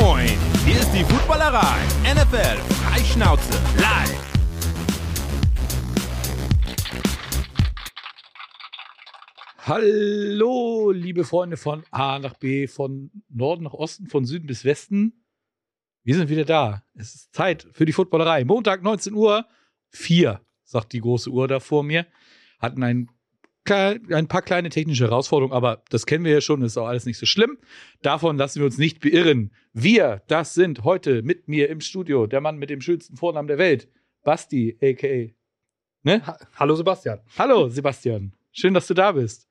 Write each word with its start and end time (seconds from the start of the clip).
moin! 0.00 0.28
Hier 0.64 0.80
ist 0.80 0.92
die 0.92 1.04
Footballerei. 1.04 1.78
NFL 2.02 2.56
Freischnauze 2.82 3.52
live. 3.76 4.20
Hallo, 9.58 10.90
liebe 10.90 11.24
Freunde 11.24 11.56
von 11.56 11.84
A 11.90 12.18
nach 12.18 12.34
B, 12.34 12.66
von 12.66 13.10
Norden 13.28 13.64
nach 13.64 13.72
Osten, 13.72 14.08
von 14.08 14.24
Süden 14.24 14.46
bis 14.46 14.64
Westen. 14.64 15.24
Wir 16.02 16.16
sind 16.16 16.28
wieder 16.28 16.44
da. 16.44 16.82
Es 16.94 17.14
ist 17.14 17.34
Zeit 17.34 17.66
für 17.72 17.86
die 17.86 17.92
Footballerei. 17.92 18.44
Montag 18.44 18.82
19 18.82 19.14
Uhr, 19.14 19.46
4, 19.90 20.40
sagt 20.64 20.92
die 20.92 21.00
große 21.00 21.30
Uhr 21.30 21.48
da 21.48 21.60
vor 21.60 21.82
mir. 21.82 22.06
Hatten 22.58 22.82
ein, 22.82 23.08
ein 23.70 24.28
paar 24.28 24.42
kleine 24.42 24.68
technische 24.68 25.04
Herausforderungen, 25.04 25.54
aber 25.54 25.82
das 25.88 26.06
kennen 26.06 26.24
wir 26.24 26.32
ja 26.32 26.40
schon, 26.40 26.62
ist 26.62 26.76
auch 26.76 26.86
alles 26.86 27.06
nicht 27.06 27.18
so 27.18 27.26
schlimm. 27.26 27.58
Davon 28.02 28.36
lassen 28.36 28.60
wir 28.60 28.66
uns 28.66 28.78
nicht 28.78 29.00
beirren. 29.00 29.52
Wir, 29.72 30.22
das 30.28 30.54
sind 30.54 30.84
heute 30.84 31.22
mit 31.22 31.48
mir 31.48 31.70
im 31.70 31.80
Studio 31.80 32.26
der 32.26 32.40
Mann 32.40 32.58
mit 32.58 32.70
dem 32.70 32.80
schönsten 32.80 33.16
Vornamen 33.16 33.48
der 33.48 33.58
Welt, 33.58 33.88
Basti, 34.22 34.78
a.k.a. 34.82 35.32
Ne? 36.02 36.26
Ha 36.26 36.38
Hallo 36.56 36.74
Sebastian. 36.74 37.20
Hallo 37.38 37.68
Sebastian, 37.68 38.34
schön, 38.52 38.74
dass 38.74 38.86
du 38.86 38.94
da 38.94 39.12
bist. 39.12 39.48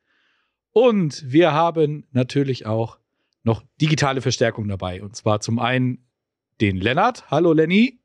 Und 0.72 1.23
wir 1.31 1.53
haben 1.53 2.05
natürlich 2.11 2.66
auch 2.66 3.00
noch 3.44 3.64
digitale 3.81 4.22
Verstärkung 4.22 4.67
dabei. 4.67 5.02
Und 5.02 5.16
zwar 5.16 5.39
zum 5.39 5.59
einen 5.59 6.05
den 6.61 6.77
Lennart. 6.77 7.30
Hallo 7.30 7.53
Lenny. 7.53 8.00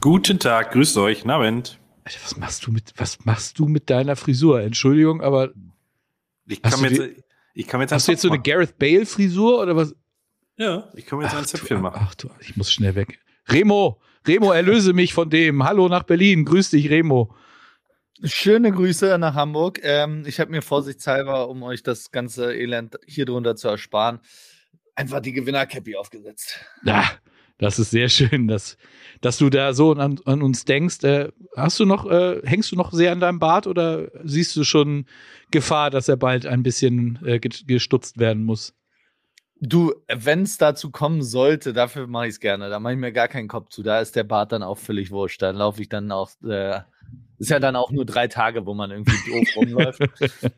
Guten 0.00 0.38
Tag, 0.38 0.72
grüßt 0.72 0.96
euch, 0.98 1.28
Abend. 1.28 1.79
Alter, 2.04 2.18
was 2.24 2.36
machst 2.36 2.66
du 2.66 2.72
mit, 2.72 2.92
was 2.96 3.24
machst 3.24 3.58
du 3.58 3.66
mit 3.66 3.90
deiner 3.90 4.16
Frisur? 4.16 4.60
Entschuldigung, 4.62 5.20
aber. 5.20 5.50
Ich 6.46 6.62
kann, 6.62 6.82
jetzt, 6.82 6.98
die, 6.98 7.22
ich 7.54 7.66
kann 7.66 7.80
jetzt 7.80 7.92
Hast 7.92 8.08
du 8.08 8.12
jetzt 8.12 8.22
so 8.22 8.28
eine 8.28 8.40
Gareth 8.40 8.78
Bale 8.78 9.06
Frisur 9.06 9.60
oder 9.60 9.76
was? 9.76 9.94
Ja, 10.56 10.90
ich 10.94 11.06
kann 11.06 11.18
mir 11.18 11.24
jetzt 11.24 11.34
ach, 11.34 11.38
ein 11.38 11.46
Zöpfchen 11.46 11.80
machen. 11.80 12.00
Ach 12.04 12.14
du, 12.14 12.30
ich 12.40 12.56
muss 12.56 12.72
schnell 12.72 12.94
weg. 12.94 13.20
Remo, 13.48 14.00
Remo, 14.26 14.52
erlöse 14.52 14.92
mich 14.92 15.14
von 15.14 15.30
dem. 15.30 15.64
Hallo 15.64 15.88
nach 15.88 16.02
Berlin. 16.02 16.44
Grüß 16.44 16.70
dich, 16.70 16.90
Remo. 16.90 17.34
Schöne 18.22 18.70
Grüße 18.70 19.16
nach 19.18 19.34
Hamburg. 19.34 19.80
Ähm, 19.82 20.24
ich 20.26 20.40
habe 20.40 20.50
mir 20.50 20.60
vorsichtshalber, 20.60 21.48
um 21.48 21.62
euch 21.62 21.82
das 21.82 22.10
ganze 22.10 22.52
Elend 22.54 22.98
hier 23.06 23.24
drunter 23.24 23.56
zu 23.56 23.68
ersparen, 23.68 24.20
einfach 24.94 25.20
die 25.20 25.32
Gewinner-Cappy 25.32 25.96
aufgesetzt. 25.96 26.60
Ja, 26.84 27.10
das 27.56 27.78
ist 27.78 27.90
sehr 27.90 28.10
schön, 28.10 28.46
dass, 28.46 28.76
dass 29.20 29.38
du 29.38 29.50
da 29.50 29.74
so 29.74 29.92
an, 29.92 30.18
an 30.24 30.42
uns 30.42 30.64
denkst. 30.64 31.04
Äh, 31.04 31.28
hast 31.56 31.78
du 31.80 31.84
noch, 31.84 32.10
äh, 32.10 32.40
hängst 32.44 32.72
du 32.72 32.76
noch 32.76 32.92
sehr 32.92 33.12
an 33.12 33.20
deinem 33.20 33.38
Bart 33.38 33.66
oder 33.66 34.08
siehst 34.24 34.56
du 34.56 34.64
schon 34.64 35.06
Gefahr, 35.50 35.90
dass 35.90 36.08
er 36.08 36.16
bald 36.16 36.46
ein 36.46 36.62
bisschen 36.62 37.18
äh, 37.24 37.38
gestutzt 37.38 38.18
werden 38.18 38.44
muss? 38.44 38.74
Du, 39.60 39.92
wenn 40.08 40.42
es 40.42 40.56
dazu 40.56 40.90
kommen 40.90 41.22
sollte, 41.22 41.72
dafür 41.72 42.06
mache 42.06 42.26
ich 42.26 42.34
es 42.34 42.40
gerne. 42.40 42.70
Da 42.70 42.80
mache 42.80 42.94
ich 42.94 42.98
mir 42.98 43.12
gar 43.12 43.28
keinen 43.28 43.48
Kopf 43.48 43.68
zu. 43.68 43.82
Da 43.82 44.00
ist 44.00 44.16
der 44.16 44.24
Bart 44.24 44.52
dann 44.52 44.62
auch 44.62 44.78
völlig 44.78 45.10
wurscht. 45.10 45.42
Dann 45.42 45.56
laufe 45.56 45.82
ich 45.82 45.88
dann 45.88 46.10
auch 46.10 46.30
äh, 46.42 46.80
ist 47.40 47.50
ja 47.50 47.58
dann 47.58 47.74
auch 47.74 47.90
nur 47.90 48.04
drei 48.04 48.28
Tage, 48.28 48.66
wo 48.66 48.74
man 48.74 48.90
irgendwie 48.90 49.16
doof 49.30 49.48
rumläuft. 49.56 50.02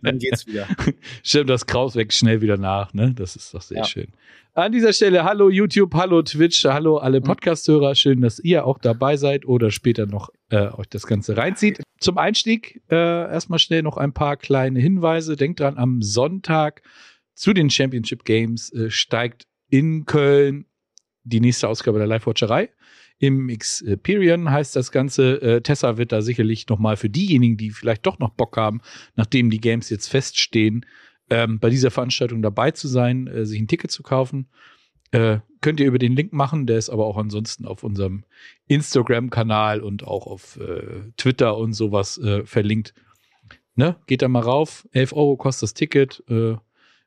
dann 0.03 0.19
geht's 0.19 0.49
wieder. 0.49 0.67
Stimmt, 1.23 1.49
das 1.49 1.67
Kraus 1.67 1.95
wächst 1.95 2.19
schnell 2.19 2.41
wieder 2.41 2.57
nach, 2.57 2.93
ne? 2.93 3.15
Das 3.15 3.37
ist 3.37 3.55
doch 3.55 3.63
sehr 3.63 3.79
ja. 3.79 3.85
schön. 3.85 4.09
An 4.55 4.73
dieser 4.73 4.93
Stelle, 4.93 5.23
hallo 5.23 5.49
YouTube, 5.49 5.95
hallo 5.95 6.23
Twitch, 6.23 6.65
hallo 6.65 6.97
alle 6.97 7.21
mhm. 7.21 7.25
Podcast-Hörer. 7.25 7.95
Schön, 7.95 8.21
dass 8.21 8.41
ihr 8.41 8.67
auch 8.67 8.79
dabei 8.79 9.17
seid 9.17 9.47
oder 9.47 9.71
später 9.71 10.07
noch 10.07 10.31
äh, 10.51 10.69
euch 10.73 10.89
das 10.89 11.07
Ganze 11.07 11.37
reinzieht. 11.37 11.81
Zum 12.01 12.19
Einstieg 12.19 12.83
äh, 12.91 12.97
erstmal 12.97 13.61
schnell 13.61 13.83
noch 13.83 13.97
ein 13.97 14.13
paar 14.13 14.37
kleine 14.37 14.81
Hinweise. 14.81 15.37
Denkt 15.37 15.61
dran, 15.61 15.79
am 15.79 16.03
Sonntag 16.03 16.83
zu 17.35 17.53
den 17.53 17.71
Championship 17.71 18.25
Games 18.25 18.73
äh, 18.73 18.91
steigt 18.91 19.47
in 19.69 20.05
Köln 20.05 20.67
die 21.25 21.41
nächste 21.41 21.69
Ausgabe 21.69 21.99
der 21.99 22.07
Live-Watcherei 22.09 22.71
im 23.23 23.57
Xperion 23.57 24.51
heißt 24.51 24.75
das 24.75 24.91
Ganze. 24.91 25.41
Äh, 25.41 25.61
Tessa 25.61 25.97
wird 25.97 26.11
da 26.11 26.23
sicherlich 26.23 26.67
nochmal 26.67 26.97
für 26.97 27.09
diejenigen, 27.09 27.57
die 27.57 27.71
vielleicht 27.71 28.05
doch 28.05 28.19
noch 28.19 28.31
Bock 28.31 28.57
haben, 28.57 28.81
nachdem 29.15 29.49
die 29.49 29.61
Games 29.61 29.91
jetzt 29.91 30.09
feststehen, 30.09 30.85
ähm, 31.31 31.61
bei 31.61 31.71
dieser 31.71 31.93
Veranstaltung 31.93 32.43
dabei 32.43 32.73
zu 32.73 32.89
sein, 32.89 33.29
äh, 33.29 33.47
sich 33.47 33.61
ein 33.61 33.69
Ticket 33.69 33.93
zu 33.93 34.03
kaufen. 34.03 34.49
Äh, 35.13 35.39
könnt 35.61 35.79
ihr 35.79 35.87
über 35.87 36.01
den 36.01 36.17
Link 36.17 36.33
machen, 36.33 36.67
der 36.67 36.79
ist 36.79 36.91
aber 36.91 37.07
auch 37.07 37.17
ansonsten 37.17 37.65
auf 37.65 37.85
unserem 37.85 38.25
Instagram-Kanal 38.67 39.83
und 39.83 40.03
auch 40.03 40.27
auf 40.27 40.57
äh, 40.57 41.13
Twitter 41.17 41.57
und 41.57 41.75
sowas 41.75 42.19
äh, 42.19 42.45
verlinkt. 42.45 42.93
Ne? 43.77 43.95
Geht 44.09 44.23
da 44.23 44.29
mal 44.29 44.41
rauf. 44.41 44.89
11 44.91 45.13
Euro 45.13 45.37
kostet 45.37 45.63
das 45.63 45.75
Ticket. 45.75 46.25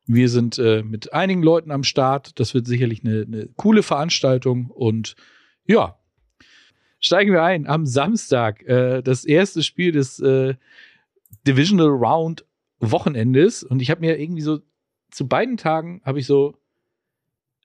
Äh, 0.07 0.13
wir 0.13 0.29
sind 0.29 0.57
äh, 0.59 0.83
mit 0.83 1.13
einigen 1.13 1.43
Leuten 1.43 1.71
am 1.71 1.83
Start. 1.83 2.39
Das 2.39 2.53
wird 2.53 2.67
sicherlich 2.67 3.03
eine, 3.03 3.23
eine 3.23 3.47
coole 3.55 3.83
Veranstaltung 3.83 4.69
und 4.69 5.15
ja, 5.65 5.97
steigen 6.99 7.31
wir 7.31 7.43
ein. 7.43 7.67
Am 7.67 7.85
Samstag 7.85 8.63
äh, 8.63 9.01
das 9.01 9.25
erste 9.25 9.63
Spiel 9.63 9.91
des 9.91 10.19
äh, 10.19 10.55
Divisional 11.47 11.87
Round 11.87 12.45
Wochenendes. 12.79 13.63
Und 13.63 13.81
ich 13.81 13.89
habe 13.89 14.01
mir 14.01 14.19
irgendwie 14.19 14.41
so 14.41 14.59
zu 15.11 15.27
beiden 15.27 15.57
Tagen 15.57 16.01
habe 16.03 16.19
ich 16.19 16.25
so 16.25 16.57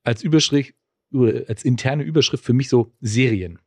als 0.05 0.23
Überschrift, 0.23 0.75
als 1.13 1.65
interne 1.65 2.05
Überschrift 2.05 2.45
für 2.45 2.53
mich 2.53 2.69
so 2.69 2.93
Serien. 3.01 3.59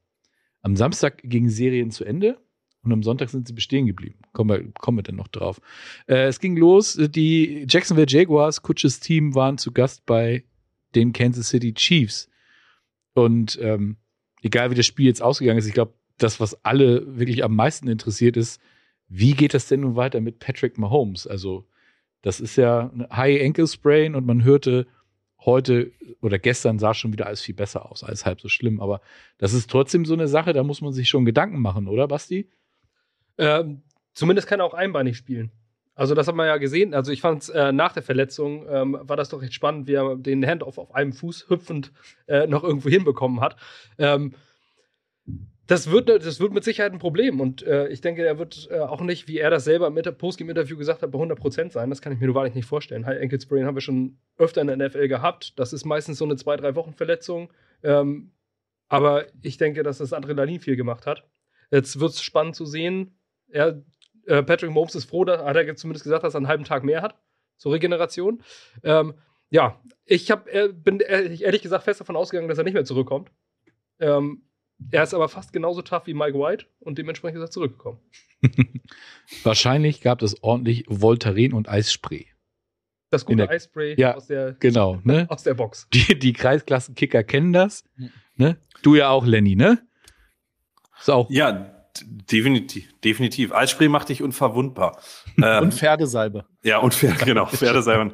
Am 0.62 0.78
Samstag 0.78 1.22
gingen 1.24 1.50
Serien 1.50 1.92
zu 1.92 2.06
Ende 2.06 2.38
und 2.84 2.92
am 2.92 3.04
Sonntag 3.04 3.30
sind 3.30 3.48
sie 3.48 3.54
bestehen 3.54 3.86
geblieben. 3.86 4.20
Kommen 4.34 4.50
wir, 4.50 4.72
kommen 4.74 4.98
wir 4.98 5.04
dann 5.04 5.16
noch 5.16 5.30
drauf. 5.30 5.62
Äh, 6.08 6.28
es 6.28 6.40
ging 6.40 6.58
los, 6.58 7.00
die 7.00 7.66
Jacksonville 7.68 8.08
Jaguars, 8.10 8.62
Kutsches 8.62 9.00
Team, 9.00 9.36
waren 9.36 9.58
zu 9.58 9.72
Gast 9.72 10.06
bei 10.06 10.44
den 10.96 11.14
Kansas 11.14 11.50
City 11.50 11.74
Chiefs. 11.74 12.30
Und 13.14 13.58
ähm, 13.62 13.98
egal 14.42 14.72
wie 14.72 14.76
das 14.76 14.86
Spiel 14.86 15.06
jetzt 15.06 15.22
ausgegangen 15.22 15.60
ist, 15.60 15.68
ich 15.68 15.74
glaube, 15.74 15.94
das, 16.18 16.40
was 16.40 16.64
alle 16.66 17.18
wirklich 17.18 17.44
am 17.44 17.56
meisten 17.56 17.88
interessiert, 17.88 18.38
ist, 18.38 18.62
wie 19.08 19.34
geht 19.34 19.54
das 19.54 19.68
denn 19.68 19.82
nun 19.82 19.96
weiter 19.96 20.22
mit 20.22 20.40
Patrick 20.40 20.78
Mahomes? 20.78 21.28
Also, 21.28 21.66
das 22.22 22.40
ist 22.40 22.56
ja 22.56 22.92
ein 22.94 23.08
High 23.12 23.44
Ankle 23.44 23.68
Sprain 23.68 24.16
und 24.16 24.26
man 24.26 24.44
hörte 24.44 24.88
heute 25.46 25.92
oder 26.22 26.40
gestern 26.40 26.80
sah 26.80 26.94
schon 26.94 27.12
wieder 27.12 27.28
alles 27.28 27.42
viel 27.42 27.56
besser 27.56 27.90
aus, 27.92 28.04
alles 28.04 28.26
halb 28.26 28.42
so 28.42 28.50
schlimm. 28.50 28.80
Aber 28.80 29.02
das 29.38 29.54
ist 29.54 29.70
trotzdem 29.70 30.06
so 30.06 30.14
eine 30.14 30.28
Sache, 30.28 30.54
da 30.54 30.64
muss 30.64 30.82
man 30.82 30.94
sich 30.94 31.10
schon 31.10 31.26
Gedanken 31.26 31.60
machen, 31.60 31.88
oder 31.88 32.08
Basti? 32.08 32.50
Ähm, 33.38 33.84
zumindest 34.14 34.48
kann 34.48 34.60
er 34.60 34.66
auch 34.66 34.74
einbeinig 34.74 35.18
spielen. 35.18 35.52
Also 35.96 36.16
das 36.16 36.28
hat 36.28 36.36
man 36.36 36.48
ja 36.48 36.58
gesehen. 36.58 36.94
Also 36.94 37.12
ich 37.12 37.22
fand 37.22 37.50
äh, 37.50 37.72
nach 37.72 37.94
der 37.94 38.04
Verletzung 38.04 38.66
ähm, 38.68 38.98
war 39.02 39.16
das 39.16 39.30
doch 39.30 39.42
recht 39.42 39.54
spannend, 39.54 39.88
wie 39.88 39.94
er 39.94 40.16
den 40.16 40.46
Handoff 40.46 40.78
auf 40.78 40.96
einem 40.96 41.14
Fuß 41.14 41.50
hüpfend 41.50 41.92
äh, 42.28 42.48
noch 42.48 42.64
irgendwo 42.64 42.90
hinbekommen 42.90 43.42
hat. 43.42 43.58
Ähm, 44.00 44.34
das 45.68 45.90
wird, 45.92 46.10
das 46.10 46.40
wird 46.40 46.52
mit 46.52 46.64
Sicherheit 46.64 46.92
ein 46.92 47.00
Problem. 47.00 47.40
Und 47.40 47.64
äh, 47.64 47.88
ich 47.88 48.02
denke, 48.02 48.26
er 48.26 48.38
wird 48.38 48.68
äh, 48.72 48.80
auch 48.80 49.02
nicht, 49.02 49.28
wie 49.28 49.38
er 49.38 49.50
das 49.50 49.64
selber 49.64 49.88
im 49.88 49.96
Postgame-Interview 50.18 50.78
gesagt 50.78 51.02
hat, 51.04 51.12
bei 51.12 51.20
100% 51.20 51.72
sein. 51.72 51.90
Das 51.90 52.02
kann 52.02 52.12
ich 52.12 52.20
mir 52.20 52.26
nur 52.26 52.36
wahrlich 52.36 52.56
nicht 52.56 52.66
vorstellen. 52.66 53.06
High 53.06 53.22
Ankle 53.22 53.40
Sprain 53.40 53.66
haben 53.66 53.76
wir 53.76 53.82
schon 53.82 54.18
öfter 54.38 54.62
in 54.62 54.68
der 54.68 54.78
NFL 54.78 55.08
gehabt. 55.08 55.58
Das 55.58 55.72
ist 55.74 55.86
meistens 55.86 56.18
so 56.18 56.26
eine 56.26 56.36
zwei, 56.36 56.58
drei 56.58 56.76
Wochen 56.76 56.94
Verletzung. 56.94 57.54
Ähm, 57.82 58.32
aber 58.90 59.26
ich 59.42 59.58
denke, 59.58 59.84
dass 59.84 60.00
das 60.00 60.12
Adrenalin 60.12 60.60
viel 60.60 60.76
gemacht 60.76 61.06
hat. 61.06 61.24
Jetzt 61.72 62.00
wird 62.00 62.12
es 62.12 62.22
spannend 62.22 62.56
zu 62.56 62.66
sehen. 62.66 63.16
Er 63.54 63.84
äh, 64.26 64.44
Patrick 64.44 64.72
Mahomes 64.72 64.96
ist 64.96 65.06
froh, 65.06 65.26
da 65.26 65.46
hat 65.46 65.56
er 65.56 65.76
zumindest 65.76 66.04
gesagt, 66.04 66.24
dass 66.24 66.34
er 66.34 66.38
einen 66.38 66.48
halben 66.48 66.64
Tag 66.64 66.84
mehr 66.84 67.02
hat 67.02 67.18
zur 67.58 67.74
Regeneration. 67.74 68.44
Ähm, 68.84 69.14
ja, 69.50 69.80
ich 70.06 70.32
hab, 70.32 70.48
äh, 70.48 70.70
bin 70.74 71.00
ehrlich 71.00 71.62
gesagt 71.62 71.84
fest 71.84 72.02
davon 72.02 72.16
ausgegangen, 72.16 72.50
dass 72.50 72.58
er 72.58 72.64
nicht 72.64 72.74
mehr 72.74 72.86
zurückkommt. 72.86 73.32
Ähm, 74.00 74.44
er 74.92 75.04
ist 75.04 75.14
aber 75.14 75.30
fast 75.30 75.54
genauso 75.54 75.82
tough 75.82 76.08
wie 76.08 76.14
Mike 76.14 76.38
White 76.38 76.66
und 76.80 76.98
dementsprechend 76.98 77.38
ist 77.38 77.50
er 77.50 77.52
zurückgekommen. 77.52 78.00
Wahrscheinlich 79.44 80.02
gab 80.02 80.22
es 80.22 80.42
ordentlich 80.44 80.86
Voltaren 80.88 81.54
und 81.54 81.70
Eisspray. 81.70 82.28
Das 83.12 83.26
gute 83.26 83.38
der, 83.38 83.50
Eisspray 83.52 83.96
ja, 83.98 84.16
aus, 84.16 84.28
der, 84.28 84.54
genau, 84.54 85.00
ne? 85.04 85.28
aus 85.30 85.44
der 85.44 85.54
Box. 85.54 85.88
Die, 85.94 86.18
die 86.18 86.34
Kreisklassenkicker 86.34 87.24
kennen 87.24 87.54
das. 87.54 87.84
Ne? 88.36 88.58
Du 88.82 88.96
ja 88.96 89.10
auch, 89.10 89.26
Lenny, 89.26 89.56
ne? 89.56 89.88
Ist 91.00 91.12
auch. 91.12 91.30
Ja, 91.30 91.73
definitiv, 92.02 92.94
definitiv. 93.04 93.52
Eisspray 93.52 93.88
macht 93.88 94.10
dich 94.10 94.22
unverwundbar. 94.22 95.00
Ähm, 95.42 95.64
und 95.64 95.74
Pferdesalbe. 95.74 96.46
Ja, 96.64 96.78
und 96.80 96.94
Pferde, 96.94 97.26
genau, 97.26 97.46
Pferdesalbe. 97.46 98.14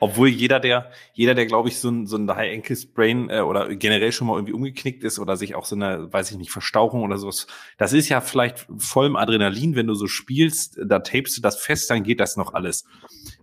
Obwohl 0.00 0.28
jeder, 0.28 0.60
der, 0.60 0.90
jeder, 1.12 1.34
der, 1.34 1.46
glaube 1.46 1.68
ich, 1.68 1.78
so 1.78 1.88
ein, 1.88 2.06
so 2.06 2.16
ein 2.16 2.28
High 2.28 2.52
Ankle 2.54 2.76
Sprain 2.76 3.30
äh, 3.30 3.40
oder 3.40 3.74
generell 3.76 4.12
schon 4.12 4.26
mal 4.26 4.34
irgendwie 4.34 4.52
umgeknickt 4.52 5.04
ist 5.04 5.18
oder 5.18 5.36
sich 5.36 5.54
auch 5.54 5.64
so 5.64 5.76
eine, 5.76 6.12
weiß 6.12 6.30
ich 6.30 6.36
nicht, 6.36 6.50
Verstauchung 6.50 7.02
oder 7.02 7.16
sowas, 7.16 7.46
das 7.78 7.92
ist 7.92 8.08
ja 8.08 8.20
vielleicht 8.20 8.66
vollem 8.76 9.16
Adrenalin, 9.16 9.76
wenn 9.76 9.86
du 9.86 9.94
so 9.94 10.06
spielst, 10.06 10.78
da 10.84 10.98
tapest 10.98 11.36
du 11.36 11.42
das 11.42 11.58
fest, 11.58 11.90
dann 11.90 12.02
geht 12.02 12.20
das 12.20 12.36
noch 12.36 12.54
alles. 12.54 12.84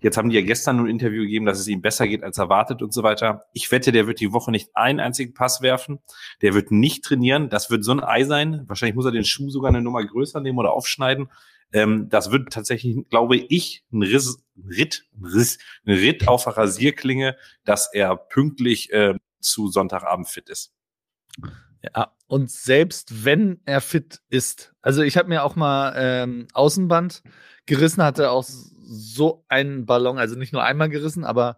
Jetzt 0.02 0.18
haben 0.18 0.30
die 0.30 0.36
ja 0.36 0.42
gestern 0.42 0.80
ein 0.80 0.88
Interview 0.88 1.22
gegeben, 1.22 1.46
dass 1.46 1.60
es 1.60 1.68
ihm 1.68 1.82
besser 1.82 2.08
geht 2.08 2.24
als 2.24 2.40
erwartet 2.40 2.82
und 2.82 2.92
so 2.92 3.04
weiter. 3.04 3.46
Ich 3.54 3.72
wette, 3.72 3.92
der 3.92 4.08
wird 4.08 4.20
die 4.20 4.34
Woche 4.34 4.52
nicht 4.52 4.70
einen 4.76 5.00
einzigen 5.00 5.34
Pass 5.34 5.62
werfen. 5.62 6.00
Der 6.42 6.56
wird 6.56 6.72
nicht 6.72 7.04
trainieren. 7.04 7.50
Das 7.50 7.70
wird 7.70 7.84
so 7.84 7.92
ein 7.92 8.04
Ei 8.04 8.24
sein. 8.24 8.64
Wahrscheinlich 8.68 8.96
muss 8.96 9.06
er 9.06 9.12
den 9.12 9.26
Schuh 9.26 9.50
sogar 9.50 9.70
eine 9.70 9.82
Nummer 9.82 10.04
größer 10.04 10.42
nehmen 10.42 10.58
oder 10.58 10.74
aufschneiden. 10.74 11.30
Ähm, 11.72 12.10
das 12.10 12.32
wird 12.32 12.52
tatsächlich, 12.52 13.08
glaube 13.10 13.38
ich, 13.38 13.86
ein 13.92 14.02
Riss, 14.02 14.44
ein 14.58 14.70
Ritt, 14.70 15.06
ein 15.16 15.26
Riss, 15.26 15.60
ein 15.86 15.94
Ritt 15.94 16.28
auf 16.28 16.46
der 16.46 16.58
Rasierklinge, 16.58 17.38
dass 17.64 17.94
er 17.94 18.16
pünktlich 18.16 18.92
äh, 18.92 19.14
zu 19.40 19.70
Sonntagabend 19.70 20.28
fit 20.28 20.50
ist. 20.50 20.74
Ja, 21.84 22.14
und 22.28 22.52
selbst 22.52 23.26
wenn 23.26 23.60
er 23.66 23.82
fit 23.82 24.22
ist, 24.30 24.74
also 24.82 25.02
ich 25.02 25.18
habe 25.18 25.30
mir 25.30 25.44
auch 25.44 25.56
mal 25.56 25.94
ähm, 25.96 26.48
Außenband 26.54 27.24
gerissen, 27.66 28.04
hatte 28.04 28.32
auch 28.32 28.46
so 28.92 29.46
einen 29.48 29.86
Ballon, 29.86 30.18
also 30.18 30.36
nicht 30.36 30.54
nur 30.54 30.64
einmal 30.64 30.90
gerissen, 30.90 31.24
aber 31.24 31.58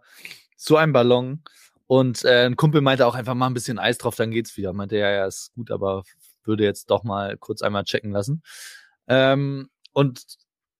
so 0.55 0.77
einen 0.77 0.93
Ballon. 0.93 1.43
Und 1.87 2.23
äh, 2.23 2.45
ein 2.45 2.55
Kumpel 2.55 2.81
meinte 2.81 3.05
auch 3.05 3.15
einfach 3.15 3.35
mal 3.35 3.47
ein 3.47 3.53
bisschen 3.53 3.79
Eis 3.79 3.97
drauf, 3.97 4.15
dann 4.15 4.31
geht's 4.31 4.55
wieder. 4.57 4.73
Meinte, 4.73 4.97
ja, 4.97 5.11
ja, 5.11 5.25
ist 5.25 5.51
gut, 5.55 5.71
aber 5.71 6.03
würde 6.43 6.63
jetzt 6.63 6.89
doch 6.89 7.03
mal 7.03 7.37
kurz 7.37 7.61
einmal 7.61 7.83
checken 7.83 8.11
lassen. 8.11 8.43
Ähm, 9.07 9.69
und 9.93 10.23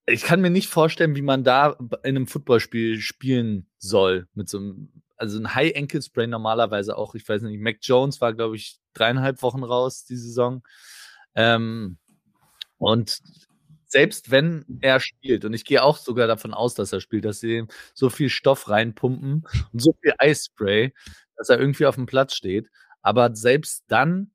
ich 0.05 0.23
kann 0.23 0.41
mir 0.41 0.50
nicht 0.50 0.69
vorstellen, 0.69 1.15
wie 1.15 1.21
man 1.21 1.44
da 1.44 1.77
in 2.03 2.15
einem 2.15 2.27
Footballspiel 2.27 3.00
spielen 3.00 3.67
soll 3.77 4.27
mit 4.33 4.50
so 4.50 4.57
einem 4.57 5.03
also 5.23 5.39
ein 5.39 5.55
High 5.55 5.75
Ankle 5.75 6.01
Sprain 6.01 6.29
normalerweise 6.29 6.97
auch, 6.97 7.15
ich 7.15 7.27
weiß 7.27 7.44
nicht, 7.44 7.61
Mac 7.61 7.77
Jones 7.81 8.19
war, 8.19 8.33
glaube 8.33 8.57
ich, 8.57 8.79
dreieinhalb 8.94 9.41
Wochen 9.41 9.63
raus 9.63 10.03
die 10.03 10.17
Saison. 10.17 10.63
Ähm, 11.33 11.97
und 12.77 13.21
selbst 13.93 14.31
wenn 14.31 14.65
er 14.81 14.99
spielt, 14.99 15.45
und 15.45 15.53
ich 15.53 15.65
gehe 15.65 15.83
auch 15.83 15.97
sogar 15.97 16.27
davon 16.27 16.53
aus, 16.55 16.75
dass 16.75 16.93
er 16.93 17.01
spielt, 17.01 17.25
dass 17.25 17.39
sie 17.41 17.65
so 17.95 18.09
viel 18.11 18.29
Stoff 18.29 18.69
reinpumpen 18.69 19.45
und 19.73 19.81
so 19.81 19.93
viel 20.01 20.13
Eisspray, 20.19 20.93
dass 21.37 21.49
er 21.49 21.59
irgendwie 21.59 21.85
auf 21.87 21.95
dem 21.95 22.07
Platz 22.07 22.35
steht. 22.35 22.69
Aber 23.03 23.35
selbst 23.35 23.85
dann 23.89 24.31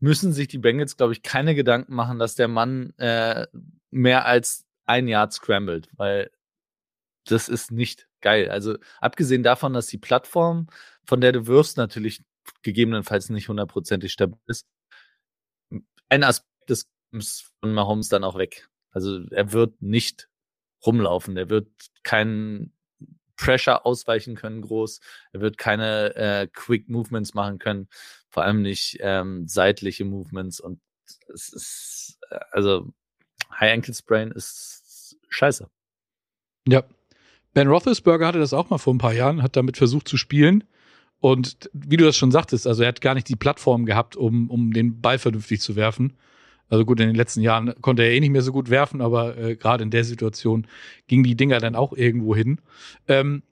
müssen 0.00 0.32
sich 0.32 0.48
die 0.48 0.58
Bengals, 0.58 0.96
glaube 0.96 1.12
ich, 1.14 1.22
keine 1.22 1.54
Gedanken 1.54 1.94
machen, 1.94 2.18
dass 2.18 2.34
der 2.36 2.48
Mann 2.48 2.92
äh, 2.98 3.46
mehr 3.90 4.26
als 4.26 4.66
ein 4.86 5.08
Yard 5.08 5.32
scrambled, 5.32 5.88
weil 5.96 6.30
das 7.26 7.48
ist 7.48 7.72
nicht 7.72 8.08
geil. 8.20 8.50
Also 8.50 8.76
abgesehen 9.00 9.42
davon, 9.42 9.72
dass 9.74 9.86
die 9.88 9.98
Plattform, 9.98 10.68
von 11.06 11.20
der 11.20 11.32
du 11.32 11.46
wirst, 11.46 11.76
natürlich 11.76 12.22
gegebenenfalls 12.62 13.30
nicht 13.30 13.48
hundertprozentig 13.48 14.12
stabil 14.12 14.38
ist, 14.46 14.66
ein 16.08 16.24
Aspekt 16.24 16.70
des 16.70 16.88
von 17.60 17.74
Mahomes 17.74 18.08
dann 18.08 18.24
auch 18.24 18.36
weg. 18.38 18.68
Also 18.92 19.24
er 19.30 19.52
wird 19.52 19.82
nicht 19.82 20.28
rumlaufen, 20.84 21.36
er 21.36 21.50
wird 21.50 21.68
keinen 22.02 22.72
Pressure 23.36 23.84
ausweichen 23.84 24.36
können 24.36 24.62
groß, 24.62 25.00
er 25.32 25.40
wird 25.40 25.58
keine 25.58 26.14
äh, 26.14 26.46
Quick 26.52 26.88
Movements 26.88 27.34
machen 27.34 27.58
können, 27.58 27.88
vor 28.28 28.44
allem 28.44 28.62
nicht 28.62 28.98
ähm, 29.00 29.48
seitliche 29.48 30.04
Movements 30.04 30.60
und 30.60 30.80
es 31.32 31.52
ist, 31.52 32.18
äh, 32.30 32.38
also 32.52 32.92
High 33.58 33.72
Ankle 33.72 33.94
Sprain 33.94 34.30
ist 34.30 35.16
scheiße. 35.28 35.68
Ja, 36.68 36.84
Ben 37.54 37.68
Roethlisberger 37.68 38.26
hatte 38.26 38.38
das 38.38 38.54
auch 38.54 38.70
mal 38.70 38.78
vor 38.78 38.94
ein 38.94 38.98
paar 38.98 39.12
Jahren, 39.12 39.42
hat 39.42 39.56
damit 39.56 39.76
versucht 39.76 40.08
zu 40.08 40.16
spielen. 40.16 40.64
Und 41.20 41.70
wie 41.72 41.96
du 41.96 42.04
das 42.04 42.16
schon 42.16 42.32
sagtest, 42.32 42.66
also 42.66 42.82
er 42.82 42.88
hat 42.88 43.00
gar 43.00 43.14
nicht 43.14 43.28
die 43.28 43.36
Plattform 43.36 43.86
gehabt, 43.86 44.16
um, 44.16 44.50
um 44.50 44.72
den 44.72 45.00
Ball 45.00 45.18
vernünftig 45.18 45.60
zu 45.60 45.76
werfen. 45.76 46.16
Also 46.72 46.86
gut, 46.86 47.00
in 47.00 47.08
den 47.08 47.16
letzten 47.16 47.42
Jahren 47.42 47.74
konnte 47.82 48.02
er 48.02 48.12
eh 48.12 48.20
nicht 48.20 48.30
mehr 48.30 48.40
so 48.40 48.50
gut 48.50 48.70
werfen, 48.70 49.02
aber 49.02 49.36
äh, 49.36 49.56
gerade 49.56 49.84
in 49.84 49.90
der 49.90 50.04
Situation 50.04 50.66
gingen 51.06 51.22
die 51.22 51.34
Dinger 51.34 51.58
dann 51.58 51.76
auch 51.76 51.92
irgendwo 51.92 52.34
hin. 52.34 52.62
Ähm, 53.08 53.42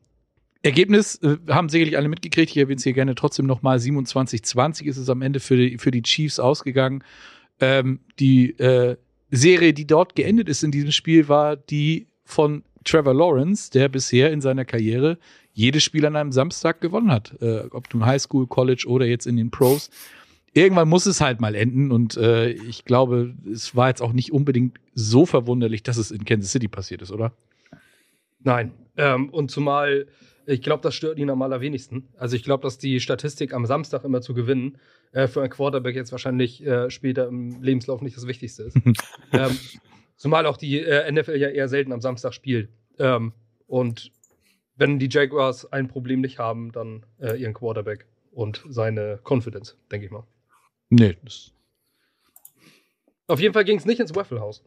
Ergebnis 0.63 1.17
äh, 1.17 1.37
haben 1.51 1.69
sicherlich 1.69 1.99
alle 1.99 2.09
mitgekriegt. 2.09 2.51
Ich 2.51 2.57
erwähne 2.57 2.79
es 2.79 2.83
hier 2.85 2.95
gerne 2.95 3.15
trotzdem 3.15 3.45
nochmal. 3.45 3.77
27-20 3.77 4.85
ist 4.85 4.97
es 4.97 5.11
am 5.11 5.21
Ende 5.21 5.39
für 5.39 5.59
die, 5.59 5.77
für 5.77 5.91
die 5.91 6.01
Chiefs 6.01 6.41
ausgegangen. 6.41 7.05
Ähm, 7.61 8.01
die 8.19 8.59
äh, 8.59 8.97
Serie, 9.31 9.75
die 9.75 9.87
dort 9.87 10.17
geendet 10.17 10.49
ist 10.49 10.65
in 10.65 10.71
diesem 10.71 10.91
Spiel, 10.91 11.29
war 11.29 11.57
die 11.57 12.07
von 12.25 12.65
Trevor 12.85 13.13
Lawrence, 13.13 13.71
der 13.71 13.91
bisher 13.91 14.33
in 14.33 14.41
seiner 14.41 14.65
Karriere 14.65 15.19
jedes 15.53 15.83
Spiel 15.83 16.07
an 16.07 16.17
einem 16.17 16.33
Samstag 16.33 16.81
gewonnen 16.81 17.11
hat. 17.11 17.37
Äh, 17.43 17.65
ob 17.71 17.93
nun 17.93 18.07
Highschool, 18.07 18.47
College 18.47 18.87
oder 18.89 19.05
jetzt 19.05 19.27
in 19.27 19.37
den 19.37 19.51
Pros. 19.51 19.91
Irgendwann 20.53 20.89
muss 20.89 21.07
es 21.07 21.21
halt 21.21 21.41
mal 21.41 21.55
enden 21.55 21.93
und 21.93 22.17
äh, 22.17 22.51
ich 22.51 22.85
glaube, 22.85 23.35
es 23.51 23.77
war 23.77 23.89
jetzt 23.89 24.03
auch 24.03 24.13
nicht 24.13 24.33
unbedingt 24.33 24.79
so 24.95 25.27
verwunderlich, 25.27 25.83
dass 25.83 25.97
es 25.97 26.11
in 26.11 26.25
Kansas 26.25 26.51
City 26.51 26.67
passiert 26.67 27.03
ist, 27.03 27.13
oder? 27.13 27.33
Nein. 28.41 28.73
Ähm, 28.97 29.29
und 29.31 29.51
zumal, 29.51 30.07
ich 30.47 30.63
glaube, 30.63 30.83
das 30.83 30.95
stört 30.95 31.19
ihn 31.19 31.31
am 31.31 31.41
allerwenigsten. 31.43 32.09
Also 32.17 32.35
ich 32.35 32.43
glaube, 32.43 32.63
dass 32.63 32.79
die 32.79 32.99
Statistik 32.99 33.55
am 33.55 33.65
Samstag 33.65 34.05
immer 34.05 34.23
zu 34.23 34.35
gewinnen 34.35 34.79
äh, 35.13 35.29
für 35.29 35.41
einen 35.41 35.51
Quarterback 35.51 35.95
jetzt 35.95 36.11
wahrscheinlich 36.11 36.67
äh, 36.67 36.91
später 36.91 37.29
im 37.29 37.63
Lebenslauf 37.63 38.03
nicht 38.03 38.17
das 38.17 38.27
Wichtigste 38.27 38.65
ist. 38.65 38.77
ähm, 39.33 39.57
Zumal 40.21 40.45
auch 40.45 40.59
die 40.59 40.79
äh, 40.79 41.11
NFL 41.11 41.37
ja 41.37 41.49
eher 41.49 41.67
selten 41.67 41.93
am 41.93 42.03
Samstag 42.03 42.35
spielt. 42.35 42.69
Ähm, 42.99 43.33
und 43.67 44.13
wenn 44.77 44.99
die 44.99 45.09
Jaguars 45.11 45.73
ein 45.73 45.89
Problem 45.89 46.21
nicht 46.21 46.39
haben, 46.39 46.73
dann 46.73 47.07
äh, 47.19 47.41
ihren 47.41 47.55
Quarterback 47.55 48.05
und 48.31 48.63
seine 48.69 49.19
Confidence, 49.27 49.79
denke 49.91 50.05
ich 50.05 50.13
mal. 50.13 50.25
Nee. 50.91 51.17
Das 51.25 51.53
Auf 53.29 53.41
jeden 53.41 53.55
Fall 53.55 53.65
ging 53.65 53.79
es 53.79 53.87
nicht 53.87 54.01
ins 54.01 54.15
Waffle 54.15 54.41
House. 54.41 54.63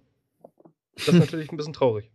Das 0.96 1.10
ist 1.10 1.14
natürlich 1.20 1.52
ein 1.52 1.58
bisschen 1.58 1.74
traurig. 1.74 2.10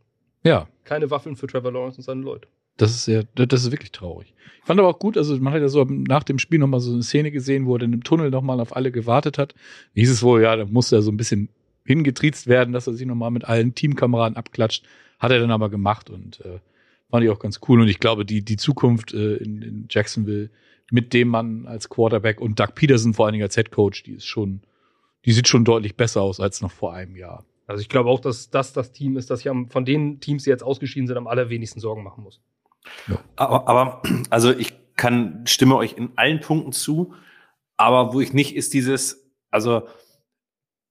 Ja. 0.45 0.69
Keine 0.85 1.11
Waffeln 1.11 1.37
für 1.37 1.47
Trevor 1.47 1.73
Lawrence 1.73 1.99
und 1.99 2.05
seine 2.05 2.23
Leute. 2.23 2.49
Das 2.79 2.93
ist 2.93 3.07
ja, 3.07 3.23
das 3.35 3.65
ist 3.65 3.71
wirklich 3.73 3.93
traurig. 3.93 4.33
Ich 4.61 4.67
fand 4.67 4.79
aber 4.79 4.89
auch 4.89 4.99
gut, 4.99 5.19
also 5.19 5.37
man 5.39 5.53
hat 5.53 5.61
ja 5.61 5.69
so 5.69 5.85
nach 5.85 6.23
dem 6.23 6.39
Spiel 6.39 6.61
nochmal 6.61 6.81
so 6.81 6.93
eine 6.93 7.03
Szene 7.03 7.31
gesehen, 7.33 7.67
wo 7.67 7.75
er 7.75 7.81
dann 7.81 7.93
im 7.93 8.05
Tunnel 8.05 8.31
nochmal 8.31 8.61
auf 8.61 8.75
alle 8.75 8.93
gewartet 8.93 9.37
hat. 9.37 9.55
Hieß 9.95 10.11
es 10.11 10.23
wohl, 10.23 10.43
ja, 10.43 10.55
da 10.55 10.65
musste 10.65 10.97
er 10.97 11.03
so 11.03 11.11
ein 11.11 11.17
bisschen 11.17 11.49
hingetriezt 11.85 12.47
werden, 12.47 12.73
dass 12.73 12.87
er 12.87 12.93
sich 12.93 13.07
nochmal 13.07 13.33
mit 13.33 13.47
allen 13.47 13.75
Teamkameraden 13.75 14.37
abklatscht. 14.37 14.85
Hat 15.19 15.33
er 15.33 15.41
dann 15.41 15.51
aber 15.51 15.71
gemacht 15.71 16.09
und 16.09 16.41
äh, 16.45 16.61
fand 17.11 17.25
ich 17.25 17.31
auch 17.31 17.41
ganz 17.41 17.59
cool. 17.69 17.81
Und 17.81 17.89
ich 17.89 17.99
glaube, 17.99 18.25
die, 18.25 18.43
die 18.43 18.57
Zukunft 18.57 19.13
äh, 19.13 19.37
in, 19.37 19.63
in 19.63 19.87
Jacksonville 19.91 20.51
mit 20.91 21.13
dem 21.13 21.29
Mann 21.29 21.67
als 21.67 21.89
Quarterback 21.89 22.41
und 22.41 22.59
Doug 22.59 22.75
Peterson 22.75 23.15
vor 23.15 23.27
allen 23.27 23.35
Dingen 23.35 23.45
als 23.45 23.55
Head 23.55 23.71
Coach, 23.71 24.03
die 24.03 24.15
ist 24.15 24.27
schon, 24.27 24.63
die 25.25 25.33
sieht 25.33 25.49
schon 25.49 25.65
deutlich 25.65 25.97
besser 25.97 26.23
aus 26.23 26.41
als 26.41 26.61
noch 26.61 26.73
vor 26.73 26.95
einem 26.95 27.17
Jahr. 27.17 27.45
Also 27.67 27.83
ich 27.83 27.89
glaube 27.89 28.09
auch, 28.09 28.21
dass 28.21 28.51
das 28.51 28.73
das 28.73 28.93
Team 28.93 29.17
ist, 29.17 29.31
das 29.31 29.41
ich 29.41 29.49
am, 29.51 29.69
von 29.69 29.85
den 29.85 30.21
Teams, 30.21 30.45
die 30.45 30.51
jetzt 30.51 30.63
ausgeschieden 30.63 31.07
sind, 31.07 31.19
am 31.19 31.27
allerwenigsten 31.27 31.81
Sorgen 31.81 32.03
machen 32.03 32.25
muss. 32.25 32.41
Ja. 33.09 33.21
Aber, 33.37 33.69
aber, 33.69 34.03
also 34.31 34.51
ich 34.51 34.73
kann, 34.97 35.45
stimme 35.47 35.77
euch 35.77 35.93
in 35.93 36.11
allen 36.17 36.41
Punkten 36.41 36.73
zu, 36.73 37.13
aber 37.77 38.15
wo 38.15 38.21
ich 38.21 38.33
nicht 38.33 38.57
ist 38.57 38.73
dieses, 38.73 39.31
also 39.51 39.87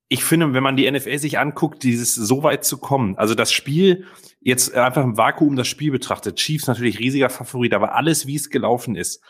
ich 0.09 0.23
finde, 0.23 0.53
wenn 0.53 0.63
man 0.63 0.77
die 0.77 0.89
NFL 0.89 1.17
sich 1.17 1.37
anguckt, 1.37 1.83
dieses 1.83 2.15
so 2.15 2.43
weit 2.43 2.63
zu 2.63 2.77
kommen, 2.77 3.17
also 3.17 3.35
das 3.35 3.51
Spiel 3.51 4.05
jetzt 4.39 4.73
einfach 4.73 5.03
im 5.03 5.17
Vakuum 5.17 5.55
das 5.55 5.67
Spiel 5.67 5.91
betrachtet, 5.91 6.37
Chiefs 6.37 6.67
natürlich 6.67 6.99
riesiger 6.99 7.29
Favorit, 7.29 7.73
aber 7.73 7.95
alles, 7.95 8.27
wie 8.27 8.35
es 8.35 8.49
gelaufen 8.49 8.95
ist, 8.95 9.21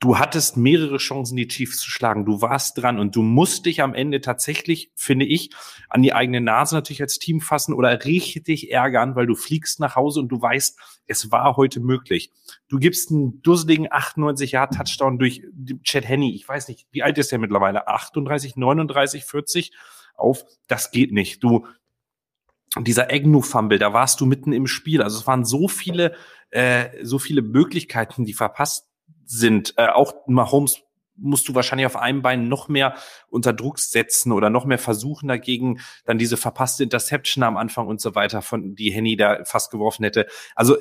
du 0.00 0.18
hattest 0.18 0.56
mehrere 0.56 0.96
Chancen, 0.96 1.36
die 1.36 1.46
Chiefs 1.46 1.78
zu 1.78 1.90
schlagen. 1.90 2.24
Du 2.24 2.42
warst 2.42 2.78
dran 2.78 2.98
und 2.98 3.14
du 3.14 3.22
musst 3.22 3.66
dich 3.66 3.82
am 3.82 3.94
Ende 3.94 4.20
tatsächlich, 4.20 4.90
finde 4.96 5.26
ich, 5.26 5.50
an 5.88 6.02
die 6.02 6.12
eigene 6.12 6.40
Nase 6.40 6.74
natürlich 6.74 7.02
als 7.02 7.18
Team 7.18 7.40
fassen 7.40 7.74
oder 7.74 8.04
richtig 8.04 8.72
ärgern, 8.72 9.14
weil 9.14 9.26
du 9.26 9.34
fliegst 9.34 9.78
nach 9.78 9.96
Hause 9.96 10.20
und 10.20 10.28
du 10.28 10.40
weißt, 10.40 10.78
es 11.06 11.30
war 11.30 11.56
heute 11.56 11.80
möglich. 11.80 12.32
Du 12.68 12.78
gibst 12.78 13.10
einen 13.10 13.42
dusseligen 13.42 13.88
98 13.90 14.52
Jahr 14.52 14.70
Touchdown 14.70 15.18
durch 15.18 15.42
Chad 15.84 16.08
Henney. 16.08 16.34
Ich 16.34 16.48
weiß 16.48 16.68
nicht, 16.68 16.86
wie 16.90 17.02
alt 17.02 17.18
ist 17.18 17.30
der 17.30 17.38
mittlerweile? 17.38 17.86
38, 17.86 18.56
39, 18.56 19.24
40? 19.24 19.72
auf, 20.20 20.44
das 20.68 20.90
geht 20.90 21.12
nicht. 21.12 21.42
Du, 21.42 21.66
dieser 22.78 23.12
Egnu-Fumble, 23.12 23.78
da 23.78 23.92
warst 23.92 24.20
du 24.20 24.26
mitten 24.26 24.52
im 24.52 24.66
Spiel. 24.66 25.02
Also 25.02 25.18
es 25.18 25.26
waren 25.26 25.44
so 25.44 25.66
viele, 25.66 26.14
äh, 26.50 26.90
so 27.02 27.18
viele 27.18 27.42
Möglichkeiten, 27.42 28.24
die 28.24 28.34
verpasst 28.34 28.89
sind. 29.30 29.74
Äh, 29.76 29.88
auch 29.88 30.12
Mahomes 30.26 30.82
musst 31.16 31.48
du 31.48 31.54
wahrscheinlich 31.54 31.86
auf 31.86 31.96
einem 31.96 32.22
Bein 32.22 32.48
noch 32.48 32.68
mehr 32.68 32.94
unter 33.28 33.52
Druck 33.52 33.78
setzen 33.78 34.32
oder 34.32 34.50
noch 34.50 34.64
mehr 34.64 34.78
versuchen 34.78 35.28
dagegen, 35.28 35.80
dann 36.04 36.18
diese 36.18 36.36
verpasste 36.36 36.82
Interception 36.82 37.44
am 37.44 37.56
Anfang 37.56 37.86
und 37.86 38.00
so 38.00 38.14
weiter, 38.14 38.42
von 38.42 38.74
die 38.74 38.90
Henny 38.90 39.16
da 39.16 39.44
fast 39.44 39.70
geworfen 39.70 40.04
hätte. 40.04 40.26
Also 40.54 40.76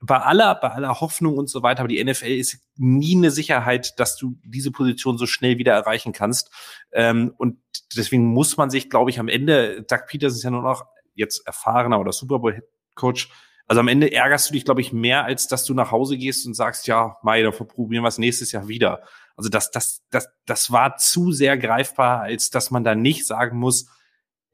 bei 0.00 0.18
aller, 0.18 0.54
bei 0.54 0.70
aller 0.70 1.00
Hoffnung 1.00 1.36
und 1.36 1.50
so 1.50 1.62
weiter, 1.62 1.80
aber 1.80 1.88
die 1.88 2.02
NFL 2.02 2.26
ist 2.26 2.64
nie 2.76 3.16
eine 3.16 3.30
Sicherheit, 3.30 3.98
dass 3.98 4.16
du 4.16 4.36
diese 4.44 4.70
Position 4.70 5.18
so 5.18 5.26
schnell 5.26 5.58
wieder 5.58 5.74
erreichen 5.74 6.12
kannst. 6.12 6.50
Ähm, 6.92 7.34
und 7.36 7.58
deswegen 7.96 8.24
muss 8.24 8.56
man 8.56 8.70
sich, 8.70 8.88
glaube 8.88 9.10
ich, 9.10 9.18
am 9.18 9.28
Ende, 9.28 9.82
Doug 9.82 10.06
Peters 10.06 10.34
ist 10.34 10.44
ja 10.44 10.50
nur 10.50 10.62
noch 10.62 10.86
jetzt 11.14 11.46
erfahrener 11.46 12.00
oder 12.00 12.12
Super 12.12 12.38
Bowl 12.38 12.62
Coach, 12.94 13.28
also 13.70 13.78
am 13.78 13.86
Ende 13.86 14.10
ärgerst 14.10 14.48
du 14.48 14.54
dich, 14.54 14.64
glaube 14.64 14.80
ich, 14.80 14.92
mehr, 14.92 15.24
als 15.24 15.46
dass 15.46 15.64
du 15.64 15.74
nach 15.74 15.92
Hause 15.92 16.18
gehst 16.18 16.44
und 16.44 16.54
sagst, 16.54 16.88
ja, 16.88 17.18
Mai, 17.22 17.40
da 17.42 17.52
probieren 17.52 18.02
wir 18.02 18.08
es 18.08 18.18
nächstes 18.18 18.50
Jahr 18.50 18.66
wieder. 18.66 19.04
Also 19.36 19.48
das, 19.48 19.70
das, 19.70 20.02
das, 20.10 20.28
das 20.44 20.72
war 20.72 20.96
zu 20.96 21.30
sehr 21.30 21.56
greifbar, 21.56 22.20
als 22.20 22.50
dass 22.50 22.72
man 22.72 22.82
da 22.82 22.96
nicht 22.96 23.28
sagen 23.28 23.56
muss, 23.56 23.86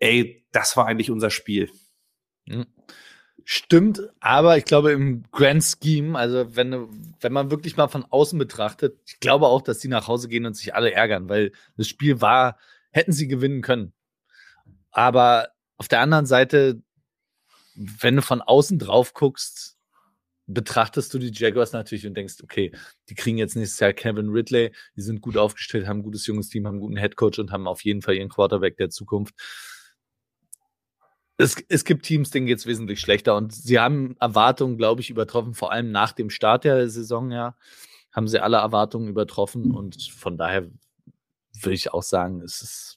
ey, 0.00 0.46
das 0.52 0.76
war 0.76 0.84
eigentlich 0.84 1.10
unser 1.10 1.30
Spiel. 1.30 1.70
Mhm. 2.44 2.66
Stimmt, 3.42 4.02
aber 4.20 4.58
ich 4.58 4.66
glaube 4.66 4.92
im 4.92 5.22
Grand 5.32 5.64
Scheme, 5.64 6.18
also 6.18 6.54
wenn, 6.54 6.86
wenn 7.18 7.32
man 7.32 7.50
wirklich 7.50 7.78
mal 7.78 7.88
von 7.88 8.04
außen 8.04 8.38
betrachtet, 8.38 9.00
ich 9.06 9.18
glaube 9.18 9.46
auch, 9.46 9.62
dass 9.62 9.78
die 9.78 9.88
nach 9.88 10.08
Hause 10.08 10.28
gehen 10.28 10.44
und 10.44 10.58
sich 10.58 10.74
alle 10.74 10.92
ärgern, 10.92 11.30
weil 11.30 11.52
das 11.78 11.88
Spiel 11.88 12.20
war, 12.20 12.58
hätten 12.90 13.12
sie 13.12 13.28
gewinnen 13.28 13.62
können. 13.62 13.94
Aber 14.90 15.48
auf 15.78 15.88
der 15.88 16.00
anderen 16.00 16.26
Seite, 16.26 16.82
wenn 17.76 18.16
du 18.16 18.22
von 18.22 18.42
außen 18.42 18.78
drauf 18.78 19.12
guckst, 19.14 19.76
betrachtest 20.46 21.12
du 21.12 21.18
die 21.18 21.32
Jaguars 21.32 21.72
natürlich 21.72 22.06
und 22.06 22.14
denkst, 22.14 22.36
okay, 22.42 22.72
die 23.08 23.14
kriegen 23.14 23.38
jetzt 23.38 23.56
nächstes 23.56 23.80
Jahr 23.80 23.92
Kevin 23.92 24.28
Ridley, 24.28 24.72
die 24.96 25.02
sind 25.02 25.20
gut 25.20 25.36
aufgestellt, 25.36 25.86
haben 25.86 26.00
ein 26.00 26.04
gutes 26.04 26.26
junges 26.26 26.48
Team, 26.48 26.66
haben 26.66 26.74
einen 26.74 26.80
guten 26.80 26.96
Headcoach 26.96 27.38
und 27.38 27.50
haben 27.50 27.66
auf 27.66 27.84
jeden 27.84 28.02
Fall 28.02 28.14
ihren 28.14 28.28
Quarterback 28.28 28.76
der 28.76 28.90
Zukunft. 28.90 29.34
Es, 31.36 31.56
es 31.68 31.84
gibt 31.84 32.06
Teams, 32.06 32.30
denen 32.30 32.46
geht 32.46 32.58
es 32.58 32.66
wesentlich 32.66 33.00
schlechter 33.00 33.36
und 33.36 33.52
sie 33.52 33.78
haben 33.78 34.16
Erwartungen, 34.20 34.78
glaube 34.78 35.00
ich, 35.00 35.10
übertroffen, 35.10 35.52
vor 35.52 35.72
allem 35.72 35.90
nach 35.90 36.12
dem 36.12 36.30
Start 36.30 36.64
der 36.64 36.88
Saison, 36.88 37.30
ja, 37.30 37.56
haben 38.12 38.28
sie 38.28 38.40
alle 38.40 38.56
Erwartungen 38.58 39.08
übertroffen 39.08 39.72
und 39.72 40.00
von 40.10 40.38
daher 40.38 40.70
würde 41.52 41.74
ich 41.74 41.92
auch 41.92 42.02
sagen, 42.02 42.40
es 42.40 42.62
ist, 42.62 42.95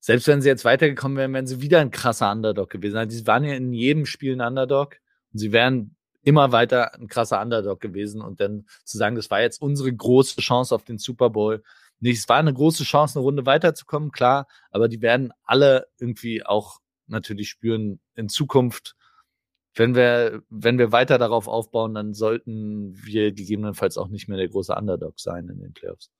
selbst 0.00 0.28
wenn 0.28 0.40
sie 0.40 0.48
jetzt 0.48 0.64
weitergekommen 0.64 1.18
wären, 1.18 1.32
wären 1.32 1.46
sie 1.46 1.60
wieder 1.60 1.80
ein 1.80 1.90
krasser 1.90 2.30
Underdog 2.30 2.70
gewesen. 2.70 2.96
Also, 2.96 3.16
sie 3.16 3.26
waren 3.26 3.44
ja 3.44 3.54
in 3.54 3.72
jedem 3.72 4.06
Spiel 4.06 4.34
ein 4.34 4.46
Underdog 4.46 4.96
und 5.32 5.38
sie 5.38 5.52
wären 5.52 5.96
immer 6.22 6.52
weiter 6.52 6.94
ein 6.94 7.08
krasser 7.08 7.40
Underdog 7.40 7.80
gewesen 7.80 8.20
und 8.20 8.40
dann 8.40 8.66
zu 8.84 8.98
sagen, 8.98 9.16
das 9.16 9.30
war 9.30 9.40
jetzt 9.40 9.62
unsere 9.62 9.92
große 9.92 10.40
Chance 10.40 10.74
auf 10.74 10.84
den 10.84 10.98
Super 10.98 11.30
Bowl. 11.30 11.62
Nicht, 12.00 12.18
es 12.18 12.28
war 12.28 12.36
eine 12.36 12.52
große 12.52 12.84
Chance, 12.84 13.18
eine 13.18 13.24
Runde 13.24 13.46
weiterzukommen, 13.46 14.12
klar, 14.12 14.46
aber 14.70 14.88
die 14.88 15.02
werden 15.02 15.32
alle 15.44 15.86
irgendwie 15.98 16.44
auch 16.44 16.80
natürlich 17.06 17.48
spüren 17.48 18.00
in 18.14 18.28
Zukunft. 18.28 18.94
Wenn 19.74 19.94
wir, 19.94 20.42
wenn 20.50 20.78
wir 20.78 20.92
weiter 20.92 21.18
darauf 21.18 21.48
aufbauen, 21.48 21.94
dann 21.94 22.14
sollten 22.14 22.94
wir 23.04 23.32
gegebenenfalls 23.32 23.96
auch 23.96 24.08
nicht 24.08 24.28
mehr 24.28 24.38
der 24.38 24.48
große 24.48 24.74
Underdog 24.74 25.18
sein 25.20 25.48
in 25.48 25.60
den 25.60 25.72
Playoffs. 25.72 26.10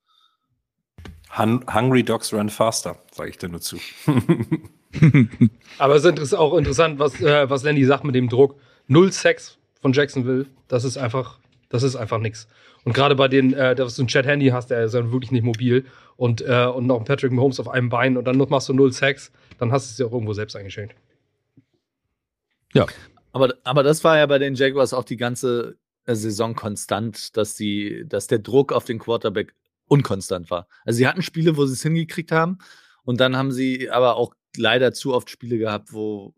Hun 1.37 1.65
Hungry 1.73 2.03
Dogs 2.03 2.33
run 2.33 2.49
faster, 2.49 2.97
sage 3.13 3.31
ich 3.31 3.39
dir 3.39 3.49
nur 3.49 3.61
zu. 3.61 3.79
Aber 5.79 5.95
es 5.95 6.05
ist 6.05 6.35
auch 6.35 6.57
interessant, 6.57 6.99
was, 6.99 7.21
äh, 7.21 7.49
was 7.51 7.63
Lenny 7.63 7.85
sagt 7.85 8.05
mit 8.05 8.15
dem 8.15 8.29
Druck. 8.29 8.57
Null 8.87 9.13
Sex 9.13 9.59
von 9.81 9.93
Jacksonville, 9.93 10.47
das 10.67 10.85
ist 10.85 10.97
einfach, 10.97 11.39
das 11.69 11.83
ist 11.83 11.97
einfach 11.97 12.19
nix. 12.19 12.49
Und 12.85 12.95
gerade 12.95 13.15
bei 13.15 13.29
den, 13.29 13.53
äh, 13.53 13.75
dass 13.75 13.97
du 13.97 14.05
ein 14.05 14.09
Chat 14.09 14.27
Handy 14.27 14.49
hast, 14.49 14.71
der 14.71 14.85
ist 14.85 14.95
ja 14.95 15.13
wirklich 15.13 15.31
nicht 15.31 15.45
mobil 15.45 15.85
und, 16.17 16.41
äh, 16.41 16.67
und 16.67 16.87
noch 16.87 16.99
ein 16.99 17.05
Patrick 17.05 17.33
Mahomes 17.33 17.61
auf 17.61 17.69
einem 17.69 17.91
Bein 17.91 18.17
und 18.17 18.25
dann 18.25 18.39
noch 18.39 18.49
machst 18.49 18.69
du 18.71 18.73
null 18.73 18.93
Sex, 18.93 19.31
dann 19.59 19.71
hast 19.73 19.89
du 19.89 19.93
es 19.93 19.99
ja 19.99 20.07
auch 20.07 20.13
irgendwo 20.13 20.33
selbst 20.33 20.57
eingeschenkt. 20.57 20.95
Ja. 22.73 22.87
Aber, 23.33 23.55
aber 23.65 23.83
das 23.83 24.03
war 24.05 24.17
ja 24.17 24.27
bei 24.27 24.39
den 24.39 24.55
Jaguars 24.55 24.95
auch 24.95 25.05
die 25.05 25.17
ganze 25.17 25.77
Saison 26.07 26.55
konstant, 26.55 27.37
dass 27.37 27.55
die, 27.55 28.05
dass 28.07 28.27
der 28.27 28.39
Druck 28.39 28.73
auf 28.73 28.85
den 28.85 28.99
Quarterback 28.99 29.55
unkonstant 29.89 30.51
war. 30.51 30.69
Also 30.85 30.99
sie 30.99 31.09
hatten 31.09 31.23
Spiele, 31.23 31.57
wo 31.57 31.67
sie 31.67 31.73
es 31.73 31.83
hingekriegt 31.83 32.33
haben 32.33 32.59
und 33.05 33.21
dann 33.21 33.37
haben 33.37 33.53
sie 33.53 33.91
aber 33.91 34.17
auch 34.17 34.35
leider 34.57 34.93
zu 34.93 35.15
oft 35.15 35.31
Spiele 35.31 35.59
gehabt, 35.59 35.93
wo, 35.93 36.35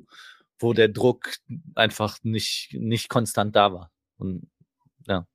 wo 0.58 0.72
der 0.72 0.88
Druck 0.88 1.36
einfach 1.74 2.18
nicht, 2.22 2.76
nicht 2.78 3.08
konstant 3.08 3.56
da 3.56 3.72
war. 3.72 3.90
Und 4.18 4.48
ja. 5.06 5.18
Und 5.18 5.26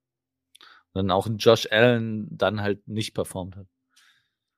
dann 0.93 1.11
auch 1.11 1.27
Josh 1.37 1.67
Allen 1.71 2.27
dann 2.31 2.61
halt 2.61 2.87
nicht 2.87 3.13
performt 3.13 3.55
hat. 3.55 3.67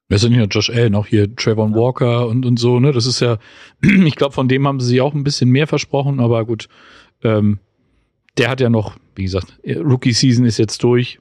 Wir 0.10 0.20
sind 0.20 0.34
ja 0.34 0.44
Josh 0.44 0.70
Allen, 0.70 0.96
auch 0.96 1.08
hier 1.08 1.36
Trayvon 1.36 1.72
ja. 1.72 1.78
Walker 1.78 2.28
und, 2.28 2.46
und 2.46 2.58
so, 2.58 2.80
ne? 2.80 2.92
Das 2.92 3.06
ist 3.06 3.20
ja, 3.20 3.40
ich 3.82 4.16
glaube, 4.16 4.34
von 4.34 4.48
dem 4.48 4.68
haben 4.68 4.80
sie 4.80 5.02
auch 5.02 5.14
ein 5.14 5.24
bisschen 5.24 5.50
mehr 5.50 5.68
versprochen, 5.68 6.20
aber 6.20 6.46
gut, 6.46 6.70
ähm, 7.24 7.60
der 8.38 8.50
hat 8.50 8.62
ja 8.62 8.70
noch, 8.70 8.98
wie 9.16 9.24
gesagt, 9.24 9.60
Rookie 9.66 10.14
Season 10.14 10.46
ist 10.46 10.60
jetzt 10.60 10.82
durch. 10.84 11.20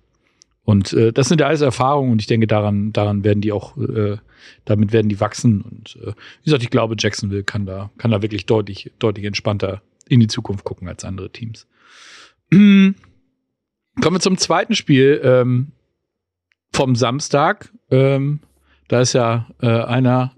Und 0.66 0.92
äh, 0.94 1.12
das 1.12 1.28
sind 1.28 1.40
ja 1.40 1.46
alles 1.46 1.60
Erfahrungen 1.60 2.10
und 2.10 2.20
ich 2.20 2.26
denke, 2.26 2.48
daran, 2.48 2.92
daran 2.92 3.22
werden 3.22 3.40
die 3.40 3.52
auch, 3.52 3.76
äh, 3.76 4.16
damit 4.64 4.92
werden 4.92 5.08
die 5.08 5.20
wachsen. 5.20 5.62
Und 5.62 5.96
äh, 6.02 6.08
wie 6.08 6.44
gesagt, 6.44 6.64
ich 6.64 6.70
glaube, 6.70 6.96
Jacksonville 6.98 7.44
kann 7.44 7.66
da, 7.66 7.90
kann 7.98 8.10
da 8.10 8.20
wirklich 8.20 8.46
deutlich, 8.46 8.90
deutlich 8.98 9.24
entspannter 9.26 9.80
in 10.08 10.18
die 10.18 10.26
Zukunft 10.26 10.64
gucken 10.64 10.88
als 10.88 11.04
andere 11.04 11.30
Teams. 11.30 11.68
Kommen 12.50 12.96
wir 14.00 14.18
zum 14.18 14.38
zweiten 14.38 14.74
Spiel 14.74 15.20
ähm, 15.22 15.70
vom 16.72 16.96
Samstag. 16.96 17.72
Ähm, 17.92 18.40
da 18.88 19.02
ist 19.02 19.12
ja 19.12 19.46
äh, 19.62 19.68
einer 19.68 20.35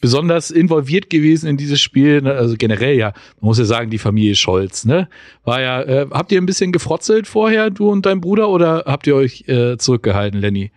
besonders 0.00 0.50
involviert 0.50 1.10
gewesen 1.10 1.48
in 1.48 1.56
dieses 1.56 1.80
Spiel. 1.80 2.22
Ne? 2.22 2.32
Also 2.32 2.56
generell 2.56 2.96
ja, 2.96 3.12
man 3.40 3.48
muss 3.48 3.58
ja 3.58 3.64
sagen, 3.64 3.90
die 3.90 3.98
Familie 3.98 4.34
Scholz, 4.34 4.84
ne? 4.84 5.08
War 5.44 5.60
ja, 5.60 5.82
äh, 5.82 6.06
habt 6.10 6.32
ihr 6.32 6.40
ein 6.40 6.46
bisschen 6.46 6.72
gefrotzelt 6.72 7.26
vorher, 7.26 7.70
du 7.70 7.88
und 7.90 8.06
dein 8.06 8.20
Bruder, 8.20 8.48
oder 8.48 8.84
habt 8.86 9.06
ihr 9.06 9.14
euch 9.14 9.44
äh, 9.48 9.76
zurückgehalten, 9.76 10.40
Lenny? 10.40 10.72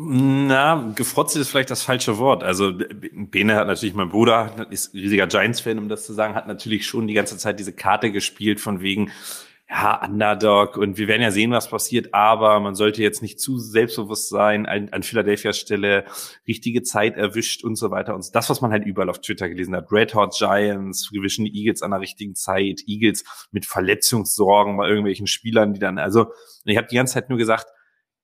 Na, 0.00 0.92
gefrotzelt 0.94 1.42
ist 1.42 1.50
vielleicht 1.50 1.70
das 1.70 1.82
falsche 1.82 2.18
Wort. 2.18 2.44
Also 2.44 2.72
Bene 3.12 3.56
hat 3.56 3.66
natürlich, 3.66 3.96
mein 3.96 4.10
Bruder 4.10 4.68
ist 4.70 4.94
riesiger 4.94 5.26
Giants-Fan, 5.26 5.76
um 5.76 5.88
das 5.88 6.06
zu 6.06 6.12
sagen, 6.12 6.36
hat 6.36 6.46
natürlich 6.46 6.86
schon 6.86 7.08
die 7.08 7.14
ganze 7.14 7.36
Zeit 7.36 7.58
diese 7.58 7.72
Karte 7.72 8.12
gespielt 8.12 8.60
von 8.60 8.80
wegen, 8.80 9.10
ja, 9.70 10.02
Underdog 10.02 10.78
und 10.78 10.96
wir 10.96 11.08
werden 11.08 11.20
ja 11.20 11.30
sehen, 11.30 11.50
was 11.50 11.68
passiert, 11.68 12.14
aber 12.14 12.58
man 12.58 12.74
sollte 12.74 13.02
jetzt 13.02 13.20
nicht 13.20 13.38
zu 13.38 13.58
selbstbewusst 13.58 14.30
sein, 14.30 14.64
an, 14.64 14.88
an 14.90 15.02
Philadelphia's 15.02 15.58
Stelle 15.58 16.06
richtige 16.46 16.82
Zeit 16.82 17.16
erwischt 17.16 17.64
und 17.64 17.76
so 17.76 17.90
weiter. 17.90 18.14
Und 18.14 18.34
das, 18.34 18.48
was 18.48 18.62
man 18.62 18.70
halt 18.70 18.86
überall 18.86 19.10
auf 19.10 19.20
Twitter 19.20 19.46
gelesen 19.48 19.76
hat, 19.76 19.92
Red 19.92 20.14
Hot 20.14 20.34
Giants, 20.38 21.10
gewischen 21.10 21.44
Eagles 21.44 21.82
an 21.82 21.90
der 21.90 22.00
richtigen 22.00 22.34
Zeit, 22.34 22.80
Eagles 22.86 23.24
mit 23.50 23.66
Verletzungssorgen 23.66 24.78
bei 24.78 24.88
irgendwelchen 24.88 25.26
Spielern, 25.26 25.74
die 25.74 25.80
dann, 25.80 25.98
also 25.98 26.32
ich 26.64 26.78
habe 26.78 26.88
die 26.90 26.96
ganze 26.96 27.14
Zeit 27.14 27.28
nur 27.28 27.38
gesagt, 27.38 27.66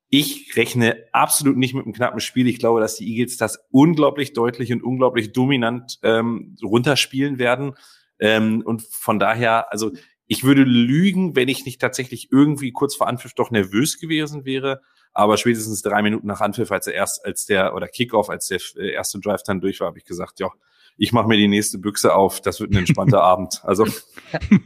ich 0.09 0.57
rechne 0.57 1.05
absolut 1.13 1.59
nicht 1.59 1.75
mit 1.75 1.85
einem 1.85 1.93
knappen 1.93 2.21
Spiel. 2.21 2.47
Ich 2.47 2.59
glaube, 2.59 2.81
dass 2.81 2.97
die 2.97 3.09
Eagles 3.11 3.37
das 3.37 3.59
unglaublich 3.71 4.33
deutlich 4.33 4.73
und 4.73 4.83
unglaublich 4.83 5.33
dominant 5.33 5.99
ähm, 6.03 6.57
runterspielen 6.63 7.39
werden. 7.39 7.75
Ähm, 8.21 8.63
und 8.65 8.83
von 8.83 9.19
daher, 9.19 9.73
also 9.73 9.91
ich 10.27 10.45
würde 10.45 10.63
lügen, 10.63 11.37
wenn 11.37 11.49
ich 11.49 11.65
nicht 11.65 11.81
tatsächlich 11.81 12.29
irgendwie 12.31 12.73
kurz 12.73 12.95
vor 12.95 13.09
Anpfiff 13.09 13.35
doch 13.35 13.51
nervös 13.51 13.99
gewesen 13.99 14.45
wäre. 14.45 14.81
Aber 15.13 15.37
spätestens 15.37 15.83
drei 15.83 16.03
Minuten 16.03 16.27
nach 16.27 16.41
Anpfiff, 16.41 16.73
als 16.73 16.87
der 16.87 16.95
erst, 16.95 17.25
als 17.25 17.47
der 17.47 17.75
oder 17.75 17.87
Kickoff, 17.87 18.31
als 18.31 18.49
der 18.49 18.59
äh, 18.77 18.93
erste 18.93 19.21
Drive 19.21 19.43
dann 19.45 19.61
durch 19.61 19.81
war, 19.81 19.89
habe 19.89 19.99
ich 19.99 20.05
gesagt, 20.05 20.41
ja, 20.41 20.51
ich 20.97 21.13
mache 21.13 21.29
mir 21.29 21.37
die 21.37 21.49
nächste 21.49 21.79
Büchse 21.79 22.15
auf. 22.15 22.41
Das 22.41 22.61
wird 22.61 22.73
ein 22.73 22.79
entspannter 22.79 23.23
Abend. 23.23 23.61
Also 23.65 23.87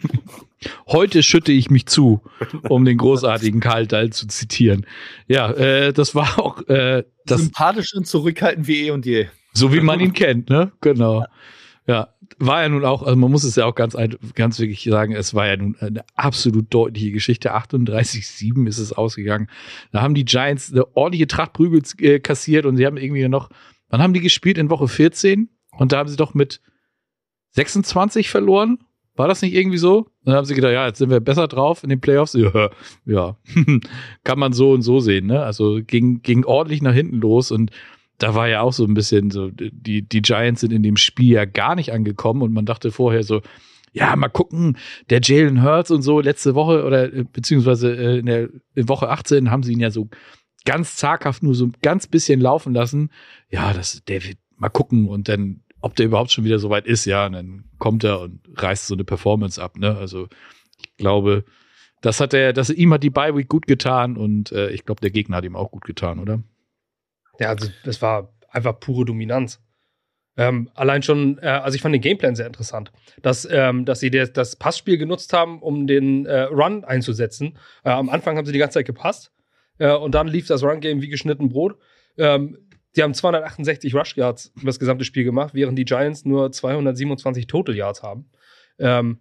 heute 0.87 1.23
schütte 1.23 1.53
ich 1.53 1.71
mich 1.71 1.87
zu, 1.87 2.23
um 2.69 2.85
den 2.85 2.99
großartigen 2.99 3.61
Karl 3.61 3.87
Dahl 3.87 4.11
zu 4.11 4.27
zitieren. 4.27 4.87
Ja, 5.27 5.51
äh, 5.53 5.93
das 5.93 6.15
war 6.15 6.39
auch 6.39 6.67
äh, 6.69 7.05
das 7.27 7.43
sympathisch 7.43 7.95
und 7.95 8.07
zurückhaltend 8.07 8.67
wie 8.69 8.87
eh 8.87 8.91
und 8.91 9.07
je. 9.07 9.29
So 9.53 9.73
wie 9.73 9.81
man 9.81 10.01
ihn 10.01 10.13
kennt, 10.13 10.51
ne? 10.51 10.73
Genau. 10.81 11.25
Ja, 11.87 12.15
war 12.39 12.63
ja 12.63 12.69
nun 12.69 12.85
auch, 12.85 13.03
also 13.03 13.17
man 13.17 13.31
muss 13.31 13.45
es 13.45 13.57
ja 13.57 13.67
auch 13.67 13.75
ganz, 13.75 13.97
ganz 14.35 14.59
wirklich 14.59 14.85
sagen, 14.85 15.13
es 15.13 15.35
war 15.35 15.47
ja 15.47 15.57
nun 15.57 15.77
eine 15.81 16.05
absolut 16.15 16.73
deutliche 16.73 17.13
Geschichte. 17.13 17.55
38-7 17.55 18.67
ist 18.69 18.79
es 18.79 18.93
ausgegangen. 18.93 19.49
Da 19.93 20.03
haben 20.03 20.15
die 20.15 20.25
Giants 20.25 20.73
eine 20.73 20.97
ordentliche 20.97 21.27
Trachtprügel 21.27 21.83
äh, 22.01 22.21
kassiert 22.21 22.67
und 22.67 22.77
sie 22.77 22.87
haben 22.87 22.97
irgendwie 22.97 23.27
noch, 23.29 23.51
wann 23.89 24.03
haben 24.03 24.13
die 24.13 24.21
gespielt? 24.21 24.59
In 24.59 24.71
Woche 24.71 24.89
14? 24.89 25.49
Und 25.77 25.93
da 25.93 25.99
haben 25.99 26.09
sie 26.09 26.17
doch 26.17 26.35
mit 26.35 26.61
26 27.53 28.29
verloren. 28.31 28.79
War 29.17 29.27
das 29.27 29.43
nicht 29.43 29.55
irgendwie 29.55 29.79
so? 29.79 30.07
Dann 30.25 30.35
haben 30.35 30.45
sie 30.45 30.55
gedacht, 30.55 30.73
ja, 30.73 30.87
jetzt 30.87 30.99
sind 30.99 31.11
wir 31.11 31.19
besser 31.19 31.49
drauf 31.49 31.83
in 31.83 31.89
den 31.89 32.01
Playoffs. 32.01 32.35
Ja, 32.39 32.71
ja. 33.05 33.37
kann 34.25 34.39
man 34.39 34.53
so 34.53 34.73
und 34.73 34.83
so 34.83 35.01
sehen. 35.01 35.27
Ne? 35.27 35.43
Also 35.43 35.81
ging, 35.85 36.23
ging 36.23 36.45
ordentlich 36.45 36.83
nach 36.83 36.95
hinten 36.95 37.17
los 37.17 37.51
und 37.51 37.73
da 38.19 38.35
war 38.35 38.49
ja 38.49 38.61
auch 38.61 38.73
so 38.73 38.85
ein 38.85 38.95
bisschen 38.95 39.31
so, 39.31 39.51
die, 39.51 40.03
die 40.03 40.23
Giants 40.23 40.61
sind 40.61 40.73
in 40.73 40.83
dem 40.83 40.97
Spiel 40.97 41.35
ja 41.35 41.45
gar 41.45 41.75
nicht 41.75 41.93
angekommen 41.93 42.43
und 42.43 42.53
man 42.53 42.67
dachte 42.67 42.91
vorher 42.91 43.23
so, 43.23 43.43
ja, 43.93 44.15
mal 44.17 44.29
gucken, 44.29 44.77
der 45.09 45.21
Jalen 45.23 45.63
Hurts 45.63 45.91
und 45.91 46.03
so 46.03 46.21
letzte 46.21 46.55
Woche 46.55 46.85
oder 46.85 47.13
äh, 47.13 47.25
beziehungsweise 47.25 47.95
äh, 47.97 48.19
in 48.19 48.27
der 48.27 48.49
in 48.75 48.89
Woche 48.89 49.09
18 49.09 49.51
haben 49.51 49.63
sie 49.63 49.73
ihn 49.73 49.81
ja 49.81 49.91
so 49.91 50.09
ganz 50.65 50.97
zaghaft 50.97 51.43
nur 51.43 51.55
so 51.55 51.67
ein 51.67 51.73
ganz 51.81 52.07
bisschen 52.07 52.41
laufen 52.41 52.75
lassen. 52.75 53.11
Ja, 53.51 53.73
das, 53.73 54.03
der 54.07 54.23
wird 54.25 54.39
mal 54.57 54.69
gucken 54.69 55.09
und 55.09 55.29
dann, 55.29 55.63
ob 55.81 55.97
der 55.97 56.07
überhaupt 56.07 56.33
schon 56.33 56.45
wieder 56.45 56.59
so 56.59 56.71
weit 56.71 56.87
ist, 56.87 57.05
ja, 57.05 57.27
und 57.27 57.33
dann 57.33 57.65
kommt 57.79 58.05
er 58.05 58.21
und 58.21 58.41
reißt 58.57 58.89
so 58.89 58.95
eine 58.95 59.05
Performance 59.05 59.63
ab, 59.63 59.79
ne? 59.79 59.97
Also 59.97 60.29
ich 60.81 60.97
glaube, 60.97 61.45
das 62.03 62.21
hat 62.21 62.35
er, 62.35 62.53
das 62.53 62.71
ihm 62.71 62.93
hat 62.93 63.03
die 63.03 63.11
Bye 63.11 63.37
Week 63.37 63.49
gut 63.49 63.67
getan 63.67 64.17
und 64.17 64.53
äh, 64.53 64.71
ich 64.71 64.85
glaube, 64.85 65.01
der 65.01 65.11
Gegner 65.11 65.37
hat 65.37 65.45
ihm 65.45 65.57
auch 65.57 65.71
gut 65.71 65.85
getan, 65.85 66.19
oder? 66.19 66.43
Ja, 67.39 67.49
also 67.49 67.69
das 67.85 68.03
war 68.03 68.33
einfach 68.51 68.79
pure 68.81 69.05
Dominanz. 69.05 69.61
Ähm, 70.37 70.71
allein 70.75 71.03
schon, 71.03 71.39
äh, 71.39 71.47
also 71.47 71.75
ich 71.75 71.83
fand 71.83 71.95
den 71.95 72.01
Gameplan 72.01 72.37
sehr 72.37 72.47
interessant, 72.47 72.93
dass, 73.23 73.47
ähm, 73.51 73.85
dass 73.85 73.99
sie 73.99 74.11
der, 74.11 74.29
das 74.29 74.55
Passspiel 74.55 74.97
genutzt 74.97 75.33
haben, 75.33 75.61
um 75.61 75.89
den 75.89 76.27
äh, 76.27 76.43
Run 76.43 76.85
einzusetzen. 76.85 77.59
Äh, 77.85 77.91
am 77.91 78.09
Anfang 78.09 78.37
haben 78.37 78.47
sie 78.47 78.53
die 78.53 78.59
ganze 78.61 78.75
Zeit 78.75 78.87
gepasst 78.87 79.33
äh, 79.79 79.93
und 79.93 80.15
dann 80.15 80.29
lief 80.29 80.47
das 80.47 80.63
Run-Game 80.63 81.03
wie 81.03 81.09
geschnitten 81.09 81.49
Brot. 81.49 81.77
Ähm, 82.17 82.57
die 82.95 83.03
haben 83.03 83.15
268 83.15 83.95
Rush 83.95 84.17
Yards 84.17 84.53
über 84.57 84.67
das 84.67 84.79
gesamte 84.79 85.05
Spiel 85.05 85.25
gemacht, 85.25 85.55
während 85.55 85.77
die 85.77 85.85
Giants 85.85 86.25
nur 86.25 86.53
227 86.53 87.49
Total 87.49 87.75
Yards 87.75 88.05
haben. 88.05 88.31
Ähm, 88.79 89.19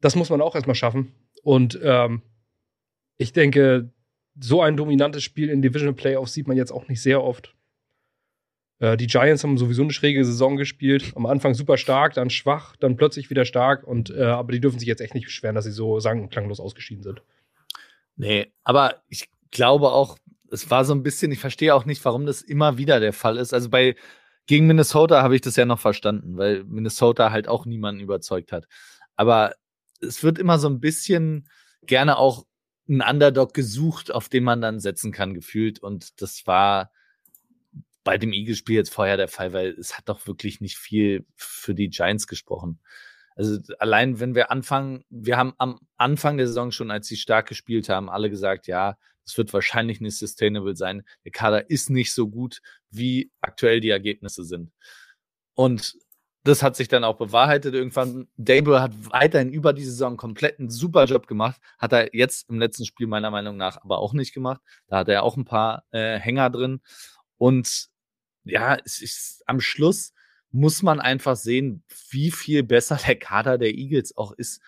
das 0.00 0.14
muss 0.14 0.30
man 0.30 0.40
auch 0.40 0.54
erstmal 0.54 0.76
schaffen. 0.76 1.14
Und 1.42 1.78
ähm, 1.82 2.22
ich 3.16 3.32
denke, 3.32 3.90
so 4.40 4.62
ein 4.62 4.76
dominantes 4.76 5.22
Spiel 5.22 5.48
in 5.48 5.62
Division 5.62 5.94
Playoffs 5.96 6.32
sieht 6.32 6.46
man 6.48 6.56
jetzt 6.56 6.72
auch 6.72 6.88
nicht 6.88 7.02
sehr 7.02 7.22
oft. 7.22 7.54
Äh, 8.78 8.96
die 8.96 9.06
Giants 9.06 9.42
haben 9.42 9.58
sowieso 9.58 9.82
eine 9.82 9.92
schräge 9.92 10.24
Saison 10.24 10.56
gespielt. 10.56 11.12
Am 11.16 11.26
Anfang 11.26 11.54
super 11.54 11.76
stark, 11.76 12.14
dann 12.14 12.30
schwach, 12.30 12.76
dann 12.76 12.96
plötzlich 12.96 13.30
wieder 13.30 13.44
stark. 13.44 13.84
Und, 13.84 14.10
äh, 14.10 14.22
aber 14.22 14.52
die 14.52 14.60
dürfen 14.60 14.78
sich 14.78 14.88
jetzt 14.88 15.00
echt 15.00 15.14
nicht 15.14 15.26
beschweren, 15.26 15.54
dass 15.54 15.64
sie 15.64 15.72
so 15.72 16.00
sang- 16.00 16.22
und 16.22 16.30
klanglos 16.30 16.60
ausgeschieden 16.60 17.02
sind. 17.02 17.22
Nee, 18.16 18.52
aber 18.64 19.02
ich 19.08 19.28
glaube 19.50 19.90
auch, 19.90 20.18
es 20.50 20.70
war 20.70 20.84
so 20.84 20.94
ein 20.94 21.02
bisschen, 21.02 21.30
ich 21.30 21.38
verstehe 21.38 21.74
auch 21.74 21.84
nicht, 21.84 22.04
warum 22.04 22.26
das 22.26 22.42
immer 22.42 22.78
wieder 22.78 23.00
der 23.00 23.12
Fall 23.12 23.36
ist. 23.36 23.52
Also 23.52 23.68
bei 23.68 23.96
gegen 24.46 24.66
Minnesota 24.66 25.22
habe 25.22 25.34
ich 25.34 25.42
das 25.42 25.56
ja 25.56 25.66
noch 25.66 25.78
verstanden, 25.78 26.38
weil 26.38 26.64
Minnesota 26.64 27.30
halt 27.30 27.48
auch 27.48 27.66
niemanden 27.66 28.00
überzeugt 28.00 28.50
hat. 28.50 28.66
Aber 29.14 29.54
es 30.00 30.22
wird 30.22 30.38
immer 30.38 30.58
so 30.58 30.68
ein 30.68 30.80
bisschen 30.80 31.48
gerne 31.82 32.16
auch 32.16 32.46
ein 32.88 33.02
Underdog 33.02 33.54
gesucht, 33.54 34.10
auf 34.10 34.28
den 34.28 34.44
man 34.44 34.60
dann 34.60 34.80
setzen 34.80 35.12
kann, 35.12 35.34
gefühlt. 35.34 35.78
Und 35.80 36.20
das 36.22 36.46
war 36.46 36.90
bei 38.04 38.16
dem 38.16 38.32
Eagles-Spiel 38.32 38.76
jetzt 38.76 38.92
vorher 38.92 39.16
der 39.16 39.28
Fall, 39.28 39.52
weil 39.52 39.70
es 39.78 39.98
hat 39.98 40.08
doch 40.08 40.26
wirklich 40.26 40.60
nicht 40.60 40.78
viel 40.78 41.26
für 41.34 41.74
die 41.74 41.90
Giants 41.90 42.26
gesprochen. 42.26 42.80
Also 43.36 43.58
allein 43.78 44.18
wenn 44.18 44.34
wir 44.34 44.50
anfangen, 44.50 45.04
wir 45.10 45.36
haben 45.36 45.52
am 45.58 45.78
Anfang 45.96 46.38
der 46.38 46.46
Saison 46.46 46.72
schon, 46.72 46.90
als 46.90 47.06
sie 47.06 47.16
stark 47.16 47.48
gespielt 47.48 47.88
haben, 47.88 48.08
alle 48.08 48.30
gesagt, 48.30 48.66
ja, 48.66 48.96
es 49.24 49.36
wird 49.36 49.52
wahrscheinlich 49.52 50.00
nicht 50.00 50.16
sustainable 50.16 50.74
sein. 50.74 51.02
Der 51.24 51.32
Kader 51.32 51.70
ist 51.70 51.90
nicht 51.90 52.12
so 52.14 52.28
gut, 52.28 52.62
wie 52.90 53.30
aktuell 53.40 53.80
die 53.80 53.90
Ergebnisse 53.90 54.42
sind. 54.42 54.72
Und 55.54 55.94
das 56.48 56.62
hat 56.62 56.76
sich 56.76 56.88
dann 56.88 57.04
auch 57.04 57.16
bewahrheitet. 57.16 57.74
Irgendwann, 57.74 58.28
Dable 58.36 58.80
hat 58.80 58.92
weiterhin 59.10 59.52
über 59.52 59.72
die 59.72 59.84
Saison 59.84 60.16
komplett 60.16 60.58
einen 60.58 60.70
super 60.70 61.04
Job 61.04 61.26
gemacht. 61.26 61.60
Hat 61.78 61.92
er 61.92 62.14
jetzt 62.14 62.48
im 62.48 62.58
letzten 62.58 62.86
Spiel 62.86 63.06
meiner 63.06 63.30
Meinung 63.30 63.56
nach 63.56 63.76
aber 63.82 63.98
auch 63.98 64.14
nicht 64.14 64.32
gemacht. 64.32 64.60
Da 64.86 64.98
hat 64.98 65.08
er 65.08 65.22
auch 65.22 65.36
ein 65.36 65.44
paar 65.44 65.84
äh, 65.90 66.18
Hänger 66.18 66.50
drin. 66.50 66.80
Und 67.36 67.88
ja, 68.44 68.76
es 68.84 69.00
ist 69.00 69.42
am 69.46 69.60
Schluss 69.60 70.12
muss 70.50 70.82
man 70.82 70.98
einfach 70.98 71.36
sehen, 71.36 71.84
wie 72.08 72.30
viel 72.30 72.62
besser 72.62 72.98
der 73.06 73.16
Kader 73.16 73.58
der 73.58 73.74
Eagles 73.74 74.16
auch 74.16 74.32
ist. 74.32 74.62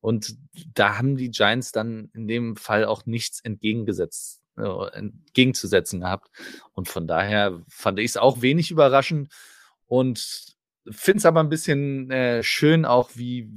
Und 0.00 0.36
da 0.74 0.98
haben 0.98 1.16
die 1.16 1.30
Giants 1.30 1.72
dann 1.72 2.10
in 2.12 2.28
dem 2.28 2.56
Fall 2.56 2.84
auch 2.84 3.06
nichts 3.06 3.40
entgegengesetzt, 3.40 4.42
äh, 4.58 4.88
entgegenzusetzen 4.92 6.00
gehabt. 6.00 6.30
Und 6.74 6.88
von 6.88 7.06
daher 7.06 7.62
fand 7.68 7.98
ich 8.00 8.10
es 8.10 8.16
auch 8.16 8.42
wenig 8.42 8.70
überraschend 8.70 9.32
und 9.86 10.51
finde 10.90 11.18
es 11.18 11.26
aber 11.26 11.40
ein 11.40 11.48
bisschen 11.48 12.10
äh, 12.10 12.42
schön 12.42 12.84
auch, 12.84 13.10
wie, 13.14 13.50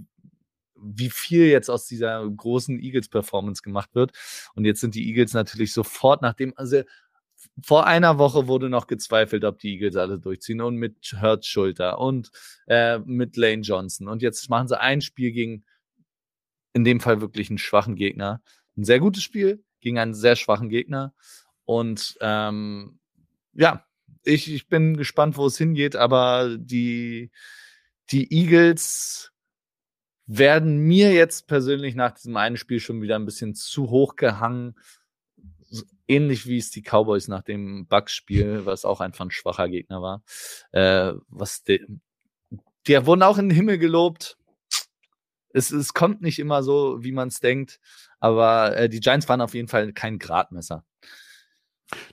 wie 0.76 1.10
viel 1.10 1.48
jetzt 1.48 1.70
aus 1.70 1.88
dieser 1.88 2.28
großen 2.30 2.80
Eagles-Performance 2.80 3.62
gemacht 3.62 3.96
wird. 3.96 4.12
Und 4.56 4.66
jetzt 4.66 4.82
sind 4.82 4.96
die 4.96 5.08
Eagles 5.08 5.34
natürlich 5.34 5.74
sofort, 5.74 6.22
nachdem, 6.22 6.54
also 6.56 6.84
vor 7.62 7.86
einer 7.86 8.18
Woche 8.18 8.48
wurde 8.48 8.70
noch 8.70 8.88
gezweifelt, 8.88 9.46
ob 9.46 9.60
die 9.60 9.74
Eagles 9.74 9.96
alle 9.96 10.20
durchziehen 10.20 10.62
und 10.62 10.76
mit 10.76 11.16
Hurts 11.22 11.48
Schulter 11.48 12.00
und 12.00 12.32
äh, 12.68 13.00
mit 13.00 13.38
Lane 13.38 13.62
Johnson. 13.62 14.08
Und 14.08 14.22
jetzt 14.22 14.50
machen 14.50 14.68
sie 14.68 14.80
ein 14.80 15.02
Spiel 15.02 15.32
gegen 15.32 15.64
in 16.74 16.84
dem 16.84 17.00
Fall 17.00 17.22
wirklich 17.22 17.50
einen 17.50 17.58
schwachen 17.58 17.96
Gegner. 17.96 18.42
Ein 18.78 18.84
sehr 18.84 19.00
gutes 19.00 19.24
Spiel 19.24 19.64
gegen 19.80 19.98
einen 19.98 20.14
sehr 20.14 20.36
schwachen 20.36 20.70
Gegner. 20.70 21.14
Und 21.64 22.18
ähm, 22.20 23.00
ja, 23.54 23.86
ich, 24.24 24.52
ich 24.52 24.68
bin 24.68 24.98
gespannt, 24.98 25.38
wo 25.38 25.46
es 25.46 25.58
hingeht, 25.58 25.96
aber 25.96 26.58
die, 26.58 27.32
die 28.12 28.32
Eagles 28.34 29.32
werden 30.26 30.80
mir 30.80 31.14
jetzt 31.14 31.48
persönlich 31.48 31.96
nach 31.96 32.12
diesem 32.12 32.36
einen 32.38 32.58
Spiel 32.58 32.80
schon 32.80 33.02
wieder 33.02 33.16
ein 33.16 33.26
bisschen 33.26 33.54
zu 33.54 33.90
hoch 33.90 34.16
gehangen. 34.16 34.76
Ähnlich 36.08 36.48
wie 36.48 36.58
es 36.58 36.72
die 36.72 36.82
Cowboys 36.82 37.28
nach 37.28 37.44
dem 37.44 37.88
Bucks-Spiel, 37.88 38.66
was 38.66 38.86
auch 38.86 39.02
einfach 39.02 39.26
ein 39.26 39.32
schwacher 39.32 39.70
Gegner 39.70 40.02
war. 40.02 40.24
Äh, 40.72 41.14
was 41.28 41.64
die, 41.64 41.86
die 42.88 43.06
wurden 43.06 43.24
auch 43.24 43.38
in 43.38 43.50
den 43.50 43.56
Himmel 43.56 43.78
gelobt 43.78 44.38
es, 45.56 45.72
es 45.72 45.94
kommt 45.94 46.22
nicht 46.22 46.38
immer 46.38 46.64
so, 46.64 46.98
wie 47.02 47.14
man 47.14 47.30
es 47.30 47.40
denkt. 47.40 47.80
Aber 48.20 48.76
äh, 48.76 48.90
die 48.90 49.00
Giants 49.00 49.30
waren 49.30 49.42
auf 49.42 49.54
jeden 49.54 49.70
Fall 49.70 49.94
kein 49.94 50.20
Gradmesser. 50.20 50.84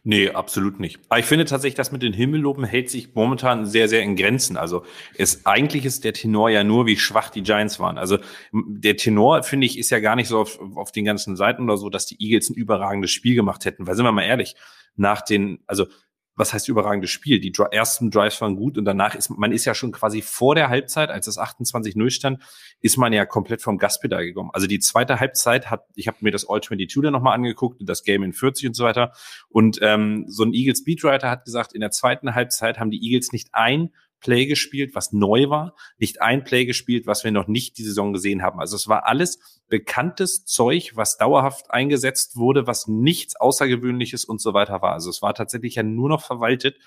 Nee, 0.04 0.30
absolut 0.30 0.80
nicht. 0.80 1.00
Aber 1.08 1.18
ich 1.18 1.26
finde 1.26 1.44
tatsächlich, 1.44 1.76
das 1.76 1.92
mit 1.92 2.02
den 2.02 2.12
Himmelloben 2.12 2.64
hält 2.64 2.90
sich 2.90 3.14
momentan 3.14 3.66
sehr, 3.66 3.88
sehr 3.88 4.02
in 4.02 4.16
Grenzen. 4.16 4.56
Also 4.56 4.84
es, 5.16 5.46
eigentlich 5.46 5.84
ist 5.84 6.04
der 6.04 6.12
Tenor 6.12 6.50
ja 6.50 6.64
nur, 6.64 6.86
wie 6.86 6.96
schwach 6.96 7.30
die 7.30 7.42
Giants 7.42 7.78
waren. 7.80 7.98
Also 7.98 8.18
der 8.52 8.96
Tenor, 8.96 9.42
finde 9.42 9.66
ich, 9.66 9.78
ist 9.78 9.90
ja 9.90 10.00
gar 10.00 10.16
nicht 10.16 10.28
so 10.28 10.38
auf, 10.40 10.58
auf 10.74 10.92
den 10.92 11.04
ganzen 11.04 11.36
Seiten 11.36 11.64
oder 11.64 11.76
so, 11.76 11.90
dass 11.90 12.06
die 12.06 12.16
Eagles 12.20 12.50
ein 12.50 12.54
überragendes 12.54 13.10
Spiel 13.10 13.34
gemacht 13.34 13.64
hätten. 13.64 13.86
Weil 13.86 13.94
sind 13.94 14.04
wir 14.04 14.12
mal 14.12 14.22
ehrlich, 14.22 14.54
nach 14.96 15.22
den, 15.22 15.60
also 15.66 15.86
was 16.34 16.54
heißt 16.54 16.68
überragendes 16.68 17.10
Spiel? 17.10 17.40
Die 17.40 17.52
ersten 17.70 18.10
Drives 18.10 18.40
waren 18.40 18.56
gut 18.56 18.78
und 18.78 18.84
danach 18.84 19.14
ist 19.14 19.30
man 19.30 19.52
ist 19.52 19.64
ja 19.64 19.74
schon 19.74 19.92
quasi 19.92 20.22
vor 20.22 20.54
der 20.54 20.68
Halbzeit, 20.68 21.10
als 21.10 21.26
es 21.26 21.38
28-0 21.38 22.10
stand, 22.10 22.42
ist 22.80 22.96
man 22.96 23.12
ja 23.12 23.26
komplett 23.26 23.60
vom 23.60 23.78
Gaspedal 23.78 24.24
gekommen. 24.24 24.50
Also 24.52 24.66
die 24.66 24.78
zweite 24.78 25.20
Halbzeit 25.20 25.70
hat, 25.70 25.84
ich 25.94 26.08
habe 26.08 26.18
mir 26.20 26.30
das 26.30 26.48
All 26.48 26.60
22 26.60 27.02
dann 27.02 27.12
nochmal 27.12 27.34
angeguckt, 27.34 27.80
das 27.84 28.02
Game 28.02 28.22
in 28.22 28.32
40 28.32 28.68
und 28.68 28.74
so 28.74 28.84
weiter. 28.84 29.12
Und 29.48 29.78
ähm, 29.82 30.24
so 30.28 30.44
ein 30.44 30.54
Eagles 30.54 30.84
Beatwriter 30.84 31.30
hat 31.30 31.44
gesagt, 31.44 31.74
in 31.74 31.80
der 31.80 31.90
zweiten 31.90 32.34
Halbzeit 32.34 32.78
haben 32.78 32.90
die 32.90 33.02
Eagles 33.02 33.32
nicht 33.32 33.50
ein 33.52 33.90
Play 34.22 34.46
gespielt, 34.46 34.94
was 34.94 35.12
neu 35.12 35.50
war, 35.50 35.74
nicht 35.98 36.22
ein 36.22 36.44
Play 36.44 36.64
gespielt, 36.64 37.06
was 37.06 37.24
wir 37.24 37.32
noch 37.32 37.48
nicht 37.48 37.76
die 37.76 37.82
Saison 37.82 38.12
gesehen 38.12 38.42
haben. 38.42 38.60
Also 38.60 38.76
es 38.76 38.88
war 38.88 39.06
alles 39.06 39.60
bekanntes 39.68 40.44
Zeug, 40.44 40.92
was 40.94 41.18
dauerhaft 41.18 41.70
eingesetzt 41.70 42.36
wurde, 42.36 42.66
was 42.66 42.86
nichts 42.86 43.36
Außergewöhnliches 43.36 44.24
und 44.24 44.40
so 44.40 44.54
weiter 44.54 44.80
war. 44.80 44.92
Also 44.92 45.10
es 45.10 45.20
war 45.20 45.34
tatsächlich 45.34 45.74
ja 45.74 45.82
nur 45.82 46.08
noch 46.08 46.22
verwaltet. 46.22 46.78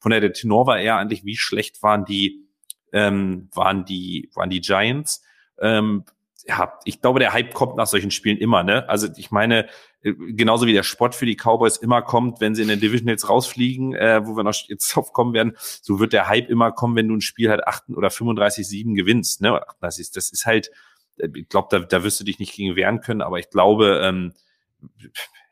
Von 0.00 0.10
der, 0.10 0.20
der 0.20 0.32
Tenor 0.32 0.66
war 0.66 0.78
eher 0.78 0.96
eigentlich, 0.96 1.24
wie 1.24 1.36
schlecht 1.36 1.82
waren 1.82 2.04
die, 2.04 2.46
ähm, 2.92 3.48
waren 3.52 3.84
die, 3.84 4.30
waren 4.34 4.50
die 4.50 4.60
Giants. 4.60 5.22
Ähm, 5.60 6.04
ja, 6.46 6.78
ich 6.84 7.00
glaube, 7.00 7.20
der 7.20 7.32
Hype 7.32 7.54
kommt 7.54 7.76
nach 7.76 7.86
solchen 7.86 8.10
Spielen 8.10 8.36
immer, 8.36 8.62
ne? 8.62 8.88
Also 8.88 9.08
ich 9.16 9.30
meine, 9.30 9.66
äh, 10.02 10.12
genauso 10.12 10.66
wie 10.66 10.74
der 10.74 10.82
Sport 10.82 11.14
für 11.14 11.24
die 11.24 11.36
Cowboys 11.36 11.78
immer 11.78 12.02
kommt, 12.02 12.40
wenn 12.40 12.54
sie 12.54 12.62
in 12.62 12.68
der 12.68 12.76
Division 12.76 13.08
jetzt 13.08 13.28
rausfliegen, 13.30 13.94
äh, 13.94 14.20
wo 14.26 14.36
wir 14.36 14.44
noch 14.44 14.54
jetzt 14.68 14.94
drauf 14.94 15.12
kommen 15.12 15.32
werden, 15.32 15.56
so 15.56 16.00
wird 16.00 16.12
der 16.12 16.28
Hype 16.28 16.50
immer 16.50 16.72
kommen, 16.72 16.96
wenn 16.96 17.08
du 17.08 17.14
ein 17.14 17.22
Spiel 17.22 17.48
halt 17.50 17.66
8 17.66 17.90
oder 17.90 18.08
35-7 18.08 18.94
gewinnst, 18.94 19.40
ne? 19.40 19.60
Das 19.80 19.98
ist, 19.98 20.16
das 20.16 20.30
ist 20.30 20.44
halt, 20.44 20.70
äh, 21.16 21.28
ich 21.34 21.48
glaube, 21.48 21.68
da, 21.70 21.78
da 21.78 22.04
wirst 22.04 22.20
du 22.20 22.24
dich 22.24 22.38
nicht 22.38 22.54
gegen 22.54 22.76
wehren 22.76 23.00
können, 23.00 23.22
aber 23.22 23.38
ich 23.38 23.48
glaube, 23.48 24.00
ähm, 24.02 24.34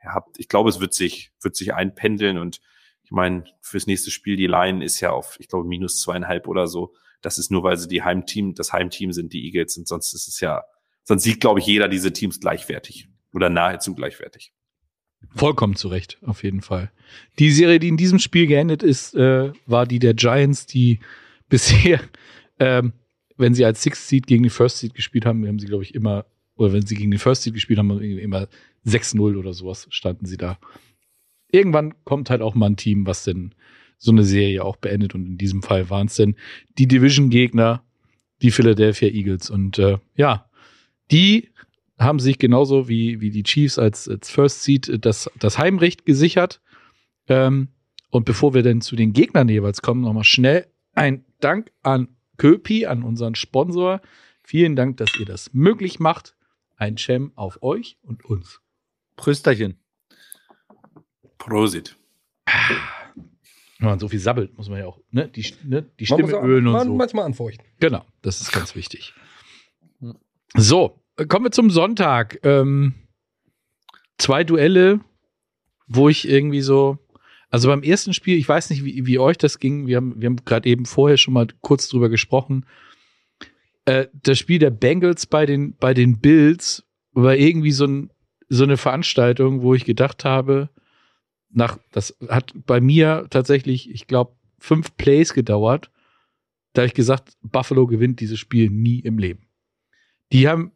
ja, 0.05 0.25
ich 0.37 0.49
glaube, 0.49 0.69
es 0.69 0.81
wird 0.81 0.93
sich, 0.93 1.33
wird 1.41 1.57
sich 1.57 1.73
einpendeln 1.73 2.37
und 2.37 2.61
ich 3.05 3.11
meine, 3.11 3.45
fürs 3.61 3.87
nächste 3.87 4.11
Spiel, 4.11 4.37
die 4.37 4.47
Line 4.47 4.85
ist 4.85 5.01
ja 5.01 5.11
auf, 5.11 5.37
ich 5.41 5.49
glaube, 5.49 5.67
minus 5.67 6.01
zweieinhalb 6.01 6.49
oder 6.49 6.67
so. 6.67 6.95
Das 7.23 7.39
ist 7.39 7.51
nur, 7.51 7.63
weil 7.63 7.77
sie 7.77 7.89
die 7.89 8.03
Heimteam, 8.03 8.55
das 8.55 8.73
Heimteam 8.73 9.13
sind, 9.13 9.33
die 9.33 9.45
Eagles, 9.47 9.77
und 9.79 9.87
sonst 9.89 10.13
ist 10.13 10.29
es 10.29 10.41
ja 10.41 10.65
Sonst 11.05 11.25
sieht, 11.25 11.41
glaube 11.41 11.61
ich, 11.61 11.67
jeder 11.67 11.89
diese 11.89 12.13
Teams 12.13 12.41
gleichwertig 12.41 13.09
oder 13.33 13.49
nahezu 13.49 13.95
gleichwertig. 13.95 14.53
Vollkommen 15.35 15.77
zu 15.77 15.89
Recht, 15.89 16.19
auf 16.23 16.43
jeden 16.43 16.63
Fall. 16.63 16.91
Die 17.39 17.51
Serie, 17.51 17.79
die 17.79 17.89
in 17.89 17.97
diesem 17.97 18.19
Spiel 18.19 18.47
geendet 18.47 18.83
ist, 18.83 19.15
äh, 19.15 19.53
war 19.67 19.87
die 19.87 19.99
der 19.99 20.15
Giants, 20.15 20.67
die 20.67 21.01
bisher, 21.49 22.01
ähm, 22.59 22.93
wenn 23.37 23.55
sie 23.55 23.65
als 23.65 23.83
Sixth 23.83 24.09
Seed 24.09 24.27
gegen 24.27 24.43
die 24.43 24.51
First 24.51 24.79
Seed 24.79 24.95
gespielt 24.95 25.27
haben, 25.27 25.47
haben 25.47 25.59
sie, 25.59 25.67
glaube 25.67 25.85
ich, 25.85 25.95
immer, 25.95 26.27
oder 26.57 26.73
wenn 26.73 26.87
sie 26.87 26.97
gegen 26.97 27.11
die 27.11 27.19
First 27.19 27.43
Seed 27.43 27.55
gespielt 27.55 27.79
haben, 27.79 28.01
immer 28.01 28.49
6-0 28.87 29.37
oder 29.37 29.53
sowas 29.53 29.87
standen 29.91 30.27
sie 30.27 30.37
da. 30.37 30.59
Irgendwann 31.51 31.95
kommt 32.05 32.31
halt 32.31 32.41
auch 32.41 32.55
mal 32.55 32.67
ein 32.67 32.77
Team, 32.77 33.07
was 33.07 33.25
denn 33.25 33.55
so 33.99 34.11
eine 34.11 34.25
Serie 34.25 34.65
auch 34.65 34.77
beendet. 34.77 35.15
Und 35.15 35.27
in 35.27 35.39
diesem 35.39 35.63
Fall 35.63 35.91
waren 35.91 36.07
es 36.07 36.17
denn 36.17 36.35
die 36.79 36.89
Division-Gegner, 36.89 37.85
die 38.41 38.51
Philadelphia 38.51 39.09
Eagles. 39.09 39.51
Und 39.51 39.79
äh, 39.79 39.99
ja, 40.17 40.49
die 41.13 41.51
haben 41.99 42.19
sich 42.19 42.39
genauso 42.39 42.89
wie, 42.89 43.21
wie 43.21 43.31
die 43.31 43.43
Chiefs 43.43 43.79
als, 43.79 44.09
als 44.09 44.31
First 44.31 44.63
Seed 44.63 45.05
das, 45.05 45.31
das 45.39 45.59
Heimrecht 45.59 46.05
gesichert. 46.05 46.61
Ähm, 47.29 47.69
und 48.11 48.25
bevor 48.25 48.55
wir 48.55 48.63
denn 48.63 48.81
zu 48.81 48.97
den 48.97 49.13
Gegnern 49.13 49.49
jeweils 49.49 49.83
kommen, 49.83 50.01
nochmal 50.03 50.25
schnell 50.25 50.67
ein 50.95 51.25
Dank 51.41 51.73
an 51.83 52.09
Köpi, 52.39 52.87
an 52.87 53.03
unseren 53.03 53.35
Sponsor. 53.35 54.01
Vielen 54.43 54.75
Dank, 54.75 54.97
dass 54.97 55.19
ihr 55.19 55.27
das 55.27 55.53
möglich 55.55 56.01
macht. 56.01 56.35
Ein 56.77 56.97
Cem 56.97 57.33
auf 57.37 57.63
euch 57.63 57.97
und 58.03 58.25
uns. 58.25 58.61
Prösterchen. 59.17 59.79
Prosit. 61.39 61.97
Wenn 63.79 63.89
man 63.89 63.99
so 63.99 64.09
viel 64.09 64.19
sabbelt, 64.19 64.57
muss 64.57 64.69
man 64.69 64.79
ja 64.79 64.87
auch 64.87 65.01
ne, 65.11 65.29
die, 65.29 65.45
ne, 65.65 65.83
die 65.99 66.07
Stimme 66.07 66.33
ölen 66.33 66.67
und 66.67 66.85
so. 66.85 66.95
Manchmal 66.95 67.25
anfeuchten. 67.25 67.65
Genau, 67.81 68.05
das 68.23 68.41
ist 68.41 68.53
ganz 68.53 68.75
wichtig. 68.77 69.15
So, 70.55 71.02
kommen 71.29 71.47
wir 71.47 71.53
zum 71.53 71.71
Sonntag. 71.71 72.39
Ähm, 72.43 72.95
zwei 74.19 74.45
Duelle, 74.45 75.01
wo 75.87 76.09
ich 76.09 76.29
irgendwie 76.29 76.63
so, 76.63 76.99
also 77.51 77.69
beim 77.69 77.83
ersten 77.83 78.15
Spiel, 78.15 78.39
ich 78.39 78.49
weiß 78.49 78.71
nicht, 78.71 78.85
wie, 78.85 79.07
wie 79.07 79.19
euch 79.19 79.39
das 79.39 79.59
ging. 79.59 79.87
Wir 79.87 79.97
haben, 79.97 80.21
wir 80.21 80.27
haben 80.27 80.45
gerade 80.45 80.69
eben 80.69 80.87
vorher 80.87 81.19
schon 81.19 81.35
mal 81.35 81.47
kurz 81.61 81.89
drüber 81.89 82.09
gesprochen. 82.09 82.67
Äh, 83.85 84.07
das 84.13 84.39
Spiel 84.39 84.59
der 84.59 84.71
Bengals 84.71 85.27
bei 85.27 85.45
den, 85.47 85.77
bei 85.77 85.93
den 85.95 86.21
Bills 86.21 86.85
war 87.13 87.37
irgendwie 87.37 87.73
so, 87.73 87.87
ein, 87.87 88.11
so 88.49 88.65
eine 88.65 88.77
Veranstaltung, 88.77 89.63
wo 89.63 89.75
ich 89.75 89.85
gedacht 89.85 90.25
habe, 90.25 90.71
nach, 91.51 91.79
das 91.91 92.17
hat 92.29 92.55
bei 92.67 92.81
mir 92.81 93.27
tatsächlich, 93.29 93.91
ich 93.91 94.07
glaube, 94.07 94.35
fünf 94.59 94.97
Plays 94.97 95.35
gedauert. 95.35 95.91
Da 96.73 96.83
habe 96.83 96.87
ich 96.87 96.95
gesagt, 96.95 97.37
Buffalo 97.43 97.87
gewinnt 97.87 98.21
dieses 98.21 98.39
Spiel 98.39 98.71
nie 98.71 99.01
im 99.01 99.19
Leben. 99.19 99.47
Die 100.33 100.49
haben 100.49 100.73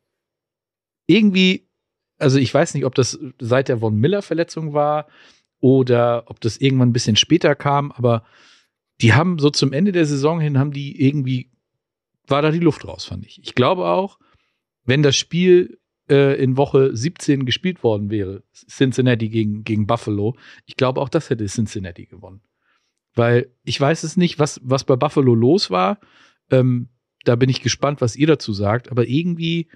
irgendwie, 1.07 1.69
also 2.19 2.39
ich 2.39 2.53
weiß 2.53 2.75
nicht, 2.75 2.85
ob 2.85 2.95
das 2.95 3.19
seit 3.41 3.69
der 3.69 3.79
Von 3.79 3.97
Miller-Verletzung 3.97 4.73
war 4.73 5.07
oder 5.61 6.25
ob 6.27 6.41
das 6.41 6.57
irgendwann 6.59 6.91
ein 6.91 6.95
bisschen 6.95 7.17
später 7.17 7.55
kam, 7.55 7.93
aber 7.93 8.25
die 9.01 9.13
haben 9.13 9.39
so 9.39 9.51
zum 9.51 9.73
Ende 9.73 9.93
der 9.93 10.07
Saison 10.07 10.41
hin, 10.41 10.59
haben 10.59 10.73
die 10.73 11.01
irgendwie, 11.07 11.51
war 12.27 12.43
da 12.43 12.51
die 12.51 12.61
Luft 12.61 12.87
raus, 12.87 13.05
fand 13.05 13.27
ich. 13.27 13.41
Ich 13.43 13.55
glaube 13.55 13.87
auch, 13.87 14.19
wenn 14.85 15.03
das 15.03 15.17
Spiel 15.17 15.79
äh, 16.09 16.43
in 16.43 16.57
Woche 16.57 16.97
17 16.97 17.45
gespielt 17.45 17.83
worden 17.83 18.11
wäre, 18.11 18.43
Cincinnati 18.53 19.29
gegen, 19.29 19.65
gegen 19.65 19.87
Buffalo, 19.87 20.37
ich 20.65 20.77
glaube 20.77 21.01
auch 21.01 21.09
das 21.09 21.31
hätte 21.31 21.47
Cincinnati 21.47 22.07
gewonnen. 22.07 22.41
Weil 23.15 23.51
ich 23.65 23.81
weiß 23.81 24.03
es 24.03 24.17
nicht, 24.17 24.39
was, 24.39 24.61
was 24.63 24.85
bei 24.85 24.97
Buffalo 24.97 25.35
los 25.35 25.71
war. 25.71 25.99
Ähm, 26.51 26.91
da 27.25 27.35
bin 27.35 27.49
ich 27.49 27.63
gespannt, 27.63 28.01
was 28.01 28.15
ihr 28.15 28.27
dazu 28.27 28.53
sagt. 28.53 28.91
Aber 28.91 29.09
irgendwie 29.09 29.69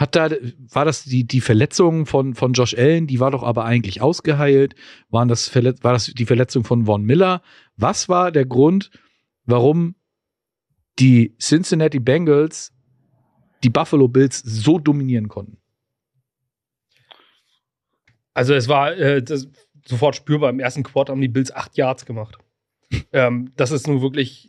hat 0.00 0.16
da, 0.16 0.30
war 0.72 0.86
das 0.86 1.04
die, 1.04 1.24
die 1.24 1.42
Verletzung 1.42 2.06
von, 2.06 2.34
von 2.34 2.54
Josh 2.54 2.74
Allen, 2.74 3.06
die 3.06 3.20
war 3.20 3.30
doch 3.30 3.42
aber 3.42 3.66
eigentlich 3.66 4.00
ausgeheilt. 4.00 4.74
Waren 5.10 5.28
das, 5.28 5.54
war 5.54 5.92
das 5.92 6.06
die 6.06 6.24
Verletzung 6.24 6.64
von 6.64 6.86
Von 6.86 7.04
Miller? 7.04 7.42
Was 7.76 8.08
war 8.08 8.32
der 8.32 8.46
Grund, 8.46 8.90
warum 9.44 9.94
die 10.98 11.36
Cincinnati 11.38 12.00
Bengals 12.00 12.72
die 13.62 13.68
Buffalo 13.68 14.08
Bills 14.08 14.38
so 14.38 14.78
dominieren 14.78 15.28
konnten? 15.28 15.58
Also 18.32 18.54
es 18.54 18.68
war 18.68 18.96
äh, 18.96 19.22
das, 19.22 19.48
sofort 19.84 20.16
spürbar. 20.16 20.48
Im 20.48 20.60
ersten 20.60 20.82
Quarter 20.82 21.12
haben 21.12 21.20
die 21.20 21.28
Bills 21.28 21.52
acht 21.52 21.76
Yards 21.76 22.06
gemacht. 22.06 22.38
ähm, 23.12 23.52
das 23.56 23.70
ist 23.70 23.86
nun 23.86 24.00
wirklich 24.00 24.48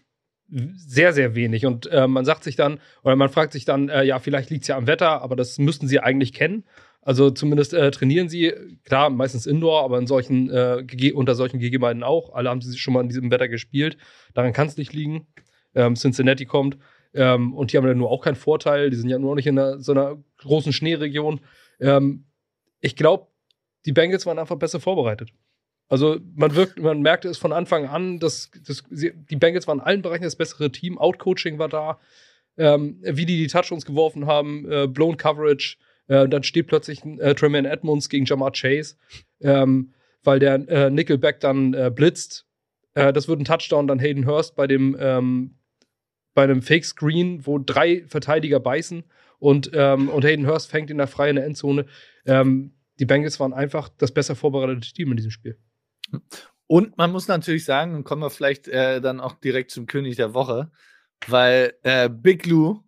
sehr, 0.52 1.14
sehr 1.14 1.36
wenig. 1.36 1.66
Und 1.66 1.88
äh, 1.88 2.08
man 2.08 2.26
sagt 2.26 2.44
sich 2.44 2.56
dann, 2.56 2.80
oder 3.04 3.16
man 3.16 3.30
fragt 3.30 3.54
sich 3.54 3.66
dann, 3.66 3.90
äh, 3.90 4.04
ja, 4.04 4.20
vielleicht 4.20 4.50
liegt 4.50 4.64
es 4.64 4.68
ja 4.68 4.78
am 4.78 4.88
Wetter, 4.88 5.22
aber 5.22 5.36
das 5.36 5.58
müssten 5.58 5.88
sie 5.88 6.00
eigentlich 6.00 6.34
kennen. 6.34 6.64
Also 7.02 7.32
zumindest 7.32 7.74
äh, 7.74 7.90
trainieren 7.90 8.30
sie, 8.30 8.54
klar, 8.84 9.10
meistens 9.10 9.48
Indoor, 9.48 9.84
aber 9.84 9.98
in 9.98 10.06
solchen, 10.06 10.50
äh, 10.50 11.12
unter 11.14 11.36
solchen 11.36 11.60
Gegebenheiten 11.60 12.04
auch. 12.04 12.34
Alle 12.34 12.50
haben 12.50 12.62
sie 12.62 12.78
schon 12.78 12.94
mal 12.94 13.02
in 13.02 13.10
diesem 13.10 13.32
Wetter 13.32 13.48
gespielt. 13.48 13.98
Daran 14.34 14.54
kann 14.54 14.68
es 14.68 14.78
nicht 14.78 14.94
liegen. 14.94 15.28
Ähm, 15.74 15.96
Cincinnati 15.96 16.46
kommt. 16.46 16.78
Ähm, 17.14 17.54
und 17.54 17.72
die 17.72 17.78
haben 17.78 17.88
ja 17.88 17.94
nur 17.94 18.12
auch 18.12 18.24
keinen 18.24 18.36
Vorteil. 18.36 18.90
Die 18.90 18.98
sind 18.98 19.10
ja 19.10 19.18
nur 19.18 19.32
noch 19.32 19.36
nicht 19.36 19.48
in 19.48 19.58
einer, 19.58 19.80
so 19.80 19.94
einer 19.94 20.22
großen 20.38 20.74
Schneeregion. 20.74 21.40
Ähm, 21.80 22.26
ich 22.82 22.96
glaube, 22.96 23.28
die 23.86 23.94
Bengals 23.94 24.26
waren 24.26 24.38
einfach 24.38 24.58
besser 24.58 24.80
vorbereitet. 24.80 25.32
Also 25.92 26.22
man 26.36 26.56
wirkt, 26.56 26.80
man 26.80 27.02
merkte 27.02 27.28
es 27.28 27.38
von 27.38 27.52
Anfang 27.52 27.86
an, 27.86 28.18
dass, 28.18 28.50
dass 28.66 28.82
die 28.90 29.36
Bengals 29.36 29.68
waren 29.68 29.80
in 29.80 29.84
allen 29.84 30.02
Bereichen 30.02 30.24
das 30.24 30.38
bessere 30.38 30.72
Team. 30.72 30.98
Outcoaching 30.98 31.60
war 31.60 31.68
da, 31.68 32.00
ähm, 32.58 33.02
wie 33.02 33.26
die 33.26 33.36
die 33.36 33.48
Touchdowns 33.48 33.86
geworfen 33.86 34.26
haben, 34.26 34.72
äh, 34.72 34.88
blown 34.88 35.18
Coverage. 35.18 35.76
Äh, 36.08 36.30
dann 36.30 36.44
steht 36.44 36.68
plötzlich 36.68 37.04
äh, 37.04 37.36
Tremaine 37.36 37.70
Edmonds 37.70 38.08
gegen 38.08 38.24
Jamar 38.24 38.54
Chase, 38.54 38.96
ähm, 39.42 39.94
weil 40.24 40.40
der 40.40 40.66
äh, 40.70 40.90
Nickelback 40.90 41.42
dann 41.42 41.74
äh, 41.74 41.92
blitzt. 41.94 42.46
Äh, 42.94 43.12
das 43.12 43.28
wird 43.28 43.42
ein 43.42 43.46
Touchdown, 43.46 43.88
dann 43.88 44.00
Hayden 44.00 44.26
Hurst 44.26 44.56
bei 44.56 44.68
dem 44.68 44.96
ähm, 44.98 45.58
bei 46.34 46.44
einem 46.44 46.62
Fake 46.62 46.86
Screen, 46.86 47.46
wo 47.46 47.60
drei 47.60 48.06
Verteidiger 48.08 48.62
beißen 48.62 49.04
und, 49.40 49.72
ähm, 49.74 50.08
und 50.08 50.24
Hayden 50.24 50.48
Hurst 50.48 50.72
fängt 50.72 50.90
in 50.90 51.00
der 51.00 51.08
freien 51.08 51.36
Endzone. 51.36 51.86
Ähm, 52.26 52.76
die 52.98 53.06
Bengals 53.06 53.42
waren 53.42 53.52
einfach 53.52 53.90
das 53.90 54.14
besser 54.14 54.38
vorbereitete 54.38 54.94
Team 54.94 55.12
in 55.12 55.18
diesem 55.18 55.32
Spiel. 55.32 55.58
Und 56.68 56.98
man 56.98 57.12
muss 57.12 57.28
natürlich 57.28 57.66
sagen, 57.66 57.96
und 57.96 58.04
kommen 58.04 58.22
wir 58.22 58.30
vielleicht 58.30 58.68
äh, 58.68 59.02
dann 59.02 59.20
auch 59.20 59.34
direkt 59.34 59.72
zum 59.72 59.88
König 59.88 60.16
der 60.16 60.34
Woche, 60.34 60.72
weil 61.28 61.74
äh, 61.84 62.10
Big 62.10 62.46
Lou, 62.46 62.82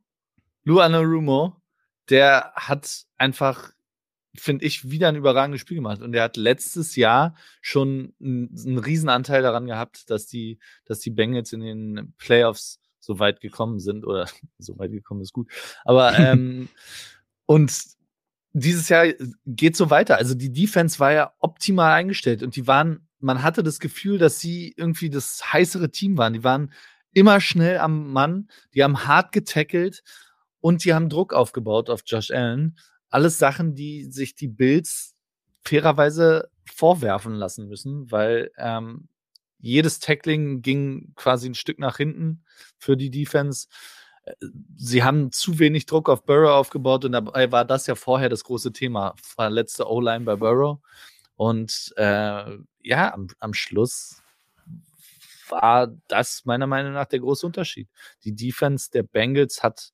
Lou 0.64 0.80
Anarumo, 0.80 1.62
der 2.10 2.54
hat 2.56 3.04
einfach, 3.18 3.72
finde 4.36 4.66
ich, 4.66 4.90
wieder 4.90 5.10
ein 5.10 5.16
überragendes 5.16 5.62
Spiel 5.62 5.76
gemacht. 5.76 6.02
Und 6.02 6.14
der 6.14 6.24
hat 6.24 6.38
letztes 6.38 6.96
Jahr 6.96 7.36
schon 7.62 8.14
einen, 8.22 8.56
einen 8.58 8.78
Riesenanteil 8.78 9.42
daran 9.42 9.66
gehabt, 9.66 10.10
dass 10.10 10.28
die, 10.28 10.60
dass 10.86 11.00
die 11.00 11.12
Bengals 11.12 11.54
in 11.54 11.62
den 11.62 12.14
Playoffs 12.18 12.80
so 13.00 13.20
weit 13.20 13.42
gekommen 13.42 13.80
sind. 13.80 14.06
Oder 14.06 14.28
so 14.58 14.78
weit 14.80 14.92
gekommen 14.92 15.22
ist 15.22 15.34
gut. 15.34 15.52
Aber 15.84 16.18
ähm, 16.20 16.70
und 17.46 17.74
dieses 18.54 18.88
Jahr 18.90 19.08
geht 19.46 19.76
so 19.76 19.90
weiter. 19.90 20.18
Also 20.18 20.36
die 20.36 20.52
Defense 20.52 21.00
war 21.00 21.12
ja 21.12 21.34
optimal 21.40 21.94
eingestellt 21.94 22.44
und 22.44 22.56
die 22.56 22.68
waren, 22.68 23.08
man 23.24 23.42
hatte 23.42 23.64
das 23.64 23.80
Gefühl, 23.80 24.18
dass 24.18 24.40
sie 24.40 24.74
irgendwie 24.78 25.10
das 25.10 25.54
heißere 25.54 25.92
Team 25.92 26.18
waren. 26.18 26.34
Die 26.34 26.44
waren 26.44 26.74
immer 27.14 27.40
schnell 27.40 27.78
am 27.78 28.12
Mann, 28.12 28.50
die 28.74 28.84
haben 28.84 29.06
hart 29.06 29.32
getackelt 29.32 30.04
und 30.60 30.84
die 30.84 30.94
haben 30.94 31.10
Druck 31.10 31.34
aufgebaut 31.34 31.90
auf 31.90 32.02
Josh 32.06 32.32
Allen. 32.32 32.78
Alles 33.10 33.38
Sachen, 33.38 33.76
die 33.76 34.06
sich 34.06 34.36
die 34.36 34.48
Bills 34.48 35.16
fairerweise 35.64 36.50
vorwerfen 36.66 37.34
lassen 37.34 37.68
müssen, 37.68 38.12
weil 38.12 38.52
ähm, 38.58 39.08
jedes 39.60 40.00
Tackling 40.00 40.62
ging 40.62 41.14
quasi 41.16 41.50
ein 41.50 41.56
Stück 41.56 41.80
nach 41.80 41.98
hinten 41.98 42.44
für 42.78 42.98
die 42.98 43.12
Defense 43.12 43.68
sie 44.76 45.04
haben 45.04 45.32
zu 45.32 45.60
wenig 45.60 45.86
Druck 45.86 46.10
auf 46.10 46.26
Burrow 46.26 46.52
aufgebaut 46.52 47.06
und 47.06 47.12
dabei 47.12 47.52
war 47.52 47.66
das 47.66 47.88
ja 47.88 47.96
vorher 47.96 48.30
das 48.30 48.44
große 48.44 48.72
Thema. 48.72 49.16
Verletzte 49.22 49.90
O-Line 49.90 50.26
bei 50.26 50.36
Burrow. 50.36 50.80
Und 51.36 51.94
äh, 51.98 52.58
ja, 52.82 53.14
am, 53.14 53.28
am 53.40 53.54
Schluss 53.54 54.22
war 55.50 55.88
das 56.08 56.46
meiner 56.46 56.68
Meinung 56.68 56.94
nach 56.94 57.06
der 57.06 57.20
große 57.20 57.46
Unterschied. 57.46 57.90
Die 58.24 58.36
Defense 58.36 58.90
der 58.92 59.04
Bengals 59.04 59.64
hat 59.64 59.92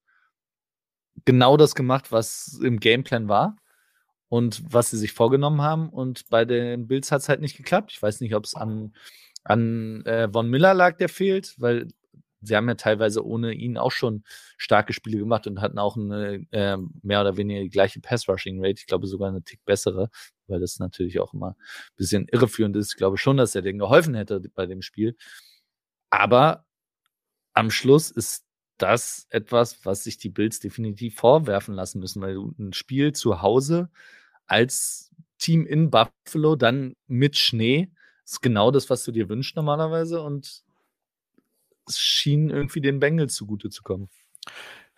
genau 1.26 1.58
das 1.58 1.76
gemacht, 1.76 2.12
was 2.12 2.60
im 2.64 2.80
Gameplan 2.80 3.28
war 3.28 3.56
und 4.30 4.62
was 4.72 4.92
sie 4.92 4.98
sich 4.98 5.14
vorgenommen 5.14 5.62
haben. 5.62 5.90
Und 5.90 6.30
bei 6.30 6.46
den 6.46 6.88
Bills 6.88 7.12
hat 7.12 7.22
es 7.22 7.30
halt 7.30 7.42
nicht 7.42 7.58
geklappt. 7.58 7.92
Ich 7.92 8.02
weiß 8.02 8.22
nicht, 8.22 8.36
ob 8.36 8.46
es 8.46 8.56
an, 8.56 8.94
an 9.44 10.06
äh, 10.06 10.30
Von 10.32 10.50
Miller 10.50 10.74
lag, 10.74 10.98
der 10.98 11.10
fehlt, 11.10 11.56
weil 11.58 11.88
sie 12.42 12.56
haben 12.56 12.68
ja 12.68 12.76
teilweise 12.76 13.26
ohne 13.26 13.54
ihn 13.54 13.78
auch 13.78 13.92
schon 13.92 14.24
starke 14.58 14.94
Spiele 14.94 15.20
gemacht 15.20 15.48
und 15.48 15.62
hatten 15.62 15.80
auch 15.80 15.98
eine 15.98 16.46
äh, 16.52 16.78
mehr 17.02 17.22
oder 17.22 17.38
weniger 17.38 17.62
die 17.62 17.70
gleiche 17.70 18.00
Pass-Rushing-Rate. 18.00 18.80
Ich 18.80 18.88
glaube 18.88 19.08
sogar 19.08 19.30
eine 19.30 19.44
Tick 19.44 19.64
bessere, 19.66 20.10
weil 20.48 20.60
das 20.60 20.80
natürlich 20.80 21.20
auch 21.20 21.34
immer 21.34 21.50
ein 21.50 21.96
bisschen 21.98 22.28
irreführend 22.32 22.76
ist. 22.76 22.92
Ich 22.92 22.98
glaube 22.98 23.18
schon, 23.18 23.38
dass 23.38 23.56
er 23.56 23.62
denen 23.62 23.80
geholfen 23.80 24.16
hätte 24.16 24.42
bei 24.56 24.66
dem 24.66 24.82
Spiel. 24.82 25.16
Aber 26.10 26.66
am 27.54 27.72
Schluss 27.72 28.12
ist 28.12 28.46
das 28.78 29.28
etwas, 29.30 29.86
was 29.86 30.04
sich 30.04 30.18
die 30.18 30.30
Bills 30.30 30.60
definitiv 30.60 31.16
vorwerfen 31.16 31.76
lassen 31.76 32.00
müssen, 32.00 32.22
weil 32.22 32.38
ein 32.58 32.74
Spiel 32.74 33.14
zu 33.14 33.42
Hause 33.42 33.90
als 34.48 35.12
Team 35.38 35.66
in 35.66 35.90
Buffalo 35.90 36.56
dann 36.56 36.96
mit 37.08 37.38
Schnee 37.38 37.92
ist 38.26 38.42
genau 38.42 38.72
das, 38.72 38.90
was 38.90 39.04
du 39.04 39.12
dir 39.12 39.28
wünschst 39.28 39.56
normalerweise 39.56 40.22
und 40.22 40.64
schien 41.98 42.50
irgendwie 42.50 42.82
den 42.82 43.00
Bengals 43.00 43.34
zugute 43.34 43.70
zu 43.70 43.84
kommen. 43.84 44.10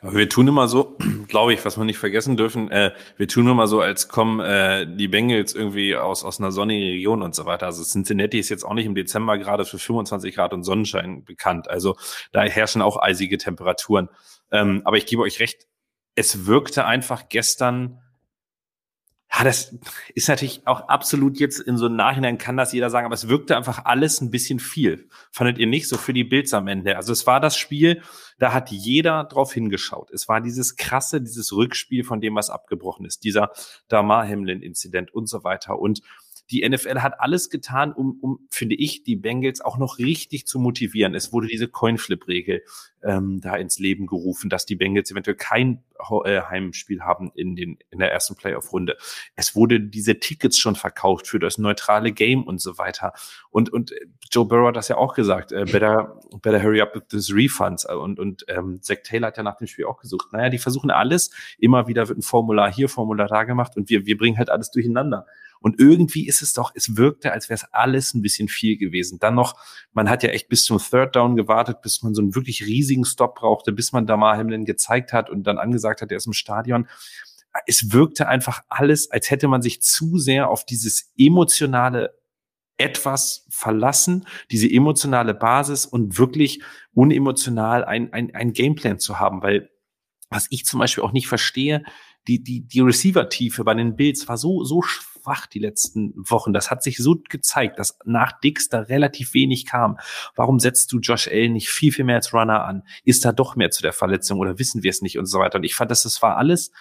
Wir 0.03 0.27
tun 0.29 0.47
immer 0.47 0.67
so, 0.67 0.97
glaube 1.27 1.53
ich, 1.53 1.63
was 1.63 1.77
wir 1.77 1.85
nicht 1.85 1.99
vergessen 1.99 2.35
dürfen, 2.35 2.71
äh, 2.71 2.91
wir 3.17 3.27
tun 3.27 3.47
immer 3.47 3.67
so, 3.67 3.81
als 3.81 4.07
kommen 4.07 4.39
äh, 4.39 4.87
die 4.87 5.07
Bengals 5.07 5.53
irgendwie 5.53 5.95
aus, 5.95 6.23
aus 6.23 6.39
einer 6.39 6.51
sonnigen 6.51 6.89
Region 6.89 7.21
und 7.21 7.35
so 7.35 7.45
weiter. 7.45 7.67
Also 7.67 7.83
Cincinnati 7.83 8.39
ist 8.39 8.49
jetzt 8.49 8.63
auch 8.63 8.73
nicht 8.73 8.87
im 8.87 8.95
Dezember 8.95 9.37
gerade 9.37 9.63
für 9.63 9.77
25 9.77 10.33
Grad 10.33 10.53
und 10.53 10.63
Sonnenschein 10.63 11.23
bekannt. 11.23 11.69
Also 11.69 11.97
da 12.31 12.41
herrschen 12.41 12.81
auch 12.81 12.97
eisige 12.97 13.37
Temperaturen. 13.37 14.09
Ähm, 14.51 14.81
aber 14.85 14.97
ich 14.97 15.05
gebe 15.05 15.21
euch 15.21 15.39
recht, 15.39 15.67
es 16.15 16.47
wirkte 16.47 16.85
einfach 16.85 17.29
gestern 17.29 17.99
ja, 19.33 19.45
das 19.45 19.75
ist 20.13 20.27
natürlich 20.27 20.61
auch 20.65 20.89
absolut 20.89 21.39
jetzt 21.39 21.59
in 21.59 21.77
so 21.77 21.85
einem 21.85 21.95
Nachhinein 21.95 22.37
kann 22.37 22.57
das 22.57 22.73
jeder 22.73 22.89
sagen, 22.89 23.05
aber 23.05 23.15
es 23.15 23.29
wirkte 23.29 23.55
einfach 23.55 23.85
alles 23.85 24.19
ein 24.19 24.29
bisschen 24.29 24.59
viel. 24.59 25.07
Fandet 25.31 25.57
ihr 25.57 25.67
nicht 25.67 25.87
so 25.87 25.97
für 25.97 26.13
die 26.13 26.25
Bills 26.25 26.53
am 26.53 26.67
Ende? 26.67 26.97
Also 26.97 27.13
es 27.13 27.25
war 27.25 27.39
das 27.39 27.55
Spiel, 27.55 28.01
da 28.39 28.53
hat 28.53 28.71
jeder 28.71 29.23
drauf 29.23 29.53
hingeschaut. 29.53 30.11
Es 30.11 30.27
war 30.27 30.41
dieses 30.41 30.75
krasse, 30.75 31.21
dieses 31.21 31.53
Rückspiel 31.53 32.03
von 32.03 32.19
dem, 32.19 32.35
was 32.35 32.49
abgebrochen 32.49 33.05
ist, 33.05 33.23
dieser 33.23 33.51
Damar 33.87 34.27
Hamlin-Inzident 34.27 35.13
und 35.13 35.27
so 35.27 35.45
weiter. 35.45 35.79
Und 35.79 36.01
die 36.51 36.67
NFL 36.67 36.99
hat 36.99 37.19
alles 37.21 37.49
getan, 37.49 37.93
um, 37.93 38.17
um, 38.21 38.39
finde 38.49 38.75
ich, 38.75 39.03
die 39.03 39.15
Bengals 39.15 39.61
auch 39.61 39.77
noch 39.77 39.97
richtig 39.97 40.45
zu 40.45 40.59
motivieren. 40.59 41.15
Es 41.15 41.31
wurde 41.31 41.47
diese 41.47 41.69
Coinflip-Regel 41.69 42.63
ähm, 43.03 43.39
da 43.39 43.55
ins 43.55 43.79
Leben 43.79 44.05
gerufen, 44.05 44.49
dass 44.49 44.65
die 44.65 44.75
Bengals 44.75 45.09
eventuell 45.09 45.37
kein 45.37 45.81
Heimspiel 46.09 47.01
haben 47.01 47.31
in, 47.35 47.55
den, 47.55 47.77
in 47.89 47.99
der 47.99 48.11
ersten 48.11 48.35
Playoff-Runde. 48.35 48.97
Es 49.35 49.55
wurde 49.55 49.79
diese 49.79 50.19
Tickets 50.19 50.57
schon 50.57 50.75
verkauft 50.75 51.27
für 51.27 51.39
das 51.39 51.57
neutrale 51.57 52.11
Game 52.11 52.43
und 52.43 52.61
so 52.61 52.77
weiter. 52.77 53.13
Und, 53.49 53.71
und 53.71 53.93
Joe 54.31 54.45
Burrow 54.45 54.67
hat 54.67 54.75
das 54.75 54.87
ja 54.87 54.97
auch 54.97 55.13
gesagt, 55.13 55.51
äh, 55.51 55.65
better, 55.65 56.19
better 56.41 56.61
hurry 56.61 56.81
up 56.81 56.95
with 56.95 57.03
this 57.09 57.33
refunds. 57.33 57.85
Und, 57.85 58.19
und 58.19 58.45
ähm, 58.47 58.81
Zach 58.81 58.97
Taylor 59.03 59.27
hat 59.27 59.37
ja 59.37 59.43
nach 59.43 59.57
dem 59.57 59.67
Spiel 59.67 59.85
auch 59.85 59.99
gesucht. 59.99 60.31
Naja, 60.31 60.49
die 60.49 60.57
versuchen 60.57 60.91
alles. 60.91 61.31
Immer 61.57 61.87
wieder 61.87 62.07
wird 62.07 62.17
ein 62.17 62.23
Formular 62.23 62.71
hier, 62.71 62.89
Formular 62.89 63.27
da 63.27 63.43
gemacht 63.43 63.75
und 63.75 63.89
wir, 63.89 64.05
wir 64.05 64.17
bringen 64.17 64.37
halt 64.37 64.49
alles 64.49 64.71
durcheinander. 64.71 65.25
Und 65.61 65.79
irgendwie 65.79 66.27
ist 66.27 66.41
es 66.41 66.53
doch, 66.53 66.71
es 66.73 66.97
wirkte, 66.97 67.31
als 67.31 67.47
wäre 67.47 67.55
es 67.55 67.71
alles 67.71 68.15
ein 68.15 68.23
bisschen 68.23 68.47
viel 68.47 68.77
gewesen. 68.77 69.19
Dann 69.19 69.35
noch, 69.35 69.55
man 69.93 70.09
hat 70.09 70.23
ja 70.23 70.29
echt 70.29 70.49
bis 70.49 70.65
zum 70.65 70.79
Third 70.79 71.15
Down 71.15 71.35
gewartet, 71.35 71.83
bis 71.83 72.01
man 72.01 72.15
so 72.15 72.21
einen 72.21 72.33
wirklich 72.33 72.65
riesigen 72.65 73.05
Stop 73.05 73.35
brauchte, 73.35 73.71
bis 73.71 73.91
man 73.91 74.07
da 74.07 74.17
mal 74.17 74.37
Hamlin 74.37 74.65
gezeigt 74.65 75.13
hat 75.13 75.29
und 75.29 75.43
dann 75.43 75.59
angesagt 75.59 75.90
hat, 75.99 76.11
er 76.11 76.17
ist 76.17 76.27
im 76.27 76.33
Stadion. 76.33 76.87
Es 77.65 77.91
wirkte 77.91 78.29
einfach 78.29 78.61
alles, 78.69 79.11
als 79.11 79.29
hätte 79.29 79.49
man 79.49 79.61
sich 79.61 79.81
zu 79.81 80.17
sehr 80.17 80.49
auf 80.49 80.63
dieses 80.63 81.11
emotionale 81.17 82.13
etwas 82.77 83.45
verlassen, 83.49 84.25
diese 84.49 84.71
emotionale 84.71 85.33
Basis 85.33 85.85
und 85.85 86.17
wirklich 86.17 86.61
unemotional 86.93 87.83
ein, 87.83 88.13
ein, 88.13 88.33
ein 88.33 88.53
Gameplan 88.53 88.99
zu 88.99 89.19
haben, 89.19 89.43
weil 89.43 89.69
was 90.29 90.47
ich 90.49 90.65
zum 90.65 90.79
Beispiel 90.79 91.03
auch 91.03 91.11
nicht 91.11 91.27
verstehe, 91.27 91.83
die, 92.27 92.41
die, 92.41 92.61
die 92.61 92.79
Receiver-Tiefe 92.79 93.63
bei 93.63 93.73
den 93.73 93.95
Bills 93.95 94.27
war 94.27 94.37
so, 94.37 94.63
so 94.63 94.81
schwach 95.21 95.47
die 95.47 95.59
letzten 95.59 96.13
Wochen. 96.15 96.53
Das 96.53 96.71
hat 96.71 96.83
sich 96.83 96.97
so 96.97 97.17
gezeigt, 97.29 97.79
dass 97.79 97.97
nach 98.05 98.39
Dix 98.39 98.69
da 98.69 98.79
relativ 98.79 99.33
wenig 99.33 99.65
kam. 99.65 99.97
Warum 100.35 100.59
setzt 100.59 100.91
du 100.91 100.99
Josh 100.99 101.27
Allen 101.27 101.53
nicht 101.53 101.69
viel, 101.69 101.91
viel 101.91 102.05
mehr 102.05 102.15
als 102.15 102.33
Runner 102.33 102.65
an? 102.65 102.83
Ist 103.03 103.25
da 103.25 103.31
doch 103.31 103.55
mehr 103.55 103.71
zu 103.71 103.81
der 103.81 103.93
Verletzung 103.93 104.39
oder 104.39 104.59
wissen 104.59 104.83
wir 104.83 104.89
es 104.89 105.01
nicht 105.01 105.17
und 105.17 105.25
so 105.25 105.39
weiter? 105.39 105.57
Und 105.57 105.63
ich 105.63 105.75
fand, 105.75 105.91
dass 105.91 106.03
das 106.03 106.21
war 106.21 106.37
alles, 106.37 106.71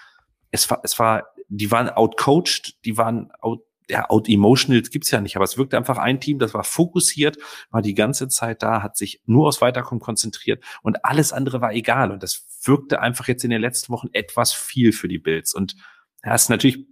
es 0.50 0.70
war, 0.70 0.81
es 0.83 0.98
war, 0.98 1.26
die 1.48 1.70
waren 1.70 1.88
outcoached, 1.88 2.85
die 2.85 2.96
waren 2.96 3.31
out, 3.40 3.61
ja, 3.88 4.09
out 4.09 4.29
emotional 4.29 4.83
gibt's 4.83 5.11
ja 5.11 5.20
nicht, 5.20 5.35
aber 5.35 5.44
es 5.44 5.59
wirkte 5.59 5.76
einfach 5.76 5.98
ein 5.98 6.20
Team, 6.20 6.38
das 6.38 6.55
war 6.55 6.62
fokussiert, 6.62 7.38
war 7.70 7.83
die 7.83 7.94
ganze 7.94 8.29
Zeit 8.29 8.62
da, 8.62 8.83
hat 8.83 8.96
sich 8.96 9.20
nur 9.26 9.48
aufs 9.48 9.61
Weiterkommen 9.61 10.00
konzentriert 10.00 10.62
und 10.83 11.05
alles 11.05 11.33
andere 11.33 11.61
war 11.61 11.72
egal. 11.72 12.12
Und 12.12 12.22
das 12.22 12.46
wirkte 12.62 13.00
einfach 13.00 13.26
jetzt 13.26 13.42
in 13.42 13.50
den 13.50 13.61
letzten 13.61 13.92
Wochen 13.92 14.09
etwas 14.12 14.53
viel 14.53 14.92
für 14.92 15.09
die 15.09 15.18
Bills. 15.18 15.55
Und 15.55 15.74
ja, 16.24 16.35
ist 16.35 16.50
natürlich 16.50 16.87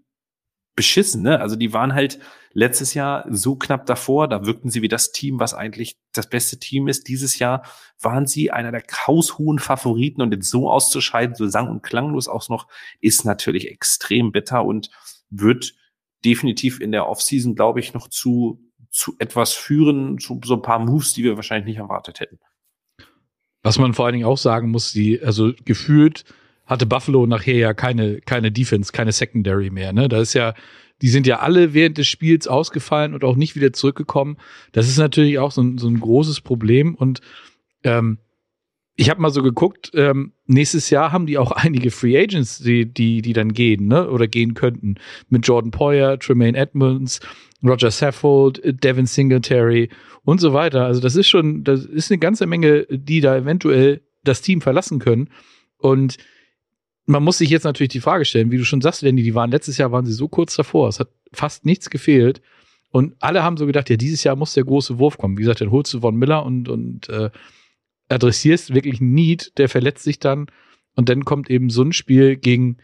beschissen, 0.79 1.23
ne? 1.23 1.41
Also 1.41 1.57
die 1.57 1.73
waren 1.73 1.93
halt 1.93 2.21
letztes 2.53 2.95
Jahr 2.95 3.27
so 3.29 3.57
knapp 3.57 3.85
davor, 3.87 4.29
da 4.29 4.47
wirkten 4.47 4.71
sie 4.71 4.81
wie 4.81 4.87
das 4.87 5.11
Team, 5.11 5.41
was 5.41 5.53
eigentlich 5.53 5.99
das 6.13 6.31
beste 6.31 6.61
Team 6.61 6.87
ist. 6.87 7.09
Dieses 7.09 7.41
Jahr 7.41 7.65
waren 8.01 8.29
sie 8.29 8.53
einer 8.53 8.71
der 8.71 8.85
haushohen 9.09 9.59
Favoriten 9.59 10.23
und 10.23 10.33
jetzt 10.33 10.49
so 10.49 10.71
auszuscheiden, 10.71 11.35
so 11.35 11.49
sang- 11.49 11.69
und 11.69 11.83
klanglos 11.83 12.29
auch 12.29 12.49
noch, 12.49 12.69
ist 13.01 13.25
natürlich 13.25 13.69
extrem 13.69 14.31
bitter 14.31 14.65
und 14.65 14.91
wird 15.31 15.75
definitiv 16.25 16.81
in 16.81 16.93
der 16.93 17.09
Offseason, 17.09 17.57
glaube 17.57 17.81
ich, 17.81 17.93
noch 17.93 18.07
zu, 18.07 18.63
zu 18.89 19.17
etwas 19.19 19.55
führen, 19.55 20.19
zu 20.21 20.41
so 20.45 20.55
ein 20.55 20.63
paar 20.63 20.79
Moves, 20.79 21.13
die 21.13 21.25
wir 21.25 21.35
wahrscheinlich 21.35 21.67
nicht 21.67 21.79
erwartet 21.79 22.21
hätten. 22.21 22.39
Was 23.65 23.81
man 23.81 23.95
vor 23.95 24.07
allen 24.07 24.13
Dingen 24.13 24.27
auch 24.27 24.39
sagen 24.39 24.71
muss, 24.71 24.93
die, 24.93 25.21
also 25.21 25.53
gefühlt 25.65 26.25
hatte 26.69 26.87
Buffalo 26.87 27.27
nachher 27.27 27.57
ja 27.57 27.75
keine, 27.75 28.21
keine 28.21 28.53
Defense, 28.53 28.93
keine 28.93 29.11
Secondary 29.11 29.71
mehr. 29.71 29.93
Ne? 29.93 30.09
Da 30.09 30.21
ist 30.21 30.35
ja, 30.35 30.55
die 31.01 31.09
sind 31.09 31.27
ja 31.27 31.41
alle 31.41 31.75
während 31.75 31.99
des 31.99 32.07
Spiels 32.07 32.47
ausgefallen 32.47 33.15
und 33.15 33.25
auch 33.25 33.37
nicht 33.37 33.57
wieder 33.57 33.73
zurückgekommen. 33.73 34.37
Das 34.73 34.87
ist 34.87 34.99
natürlich 34.99 35.39
auch 35.39 35.51
so 35.51 35.63
ein, 35.63 35.79
so 35.79 35.89
ein 35.89 35.99
großes 35.99 36.43
Problem. 36.43 36.95
Und 36.95 37.23
ähm, 37.85 38.19
ich 38.97 39.09
habe 39.09 39.21
mal 39.21 39.31
so 39.31 39.43
geguckt, 39.43 39.93
ähm, 39.95 40.33
nächstes 40.47 40.91
Jahr 40.91 41.11
haben 41.11 41.27
die 41.27 41.39
auch 41.39 41.53
einige 41.57 41.91
Free 41.91 42.19
Agents, 42.19 42.59
die, 42.59 42.85
die, 42.85 43.23
die 43.23 43.33
dann 43.33 43.55
gehen, 43.55 43.89
ne? 43.89 44.11
Oder 44.11 44.29
gehen 44.29 44.53
könnten. 44.53 44.97
Mit 45.31 45.47
Jordan 45.47 45.71
Poyer, 45.71 46.19
Tremaine 46.19 46.59
Edmonds, 46.59 47.21
Roger 47.65 47.91
Saffold, 47.91 48.61
Devin 48.85 49.07
Singletary 49.07 49.89
und 50.25 50.41
so 50.41 50.53
weiter. 50.53 50.85
Also 50.85 51.01
das 51.01 51.17
ist 51.17 51.29
schon, 51.29 51.65
das 51.65 51.87
ist 51.87 52.11
eine 52.11 52.19
ganze 52.19 52.47
Menge, 52.47 52.87
die 52.91 53.21
da 53.21 53.37
eventuell 53.37 54.03
das 54.23 54.43
Team 54.43 54.61
verlassen 54.61 54.99
können. 54.99 55.31
Und 55.79 56.19
man 57.09 57.25
muss 57.25 57.39
sich 57.39 57.49
jetzt 57.49 57.65
natürlich 57.65 57.91
die 57.91 58.01
Frage 58.01 58.27
stellen, 58.27 58.51
wie 58.51 58.59
du 58.59 58.65
schon 58.65 58.83
sagst, 58.83 59.03
Danny, 59.03 59.23
die 59.23 59.35
waren 59.35 59.51
letztes 59.51 59.79
Jahr 59.79 59.91
waren 59.93 60.05
sie 60.05 60.13
so 60.13 60.29
kurz 60.29 60.55
davor, 60.57 60.89
es 60.89 61.01
hat 61.01 61.09
fast 61.33 61.65
nichts 61.65 61.89
gefehlt. 61.89 62.43
Und 62.91 63.17
alle 63.21 63.43
haben 63.43 63.57
so 63.57 63.67
gedacht, 63.67 63.91
ja, 63.91 63.97
dieses 63.97 64.25
Jahr 64.25 64.37
muss 64.37 64.55
der 64.55 64.65
große 64.65 64.99
Wurf 64.99 65.19
kommen. 65.19 65.37
Wie 65.37 65.43
gesagt, 65.43 65.61
dann 65.61 65.71
holst 65.71 65.93
du 65.93 66.01
Von 66.01 66.17
Miller 66.17 66.45
und, 66.45 66.69
und 66.69 67.09
äh, 67.09 67.31
adressierst 68.09 68.75
wirklich 68.75 69.01
Need, 69.01 69.59
der 69.59 69.69
verletzt 69.69 70.05
sich 70.05 70.19
dann. 70.21 70.47
Und 70.97 71.09
dann 71.09 71.25
kommt 71.25 71.51
eben 71.51 71.71
so 71.71 71.83
ein 71.83 71.93
Spiel 71.93 72.37
gegen 72.37 72.79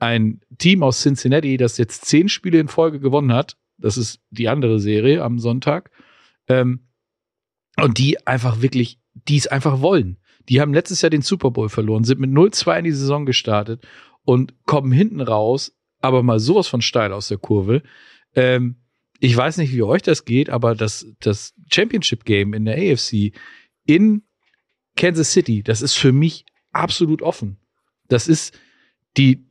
ein 0.00 0.40
Team 0.58 0.82
aus 0.82 1.02
Cincinnati, 1.02 1.56
das 1.56 1.78
jetzt 1.78 2.04
zehn 2.04 2.28
Spiele 2.28 2.58
in 2.58 2.68
Folge 2.68 2.98
gewonnen 2.98 3.32
hat. 3.32 3.56
Das 3.78 3.96
ist 3.96 4.20
die 4.30 4.48
andere 4.48 4.80
Serie 4.80 5.22
am 5.22 5.38
Sonntag. 5.38 5.90
Ähm, 6.48 6.88
und 7.76 7.98
die 7.98 8.24
einfach 8.26 8.60
wirklich, 8.60 8.98
die 9.14 9.36
es 9.36 9.46
einfach 9.46 9.80
wollen. 9.80 10.18
Die 10.48 10.60
haben 10.60 10.74
letztes 10.74 11.02
Jahr 11.02 11.10
den 11.10 11.22
Super 11.22 11.50
Bowl 11.50 11.68
verloren, 11.68 12.04
sind 12.04 12.20
mit 12.20 12.30
0-2 12.30 12.78
in 12.78 12.84
die 12.84 12.92
Saison 12.92 13.26
gestartet 13.26 13.86
und 14.24 14.54
kommen 14.66 14.92
hinten 14.92 15.20
raus, 15.20 15.76
aber 16.00 16.22
mal 16.22 16.38
sowas 16.38 16.66
von 16.66 16.82
steil 16.82 17.12
aus 17.12 17.28
der 17.28 17.38
Kurve. 17.38 17.82
Ähm, 18.34 18.76
ich 19.20 19.36
weiß 19.36 19.56
nicht, 19.58 19.72
wie 19.72 19.82
euch 19.82 20.02
das 20.02 20.24
geht, 20.24 20.50
aber 20.50 20.74
das, 20.74 21.06
das 21.20 21.54
Championship 21.72 22.24
Game 22.24 22.52
in 22.52 22.64
der 22.64 22.76
AFC 22.76 23.32
in 23.86 24.22
Kansas 24.96 25.32
City, 25.32 25.62
das 25.62 25.82
ist 25.82 25.94
für 25.94 26.12
mich 26.12 26.44
absolut 26.72 27.22
offen. 27.22 27.58
Das 28.08 28.28
ist 28.28 28.58
die, 29.16 29.46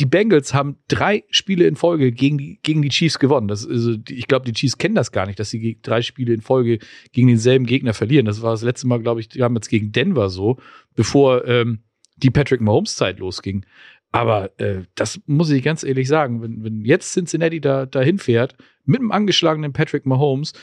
die 0.00 0.06
Bengals 0.06 0.54
haben 0.54 0.76
drei 0.88 1.24
Spiele 1.30 1.66
in 1.66 1.76
Folge 1.76 2.10
gegen 2.10 2.38
die, 2.38 2.58
gegen 2.62 2.80
die 2.80 2.88
Chiefs 2.88 3.18
gewonnen. 3.18 3.48
Das 3.48 3.66
also, 3.66 3.96
ich 4.08 4.26
glaube, 4.26 4.46
die 4.46 4.52
Chiefs 4.52 4.78
kennen 4.78 4.94
das 4.94 5.12
gar 5.12 5.26
nicht, 5.26 5.38
dass 5.38 5.50
sie 5.50 5.78
drei 5.82 6.00
Spiele 6.00 6.32
in 6.32 6.40
Folge 6.40 6.78
gegen 7.12 7.28
denselben 7.28 7.66
Gegner 7.66 7.92
verlieren. 7.92 8.24
Das 8.24 8.40
war 8.40 8.52
das 8.52 8.62
letzte 8.62 8.86
Mal, 8.86 9.00
glaube 9.00 9.20
ich, 9.20 9.28
die 9.28 9.42
haben 9.42 9.54
jetzt 9.54 9.68
gegen 9.68 9.92
Denver 9.92 10.30
so, 10.30 10.56
bevor 10.94 11.46
ähm, 11.46 11.80
die 12.16 12.30
Patrick 12.30 12.62
Mahomes-Zeit 12.62 13.18
losging. 13.18 13.66
Aber 14.10 14.58
äh, 14.58 14.84
das 14.94 15.20
muss 15.26 15.50
ich 15.50 15.62
ganz 15.62 15.84
ehrlich 15.84 16.08
sagen, 16.08 16.42
wenn, 16.42 16.64
wenn 16.64 16.84
jetzt 16.84 17.12
Cincinnati 17.12 17.60
da 17.60 17.84
dahin 17.84 18.18
fährt 18.18 18.56
mit 18.84 19.00
einem 19.00 19.12
angeschlagenen 19.12 19.72
Patrick 19.74 20.06
Mahomes, 20.06 20.54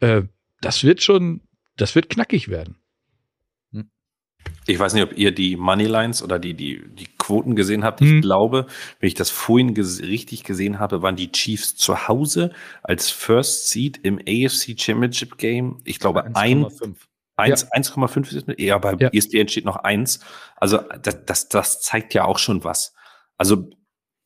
äh, 0.00 0.22
das 0.60 0.84
wird 0.84 1.02
schon, 1.02 1.40
das 1.76 1.94
wird 1.94 2.10
knackig 2.10 2.48
werden. 2.48 2.76
Ich 4.66 4.78
weiß 4.78 4.94
nicht, 4.94 5.02
ob 5.02 5.18
ihr 5.18 5.32
die 5.32 5.56
Moneylines 5.56 6.22
oder 6.22 6.38
die, 6.38 6.54
die, 6.54 6.82
die 6.88 7.08
Quoten 7.18 7.56
gesehen 7.56 7.82
habt. 7.82 8.00
Ich 8.00 8.10
hm. 8.10 8.20
glaube, 8.20 8.66
wenn 9.00 9.08
ich 9.08 9.14
das 9.14 9.30
vorhin 9.30 9.74
ges 9.74 10.02
richtig 10.02 10.44
gesehen 10.44 10.78
habe, 10.78 11.02
waren 11.02 11.16
die 11.16 11.32
Chiefs 11.32 11.74
zu 11.74 12.06
Hause 12.06 12.52
als 12.82 13.10
First 13.10 13.70
Seed 13.70 13.98
im 14.02 14.18
AFC 14.18 14.78
Championship 14.78 15.36
Game. 15.36 15.80
Ich 15.84 15.98
glaube, 15.98 16.28
1,5. 16.28 16.94
1,5 17.36 18.36
ist 18.36 18.48
eher 18.48 18.78
bei 18.78 18.94
ja. 18.94 19.08
ESPN 19.08 19.48
steht 19.48 19.64
noch 19.64 19.76
1. 19.76 20.20
Also 20.56 20.78
das, 21.02 21.24
das, 21.24 21.48
das 21.48 21.80
zeigt 21.80 22.14
ja 22.14 22.24
auch 22.24 22.38
schon 22.38 22.62
was. 22.62 22.94
Also 23.38 23.68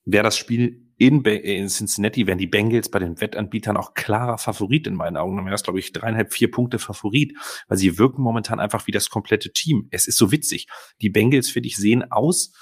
wer 0.04 0.22
das 0.22 0.36
Spiel 0.36 0.85
in, 0.98 1.22
in 1.22 1.68
Cincinnati 1.68 2.26
wären 2.26 2.38
die 2.38 2.46
Bengals 2.46 2.90
bei 2.90 2.98
den 2.98 3.20
Wettanbietern 3.20 3.76
auch 3.76 3.94
klarer 3.94 4.38
Favorit 4.38 4.86
in 4.86 4.94
meinen 4.94 5.16
Augen. 5.16 5.36
Dann 5.36 5.44
wäre 5.44 5.54
das, 5.54 5.62
glaube 5.62 5.78
ich, 5.78 5.92
dreieinhalb, 5.92 6.32
vier 6.32 6.50
Punkte 6.50 6.78
Favorit, 6.78 7.34
weil 7.68 7.76
sie 7.76 7.98
wirken 7.98 8.22
momentan 8.22 8.60
einfach 8.60 8.86
wie 8.86 8.92
das 8.92 9.10
komplette 9.10 9.52
Team. 9.52 9.88
Es 9.90 10.06
ist 10.06 10.16
so 10.16 10.32
witzig. 10.32 10.68
Die 11.02 11.10
Bengals, 11.10 11.50
finde 11.50 11.68
ich, 11.68 11.76
sehen 11.76 12.10
aus 12.10 12.52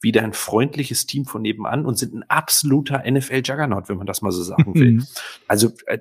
wie 0.00 0.16
ein 0.18 0.34
freundliches 0.34 1.06
Team 1.06 1.24
von 1.24 1.42
nebenan 1.42 1.86
und 1.86 1.98
sind 1.98 2.14
ein 2.14 2.24
absoluter 2.24 3.02
NFL-Juggernaut, 3.10 3.88
wenn 3.88 3.96
man 3.96 4.06
das 4.06 4.22
mal 4.22 4.30
so 4.30 4.42
sagen 4.42 4.74
will. 4.74 4.92
Mhm. 4.92 5.06
also, 5.48 5.72
äh, 5.86 5.98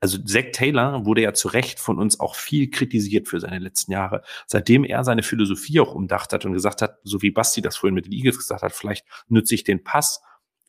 also 0.00 0.18
Zach 0.18 0.50
Taylor 0.52 1.06
wurde 1.06 1.22
ja 1.22 1.32
zu 1.32 1.48
Recht 1.48 1.80
von 1.80 1.98
uns 1.98 2.20
auch 2.20 2.34
viel 2.34 2.70
kritisiert 2.70 3.26
für 3.26 3.40
seine 3.40 3.58
letzten 3.58 3.92
Jahre. 3.92 4.22
Seitdem 4.46 4.84
er 4.84 5.02
seine 5.04 5.22
Philosophie 5.22 5.80
auch 5.80 5.94
umdacht 5.94 6.32
hat 6.32 6.44
und 6.44 6.52
gesagt 6.52 6.82
hat, 6.82 6.98
so 7.04 7.22
wie 7.22 7.30
Basti 7.30 7.62
das 7.62 7.76
vorhin 7.76 7.94
mit 7.94 8.06
den 8.06 8.12
Eagles 8.12 8.38
gesagt 8.38 8.62
hat, 8.62 8.72
vielleicht 8.72 9.06
nütze 9.28 9.54
ich 9.54 9.64
den 9.64 9.82
Pass 9.82 10.20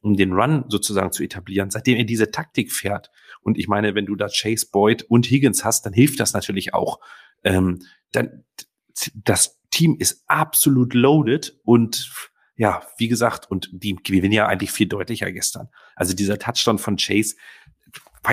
um 0.02 0.16
den 0.16 0.34
Run 0.34 0.66
sozusagen 0.70 1.12
zu 1.12 1.24
etablieren, 1.24 1.72
seitdem 1.72 1.98
er 1.98 2.06
diese 2.06 2.32
Taktik 2.32 2.72
fährt. 2.72 3.12
Und 3.42 3.58
ich 3.58 3.68
meine, 3.68 3.96
wenn 3.96 4.06
du 4.06 4.16
da 4.16 4.28
Chase 4.28 4.68
Boyd 4.72 5.04
und 5.04 5.30
Higgins 5.30 5.66
hast, 5.66 5.86
dann 5.86 5.94
hilft 5.94 6.20
das 6.20 6.34
natürlich 6.34 6.74
auch. 6.74 7.00
Ähm, 7.44 7.80
dann 8.12 8.44
das 9.16 9.60
Team 9.72 9.96
ist 10.00 10.24
absolut 10.28 10.94
loaded 10.94 11.58
und 11.64 12.12
ja, 12.56 12.82
wie 12.98 13.08
gesagt, 13.08 13.50
und 13.50 13.70
die 13.72 13.96
gewinnen 13.96 14.34
ja 14.34 14.48
eigentlich 14.48 14.72
viel 14.72 14.88
deutlicher 14.88 15.32
gestern. 15.32 15.70
Also 15.96 16.14
dieser 16.14 16.38
Touchdown 16.40 16.78
von 16.78 16.98
Chase, 16.98 17.36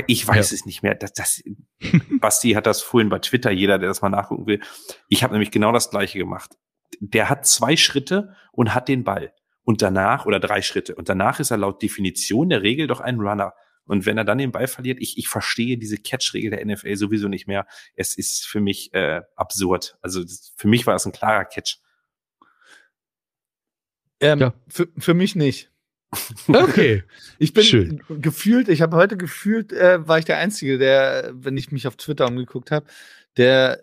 ich 0.08 0.26
weiß 0.26 0.50
ja. 0.50 0.54
es 0.54 0.66
nicht 0.66 0.82
mehr. 0.82 0.96
Das, 0.96 1.12
das, 1.12 1.42
Basti 2.20 2.52
hat 2.52 2.66
das 2.66 2.82
vorhin 2.82 3.08
bei 3.08 3.20
Twitter, 3.20 3.52
jeder, 3.52 3.78
der 3.78 3.88
das 3.88 4.02
mal 4.02 4.08
nachgucken 4.08 4.46
will. 4.46 4.60
Ich 5.08 5.22
habe 5.22 5.32
nämlich 5.32 5.52
genau 5.52 5.72
das 5.72 5.90
gleiche 5.90 6.18
gemacht. 6.18 6.56
Der 6.98 7.28
hat 7.28 7.46
zwei 7.46 7.76
Schritte 7.76 8.34
und 8.50 8.74
hat 8.74 8.88
den 8.88 9.04
Ball 9.04 9.32
und 9.66 9.82
danach 9.82 10.26
oder 10.26 10.38
drei 10.38 10.62
Schritte 10.62 10.94
und 10.94 11.08
danach 11.08 11.40
ist 11.40 11.50
er 11.50 11.56
laut 11.56 11.82
Definition 11.82 12.48
der 12.48 12.62
Regel 12.62 12.86
doch 12.86 13.00
ein 13.00 13.18
Runner. 13.18 13.52
Und 13.84 14.06
wenn 14.06 14.16
er 14.16 14.24
dann 14.24 14.38
den 14.38 14.52
Ball 14.52 14.68
verliert, 14.68 14.98
ich, 15.00 15.18
ich 15.18 15.28
verstehe 15.28 15.76
diese 15.76 15.96
Catch-Regel 15.98 16.50
der 16.52 16.64
NFL 16.64 16.96
sowieso 16.96 17.26
nicht 17.28 17.46
mehr. 17.48 17.66
Es 17.94 18.16
ist 18.16 18.46
für 18.46 18.60
mich 18.60 18.94
äh, 18.94 19.22
absurd. 19.34 19.98
Also 20.02 20.22
für 20.56 20.68
mich 20.68 20.86
war 20.86 20.94
es 20.94 21.04
ein 21.04 21.12
klarer 21.12 21.44
Catch. 21.44 21.78
Ähm, 24.20 24.38
Ja. 24.38 24.54
für, 24.68 24.88
für 24.98 25.14
mich 25.14 25.34
nicht. 25.34 25.70
Okay. 26.46 27.02
Ich 27.38 27.52
bin 27.52 27.64
Schön. 27.64 28.02
gefühlt, 28.08 28.68
ich 28.68 28.82
habe 28.82 28.96
heute 28.96 29.16
gefühlt, 29.16 29.72
äh, 29.72 30.06
war 30.06 30.18
ich 30.18 30.24
der 30.24 30.38
Einzige, 30.38 30.78
der, 30.78 31.32
wenn 31.34 31.56
ich 31.56 31.72
mich 31.72 31.88
auf 31.88 31.96
Twitter 31.96 32.26
umgeguckt 32.28 32.70
habe, 32.70 32.86
der 33.36 33.82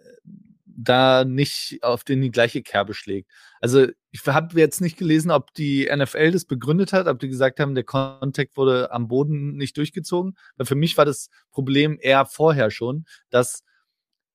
da 0.66 1.26
nicht 1.26 1.80
auf 1.84 2.04
den 2.06 2.22
die 2.22 2.32
gleiche 2.32 2.64
Kerbe 2.64 2.94
schlägt. 2.94 3.30
Also 3.60 3.88
ich 4.14 4.24
habe 4.28 4.60
jetzt 4.60 4.80
nicht 4.80 4.96
gelesen, 4.96 5.32
ob 5.32 5.56
die 5.56 5.90
NFL 5.92 6.32
das 6.32 6.46
begründet 6.46 6.94
hat, 6.94 7.08
ob 7.08 7.18
die 7.18 7.30
gesagt 7.30 7.60
haben, 7.60 7.74
der 7.74 7.84
Kontakt 7.84 8.56
wurde 8.56 8.92
am 8.92 9.08
Boden 9.08 9.58
nicht 9.58 9.76
durchgezogen. 9.76 10.38
Weil 10.56 10.68
für 10.68 10.76
mich 10.76 10.96
war 11.00 11.06
das 11.06 11.32
Problem 11.50 11.98
eher 12.00 12.28
vorher 12.28 12.70
schon, 12.70 13.06
dass 13.32 13.64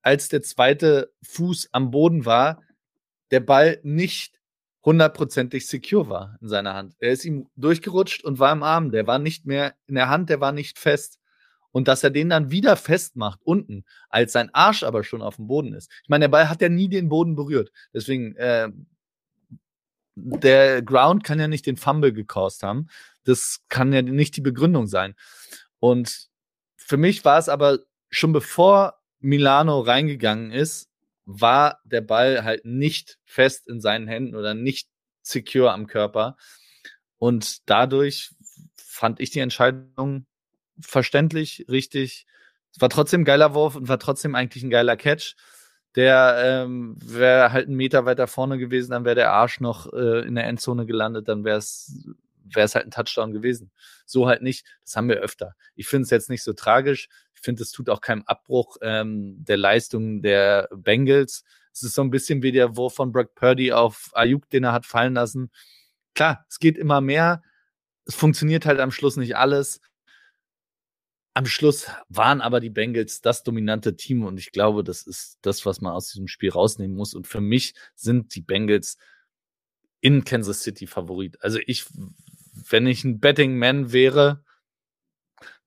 als 0.03 0.29
der 0.29 0.43
zweite 0.43 1.13
Fuß 1.23 1.69
am 1.71 1.93
Boden 1.93 2.27
war, 2.27 2.61
der 3.31 3.39
Ball 3.39 3.79
nicht 3.85 4.41
hundertprozentig 4.85 5.69
secure 5.69 6.09
war 6.09 6.39
in 6.41 6.49
seiner 6.49 6.75
Hand. 6.75 6.97
Er 6.99 7.13
ist 7.13 7.25
ihm 7.25 7.47
durchgerutscht 7.55 8.25
und 8.25 8.41
war 8.41 8.53
im 8.53 8.65
Arm. 8.65 8.91
Der 8.91 9.07
war 9.07 9.21
nicht 9.21 9.47
mehr 9.47 9.77
in 9.87 9.95
der 9.95 10.09
Hand, 10.09 10.29
der 10.29 10.41
war 10.41 10.51
nicht 10.51 10.81
fest. 10.81 11.21
Und 11.71 11.87
dass 11.87 12.03
er 12.03 12.11
den 12.11 12.31
dann 12.31 12.51
wieder 12.51 12.75
festmacht 12.75 13.39
unten, 13.45 13.85
als 14.09 14.33
sein 14.33 14.53
Arsch 14.55 14.83
aber 14.83 15.05
schon 15.05 15.23
auf 15.23 15.37
dem 15.37 15.47
Boden 15.47 15.73
ist. 15.73 15.89
Ich 16.03 16.09
meine, 16.09 16.25
der 16.25 16.31
Ball 16.31 16.49
hat 16.49 16.63
ja 16.63 16.69
nie 16.69 16.89
den 16.89 17.09
Boden 17.09 17.37
berührt. 17.37 17.71
Deswegen, 17.95 18.35
äh, 18.35 18.71
der 20.21 20.83
Ground 20.83 21.25
kann 21.25 21.39
ja 21.39 21.49
nicht 21.49 21.67
den 21.67 21.77
Fumble 21.77 22.13
gecaused 22.13 22.63
haben. 22.63 22.89
Das 23.25 23.61
kann 23.69 23.93
ja 23.93 24.03
nicht 24.03 24.37
die 24.37 24.41
Begründung 24.41 24.87
sein. 24.87 25.15
Und 25.79 26.29
für 26.77 26.97
mich 26.97 27.25
war 27.25 27.39
es 27.39 27.49
aber 27.49 27.81
schon 28.11 28.33
bevor 28.33 28.95
Milano 29.21 29.81
reingegangen 29.81 30.51
ist, 30.51 30.89
war 31.25 31.81
der 31.85 32.01
Ball 32.01 32.45
halt 32.45 32.65
nicht 32.65 33.19
fest 33.25 33.69
in 33.69 33.81
seinen 33.81 34.09
Händen 34.09 34.35
oder 34.35 34.55
nicht 34.55 34.89
secure 35.23 35.73
am 35.73 35.87
Körper. 35.87 36.37
Und 37.19 37.69
dadurch 37.69 38.31
fand 38.77 39.21
ich 39.21 39.31
die 39.31 39.41
Entscheidung 39.41 40.27
verständlich, 40.81 41.67
richtig. 41.69 42.27
Es 42.75 42.81
war 42.81 42.89
trotzdem 42.89 43.23
ein 43.23 43.27
geiler 43.27 43.55
Wurf 43.55 43.77
und 43.77 43.89
war 43.89 43.99
trotzdem 43.99 44.35
eigentlich 44.35 44.63
ein 44.63 44.71
geiler 44.71 44.97
Catch. 44.97 45.37
Der 45.99 46.37
ähm, 46.45 46.95
wäre 47.03 47.51
halt 47.51 47.67
einen 47.67 47.77
Meter 47.77 48.05
weiter 48.05 48.29
vorne 48.29 48.57
gewesen, 48.57 48.93
dann 48.93 49.05
wäre 49.05 49.17
der 49.17 49.33
Arsch 49.33 49.59
noch 49.59 49.93
äh, 49.93 50.25
in 50.25 50.37
der 50.37 50.47
Endzone 50.47 50.87
gelandet, 50.87 51.27
dann 51.27 51.43
wäre 51.43 51.59
es 51.59 52.15
halt 52.55 52.85
ein 52.85 52.93
Touchdown 52.93 53.33
gewesen. 53.33 53.73
So 54.07 54.29
halt 54.29 54.41
nicht. 54.41 54.65
Das 54.85 54.95
haben 54.95 55.09
wir 55.09 55.17
öfter. 55.17 55.57
Ich 55.75 55.89
finde 55.89 56.05
es 56.05 56.11
jetzt 56.11 56.31
nicht 56.31 56.45
so 56.45 56.53
tragisch. 56.53 57.09
Ich 57.35 57.41
finde, 57.41 57.65
es 57.65 57.73
tut 57.73 57.91
auch 57.91 58.01
keinen 58.01 58.23
Abbruch 58.29 58.77
ähm, 58.81 59.45
der 59.45 59.57
Leistung 59.57 60.23
der 60.23 60.69
Bengals. 60.73 61.43
Es 61.73 61.83
ist 61.83 61.95
so 61.95 62.03
ein 62.03 62.11
bisschen 62.11 62.45
wie 62.45 62.53
der 62.53 62.77
Wurf 62.77 62.95
von 62.95 63.11
Brock 63.11 63.35
Purdy 63.35 63.73
auf 63.73 64.11
Ayuk, 64.13 64.49
den 64.51 64.63
er 64.63 64.73
hat 64.75 64.87
fallen 64.87 65.15
lassen. 65.15 65.51
Klar, 66.15 66.47
es 66.49 66.61
geht 66.61 66.79
immer 66.79 67.01
mehr. 67.01 67.43
Es 68.05 68.15
funktioniert 68.15 68.67
halt 68.67 68.79
am 68.79 68.93
Schluss 68.93 69.17
nicht 69.17 69.37
alles. 69.37 69.81
Am 71.39 71.47
Schluss 71.47 71.87
waren 72.09 72.41
aber 72.41 72.59
die 72.59 72.69
Bengals 72.69 73.21
das 73.21 73.45
dominante 73.45 73.95
Team 73.95 74.25
und 74.25 74.41
ich 74.41 74.51
glaube, 74.51 74.83
das 74.83 75.03
ist 75.03 75.39
das, 75.43 75.65
was 75.65 75.81
man 75.81 75.93
aus 75.93 76.11
diesem 76.11 76.27
Spiel 76.27 76.51
rausnehmen 76.51 76.97
muss. 76.97 77.15
Und 77.15 77.29
für 77.29 77.41
mich 77.41 77.75
sind 77.95 78.35
die 78.35 78.41
Bengals 78.41 78.99
in 80.01 80.25
Kansas 80.25 80.65
City 80.65 80.89
Favorit. 80.89 81.41
Also 81.41 81.61
ich, 81.65 81.87
wenn 82.69 82.89
ich 82.89 83.05
ein 83.05 83.21
Betting 83.21 83.57
Man 83.57 83.93
wäre, 83.93 84.43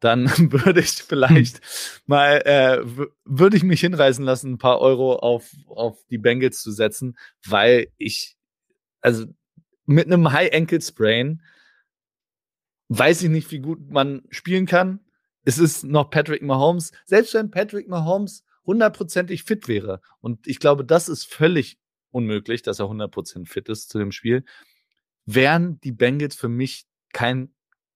dann 0.02 0.26
würde 0.52 0.82
ich 0.82 0.92
vielleicht 0.92 1.62
mal, 2.06 2.42
äh, 2.44 2.84
würde 3.24 3.56
ich 3.56 3.64
mich 3.64 3.80
hinreißen 3.80 4.26
lassen, 4.26 4.52
ein 4.52 4.58
paar 4.58 4.82
Euro 4.82 5.20
auf, 5.20 5.56
auf 5.68 6.06
die 6.10 6.18
Bengals 6.18 6.62
zu 6.62 6.74
setzen, 6.74 7.18
weil 7.48 7.88
ich, 7.98 8.36
also 9.00 9.26
mit 9.86 10.08
einem 10.08 10.34
High 10.34 10.54
Ankle 10.54 10.82
Sprain 10.82 11.42
weiß 12.90 13.24
ich 13.24 13.30
nicht, 13.30 13.50
wie 13.52 13.60
gut 13.60 13.90
man 13.90 14.24
spielen 14.32 14.66
kann. 14.66 15.00
Es 15.44 15.58
ist 15.58 15.84
noch 15.84 16.10
Patrick 16.10 16.42
Mahomes. 16.42 16.92
Selbst 17.06 17.34
wenn 17.34 17.52
Patrick 17.52 17.88
Mahomes 17.88 18.44
hundertprozentig 18.66 19.44
fit 19.44 19.68
wäre, 19.68 20.02
und 20.20 20.48
ich 20.48 20.60
glaube, 20.60 20.86
das 20.86 21.10
ist 21.10 21.26
völlig 21.26 21.80
unmöglich, 22.12 22.62
dass 22.62 22.80
er 22.80 22.86
100% 22.86 23.48
fit 23.48 23.70
ist 23.70 23.90
zu 23.90 23.98
dem 23.98 24.12
Spiel, 24.12 24.44
wären 25.26 25.80
die 25.82 25.92
Bengals 25.92 26.36
für 26.36 26.50
mich 26.50 26.86
kein 27.14 27.54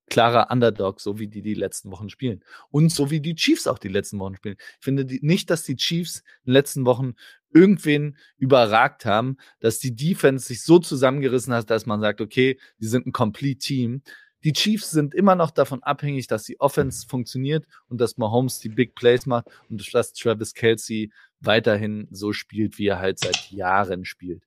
klarer 0.08 0.51
Underdog, 0.51 1.01
so 1.01 1.19
wie 1.19 1.27
die 1.27 1.41
die 1.41 1.53
letzten 1.53 1.91
Wochen 1.91 2.10
spielen. 2.10 2.43
Und 2.69 2.91
so 2.91 3.10
wie 3.10 3.19
die 3.19 3.36
Chiefs 3.36 3.67
auch 3.67 3.79
die 3.79 3.88
letzten 3.88 4.19
Wochen 4.19 4.36
spielen. 4.36 4.58
Ich 4.79 4.84
finde 4.84 5.05
die, 5.05 5.19
nicht, 5.21 5.49
dass 5.49 5.63
die 5.63 5.75
Chiefs 5.75 6.19
in 6.43 6.51
den 6.51 6.53
letzten 6.53 6.86
Wochen 6.86 7.15
irgendwen 7.51 8.17
überragt 8.38 9.05
haben, 9.05 9.38
dass 9.60 9.79
die 9.79 9.95
Defense 9.95 10.45
sich 10.45 10.63
so 10.63 10.77
zusammengerissen 10.79 11.53
hat, 11.53 11.69
dass 11.69 11.86
man 11.86 12.01
sagt, 12.01 12.21
okay, 12.21 12.60
die 12.79 12.88
sind 12.88 13.08
ein 13.08 13.13
Complete 13.13 13.60
Team. 13.60 14.03
Die 14.45 14.53
Chiefs 14.53 14.91
sind 14.91 15.15
immer 15.15 15.34
noch 15.34 15.49
davon 15.49 15.81
abhängig, 15.81 16.27
dass 16.27 16.43
die 16.43 16.60
Offense 16.60 17.08
funktioniert 17.08 17.65
und 17.89 17.99
dass 17.99 18.17
Mahomes 18.17 18.60
die 18.60 18.69
Big 18.69 18.93
Plays 18.93 19.25
macht 19.25 19.47
und 19.69 19.91
dass 19.91 20.13
Travis 20.13 20.53
Kelsey 20.53 21.12
weiterhin 21.39 22.08
so 22.12 22.31
spielt, 22.31 22.77
wie 22.77 22.86
er 22.86 22.99
halt 22.99 23.17
seit 23.17 23.49
Jahren 23.49 24.05
spielt. 24.05 24.43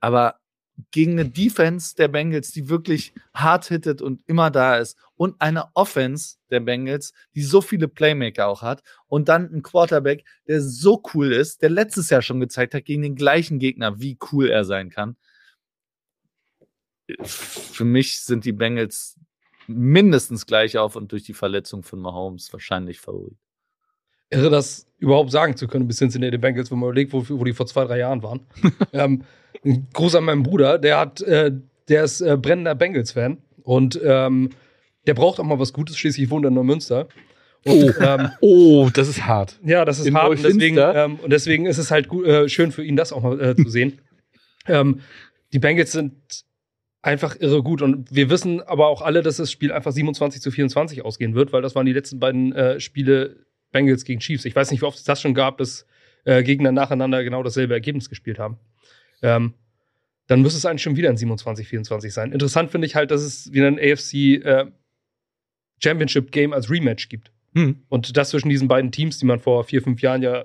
Aber 0.00 0.40
gegen 0.90 1.12
eine 1.12 1.28
Defense 1.28 1.94
der 1.94 2.08
Bengals, 2.08 2.50
die 2.52 2.70
wirklich 2.70 3.12
hart 3.34 3.66
hittet 3.66 4.00
und 4.00 4.22
immer 4.26 4.50
da 4.50 4.78
ist 4.78 4.96
und 5.16 5.38
eine 5.38 5.66
Offense 5.74 6.36
der 6.50 6.60
Bengals, 6.60 7.12
die 7.34 7.42
so 7.42 7.60
viele 7.60 7.88
Playmaker 7.88 8.48
auch 8.48 8.62
hat 8.62 8.82
und 9.06 9.28
dann 9.28 9.52
ein 9.52 9.62
Quarterback, 9.62 10.24
der 10.48 10.62
so 10.62 11.02
cool 11.12 11.30
ist, 11.30 11.60
der 11.60 11.68
letztes 11.68 12.08
Jahr 12.08 12.22
schon 12.22 12.40
gezeigt 12.40 12.72
hat 12.72 12.86
gegen 12.86 13.02
den 13.02 13.16
gleichen 13.16 13.58
Gegner, 13.58 14.00
wie 14.00 14.16
cool 14.32 14.48
er 14.48 14.64
sein 14.64 14.88
kann. 14.88 15.18
Für 17.20 17.84
mich 17.84 18.22
sind 18.22 18.46
die 18.46 18.52
Bengals 18.52 19.18
mindestens 19.66 20.46
gleich 20.46 20.78
auf 20.78 20.96
und 20.96 21.12
durch 21.12 21.22
die 21.22 21.34
Verletzung 21.34 21.82
von 21.82 22.00
Mahomes 22.00 22.52
wahrscheinlich 22.52 23.00
Favorit. 23.00 23.36
Irre, 24.30 24.50
das 24.50 24.86
überhaupt 24.98 25.30
sagen 25.30 25.56
zu 25.56 25.68
können 25.68 25.86
bis 25.86 25.98
Cincinnati 25.98 26.38
Bengals, 26.38 26.70
wenn 26.70 26.78
man 26.78 26.88
überlegt, 26.88 27.12
wo, 27.12 27.24
wo 27.28 27.44
die 27.44 27.52
vor 27.52 27.66
zwei, 27.66 27.84
drei 27.84 27.98
Jahren 27.98 28.22
waren. 28.22 28.40
ähm, 28.92 29.24
ein 29.64 29.88
Gruß 29.92 30.14
an 30.16 30.24
meinen 30.24 30.42
Bruder, 30.42 30.78
der 30.78 30.98
hat, 30.98 31.20
äh, 31.22 31.52
der 31.88 32.04
ist 32.04 32.20
äh, 32.20 32.36
brennender 32.36 32.74
Bengals-Fan 32.74 33.38
und 33.62 34.00
ähm, 34.02 34.50
der 35.06 35.14
braucht 35.14 35.38
auch 35.40 35.44
mal 35.44 35.58
was 35.58 35.72
Gutes, 35.72 35.98
schließlich 35.98 36.30
wohnt 36.30 36.44
er 36.44 36.48
in 36.48 36.54
Neumünster. 36.54 37.08
Und, 37.64 37.94
ähm, 38.00 38.30
Oh, 38.40 38.88
das 38.92 39.08
ist 39.08 39.26
hart. 39.26 39.58
ja, 39.64 39.84
das 39.84 39.98
ist 39.98 40.06
In 40.06 40.14
hart 40.14 40.30
und 40.30 40.42
deswegen, 40.42 40.78
ähm, 40.78 41.16
und 41.16 41.30
deswegen 41.30 41.66
ist 41.66 41.78
es 41.78 41.90
halt 41.90 42.08
gut, 42.08 42.26
äh, 42.26 42.48
schön 42.48 42.72
für 42.72 42.84
ihn, 42.84 42.96
das 42.96 43.12
auch 43.12 43.22
mal 43.22 43.40
äh, 43.40 43.56
zu 43.56 43.68
sehen. 43.68 44.00
ähm, 44.66 45.00
die 45.52 45.58
Bengals 45.58 45.92
sind 45.92 46.14
einfach 47.02 47.36
irre 47.40 47.62
gut 47.62 47.82
und 47.82 48.14
wir 48.14 48.30
wissen 48.30 48.60
aber 48.62 48.86
auch 48.86 49.02
alle, 49.02 49.22
dass 49.22 49.36
das 49.36 49.50
Spiel 49.50 49.72
einfach 49.72 49.92
27 49.92 50.40
zu 50.40 50.50
24 50.50 51.04
ausgehen 51.04 51.34
wird, 51.34 51.52
weil 51.52 51.60
das 51.60 51.74
waren 51.74 51.84
die 51.84 51.92
letzten 51.92 52.20
beiden 52.20 52.52
äh, 52.52 52.80
Spiele 52.80 53.44
Bengals 53.72 54.04
gegen 54.04 54.20
Chiefs. 54.20 54.44
Ich 54.44 54.54
weiß 54.54 54.70
nicht, 54.70 54.82
wie 54.82 54.86
oft 54.86 54.98
es 54.98 55.04
das 55.04 55.20
schon 55.20 55.34
gab, 55.34 55.58
dass 55.58 55.86
äh, 56.24 56.44
Gegner 56.44 56.70
nacheinander 56.70 57.24
genau 57.24 57.42
dasselbe 57.42 57.74
Ergebnis 57.74 58.08
gespielt 58.08 58.38
haben. 58.38 58.58
Ähm, 59.22 59.54
dann 60.28 60.42
müsste 60.42 60.58
es 60.58 60.64
eigentlich 60.64 60.82
schon 60.82 60.96
wieder 60.96 61.10
ein 61.10 61.16
27 61.16 61.66
24 61.66 62.12
sein. 62.12 62.32
Interessant 62.32 62.70
finde 62.70 62.86
ich 62.86 62.94
halt, 62.94 63.10
dass 63.10 63.22
es 63.22 63.52
wieder 63.52 63.66
ein 63.66 63.78
AFC 63.78 64.14
äh, 64.44 64.66
Championship 65.82 66.30
Game 66.30 66.52
als 66.52 66.70
Rematch 66.70 67.08
gibt. 67.08 67.32
Hm. 67.54 67.82
Und 67.88 68.16
das 68.16 68.30
zwischen 68.30 68.48
diesen 68.48 68.68
beiden 68.68 68.92
Teams, 68.92 69.18
die 69.18 69.26
man 69.26 69.40
vor 69.40 69.64
vier, 69.64 69.82
fünf 69.82 70.00
Jahren 70.00 70.22
ja 70.22 70.44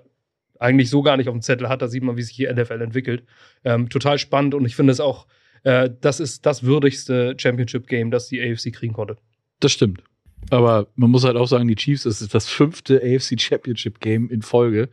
eigentlich 0.60 0.90
so 0.90 1.04
gar 1.04 1.18
nicht 1.18 1.30
auf 1.30 1.36
dem 1.36 1.44
Zettel 1.44 1.70
hat, 1.70 1.84
da 1.84 1.88
sieht 1.88 2.04
man, 2.04 2.18
wie 2.18 2.24
sich 2.24 2.36
die 2.36 2.52
NFL 2.52 2.82
entwickelt. 2.82 3.24
Ähm, 3.64 3.90
total 3.90 4.18
spannend 4.18 4.56
und 4.56 4.66
ich 4.66 4.76
finde 4.76 4.92
es 4.92 5.00
auch, 5.00 5.28
äh, 5.68 5.90
das 6.02 6.20
ist 6.20 6.46
das 6.46 6.64
würdigste 6.64 7.36
Championship-Game, 7.38 8.12
das 8.12 8.28
die 8.28 8.42
AFC 8.42 8.72
kriegen 8.74 8.94
konnte. 8.94 9.18
Das 9.60 9.72
stimmt. 9.72 10.02
Aber 10.50 10.88
man 10.96 11.10
muss 11.10 11.24
halt 11.26 11.36
auch 11.36 11.48
sagen, 11.48 11.68
die 11.68 11.76
Chiefs, 11.76 12.04
das 12.04 12.22
ist 12.22 12.34
das 12.34 12.48
fünfte 12.48 13.02
AFC 13.04 13.40
Championship 13.40 14.00
Game 14.00 14.30
in 14.30 14.42
Folge. 14.42 14.90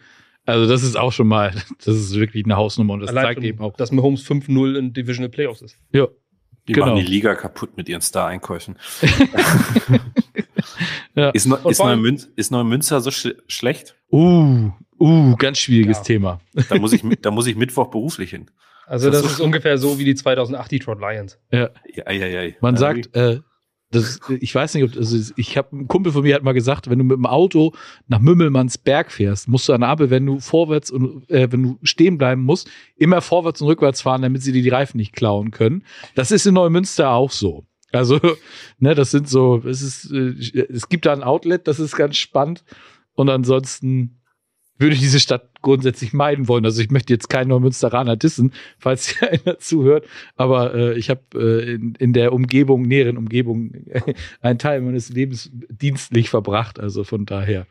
Also 0.46 0.66
das 0.68 0.82
ist 0.82 0.96
auch 0.96 1.12
schon 1.12 1.28
mal, 1.28 1.52
das 1.84 1.94
ist 1.96 2.14
wirklich 2.14 2.44
eine 2.44 2.56
Hausnummer 2.56 2.94
und 2.94 3.00
das 3.00 3.10
Allein 3.10 3.24
zeigt 3.26 3.36
schon, 3.38 3.44
eben 3.44 3.60
auch. 3.60 3.76
dass 3.76 3.92
Mahomes 3.92 4.26
5-0 4.28 4.76
in 4.78 4.92
Divisional 4.92 5.28
Playoffs 5.30 5.62
ist. 5.62 5.78
Ja, 5.92 6.08
Die 6.66 6.72
Genau. 6.72 6.86
machen 6.86 6.98
die 7.04 7.10
Liga 7.10 7.34
kaputt 7.34 7.76
mit 7.76 7.88
ihren 7.88 8.00
Star-Einkäufen. 8.02 8.76
Ja. 11.14 11.30
Ist, 11.30 11.46
Neu- 11.46 11.58
ist, 11.70 11.78
Neumünster, 11.78 12.30
ist 12.34 12.50
Neumünster 12.50 13.00
so 13.00 13.10
sch 13.12 13.28
schlecht? 13.46 13.94
Uh, 14.10 14.70
uh, 14.98 15.36
ganz 15.36 15.58
schwieriges 15.58 15.98
Ja. 15.98 16.02
Thema. 16.04 16.40
Da 16.68 16.76
muss 16.78 16.92
ich, 16.92 17.02
da 17.22 17.30
muss 17.30 17.46
ich 17.46 17.54
Mittwoch 17.54 17.88
beruflich 17.90 18.30
hin. 18.30 18.50
Also 18.86 19.10
Das 19.10 19.22
das 19.22 19.32
ist 19.32 19.38
ist 19.38 19.44
ungefähr 19.44 19.78
so 19.78 19.98
wie 19.98 20.04
die 20.04 20.14
2008 20.14 20.72
Detroit 20.72 21.00
Lions. 21.00 21.38
Ja. 21.50 21.70
Ja, 21.94 22.10
ja, 22.12 22.26
ja. 22.26 22.52
Man 22.60 22.76
sagt, 22.76 23.14
äh, 23.16 23.40
das, 23.94 24.18
ich 24.40 24.52
weiß 24.54 24.74
nicht, 24.74 24.84
ob 24.84 24.96
also 24.96 25.32
ich 25.36 25.56
habe 25.56 25.76
ein 25.76 25.88
Kumpel 25.88 26.12
von 26.12 26.22
mir 26.22 26.34
hat 26.34 26.42
mal 26.42 26.52
gesagt, 26.52 26.90
wenn 26.90 26.98
du 26.98 27.04
mit 27.04 27.16
dem 27.16 27.26
Auto 27.26 27.72
nach 28.08 28.18
Mümmelmannsberg 28.18 29.12
fährst, 29.12 29.46
musst 29.48 29.68
du 29.68 29.72
an 29.72 29.82
der 29.82 29.90
Ampel, 29.90 30.10
wenn 30.10 30.26
du 30.26 30.40
vorwärts 30.40 30.90
und 30.90 31.30
äh, 31.30 31.50
wenn 31.52 31.62
du 31.62 31.78
stehen 31.82 32.18
bleiben 32.18 32.42
musst, 32.42 32.68
immer 32.96 33.20
vorwärts 33.20 33.60
und 33.62 33.68
rückwärts 33.68 34.02
fahren, 34.02 34.22
damit 34.22 34.42
sie 34.42 34.52
dir 34.52 34.62
die 34.62 34.68
Reifen 34.68 34.96
nicht 34.96 35.12
klauen 35.12 35.52
können. 35.52 35.84
Das 36.16 36.32
ist 36.32 36.44
in 36.46 36.54
Neumünster 36.54 37.10
auch 37.10 37.30
so. 37.30 37.66
Also, 37.92 38.18
ne, 38.78 38.94
das 38.96 39.12
sind 39.12 39.28
so, 39.28 39.62
es 39.64 39.80
ist, 39.80 40.10
äh, 40.10 40.66
es 40.68 40.88
gibt 40.88 41.06
da 41.06 41.12
ein 41.12 41.22
Outlet, 41.22 41.68
das 41.68 41.78
ist 41.78 41.96
ganz 41.96 42.16
spannend. 42.16 42.64
Und 43.14 43.30
ansonsten, 43.30 44.20
würde 44.78 44.96
diese 44.96 45.20
Stadt 45.20 45.62
grundsätzlich 45.62 46.12
meiden 46.12 46.48
wollen. 46.48 46.64
Also 46.64 46.82
ich 46.82 46.90
möchte 46.90 47.12
jetzt 47.12 47.28
keinen 47.28 47.48
Neumünsteraner 47.48 48.16
dissen, 48.16 48.52
falls 48.78 49.06
hier 49.18 49.30
einer 49.30 49.58
zuhört, 49.58 50.06
aber 50.36 50.74
äh, 50.74 50.98
ich 50.98 51.10
habe 51.10 51.22
äh, 51.34 51.74
in, 51.74 51.94
in 51.96 52.12
der 52.12 52.32
Umgebung, 52.32 52.82
näheren 52.82 53.16
Umgebung, 53.16 53.72
äh, 53.88 54.14
einen 54.40 54.58
Teil 54.58 54.80
meines 54.80 55.10
Lebens 55.10 55.50
dienstlich 55.52 56.30
verbracht. 56.30 56.80
Also 56.80 57.04
von 57.04 57.26
daher 57.26 57.66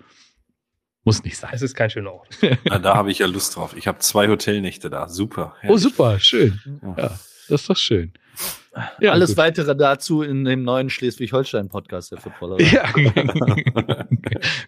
muss 1.03 1.23
nicht 1.23 1.37
sein. 1.37 1.51
Es 1.53 1.61
ist 1.61 1.75
kein 1.75 1.89
schöner 1.89 2.13
Ort. 2.13 2.29
Na, 2.65 2.79
da 2.79 2.95
habe 2.95 3.11
ich 3.11 3.19
ja 3.19 3.27
Lust 3.27 3.55
drauf. 3.55 3.75
Ich 3.75 3.87
habe 3.87 3.99
zwei 3.99 4.29
Hotelnächte 4.29 4.89
da. 4.89 5.09
Super. 5.09 5.55
Oh, 5.67 5.77
super, 5.77 6.19
schön. 6.19 6.59
Ja, 6.97 7.19
das 7.49 7.61
ist 7.61 7.69
doch 7.69 7.77
schön. 7.77 8.13
Ja, 8.99 9.11
Alles 9.11 9.31
gut. 9.31 9.38
weitere 9.38 9.75
dazu 9.75 10.23
in 10.23 10.45
dem 10.45 10.63
neuen 10.63 10.89
Schleswig-Holstein-Podcast 10.89 12.11
der 12.11 12.17
Footballerei. 12.19 12.63
Ja, 12.71 12.91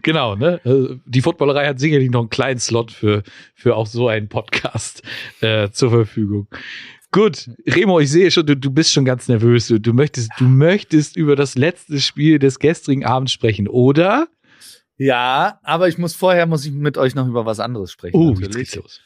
genau. 0.03 0.35
Ne? 0.35 0.61
Also, 0.63 0.95
die 1.05 1.21
Footballerei 1.21 1.67
hat 1.67 1.79
sicherlich 1.79 2.11
noch 2.11 2.19
einen 2.19 2.29
kleinen 2.29 2.59
Slot 2.59 2.91
für, 2.91 3.23
für 3.55 3.75
auch 3.75 3.87
so 3.87 4.07
einen 4.07 4.29
Podcast 4.29 5.01
äh, 5.41 5.69
zur 5.71 5.89
Verfügung. 5.89 6.47
Gut, 7.11 7.49
Remo, 7.65 7.99
ich 7.99 8.11
sehe 8.11 8.29
schon, 8.29 8.45
du, 8.45 8.55
du 8.55 8.69
bist 8.69 8.91
schon 8.91 9.05
ganz 9.05 9.27
nervös. 9.27 9.67
Du, 9.67 9.79
du, 9.79 9.93
möchtest, 9.93 10.29
du 10.37 10.43
möchtest 10.43 11.15
über 11.15 11.35
das 11.35 11.55
letzte 11.55 11.99
Spiel 11.99 12.39
des 12.39 12.59
gestrigen 12.59 13.05
Abends 13.05 13.31
sprechen, 13.31 13.67
oder? 13.67 14.27
Ja, 14.97 15.59
aber 15.63 15.87
ich 15.87 15.97
muss 15.97 16.13
vorher 16.13 16.45
muss 16.45 16.65
ich 16.65 16.73
mit 16.73 16.97
euch 16.97 17.15
noch 17.15 17.27
über 17.27 17.45
was 17.45 17.59
anderes 17.59 17.91
sprechen. 17.91 18.17
Oh, 18.17 18.31
natürlich. 18.31 18.47
jetzt 18.47 18.55
geht's 18.57 18.75
los. 18.75 19.01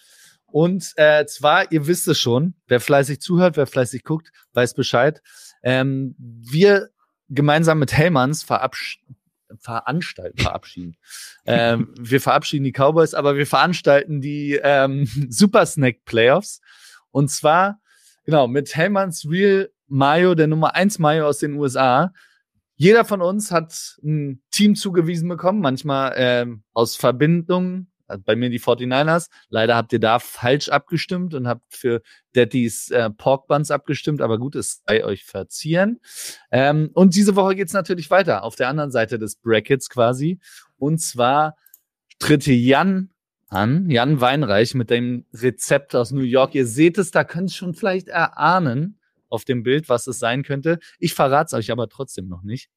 Und 0.52 0.94
äh, 0.96 1.26
zwar, 1.26 1.72
ihr 1.72 1.88
wisst 1.88 2.08
es 2.08 2.20
schon, 2.20 2.56
wer 2.68 2.80
fleißig 2.80 3.22
zuhört, 3.22 3.58
wer 3.58 3.68
fleißig 3.68 4.04
guckt, 4.04 4.32
weiß 4.54 4.74
Bescheid. 4.74 5.22
Ähm, 5.64 6.16
wir 6.18 6.90
gemeinsam 7.30 7.80
mit 7.80 7.94
Hellmanns 7.94 8.44
verabsch 8.44 9.00
veranstalten, 9.58 10.40
verabschieden. 10.40 10.98
ähm, 11.46 11.94
wir 12.00 12.22
verabschieden 12.22 12.64
die 12.64 12.72
Cowboys, 12.72 13.14
aber 13.14 13.36
wir 13.36 13.48
veranstalten 13.48 14.22
die 14.22 14.60
ähm, 14.62 15.06
Super 15.30 15.66
Snack 15.66 16.06
Playoffs. 16.06 16.62
Und 17.12 17.32
zwar, 17.32 17.80
genau, 18.26 18.48
mit 18.48 18.76
Hellmanns 18.76 19.28
Real 19.30 19.70
Mayo, 19.88 20.36
der 20.36 20.48
Nummer 20.48 20.76
1 20.76 21.00
Mayo 21.00 21.28
aus 21.28 21.40
den 21.40 21.56
USA. 21.56 22.14
Jeder 22.76 23.04
von 23.04 23.22
uns 23.22 23.52
hat 23.52 23.98
ein 24.04 24.42
Team 24.52 24.76
zugewiesen 24.76 25.28
bekommen, 25.28 25.60
manchmal 25.60 26.14
ähm, 26.16 26.64
aus 26.74 26.96
Verbindungen 26.96 27.92
bei 28.26 28.36
mir 28.36 28.50
die 28.50 28.60
49ers. 28.60 29.30
Leider 29.50 29.76
habt 29.76 29.94
ihr 29.94 30.00
da 30.00 30.20
falsch 30.20 30.70
abgestimmt 30.70 31.34
und 31.34 31.48
habt 31.48 31.74
für 31.74 32.02
Daddys 32.36 32.90
äh, 32.92 33.10
Pork 33.10 33.48
Buns 33.48 33.72
abgestimmt, 33.72 34.22
aber 34.22 34.38
gut, 34.38 34.56
es 34.56 34.82
sei 34.88 35.04
euch 35.04 35.24
verzieren. 35.24 36.00
Ähm, 36.52 36.90
und 36.94 37.16
diese 37.16 37.36
Woche 37.36 37.56
geht's 37.56 37.74
natürlich 37.74 38.10
weiter 38.10 38.44
auf 38.44 38.56
der 38.56 38.70
anderen 38.70 38.92
Seite 38.92 39.20
des 39.20 39.36
Brackets 39.36 39.90
quasi. 39.90 40.40
Und 40.78 41.00
zwar 41.00 41.56
tritt 42.20 42.46
Jan 42.48 43.10
an, 43.48 43.90
Jan 43.90 44.22
Weinreich 44.22 44.76
mit 44.76 44.90
dem 44.90 45.26
Rezept 45.34 45.96
aus 45.96 46.12
New 46.12 46.22
York. 46.22 46.56
Ihr 46.56 46.68
seht 46.68 46.98
es, 46.98 47.12
da 47.12 47.24
könnt 47.24 47.52
ihr 47.52 47.56
schon 47.56 47.74
vielleicht 47.74 48.08
erahnen 48.08 49.00
auf 49.28 49.46
dem 49.46 49.64
Bild, 49.64 49.90
was 49.90 50.08
es 50.08 50.20
sein 50.20 50.44
könnte. 50.44 50.80
Ich 51.00 51.14
verrate 51.14 51.48
es 51.48 51.54
euch 51.54 51.72
aber 51.72 51.90
trotzdem 51.90 52.28
noch 52.28 52.44
nicht. 52.44 52.70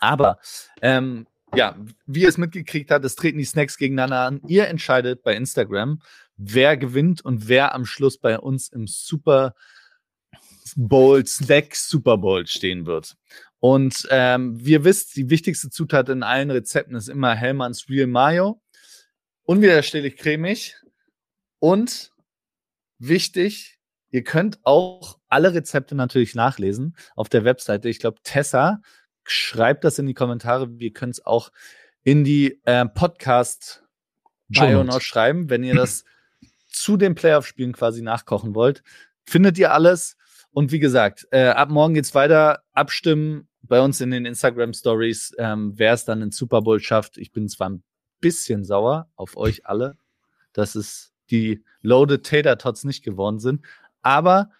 Aber 0.00 0.38
ähm, 0.80 1.26
ja, 1.54 1.76
wie 2.06 2.22
ihr 2.22 2.28
es 2.28 2.38
mitgekriegt 2.38 2.90
habt, 2.90 3.04
es 3.04 3.16
treten 3.16 3.38
die 3.38 3.44
Snacks 3.44 3.76
gegeneinander 3.76 4.20
an. 4.20 4.40
Ihr 4.46 4.68
entscheidet 4.68 5.22
bei 5.22 5.34
Instagram, 5.34 6.00
wer 6.36 6.76
gewinnt 6.76 7.22
und 7.22 7.48
wer 7.48 7.74
am 7.74 7.84
Schluss 7.84 8.18
bei 8.18 8.38
uns 8.38 8.68
im 8.68 8.86
Super 8.86 9.54
Bowl, 10.76 11.26
Snack 11.26 11.74
Super 11.74 12.16
Bowl 12.18 12.46
stehen 12.46 12.86
wird. 12.86 13.16
Und 13.60 14.08
ähm, 14.10 14.64
wie 14.64 14.72
ihr 14.72 14.84
wisst, 14.84 15.16
die 15.16 15.30
wichtigste 15.30 15.70
Zutat 15.70 16.08
in 16.08 16.22
allen 16.22 16.50
Rezepten 16.50 16.96
ist 16.96 17.08
immer 17.08 17.34
Hellmanns 17.34 17.88
Real 17.88 18.06
Mayo. 18.06 18.60
Unwiderstehlich 19.44 20.16
cremig. 20.16 20.76
Und 21.58 22.12
wichtig, 22.98 23.78
ihr 24.10 24.24
könnt 24.24 24.58
auch 24.64 25.18
alle 25.28 25.54
Rezepte 25.54 25.94
natürlich 25.94 26.34
nachlesen 26.34 26.96
auf 27.14 27.28
der 27.28 27.44
Webseite. 27.44 27.88
Ich 27.88 27.98
glaube, 28.00 28.18
Tessa 28.24 28.80
schreibt 29.24 29.84
das 29.84 29.98
in 29.98 30.06
die 30.06 30.14
Kommentare. 30.14 30.78
Wir 30.78 30.92
können 30.92 31.12
es 31.12 31.24
auch 31.24 31.50
in 32.02 32.24
die 32.24 32.60
äh, 32.64 32.86
Podcast 32.86 33.84
Bio 34.48 34.84
noch 34.84 35.00
schreiben, 35.00 35.50
wenn 35.50 35.64
ihr 35.64 35.74
das 35.76 36.04
zu 36.68 36.96
den 36.96 37.14
Playoff-Spielen 37.14 37.72
quasi 37.72 38.02
nachkochen 38.02 38.54
wollt. 38.54 38.82
Findet 39.24 39.58
ihr 39.58 39.72
alles. 39.72 40.16
Und 40.50 40.72
wie 40.72 40.80
gesagt, 40.80 41.26
äh, 41.30 41.48
ab 41.48 41.70
morgen 41.70 41.94
geht's 41.94 42.14
weiter. 42.14 42.62
Abstimmen 42.72 43.48
bei 43.62 43.80
uns 43.80 44.00
in 44.00 44.10
den 44.10 44.26
Instagram 44.26 44.74
Stories, 44.74 45.34
ähm, 45.38 45.72
wer 45.76 45.94
es 45.94 46.04
dann 46.04 46.20
in 46.20 46.30
Super 46.30 46.60
Bowl 46.62 46.80
schafft. 46.80 47.16
Ich 47.16 47.32
bin 47.32 47.48
zwar 47.48 47.70
ein 47.70 47.82
bisschen 48.20 48.64
sauer 48.64 49.08
auf 49.16 49.36
euch 49.36 49.66
alle, 49.66 49.96
dass 50.52 50.74
es 50.74 51.12
die 51.30 51.64
Loaded 51.80 52.26
Tater 52.26 52.58
Tots 52.58 52.84
nicht 52.84 53.02
geworden 53.02 53.38
sind. 53.38 53.62
Aber 54.02 54.50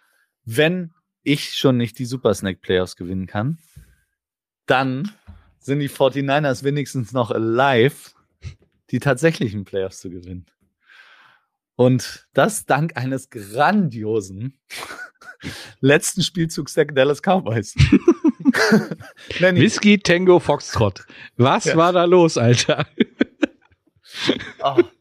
wenn 0.45 0.93
ich 1.23 1.55
schon 1.55 1.77
nicht 1.77 1.99
die 1.99 2.05
Super 2.05 2.33
Snack 2.33 2.61
Playoffs 2.61 2.95
gewinnen 2.95 3.27
kann, 3.27 3.59
dann 4.65 5.11
sind 5.59 5.79
die 5.79 5.89
49ers 5.89 6.63
wenigstens 6.63 7.13
noch 7.13 7.31
alive, 7.31 8.11
die 8.91 8.99
tatsächlichen 8.99 9.65
Playoffs 9.65 9.99
zu 9.99 10.09
gewinnen. 10.09 10.45
Und 11.75 12.27
das 12.33 12.65
dank 12.65 12.97
eines 12.97 13.29
grandiosen 13.29 14.59
letzten 15.81 16.21
Spielzugs 16.21 16.73
der 16.73 16.85
Dallas 16.85 17.21
Cowboys. 17.21 17.75
Whisky 19.39 19.97
Tango 19.97 20.39
Foxtrot. 20.39 21.05
Was 21.37 21.65
ja. 21.65 21.75
war 21.75 21.91
da 21.91 22.05
los, 22.05 22.37
Alter? 22.37 22.85
oh. 24.63 24.81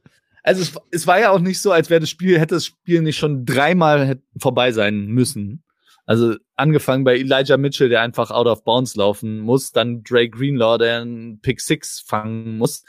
Also 0.45 0.63
es, 0.63 0.73
es, 0.91 1.07
war 1.07 1.21
ja 1.21 1.31
auch 1.31 1.39
nicht 1.39 1.61
so, 1.61 1.71
als 1.71 1.89
wäre 1.89 2.01
das 2.01 2.11
Spiel, 2.11 2.41
hätte 2.41 2.57
das 2.57 2.67
Spiel 2.67 3.01
nicht 3.01 3.17
schon 3.17 3.47
dreimal 3.47 4.21
vorbei 4.37 4.73
sein 4.73 5.07
müssen. 5.07 5.63
Also 6.05 6.37
angefangen 6.57 7.05
bei 7.05 7.17
Elijah 7.17 7.57
Mitchell, 7.57 7.89
der 7.89 8.03
einfach 8.03 8.31
out 8.31 8.47
of 8.47 8.65
bounds 8.65 8.97
laufen 8.97 9.41
muss, 9.41 9.73
dann 9.73 10.03
Dre 10.03 10.29
Greenlaw, 10.29 10.79
der 10.79 11.03
einen 11.03 11.41
Pick 11.41 11.61
Six 11.61 12.01
fangen 12.01 12.59
muss 12.59 12.85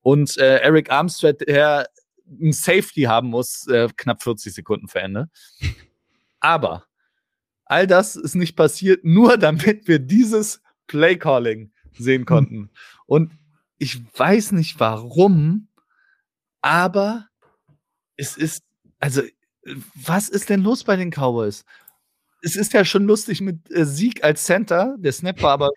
und 0.00 0.36
äh, 0.38 0.58
Eric 0.58 0.90
Armstead, 0.90 1.46
der 1.46 1.88
ein 2.26 2.52
Safety 2.52 3.02
haben 3.02 3.28
muss, 3.28 3.66
äh, 3.68 3.88
knapp 3.96 4.22
40 4.22 4.54
Sekunden 4.54 4.88
vor 4.88 5.02
Ende. 5.02 5.28
Aber 6.40 6.84
all 7.64 7.86
das 7.86 8.16
ist 8.16 8.34
nicht 8.34 8.56
passiert, 8.56 9.04
nur 9.04 9.38
damit 9.38 9.88
wir 9.88 9.98
dieses 9.98 10.62
Play 10.86 11.16
Calling 11.16 11.72
sehen 11.98 12.24
konnten. 12.24 12.70
Und 13.06 13.32
ich 13.78 14.00
weiß 14.18 14.52
nicht 14.52 14.78
warum, 14.80 15.68
aber 16.60 17.28
es 18.16 18.36
ist, 18.36 18.62
also, 18.98 19.22
was 19.94 20.28
ist 20.28 20.50
denn 20.50 20.62
los 20.62 20.84
bei 20.84 20.96
den 20.96 21.10
Cowboys? 21.10 21.64
Es 22.44 22.56
ist 22.56 22.72
ja 22.74 22.84
schon 22.84 23.04
lustig 23.04 23.40
mit 23.40 23.70
äh, 23.70 23.84
Sieg 23.84 24.22
als 24.22 24.44
Center, 24.44 24.96
der 24.98 25.12
Snap 25.12 25.42
war 25.42 25.52
aber. 25.52 25.70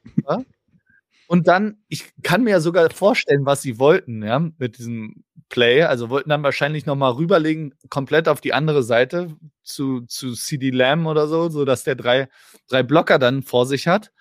und 1.28 1.48
dann, 1.48 1.78
ich 1.88 2.12
kann 2.24 2.44
mir 2.44 2.52
ja 2.52 2.60
sogar 2.60 2.90
vorstellen, 2.90 3.46
was 3.46 3.62
sie 3.62 3.80
wollten, 3.80 4.24
ja, 4.24 4.40
mit 4.58 4.78
diesem 4.78 5.24
Play. 5.50 5.84
Also 5.84 6.10
wollten 6.10 6.30
dann 6.30 6.44
wahrscheinlich 6.44 6.86
nochmal 6.86 7.14
rüberlegen, 7.14 7.74
komplett 7.90 8.28
auf 8.28 8.42
die 8.42 8.54
andere 8.54 8.84
Seite 8.84 9.36
zu, 9.64 10.02
zu 10.02 10.34
CD 10.34 10.72
Lamb 10.72 11.08
oder 11.08 11.28
so, 11.28 11.50
sodass 11.50 11.84
der 11.84 11.96
drei, 11.96 12.28
drei 12.68 12.84
Blocker 12.84 13.18
dann 13.18 13.44
vor 13.44 13.66
sich 13.66 13.88
hat. 13.88 14.12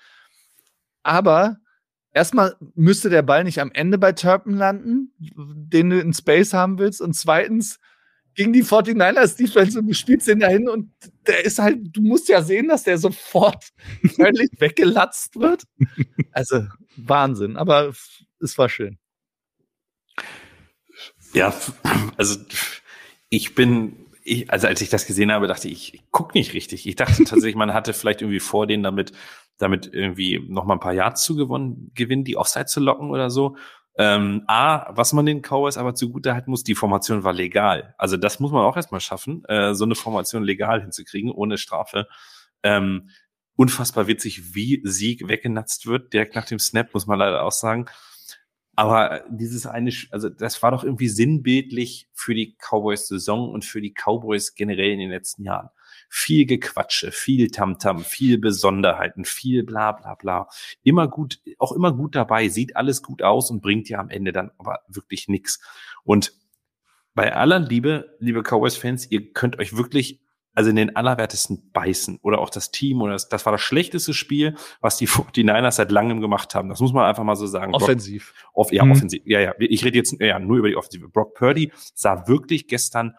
Aber 1.03 1.57
erstmal 2.13 2.57
müsste 2.75 3.11
der 3.11 3.23
Ball 3.23 3.45
nicht 3.45 3.61
am 3.61 3.73
Ende 3.73 3.99
bei 3.99 4.13
Turpin 4.13 4.55
landen, 4.55 5.13
den 5.19 5.91
du 5.91 6.01
in 6.01 6.15
Space 6.15 6.53
haben 6.53 6.79
willst. 6.79 7.01
Und 7.01 7.15
zweitens, 7.15 7.79
gegen 8.37 8.53
die 8.53 8.63
49ers 8.63 9.37
Defense 9.37 9.79
und 9.79 9.89
du 9.89 9.95
spielst 9.95 10.29
den 10.29 10.41
dahin 10.41 10.69
und 10.69 10.93
der 11.27 11.45
ist 11.45 11.59
halt, 11.59 11.79
du 11.97 12.03
musst 12.03 12.29
ja 12.29 12.43
sehen, 12.43 12.69
dass 12.69 12.85
der 12.85 12.99
sofort 12.99 13.71
völlig 14.15 14.51
weggelatzt 14.61 15.41
wird. 15.41 15.65
Also 16.33 16.65
Wahnsinn, 16.97 17.57
aber 17.57 17.93
es 18.41 18.59
war 18.59 18.69
schön. 18.69 18.99
Ja, 21.33 21.53
also 22.17 22.39
ich 23.31 23.55
bin, 23.55 23.97
ich, 24.23 24.51
also 24.51 24.67
als 24.67 24.81
ich 24.81 24.91
das 24.91 25.07
gesehen 25.07 25.33
habe, 25.33 25.49
dachte 25.49 25.69
ich, 25.69 25.95
ich 25.95 26.03
guck 26.11 26.35
nicht 26.35 26.53
richtig. 26.53 26.87
Ich 26.87 26.97
dachte 26.97 27.25
tatsächlich, 27.25 27.57
man 27.57 27.75
hatte 27.75 27.95
vielleicht 27.95 28.21
irgendwie 28.21 28.41
vor, 28.41 28.67
den 28.67 28.83
damit, 28.83 29.13
damit 29.59 29.91
irgendwie 29.93 30.45
noch 30.47 30.65
mal 30.65 30.75
ein 30.75 30.81
paar 30.81 30.93
Yards 30.93 31.25
zu 31.25 31.37
gewinnen, 31.37 32.25
die 32.25 32.37
Offside 32.37 32.67
zu 32.67 32.81
locken 32.81 33.11
oder 33.11 33.31
so. 33.31 33.57
Ähm, 33.99 34.43
A, 34.47 34.95
was 34.95 35.13
man 35.15 35.25
den 35.25 35.41
Cowboys 35.41 35.79
aber 35.79 35.95
zugute 35.95 36.35
halten 36.35 36.51
muss, 36.51 36.65
die 36.65 36.75
Formation 36.75 37.25
war 37.25 37.33
legal. 37.33 37.95
Also 37.97 38.17
das 38.19 38.41
muss 38.41 38.53
man 38.53 38.65
auch 38.65 38.77
erstmal 38.77 39.01
schaffen, 39.01 39.45
äh, 39.47 39.75
so 39.75 39.85
eine 39.85 39.95
Formation 39.95 40.45
legal 40.45 40.83
hinzukriegen, 40.83 41.31
ohne 41.31 41.57
Strafe. 41.57 42.07
Ähm, 42.63 43.09
unfassbar 43.57 44.07
witzig, 44.07 44.55
wie 44.55 44.83
Sieg 44.85 45.29
weggenatzt 45.29 45.87
wird, 45.87 46.13
direkt 46.13 46.35
nach 46.35 46.45
dem 46.45 46.59
Snap, 46.59 46.93
muss 46.93 47.07
man 47.07 47.19
leider 47.19 47.43
auch 47.43 47.53
sagen. 47.53 47.87
Aber 48.75 49.25
dieses 49.31 49.67
eine, 49.67 49.91
also 50.11 50.29
das 50.29 50.63
war 50.63 50.71
doch 50.71 50.85
irgendwie 50.85 51.09
sinnbildlich 51.09 52.09
für 52.13 52.35
die 52.35 52.55
Cowboys-Saison 52.59 53.49
und 53.49 53.65
für 53.65 53.81
die 53.81 53.95
Cowboys 53.95 54.55
generell 54.55 54.91
in 54.91 54.99
den 54.99 55.11
letzten 55.11 55.45
Jahren 55.45 55.71
viel 56.09 56.47
Gequatsche, 56.47 57.13
viel 57.13 57.51
Tamtam, 57.51 57.99
-Tam, 57.99 58.05
viel 58.05 58.39
Besonderheiten, 58.39 59.25
viel 59.25 59.65
bla 59.65 59.93
bla 59.93 60.15
bla. 60.15 60.49
Immer 60.83 61.09
gut, 61.09 61.41
auch 61.59 61.73
immer 61.73 61.93
gut 61.93 62.15
dabei, 62.15 62.49
sieht 62.49 62.77
alles 62.77 63.03
gut 63.03 63.23
aus 63.23 63.51
und 63.51 63.63
bringt 63.63 63.89
ja 63.89 63.99
am 63.99 64.11
Ende 64.11 64.33
dann 64.33 64.51
aber 64.59 64.81
wirklich 64.89 65.29
nix. 65.29 65.61
Und 66.05 66.33
bei 67.15 67.35
aller 67.35 67.59
Liebe, 67.59 68.17
liebe 68.21 68.43
Cowboys-Fans, 68.43 69.11
ihr 69.11 69.33
könnt 69.33 69.59
euch 69.59 69.77
wirklich 69.77 70.21
also 70.57 70.71
in 70.71 70.77
den 70.77 70.97
allerwertesten 70.97 71.71
beißen 71.73 72.19
oder 72.23 72.39
auch 72.39 72.49
das 72.49 72.71
Team 72.71 73.03
oder 73.03 73.13
das, 73.13 73.29
das 73.29 73.45
war 73.45 73.53
das 73.53 73.61
schlechteste 73.61 74.15
Spiel, 74.15 74.57
was 74.81 74.97
die 74.97 75.07
49ers 75.07 75.73
seit 75.73 75.93
langem 75.93 76.23
gemacht 76.23 76.55
haben. 76.55 76.71
Das 76.71 76.81
muss 76.81 76.95
man 76.95 77.05
einfach 77.05 77.25
mal 77.25 77.37
so 77.37 77.47
sagen. 77.47 77.75
Offensiv. 77.75 78.33
Brock, 78.33 78.57
off, 78.67 78.73
ja, 78.73 78.85
mhm. 78.85 78.93
offensiv. 78.93 79.23
Ja, 79.27 79.39
ja. 79.39 79.55
Ich 79.59 79.85
rede 79.85 79.99
jetzt 79.99 80.19
ja, 80.19 80.39
nur 80.39 80.57
über 80.57 80.69
die 80.69 80.77
Offensive. 80.77 81.11
Brock 81.11 81.35
Purdy 81.35 81.73
sah 81.95 82.27
wirklich 82.27 82.69
gestern 82.69 83.15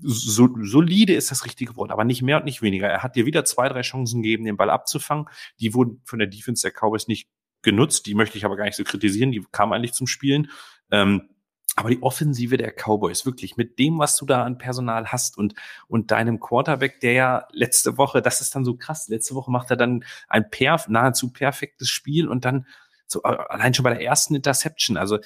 so, 0.00 0.48
solide 0.62 1.14
ist 1.14 1.30
das 1.30 1.44
richtige 1.44 1.76
Wort, 1.76 1.90
aber 1.90 2.04
nicht 2.04 2.22
mehr 2.22 2.38
und 2.38 2.44
nicht 2.44 2.62
weniger. 2.62 2.88
Er 2.88 3.02
hat 3.02 3.16
dir 3.16 3.26
wieder 3.26 3.44
zwei, 3.44 3.68
drei 3.68 3.82
Chancen 3.82 4.22
gegeben, 4.22 4.44
den 4.44 4.56
Ball 4.56 4.70
abzufangen. 4.70 5.26
Die 5.60 5.74
wurden 5.74 6.00
von 6.04 6.18
der 6.18 6.28
Defense 6.28 6.62
der 6.62 6.72
Cowboys 6.72 7.08
nicht 7.08 7.28
genutzt. 7.62 8.06
Die 8.06 8.14
möchte 8.14 8.38
ich 8.38 8.44
aber 8.44 8.56
gar 8.56 8.64
nicht 8.64 8.76
so 8.76 8.84
kritisieren. 8.84 9.32
Die 9.32 9.44
kamen 9.52 9.72
eigentlich 9.72 9.92
zum 9.92 10.06
Spielen. 10.06 10.50
Ähm, 10.90 11.28
aber 11.76 11.90
die 11.90 12.02
Offensive 12.02 12.56
der 12.56 12.72
Cowboys, 12.72 13.26
wirklich 13.26 13.58
mit 13.58 13.78
dem, 13.78 13.98
was 13.98 14.16
du 14.16 14.24
da 14.24 14.44
an 14.44 14.56
Personal 14.56 15.08
hast 15.08 15.36
und, 15.36 15.54
und 15.88 16.10
deinem 16.10 16.40
Quarterback, 16.40 17.00
der 17.00 17.12
ja 17.12 17.48
letzte 17.52 17.98
Woche, 17.98 18.22
das 18.22 18.40
ist 18.40 18.54
dann 18.54 18.64
so 18.64 18.76
krass, 18.76 19.08
letzte 19.08 19.34
Woche 19.34 19.50
macht 19.50 19.70
er 19.70 19.76
dann 19.76 20.02
ein 20.28 20.48
perf, 20.48 20.88
nahezu 20.88 21.32
perfektes 21.32 21.90
Spiel 21.90 22.28
und 22.28 22.46
dann 22.46 22.66
so 23.06 23.22
allein 23.22 23.74
schon 23.74 23.84
bei 23.84 23.90
der 23.90 24.02
ersten 24.02 24.34
Interception. 24.34 24.96
Also 24.96 25.18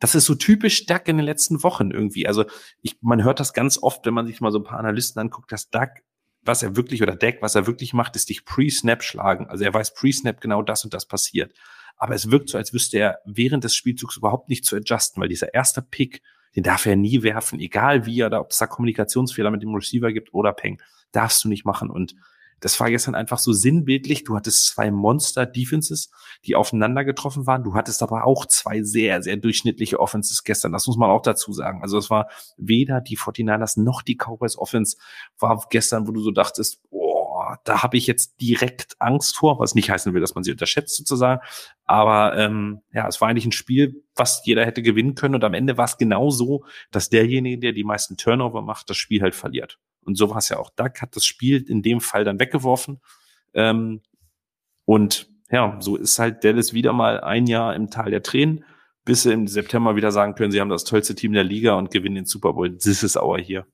das 0.00 0.14
ist 0.14 0.26
so 0.26 0.34
typisch 0.34 0.86
Duck 0.86 1.08
in 1.08 1.16
den 1.16 1.26
letzten 1.26 1.62
Wochen 1.62 1.90
irgendwie. 1.90 2.26
Also 2.26 2.44
ich, 2.82 2.96
man 3.00 3.22
hört 3.24 3.40
das 3.40 3.52
ganz 3.52 3.78
oft, 3.80 4.04
wenn 4.06 4.14
man 4.14 4.26
sich 4.26 4.40
mal 4.40 4.52
so 4.52 4.58
ein 4.58 4.64
paar 4.64 4.78
Analysten 4.78 5.20
anguckt, 5.20 5.52
dass 5.52 5.70
Duck 5.70 5.90
was 6.46 6.62
er 6.62 6.76
wirklich 6.76 7.02
oder 7.02 7.16
Deck, 7.16 7.38
was 7.40 7.54
er 7.54 7.66
wirklich 7.66 7.94
macht, 7.94 8.16
ist 8.16 8.28
dich 8.28 8.44
pre-Snap 8.44 9.02
schlagen. 9.02 9.46
Also 9.48 9.64
er 9.64 9.72
weiß 9.72 9.94
pre-Snap 9.94 10.42
genau 10.42 10.60
das 10.60 10.84
und 10.84 10.92
das 10.92 11.06
passiert 11.06 11.54
aber 11.96 12.14
es 12.14 12.30
wirkt 12.30 12.48
so, 12.48 12.58
als 12.58 12.72
wüsste 12.72 12.98
er 12.98 13.18
während 13.24 13.64
des 13.64 13.74
Spielzugs 13.74 14.16
überhaupt 14.16 14.48
nicht 14.48 14.64
zu 14.64 14.76
adjusten, 14.76 15.20
weil 15.20 15.28
dieser 15.28 15.54
erste 15.54 15.82
Pick, 15.82 16.22
den 16.56 16.62
darf 16.62 16.86
er 16.86 16.96
nie 16.96 17.22
werfen, 17.22 17.60
egal 17.60 18.06
wie 18.06 18.20
er 18.20 18.30
da, 18.30 18.40
ob 18.40 18.50
es 18.50 18.58
da 18.58 18.66
Kommunikationsfehler 18.66 19.50
mit 19.50 19.62
dem 19.62 19.74
Receiver 19.74 20.12
gibt 20.12 20.32
oder 20.34 20.52
Peng, 20.52 20.80
darfst 21.12 21.44
du 21.44 21.48
nicht 21.48 21.64
machen. 21.64 21.90
Und 21.90 22.14
das 22.64 22.80
war 22.80 22.88
gestern 22.88 23.14
einfach 23.14 23.38
so 23.38 23.52
sinnbildlich. 23.52 24.24
Du 24.24 24.36
hattest 24.36 24.68
zwei 24.68 24.90
Monster-Defenses, 24.90 26.10
die 26.46 26.56
aufeinander 26.56 27.04
getroffen 27.04 27.46
waren. 27.46 27.62
Du 27.62 27.74
hattest 27.74 28.02
aber 28.02 28.26
auch 28.26 28.46
zwei 28.46 28.82
sehr, 28.82 29.22
sehr 29.22 29.36
durchschnittliche 29.36 30.00
Offenses 30.00 30.44
gestern. 30.44 30.72
Das 30.72 30.86
muss 30.86 30.96
man 30.96 31.10
auch 31.10 31.20
dazu 31.20 31.52
sagen. 31.52 31.82
Also 31.82 31.98
es 31.98 32.08
war 32.08 32.30
weder 32.56 33.02
die 33.02 33.18
49ers 33.18 33.78
noch 33.78 34.00
die 34.00 34.16
Cowboys 34.16 34.56
Offense 34.56 34.96
war 35.38 35.62
gestern, 35.68 36.08
wo 36.08 36.12
du 36.12 36.22
so 36.22 36.30
dachtest, 36.30 36.80
oh, 36.88 37.42
da 37.64 37.82
habe 37.82 37.98
ich 37.98 38.06
jetzt 38.06 38.40
direkt 38.40 38.96
Angst 38.98 39.36
vor, 39.36 39.58
was 39.58 39.74
nicht 39.74 39.90
heißen 39.90 40.14
will, 40.14 40.22
dass 40.22 40.34
man 40.34 40.42
sie 40.42 40.52
unterschätzt 40.52 40.96
sozusagen. 40.96 41.42
Aber 41.84 42.34
ähm, 42.38 42.80
ja, 42.94 43.06
es 43.06 43.20
war 43.20 43.28
eigentlich 43.28 43.44
ein 43.44 43.52
Spiel, 43.52 44.02
was 44.14 44.40
jeder 44.46 44.64
hätte 44.64 44.80
gewinnen 44.80 45.14
können. 45.14 45.34
Und 45.34 45.44
am 45.44 45.52
Ende 45.52 45.76
war 45.76 45.84
es 45.84 45.98
genau 45.98 46.30
so, 46.30 46.64
dass 46.90 47.10
derjenige, 47.10 47.58
der 47.58 47.72
die 47.72 47.84
meisten 47.84 48.16
Turnover 48.16 48.62
macht, 48.62 48.88
das 48.88 48.96
Spiel 48.96 49.20
halt 49.20 49.34
verliert. 49.34 49.78
Und 50.04 50.16
so 50.16 50.30
war 50.30 50.38
es 50.38 50.48
ja 50.48 50.58
auch. 50.58 50.70
Duck 50.70 51.02
hat 51.02 51.16
das 51.16 51.24
Spiel 51.24 51.62
in 51.68 51.82
dem 51.82 52.00
Fall 52.00 52.24
dann 52.24 52.40
weggeworfen. 52.40 53.00
Ähm, 53.54 54.00
und 54.84 55.28
ja, 55.50 55.76
so 55.80 55.96
ist 55.96 56.18
halt 56.18 56.44
Dallas 56.44 56.72
wieder 56.72 56.92
mal 56.92 57.20
ein 57.20 57.46
Jahr 57.46 57.74
im 57.74 57.90
Tal 57.90 58.10
der 58.10 58.22
Tränen, 58.22 58.64
bis 59.04 59.22
sie 59.22 59.32
im 59.32 59.46
September 59.46 59.96
wieder 59.96 60.12
sagen 60.12 60.34
können, 60.34 60.52
sie 60.52 60.60
haben 60.60 60.68
das 60.68 60.84
tollste 60.84 61.14
Team 61.14 61.32
der 61.32 61.44
Liga 61.44 61.74
und 61.74 61.90
gewinnen 61.90 62.16
den 62.16 62.26
Super 62.26 62.52
Bowl. 62.52 62.76
This 62.76 63.02
is 63.02 63.16
our 63.16 63.38
hier 63.38 63.66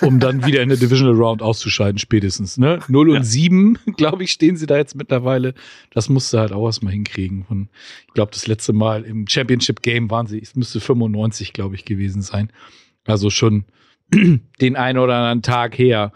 um 0.00 0.18
dann 0.18 0.44
wieder 0.44 0.62
in 0.62 0.68
der 0.68 0.78
Divisional 0.78 1.14
Round 1.14 1.42
auszuscheiden, 1.42 1.98
spätestens. 1.98 2.58
Ne? 2.58 2.80
0 2.88 3.10
und 3.10 3.16
ja. 3.16 3.22
7, 3.22 3.78
glaube 3.96 4.24
ich, 4.24 4.32
stehen 4.32 4.56
sie 4.56 4.66
da 4.66 4.76
jetzt 4.76 4.94
mittlerweile. 4.94 5.54
Das 5.90 6.08
musste 6.08 6.40
halt 6.40 6.52
auch 6.52 6.66
erstmal 6.66 6.92
hinkriegen. 6.92 7.46
Und 7.48 7.68
ich 8.08 8.14
glaube, 8.14 8.32
das 8.32 8.46
letzte 8.46 8.72
Mal 8.72 9.04
im 9.04 9.28
Championship 9.28 9.82
Game 9.82 10.10
waren 10.10 10.26
sie, 10.26 10.40
es 10.40 10.56
müsste 10.56 10.80
95, 10.80 11.52
glaube 11.52 11.76
ich, 11.76 11.84
gewesen 11.84 12.22
sein. 12.22 12.50
Also 13.06 13.30
schon 13.30 13.64
den 14.60 14.76
einen 14.76 14.98
oder 14.98 15.16
anderen 15.16 15.42
Tag 15.42 15.78
her. 15.78 16.12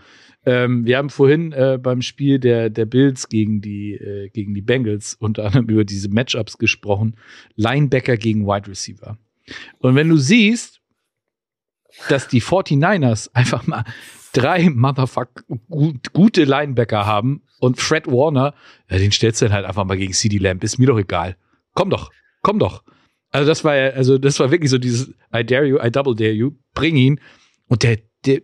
Ähm, 0.46 0.84
wir 0.84 0.98
haben 0.98 1.10
vorhin 1.10 1.52
äh, 1.52 1.78
beim 1.80 2.02
Spiel 2.02 2.38
der, 2.38 2.68
der 2.68 2.84
Bills 2.84 3.28
gegen 3.28 3.60
die, 3.60 3.94
äh, 3.94 4.28
gegen 4.28 4.54
die 4.54 4.62
Bengals 4.62 5.14
unter 5.14 5.46
anderem 5.46 5.66
über 5.68 5.84
diese 5.84 6.08
Matchups 6.10 6.58
gesprochen. 6.58 7.16
Linebacker 7.56 8.16
gegen 8.16 8.46
Wide 8.46 8.68
Receiver. 8.68 9.18
Und 9.78 9.94
wenn 9.94 10.08
du 10.08 10.16
siehst, 10.16 10.80
dass 12.08 12.28
die 12.28 12.42
49ers 12.42 13.30
einfach 13.32 13.66
mal 13.66 13.84
drei 14.32 14.68
Motherfuck 14.68 15.44
gut, 15.68 16.12
gute 16.12 16.44
Linebacker 16.44 17.06
haben 17.06 17.42
und 17.60 17.80
Fred 17.80 18.06
Warner, 18.06 18.54
ja, 18.90 18.98
den 18.98 19.12
stellst 19.12 19.40
du 19.40 19.46
dann 19.46 19.54
halt 19.54 19.64
einfach 19.64 19.84
mal 19.84 19.96
gegen 19.96 20.12
CD 20.12 20.38
Lamb, 20.38 20.64
ist 20.64 20.78
mir 20.78 20.86
doch 20.86 20.98
egal. 20.98 21.36
Komm 21.72 21.90
doch, 21.90 22.10
komm 22.42 22.58
doch. 22.58 22.82
Also 23.30 23.48
das 23.48 23.64
war 23.64 23.76
ja, 23.76 23.90
also 23.90 24.18
das 24.18 24.38
war 24.40 24.50
wirklich 24.50 24.70
so 24.70 24.78
dieses 24.78 25.08
I 25.34 25.44
dare 25.44 25.66
you, 25.66 25.78
I 25.80 25.90
double 25.90 26.14
dare 26.14 26.32
you, 26.32 26.52
bring 26.74 26.96
ihn 26.96 27.20
und 27.68 27.82
der, 27.82 27.98
der, 28.24 28.42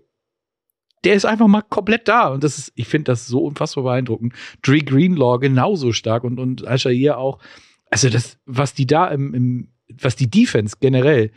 der 1.05 1.15
ist 1.15 1.25
einfach 1.25 1.47
mal 1.47 1.63
komplett 1.63 2.09
da 2.09 2.29
und 2.29 2.45
das 2.45 2.59
ist, 2.59 2.73
ich 2.75 2.89
finde 2.89 3.13
das 3.13 3.27
so 3.27 3.45
unfassbar 3.45 3.85
beeindruckend. 3.85 4.35
Dre 4.63 4.81
Greenlaw 4.81 5.39
genauso 5.39 5.93
stark 5.93 6.25
und 6.25 6.39
und 6.39 6.67
Ashair 6.67 7.19
auch. 7.19 7.39
Also 7.91 8.09
das, 8.09 8.39
was 8.47 8.75
die 8.75 8.87
da 8.87 9.09
im, 9.09 9.35
im 9.35 9.69
was 10.01 10.15
die 10.17 10.31
Defense 10.31 10.77
generell 10.81 11.33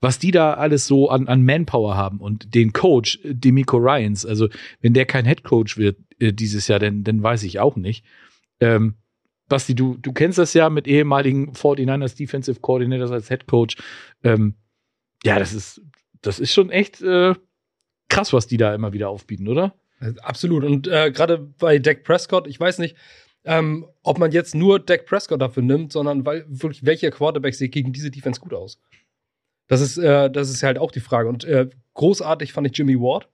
was 0.00 0.18
die 0.18 0.30
da 0.30 0.54
alles 0.54 0.86
so 0.86 1.08
an, 1.08 1.28
an 1.28 1.44
Manpower 1.44 1.96
haben 1.96 2.20
und 2.20 2.54
den 2.54 2.72
Coach, 2.72 3.18
äh, 3.24 3.34
Demico 3.34 3.78
Ryans, 3.78 4.26
also 4.26 4.48
wenn 4.80 4.94
der 4.94 5.06
kein 5.06 5.24
Head 5.24 5.42
Coach 5.42 5.78
wird 5.78 5.98
äh, 6.18 6.32
dieses 6.32 6.68
Jahr, 6.68 6.78
dann, 6.78 7.04
dann 7.04 7.22
weiß 7.22 7.42
ich 7.44 7.60
auch 7.60 7.76
nicht. 7.76 8.04
Ähm, 8.60 8.96
Basti, 9.48 9.74
du, 9.74 9.96
du 9.96 10.12
kennst 10.12 10.38
das 10.38 10.54
ja 10.54 10.70
mit 10.70 10.88
ehemaligen 10.88 11.52
49ers 11.52 12.16
Defensive 12.16 12.60
Coordinators 12.60 13.12
als 13.12 13.28
Head 13.28 13.46
Coach. 13.46 13.76
Ähm, 14.22 14.54
ja, 15.24 15.38
das 15.38 15.52
ist, 15.52 15.80
das 16.22 16.38
ist 16.38 16.52
schon 16.52 16.70
echt 16.70 17.02
äh, 17.02 17.34
krass, 18.08 18.32
was 18.32 18.46
die 18.46 18.56
da 18.56 18.74
immer 18.74 18.92
wieder 18.92 19.08
aufbieten, 19.08 19.48
oder? 19.48 19.74
Absolut. 20.22 20.64
Und 20.64 20.88
äh, 20.88 21.10
gerade 21.10 21.38
bei 21.38 21.78
Dak 21.78 22.04
Prescott, 22.04 22.46
ich 22.46 22.60
weiß 22.60 22.78
nicht, 22.78 22.96
ähm, 23.44 23.86
ob 24.02 24.18
man 24.18 24.32
jetzt 24.32 24.54
nur 24.54 24.78
Dak 24.78 25.06
Prescott 25.06 25.40
dafür 25.40 25.62
nimmt, 25.62 25.92
sondern 25.92 26.26
weil 26.26 26.44
wirklich 26.48 26.84
welcher 26.84 27.10
Quarterback 27.10 27.54
sieht 27.54 27.72
gegen 27.72 27.92
diese 27.92 28.10
Defense 28.10 28.40
gut 28.40 28.52
aus. 28.52 28.78
Das 29.68 29.80
ist, 29.80 29.98
äh, 29.98 30.30
das 30.30 30.50
ist 30.50 30.62
halt 30.62 30.78
auch 30.78 30.90
die 30.90 31.00
Frage. 31.00 31.28
Und 31.28 31.44
äh, 31.44 31.68
großartig 31.94 32.52
fand 32.52 32.66
ich 32.66 32.76
Jimmy 32.76 32.98
Ward. 33.00 33.28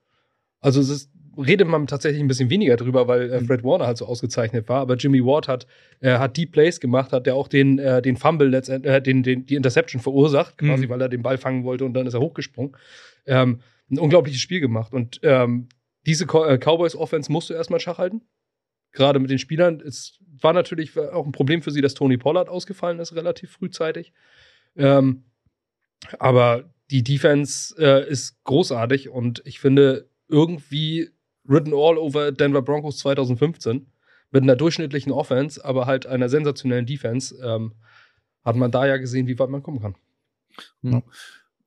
Also 0.60 0.80
es 0.80 0.88
ist, 0.88 1.10
redet 1.36 1.66
man 1.68 1.86
tatsächlich 1.86 2.20
ein 2.22 2.28
bisschen 2.28 2.50
weniger 2.50 2.76
drüber, 2.76 3.08
weil 3.08 3.32
äh, 3.32 3.40
mhm. 3.40 3.46
Fred 3.46 3.64
Warner 3.64 3.86
halt 3.86 3.96
so 3.96 4.06
ausgezeichnet 4.06 4.68
war. 4.68 4.80
Aber 4.80 4.96
Jimmy 4.96 5.24
Ward 5.24 5.48
hat, 5.48 5.66
äh, 6.00 6.18
hat 6.18 6.36
die 6.36 6.46
Plays 6.46 6.80
gemacht, 6.80 7.12
hat 7.12 7.26
der 7.26 7.34
auch 7.34 7.48
den, 7.48 7.78
äh, 7.78 8.02
den 8.02 8.16
Fumble 8.16 8.48
letztendlich, 8.48 8.92
äh, 8.92 9.00
den, 9.00 9.22
den, 9.22 9.46
die 9.46 9.54
Interception 9.54 10.00
verursacht, 10.00 10.58
quasi, 10.58 10.86
mhm. 10.86 10.90
weil 10.90 11.00
er 11.00 11.08
den 11.08 11.22
Ball 11.22 11.38
fangen 11.38 11.64
wollte 11.64 11.84
und 11.84 11.94
dann 11.94 12.06
ist 12.06 12.14
er 12.14 12.20
hochgesprungen. 12.20 12.76
Ähm, 13.26 13.60
ein 13.90 13.98
unglaubliches 13.98 14.40
Spiel 14.40 14.60
gemacht. 14.60 14.92
Und 14.92 15.20
ähm, 15.22 15.68
diese 16.06 16.24
äh, 16.24 16.58
Cowboys 16.58 16.96
Offense 16.96 17.30
musst 17.30 17.50
du 17.50 17.54
erstmal 17.54 17.80
Schach 17.80 17.98
halten. 17.98 18.22
Gerade 18.92 19.18
mit 19.18 19.30
den 19.30 19.38
Spielern. 19.38 19.80
Es 19.80 20.18
war 20.40 20.52
natürlich 20.52 20.98
auch 20.98 21.24
ein 21.24 21.32
Problem 21.32 21.62
für 21.62 21.70
sie, 21.70 21.80
dass 21.80 21.94
Tony 21.94 22.18
Pollard 22.18 22.48
ausgefallen 22.48 22.98
ist, 22.98 23.14
relativ 23.14 23.52
frühzeitig. 23.52 24.12
Ähm, 24.76 25.24
aber 26.18 26.70
die 26.90 27.02
Defense 27.02 27.74
äh, 27.78 28.08
ist 28.08 28.42
großartig 28.44 29.08
und 29.08 29.40
ich 29.46 29.60
finde 29.60 30.10
irgendwie 30.28 31.10
written 31.44 31.72
all 31.72 31.98
over 31.98 32.32
Denver 32.32 32.62
Broncos 32.62 32.98
2015 32.98 33.86
mit 34.30 34.42
einer 34.42 34.56
durchschnittlichen 34.56 35.12
Offense, 35.12 35.64
aber 35.64 35.86
halt 35.86 36.06
einer 36.06 36.28
sensationellen 36.28 36.86
Defense, 36.86 37.34
ähm, 37.44 37.72
hat 38.44 38.56
man 38.56 38.70
da 38.70 38.86
ja 38.86 38.96
gesehen, 38.96 39.26
wie 39.26 39.38
weit 39.38 39.50
man 39.50 39.62
kommen 39.62 39.80
kann. 39.80 39.94
Hm. 40.82 41.02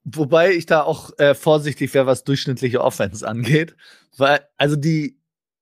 Wobei 0.03 0.53
ich 0.53 0.65
da 0.65 0.83
auch 0.83 1.17
äh, 1.17 1.33
vorsichtig 1.33 1.93
wäre, 1.93 2.05
was 2.05 2.23
durchschnittliche 2.23 2.81
Offense 2.81 3.27
angeht, 3.27 3.75
weil 4.17 4.41
also 4.57 4.75
die 4.75 5.17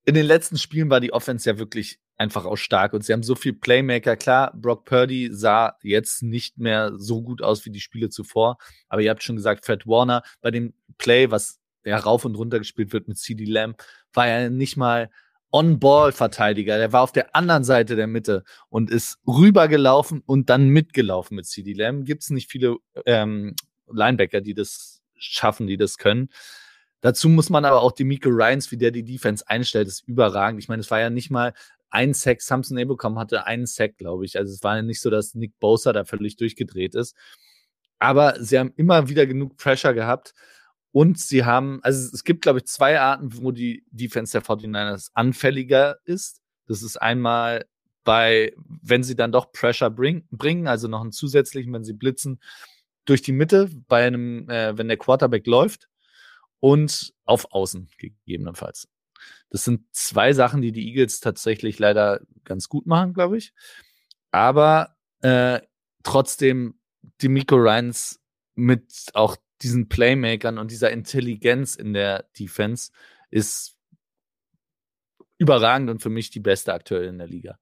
in 0.05 0.16
den 0.16 0.26
letzten 0.26 0.57
Spielen 0.57 0.89
war 0.89 0.99
die 0.99 1.14
Offense 1.14 1.49
ja 1.49 1.57
wirklich 1.57 1.99
einfach 2.18 2.45
auch 2.45 2.57
stark. 2.57 2.93
Und 2.93 3.03
sie 3.03 3.14
haben 3.14 3.24
so 3.24 3.36
viel 3.36 3.53
Playmaker. 3.53 4.16
Klar, 4.16 4.53
Brock 4.55 4.86
Purdy 4.86 5.30
sah 5.32 5.78
jetzt 5.82 6.24
nicht 6.24 6.57
mehr 6.57 6.91
so 6.97 7.22
gut 7.22 7.41
aus 7.41 7.66
wie 7.66 7.72
die 7.72 7.80
Spiele 7.80 8.09
zuvor. 8.09 8.57
Aber 8.89 9.01
ihr 9.01 9.09
habt 9.09 9.24
schon 9.24 9.36
gesagt, 9.36 9.66
Fred 9.66 9.88
Warner 9.88 10.24
bei 10.41 10.51
dem 10.51 10.74
Play, 10.97 11.32
was 11.32 11.59
ja 11.86 11.97
rauf 11.97 12.25
und 12.25 12.36
runter 12.36 12.59
gespielt 12.59 12.93
wird 12.93 13.07
mit 13.07 13.17
CD 13.17 13.45
Lamb, 13.45 13.81
war 14.13 14.27
er 14.27 14.49
nicht 14.49 14.77
mal 14.77 15.09
On-Ball-Verteidiger. 15.51 16.77
Der 16.77 16.91
war 16.91 17.01
auf 17.01 17.11
der 17.11 17.36
anderen 17.36 17.63
Seite 17.63 17.95
der 17.95 18.07
Mitte 18.07 18.43
und 18.69 18.89
ist 18.89 19.19
rübergelaufen 19.27 20.21
und 20.25 20.49
dann 20.49 20.69
mitgelaufen 20.69 21.36
mit 21.36 21.45
CD 21.45 21.73
Lamb. 21.73 22.05
Gibt 22.05 22.23
es 22.23 22.31
nicht 22.31 22.49
viele 22.51 22.77
ähm, 23.05 23.55
Linebacker, 23.88 24.41
die 24.41 24.53
das 24.53 25.01
schaffen, 25.15 25.67
die 25.67 25.77
das 25.77 25.97
können. 25.97 26.29
Dazu 27.01 27.29
muss 27.29 27.49
man 27.49 27.65
aber 27.65 27.81
auch 27.81 27.91
die 27.91 28.05
Miko 28.05 28.29
Ryans, 28.29 28.71
wie 28.71 28.77
der 28.77 28.91
die 28.91 29.03
Defense 29.03 29.47
einstellt, 29.47 29.88
ist 29.88 30.07
überragend. 30.07 30.61
Ich 30.61 30.69
meine, 30.69 30.79
es 30.79 30.89
war 30.89 30.99
ja 30.99 31.09
nicht 31.09 31.29
mal 31.29 31.53
ein 31.89 32.13
Sack, 32.15 32.41
Samson 32.41 32.79
Abraham 32.79 33.19
hatte 33.19 33.45
einen 33.45 33.67
Sack, 33.67 33.97
glaube 33.97 34.25
ich. 34.25 34.38
Also 34.38 34.51
es 34.51 34.63
war 34.63 34.77
ja 34.77 34.81
nicht 34.81 34.99
so, 34.99 35.11
dass 35.11 35.36
Nick 35.36 35.59
Bosa 35.59 35.93
da 35.93 36.05
völlig 36.05 36.38
durchgedreht 36.38 36.95
ist. 36.95 37.15
Aber 37.99 38.36
sie 38.43 38.57
haben 38.57 38.73
immer 38.77 39.09
wieder 39.09 39.27
genug 39.27 39.57
Pressure 39.57 39.93
gehabt. 39.93 40.34
Und 40.93 41.19
sie 41.19 41.43
haben, 41.43 41.79
also 41.81 42.09
es 42.13 42.23
gibt, 42.23 42.43
glaube 42.43 42.59
ich, 42.59 42.65
zwei 42.65 42.99
Arten, 42.99 43.35
wo 43.41 43.51
die 43.51 43.83
Defense 43.89 44.31
der 44.31 44.43
49ers 44.43 45.09
anfälliger 45.13 45.97
ist. 46.05 46.39
Das 46.67 46.83
ist 46.83 46.97
einmal 46.97 47.65
bei, 48.03 48.53
wenn 48.57 49.01
sie 49.01 49.15
dann 49.15 49.31
doch 49.31 49.51
Pressure 49.51 49.89
bring, 49.89 50.27
bringen, 50.29 50.67
also 50.67 50.87
noch 50.87 51.01
einen 51.01 51.11
zusätzlichen, 51.11 51.73
wenn 51.73 51.83
sie 51.83 51.93
blitzen, 51.93 52.39
durch 53.05 53.23
die 53.23 53.31
Mitte 53.31 53.71
bei 53.87 54.05
einem, 54.05 54.47
äh, 54.49 54.77
wenn 54.77 54.87
der 54.87 54.97
Quarterback 54.97 55.47
läuft 55.47 55.89
und 56.59 57.11
auf 57.25 57.51
Außen 57.51 57.89
gegebenenfalls. 57.97 58.87
Das 59.49 59.63
sind 59.63 59.85
zwei 59.93 60.33
Sachen, 60.33 60.61
die 60.61 60.71
die 60.71 60.87
Eagles 60.87 61.21
tatsächlich 61.21 61.79
leider 61.79 62.21
ganz 62.43 62.69
gut 62.69 62.85
machen, 62.85 63.13
glaube 63.13 63.37
ich. 63.37 63.51
Aber 64.29 64.95
äh, 65.21 65.59
trotzdem, 66.03 66.79
die 67.21 67.29
Miko 67.29 67.55
Ryans 67.55 68.19
mit 68.55 69.09
auch 69.15 69.37
diesen 69.64 69.89
Playmakern 69.89 70.57
und 70.57 70.72
dieser 70.72 70.91
Intelligenz 70.91 71.76
in 71.76 71.93
der 71.93 72.26
Defense 72.38 72.91
ist 73.32 73.76
überragend 75.38 75.89
und 75.89 76.01
für 76.01 76.09
mich 76.09 76.30
die 76.30 76.39
beste 76.39 76.74
aktuell 76.74 77.05
in 77.05 77.18
der 77.18 77.28
Liga. 77.28 77.59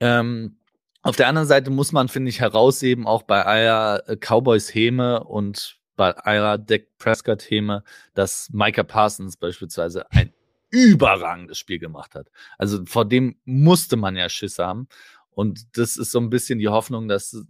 Ähm, 0.00 0.58
auf 1.02 1.16
der 1.16 1.28
anderen 1.28 1.46
Seite 1.46 1.70
muss 1.70 1.92
man, 1.92 2.08
finde 2.08 2.30
ich, 2.30 2.40
herausheben, 2.40 3.06
auch 3.06 3.22
bei 3.22 3.44
eurer 3.44 4.08
äh, 4.08 4.16
Cowboys 4.16 4.74
Häme 4.74 5.22
und 5.22 5.78
bei 5.96 6.14
eurer 6.24 6.58
Deck 6.58 6.96
Prescott 6.98 7.42
Häme, 7.42 7.84
dass 8.14 8.48
Micah 8.52 8.82
Parsons 8.82 9.36
beispielsweise 9.36 10.10
ein 10.10 10.32
überragendes 10.70 11.58
Spiel 11.58 11.78
gemacht 11.78 12.14
hat. 12.14 12.30
Also 12.58 12.84
vor 12.86 13.04
dem 13.04 13.36
musste 13.44 13.96
man 13.96 14.16
ja 14.16 14.28
Schiss 14.28 14.58
haben. 14.58 14.88
Und 15.30 15.76
das 15.76 15.96
ist 15.96 16.10
so 16.10 16.18
ein 16.20 16.30
bisschen 16.30 16.58
die 16.58 16.68
Hoffnung, 16.68 17.06
dass 17.06 17.44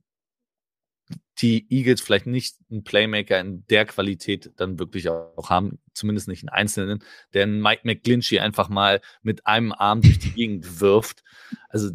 die 1.39 1.67
Eagles 1.69 2.01
vielleicht 2.01 2.27
nicht 2.27 2.57
einen 2.71 2.85
Playmaker 2.85 3.41
in 3.41 3.67
der 3.67 3.87
Qualität 3.87 4.53
dann 4.57 4.79
wirklich 4.79 5.09
auch 5.09 5.51
haben, 5.51 5.79
zumindest 5.93 6.29
nicht 6.29 6.43
einen 6.43 6.51
einzelnen, 6.51 7.03
der 7.33 7.47
Mike 7.47 7.83
McGlinchey 7.85 8.39
einfach 8.39 8.69
mal 8.69 9.01
mit 9.23 9.47
einem 9.47 9.73
Arm 9.73 10.01
durch 10.01 10.19
die 10.19 10.33
Gegend 10.33 10.81
wirft. 10.81 11.23
Also 11.69 11.91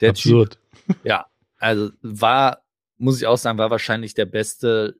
der 0.00 0.10
Absurd. 0.10 0.58
Typ, 0.86 0.96
ja, 1.04 1.26
also 1.58 1.90
war, 2.02 2.64
muss 2.98 3.18
ich 3.20 3.26
auch 3.26 3.36
sagen, 3.36 3.58
war 3.58 3.70
wahrscheinlich 3.70 4.14
der 4.14 4.26
beste 4.26 4.96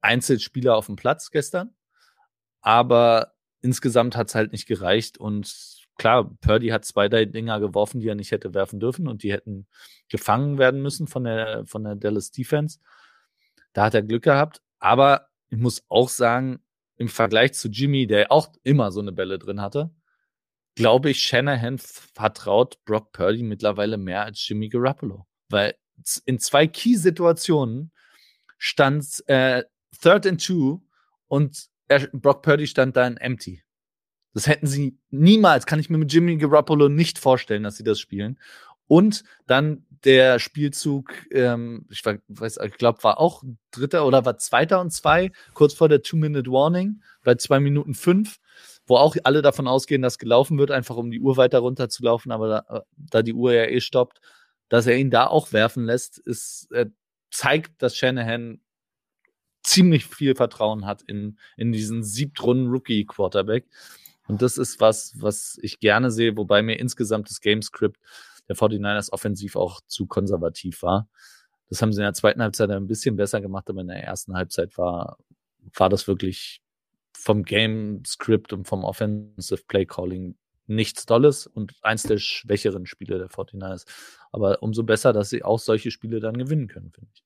Einzelspieler 0.00 0.76
auf 0.76 0.86
dem 0.86 0.96
Platz 0.96 1.30
gestern. 1.30 1.74
Aber 2.60 3.34
insgesamt 3.62 4.16
hat 4.16 4.28
es 4.28 4.34
halt 4.34 4.52
nicht 4.52 4.66
gereicht 4.66 5.18
und 5.18 5.83
klar, 5.96 6.30
Purdy 6.40 6.68
hat 6.68 6.84
zwei, 6.84 7.08
drei 7.08 7.24
Dinger 7.24 7.60
geworfen, 7.60 8.00
die 8.00 8.08
er 8.08 8.14
nicht 8.14 8.30
hätte 8.30 8.54
werfen 8.54 8.80
dürfen 8.80 9.08
und 9.08 9.22
die 9.22 9.32
hätten 9.32 9.66
gefangen 10.08 10.58
werden 10.58 10.82
müssen 10.82 11.06
von 11.06 11.24
der, 11.24 11.64
von 11.66 11.84
der 11.84 11.96
Dallas 11.96 12.30
Defense. 12.30 12.78
Da 13.72 13.84
hat 13.84 13.94
er 13.94 14.02
Glück 14.02 14.24
gehabt. 14.24 14.60
Aber 14.78 15.28
ich 15.50 15.58
muss 15.58 15.84
auch 15.88 16.08
sagen, 16.08 16.60
im 16.96 17.08
Vergleich 17.08 17.54
zu 17.54 17.68
Jimmy, 17.68 18.06
der 18.06 18.30
auch 18.30 18.48
immer 18.62 18.92
so 18.92 19.00
eine 19.00 19.12
Bälle 19.12 19.38
drin 19.38 19.60
hatte, 19.60 19.90
glaube 20.74 21.10
ich, 21.10 21.20
Shanahan 21.20 21.78
vertraut 21.78 22.84
Brock 22.84 23.12
Purdy 23.12 23.42
mittlerweile 23.42 23.96
mehr 23.96 24.24
als 24.24 24.46
Jimmy 24.46 24.68
Garoppolo. 24.68 25.26
Weil 25.48 25.74
in 26.24 26.38
zwei 26.38 26.66
Key-Situationen 26.66 27.92
stand 28.58 29.22
äh, 29.26 29.64
Third 30.00 30.26
and 30.26 30.44
Two 30.44 30.82
und 31.26 31.68
er, 31.88 32.08
Brock 32.12 32.42
Purdy 32.42 32.66
stand 32.66 32.96
da 32.96 33.06
in 33.06 33.16
Empty. 33.16 33.63
Das 34.34 34.46
hätten 34.46 34.66
sie 34.66 34.98
niemals, 35.10 35.64
kann 35.64 35.78
ich 35.78 35.88
mir 35.88 35.98
mit 35.98 36.12
Jimmy 36.12 36.36
Garoppolo 36.36 36.88
nicht 36.88 37.18
vorstellen, 37.18 37.62
dass 37.62 37.76
sie 37.76 37.84
das 37.84 38.00
spielen. 38.00 38.38
Und 38.86 39.24
dann 39.46 39.86
der 40.04 40.38
Spielzug, 40.38 41.10
ähm, 41.32 41.86
ich 41.90 42.04
weiß, 42.04 42.58
ich 42.62 42.74
glaube, 42.74 43.02
war 43.02 43.18
auch 43.18 43.42
Dritter 43.70 44.06
oder 44.06 44.24
war 44.24 44.36
Zweiter 44.36 44.80
und 44.80 44.90
zwei, 44.90 45.32
kurz 45.54 45.72
vor 45.72 45.88
der 45.88 46.02
Two-Minute-Warning, 46.02 47.00
bei 47.22 47.36
zwei 47.36 47.60
Minuten 47.60 47.94
fünf, 47.94 48.38
wo 48.86 48.96
auch 48.96 49.16
alle 49.24 49.40
davon 49.40 49.66
ausgehen, 49.66 50.02
dass 50.02 50.18
gelaufen 50.18 50.58
wird, 50.58 50.70
einfach 50.70 50.96
um 50.96 51.10
die 51.10 51.20
Uhr 51.20 51.36
weiter 51.38 51.60
runterzulaufen, 51.60 52.32
aber 52.32 52.48
da, 52.48 52.82
da 52.96 53.22
die 53.22 53.32
Uhr 53.32 53.54
ja 53.54 53.64
eh 53.64 53.80
stoppt, 53.80 54.20
dass 54.68 54.86
er 54.86 54.98
ihn 54.98 55.10
da 55.10 55.26
auch 55.26 55.52
werfen 55.52 55.84
lässt, 55.84 56.18
ist, 56.18 56.70
äh, 56.72 56.86
zeigt, 57.30 57.82
dass 57.82 57.96
Shanahan 57.96 58.60
ziemlich 59.62 60.04
viel 60.06 60.34
Vertrauen 60.34 60.84
hat 60.84 61.02
in, 61.02 61.38
in 61.56 61.72
diesen 61.72 62.02
Siebtrunden-Rookie-Quarterback. 62.02 63.64
Und 64.26 64.42
das 64.42 64.58
ist 64.58 64.80
was, 64.80 65.14
was 65.16 65.58
ich 65.62 65.80
gerne 65.80 66.10
sehe, 66.10 66.36
wobei 66.36 66.62
mir 66.62 66.78
insgesamt 66.78 67.30
das 67.30 67.40
Gamescript 67.40 68.00
der 68.48 68.56
49ers 68.56 69.10
offensiv 69.10 69.56
auch 69.56 69.80
zu 69.86 70.06
konservativ 70.06 70.82
war. 70.82 71.08
Das 71.68 71.82
haben 71.82 71.92
sie 71.92 72.00
in 72.00 72.04
der 72.04 72.14
zweiten 72.14 72.42
Halbzeit 72.42 72.70
ein 72.70 72.86
bisschen 72.86 73.16
besser 73.16 73.40
gemacht, 73.40 73.68
aber 73.68 73.80
in 73.80 73.88
der 73.88 74.02
ersten 74.02 74.34
Halbzeit 74.34 74.76
war, 74.78 75.18
war 75.74 75.88
das 75.88 76.06
wirklich 76.06 76.62
vom 77.12 77.42
Gamescript 77.42 78.52
und 78.52 78.66
vom 78.66 78.84
Offensive 78.84 79.62
Play 79.66 79.86
Calling 79.86 80.36
nichts 80.66 81.06
Tolles 81.06 81.46
und 81.46 81.74
eins 81.82 82.04
der 82.04 82.18
schwächeren 82.18 82.86
Spiele 82.86 83.18
der 83.18 83.28
49ers. 83.28 83.84
Aber 84.32 84.62
umso 84.62 84.82
besser, 84.82 85.12
dass 85.12 85.30
sie 85.30 85.42
auch 85.42 85.58
solche 85.58 85.90
Spiele 85.90 86.20
dann 86.20 86.36
gewinnen 86.36 86.68
können, 86.68 86.90
finde 86.90 87.10
ich. 87.14 87.22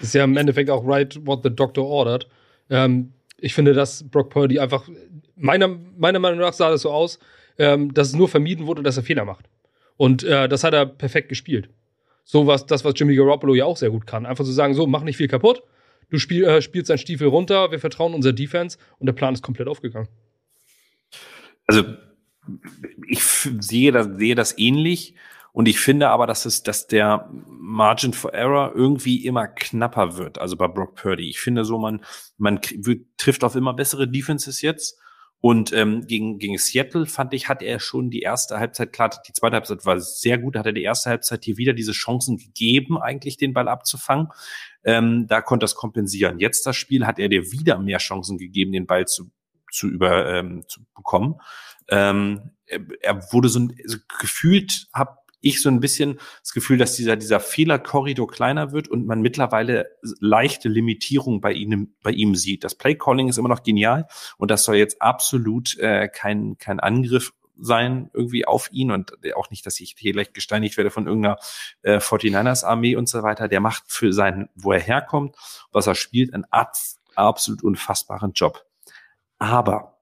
Ist 0.00 0.14
ja 0.14 0.24
im 0.24 0.36
Endeffekt 0.36 0.70
auch 0.70 0.86
right 0.86 1.18
what 1.26 1.42
the 1.42 1.50
doctor 1.50 1.84
ordered. 1.84 2.28
Ähm, 2.70 3.12
ich 3.42 3.54
finde, 3.54 3.72
dass 3.72 4.08
Brock 4.08 4.30
Purdy 4.30 4.60
einfach, 4.60 4.88
meiner, 5.34 5.68
meiner 5.98 6.20
Meinung 6.20 6.38
nach 6.38 6.52
sah 6.52 6.70
das 6.70 6.82
so 6.82 6.90
aus, 6.90 7.18
ähm, 7.58 7.92
dass 7.92 8.08
es 8.08 8.14
nur 8.14 8.28
vermieden 8.28 8.66
wurde, 8.66 8.82
dass 8.82 8.96
er 8.96 9.02
Fehler 9.02 9.24
macht. 9.24 9.46
Und 9.96 10.22
äh, 10.22 10.48
das 10.48 10.62
hat 10.62 10.74
er 10.74 10.86
perfekt 10.86 11.28
gespielt. 11.28 11.68
So 12.24 12.46
was, 12.46 12.66
das, 12.66 12.84
was 12.84 12.94
Jimmy 12.96 13.16
Garoppolo 13.16 13.54
ja 13.54 13.64
auch 13.64 13.76
sehr 13.76 13.90
gut 13.90 14.06
kann. 14.06 14.26
Einfach 14.26 14.44
zu 14.44 14.50
so 14.50 14.54
sagen, 14.54 14.74
so, 14.74 14.86
mach 14.86 15.02
nicht 15.02 15.16
viel 15.16 15.26
kaputt. 15.26 15.62
Du 16.08 16.18
spiel, 16.18 16.44
äh, 16.44 16.62
spielst 16.62 16.88
deinen 16.88 16.98
Stiefel 16.98 17.26
runter, 17.26 17.72
wir 17.72 17.80
vertrauen 17.80 18.14
unserer 18.14 18.32
Defense 18.32 18.78
und 18.98 19.06
der 19.06 19.12
Plan 19.12 19.34
ist 19.34 19.42
komplett 19.42 19.66
aufgegangen. 19.66 20.08
Also, 21.66 21.84
ich 23.08 23.22
sehe 23.24 23.90
das, 23.90 24.08
sehe 24.16 24.36
das 24.36 24.56
ähnlich. 24.56 25.14
Und 25.52 25.68
ich 25.68 25.78
finde 25.78 26.08
aber, 26.08 26.26
dass 26.26 26.46
es, 26.46 26.62
dass 26.62 26.86
der 26.86 27.30
Margin 27.46 28.14
for 28.14 28.32
Error 28.32 28.72
irgendwie 28.74 29.24
immer 29.26 29.48
knapper 29.48 30.16
wird. 30.16 30.38
Also 30.38 30.56
bei 30.56 30.66
Brock 30.66 30.94
Purdy. 30.94 31.28
Ich 31.28 31.40
finde 31.40 31.64
so, 31.64 31.78
man, 31.78 32.02
man 32.38 32.60
trifft 33.18 33.44
auf 33.44 33.54
immer 33.54 33.74
bessere 33.74 34.08
Defenses 34.08 34.62
jetzt. 34.62 34.98
Und 35.40 35.72
ähm, 35.72 36.06
gegen, 36.06 36.38
gegen 36.38 36.56
Seattle 36.56 37.04
fand 37.04 37.34
ich, 37.34 37.48
hat 37.48 37.62
er 37.62 37.80
schon 37.80 38.10
die 38.10 38.20
erste 38.20 38.60
Halbzeit, 38.60 38.92
klar, 38.92 39.10
die 39.26 39.32
zweite 39.32 39.56
Halbzeit 39.56 39.84
war 39.84 40.00
sehr 40.00 40.38
gut, 40.38 40.56
hat 40.56 40.66
er 40.66 40.72
die 40.72 40.84
erste 40.84 41.10
Halbzeit 41.10 41.44
hier 41.44 41.56
wieder 41.56 41.72
diese 41.72 41.90
Chancen 41.90 42.36
gegeben, 42.36 42.96
eigentlich 42.96 43.38
den 43.38 43.52
Ball 43.52 43.66
abzufangen. 43.66 44.28
Ähm, 44.84 45.26
da 45.26 45.42
konnte 45.42 45.64
es 45.64 45.74
kompensieren. 45.74 46.38
Jetzt 46.38 46.64
das 46.64 46.76
Spiel 46.76 47.06
hat 47.06 47.18
er 47.18 47.28
dir 47.28 47.50
wieder 47.50 47.80
mehr 47.80 47.98
Chancen 47.98 48.38
gegeben, 48.38 48.70
den 48.70 48.86
Ball 48.86 49.06
zu, 49.06 49.32
zu 49.72 49.88
über 49.88 50.32
ähm, 50.32 50.62
zu 50.68 50.80
bekommen. 50.94 51.40
Ähm, 51.88 52.52
er, 52.66 52.80
er 53.00 53.32
wurde 53.32 53.48
so, 53.48 53.58
ein, 53.58 53.76
so 53.84 53.98
gefühlt, 54.20 54.86
hab 54.92 55.21
ich 55.42 55.60
so 55.60 55.68
ein 55.68 55.80
bisschen 55.80 56.18
das 56.40 56.52
Gefühl, 56.52 56.78
dass 56.78 56.96
dieser, 56.96 57.16
dieser 57.16 57.40
Fehlerkorridor 57.40 58.28
kleiner 58.28 58.72
wird 58.72 58.88
und 58.88 59.06
man 59.06 59.20
mittlerweile 59.20 59.90
leichte 60.20 60.68
Limitierung 60.68 61.40
bei 61.40 61.52
ihm, 61.52 61.94
bei 62.02 62.12
ihm 62.12 62.34
sieht. 62.34 62.64
Das 62.64 62.74
Playcalling 62.74 63.28
ist 63.28 63.38
immer 63.38 63.48
noch 63.48 63.62
genial 63.62 64.06
und 64.38 64.50
das 64.50 64.64
soll 64.64 64.76
jetzt 64.76 65.02
absolut 65.02 65.78
äh, 65.78 66.08
kein, 66.08 66.56
kein 66.58 66.80
Angriff 66.80 67.32
sein 67.58 68.10
irgendwie 68.12 68.46
auf 68.46 68.72
ihn 68.72 68.90
und 68.90 69.12
auch 69.36 69.50
nicht, 69.50 69.66
dass 69.66 69.78
ich 69.80 69.94
hier 69.98 70.12
gleich 70.12 70.32
gesteinigt 70.32 70.76
werde 70.76 70.90
von 70.90 71.06
irgendeiner 71.06 71.38
äh, 71.82 71.98
49ers 71.98 72.64
Armee 72.64 72.96
und 72.96 73.08
so 73.08 73.22
weiter. 73.22 73.48
Der 73.48 73.60
macht 73.60 73.84
für 73.86 74.12
seinen, 74.12 74.48
wo 74.54 74.72
er 74.72 74.80
herkommt, 74.80 75.36
was 75.70 75.86
er 75.86 75.94
spielt, 75.94 76.34
einen 76.34 76.46
absolut 77.14 77.62
unfassbaren 77.62 78.32
Job. 78.32 78.64
Aber, 79.38 79.98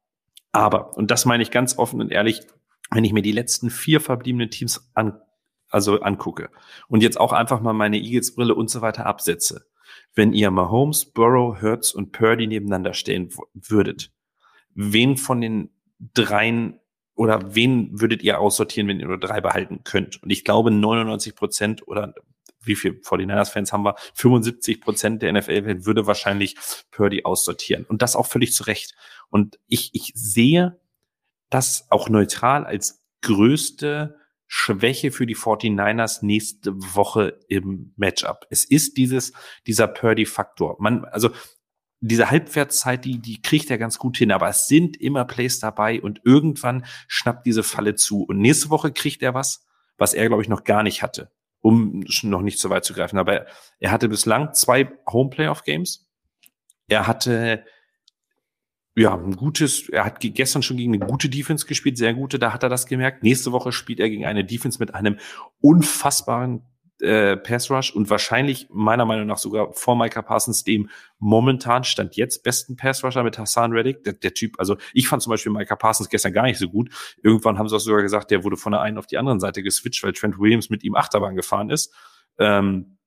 aber, 0.53 0.97
und 0.97 1.11
das 1.11 1.25
meine 1.25 1.43
ich 1.43 1.51
ganz 1.51 1.79
offen 1.79 2.01
und 2.01 2.13
ehrlich, 2.13 2.43
wenn 2.91 3.05
ich 3.05 3.13
mir 3.13 3.23
die 3.23 3.33
letzten 3.33 3.71
vier 3.71 4.01
verbliebenen 4.01 4.51
Teams 4.51 4.91
an, 4.95 5.21
also 5.71 6.01
angucke 6.01 6.51
und 6.89 7.03
jetzt 7.03 7.19
auch 7.19 7.33
einfach 7.33 7.61
mal 7.61 7.73
meine 7.73 7.99
Eagles-Brille 7.99 8.55
und 8.55 8.71
so 8.71 8.81
weiter 8.81 9.07
absetze, 9.07 9.67
wenn 10.15 10.33
ihr 10.33 10.51
Mahomes, 10.51 11.07
Burrow, 11.07 11.61
Hurts 11.61 11.93
und 11.93 12.13
Purdy 12.13 12.47
nebeneinander 12.47 12.95
stehen 12.95 13.33
würdet, 13.55 14.13
wen 14.75 15.17
von 15.17 15.41
den 15.41 15.71
dreien 16.15 16.81
oder 17.15 17.55
wen 17.55 18.01
würdet 18.01 18.23
ihr 18.23 18.41
aussortieren, 18.41 18.89
wenn 18.89 19.01
ihr 19.01 19.07
nur 19.07 19.21
drei 19.21 19.41
behalten 19.41 19.83
könnt? 19.85 20.23
Und 20.23 20.31
ich 20.31 20.45
glaube, 20.45 20.71
99 20.71 21.35
Prozent 21.35 21.87
oder 21.87 22.15
wie 22.63 22.77
viel 22.77 22.93
49ers-Fans 22.93 23.73
haben 23.73 23.85
wir? 23.85 23.95
75 24.15 24.81
Prozent 24.81 25.23
der 25.23 25.33
NFL 25.33 25.87
würde 25.87 26.07
wahrscheinlich 26.07 26.57
Purdy 26.91 27.25
aussortieren. 27.25 27.85
Und 27.85 28.03
das 28.03 28.17
auch 28.17 28.27
völlig 28.27 28.53
zu 28.53 28.65
Recht. 28.65 28.95
Und 29.29 29.59
ich, 29.67 29.91
ich 29.95 30.13
sehe 30.15 30.79
das 31.49 31.87
auch 31.91 32.09
neutral 32.09 32.65
als 32.65 33.03
größte 33.23 34.20
Schwäche 34.53 35.13
für 35.13 35.27
die 35.27 35.37
49ers 35.37 36.25
nächste 36.25 36.73
Woche 36.75 37.39
im 37.47 37.95
Matchup. 37.97 38.47
Es 38.51 38.65
ist 38.65 38.97
dieses, 38.97 39.33
dieser 39.69 39.87
Purdy-Faktor. 39.87 40.75
Man, 40.81 41.05
also, 41.05 41.31
diese 42.01 42.33
Halbwertszeit, 42.33 43.05
die, 43.05 43.21
die 43.21 43.43
kriegt 43.43 43.71
er 43.71 43.79
ganz 43.79 43.99
gut 43.99 44.17
hin, 44.17 44.33
aber 44.33 44.49
es 44.49 44.67
sind 44.67 44.97
immer 44.97 45.25
Plays 45.25 45.61
dabei 45.61 46.03
und 46.03 46.21
irgendwann 46.25 46.85
schnappt 47.07 47.47
diese 47.47 47.63
Falle 47.63 47.95
zu. 47.95 48.25
Und 48.25 48.39
nächste 48.39 48.71
Woche 48.71 48.91
kriegt 48.91 49.23
er 49.23 49.35
was, 49.35 49.69
was 49.99 50.15
er, 50.15 50.27
glaube 50.27 50.43
ich, 50.43 50.49
noch 50.49 50.65
gar 50.65 50.83
nicht 50.83 51.01
hatte, 51.05 51.31
um 51.61 52.05
noch 52.25 52.43
nicht 52.43 52.59
so 52.59 52.71
weit 52.71 52.85
zu 52.85 52.93
greifen. 52.93 53.19
Aber 53.19 53.47
er 53.79 53.93
hatte 53.93 54.09
bislang 54.09 54.53
zwei 54.53 54.91
Home-Playoff-Games. 55.09 56.11
Er 56.89 57.07
hatte 57.07 57.65
ja, 59.01 59.15
ein 59.15 59.35
gutes, 59.35 59.89
er 59.89 60.05
hat 60.05 60.19
gestern 60.21 60.63
schon 60.63 60.77
gegen 60.77 60.93
eine 60.93 61.07
gute 61.07 61.31
Defense 61.31 61.65
gespielt, 61.65 61.97
sehr 61.97 62.13
gute, 62.13 62.39
da 62.39 62.53
hat 62.53 62.63
er 62.63 62.69
das 62.69 62.85
gemerkt. 62.85 63.23
Nächste 63.23 63.51
Woche 63.51 63.73
spielt 63.73 63.99
er 63.99 64.11
gegen 64.11 64.27
eine 64.27 64.45
Defense 64.45 64.79
mit 64.79 64.95
einem 64.95 65.17
unfassbaren 65.63 66.67
äh, 67.01 67.39
Pass 67.39 67.71
Rush 67.71 67.95
und 67.95 68.11
wahrscheinlich 68.11 68.67
meiner 68.69 69.07
Meinung 69.07 69.27
nach 69.27 69.39
sogar 69.39 69.73
vor 69.73 69.97
Micah 69.97 70.21
Parsons 70.21 70.65
dem 70.65 70.91
momentan 71.19 71.85
stand 71.85 72.17
jetzt 72.17 72.43
besten 72.43 72.77
Pass 72.77 73.03
Rusher 73.03 73.23
mit 73.23 73.39
Hassan 73.39 73.73
Reddick. 73.73 74.05
Der, 74.05 74.13
der 74.13 74.35
Typ, 74.35 74.57
also 74.59 74.77
ich 74.93 75.09
fand 75.09 75.23
zum 75.23 75.31
Beispiel 75.31 75.51
Micah 75.51 75.77
Parsons 75.77 76.11
gestern 76.11 76.35
gar 76.35 76.43
nicht 76.43 76.59
so 76.59 76.69
gut. 76.69 76.91
Irgendwann 77.23 77.59
haben 77.59 77.71
sie 77.71 77.77
auch 77.77 77.81
sogar 77.81 78.03
gesagt, 78.03 78.31
der 78.31 78.45
wurde 78.45 78.59
von 78.59 78.73
der 78.73 78.83
einen 78.83 78.99
auf 78.99 79.07
die 79.07 79.17
anderen 79.17 79.41
Seite 79.41 79.63
geswitcht, 79.63 80.03
weil 80.03 80.13
Trent 80.13 80.39
Williams 80.39 80.69
mit 80.69 80.85
ihm 80.85 80.95
Achterbahn 80.95 81.37
gefahren 81.37 81.71
ist. 81.71 81.95
Ähm, 82.39 82.99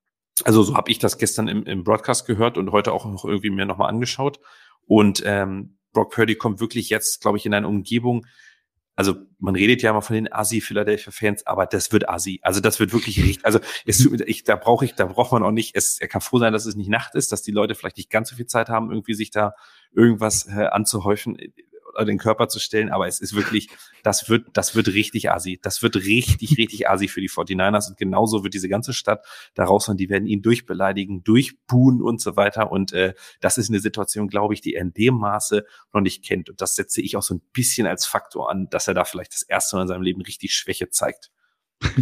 also 0.44 0.64
so 0.64 0.76
habe 0.76 0.90
ich 0.90 0.98
das 0.98 1.20
gestern 1.20 1.48
im, 1.48 1.64
im 1.66 1.84
Broadcast 1.84 2.26
gehört 2.26 2.58
und 2.58 2.72
heute 2.72 2.94
auch 2.94 3.06
noch 3.06 3.26
irgendwie 3.26 3.52
mir 3.52 3.68
nochmal 3.68 3.90
angeschaut. 3.90 4.40
Und 4.88 5.22
ähm, 5.24 5.78
Brock 5.94 6.12
Purdy 6.12 6.36
kommt 6.36 6.60
wirklich 6.60 6.90
jetzt, 6.90 7.22
glaube 7.22 7.38
ich, 7.38 7.46
in 7.46 7.54
eine 7.54 7.68
Umgebung, 7.68 8.26
also 8.96 9.16
man 9.40 9.56
redet 9.56 9.82
ja 9.82 9.90
immer 9.90 10.04
von 10.04 10.14
den 10.16 10.32
Assi 10.32 10.62
Philadelphia 10.62 11.12
Fans, 11.12 11.46
aber 11.48 11.66
das 11.66 11.92
wird 11.92 12.08
Assi. 12.08 12.40
Also 12.44 12.60
das 12.60 12.80
wird 12.80 12.94
wirklich 12.94 13.18
richtig. 13.24 13.46
Also 13.46 13.60
es, 13.86 14.06
ich, 14.26 14.44
da 14.44 14.56
brauche 14.56 14.86
ich, 14.86 14.94
da 14.94 15.06
braucht 15.06 15.32
man 15.32 15.44
auch 15.44 15.52
nicht. 15.52 15.76
Es, 15.76 16.00
er 16.00 16.08
kann 16.08 16.22
froh 16.22 16.38
sein, 16.38 16.54
dass 16.54 16.66
es 16.66 16.76
nicht 16.76 16.90
Nacht 16.90 17.16
ist, 17.16 17.32
dass 17.32 17.42
die 17.42 17.52
Leute 17.52 17.76
vielleicht 17.76 17.98
nicht 17.98 18.10
ganz 18.10 18.30
so 18.30 18.36
viel 18.36 18.46
Zeit 18.46 18.70
haben, 18.70 18.92
irgendwie 18.92 19.16
sich 19.16 19.32
da 19.32 19.56
irgendwas 19.94 20.48
äh, 20.48 20.68
anzuhäufen 20.68 21.38
den 22.00 22.18
Körper 22.18 22.48
zu 22.48 22.60
stellen, 22.60 22.90
aber 22.90 23.08
es 23.08 23.20
ist 23.20 23.36
wirklich, 23.36 23.70
das 24.04 24.30
wird, 24.30 24.48
das 24.54 24.76
wird 24.76 24.88
richtig 24.90 25.32
assi. 25.32 25.60
Das 25.62 25.82
wird 25.82 25.96
richtig, 25.96 26.58
richtig 26.58 26.90
assi 26.90 27.08
für 27.08 27.22
die 27.22 27.30
49ers 27.30 27.90
und 27.90 27.98
genauso 27.98 28.44
wird 28.44 28.54
diese 28.54 28.70
ganze 28.70 28.94
Stadt 28.94 29.26
daraus 29.54 29.88
und 29.90 29.98
die 29.98 30.10
werden 30.10 30.28
ihn 30.28 30.42
durchbeleidigen, 30.42 31.24
durchbuhen 31.24 32.02
und 32.02 32.22
so 32.22 32.36
weiter 32.36 32.72
und 32.72 32.94
äh, 32.94 33.14
das 33.42 33.58
ist 33.58 33.70
eine 33.70 33.80
Situation, 33.80 34.28
glaube 34.28 34.54
ich, 34.54 34.62
die 34.62 34.76
er 34.76 34.82
in 34.82 34.94
dem 34.94 35.16
Maße 35.16 35.66
noch 35.94 36.02
nicht 36.02 36.24
kennt 36.24 36.50
und 36.50 36.62
das 36.62 36.76
setze 36.76 37.02
ich 37.02 37.16
auch 37.18 37.24
so 37.24 37.36
ein 37.36 37.42
bisschen 37.54 37.88
als 37.88 38.06
Faktor 38.06 38.50
an, 38.50 38.70
dass 38.70 38.88
er 38.88 38.94
da 38.94 39.06
vielleicht 39.06 39.34
das 39.34 39.44
erste 39.44 39.76
Mal 39.76 39.84
in 39.84 39.88
seinem 39.88 40.04
Leben 40.04 40.22
richtig 40.22 40.54
Schwäche 40.54 40.90
zeigt. 40.90 41.32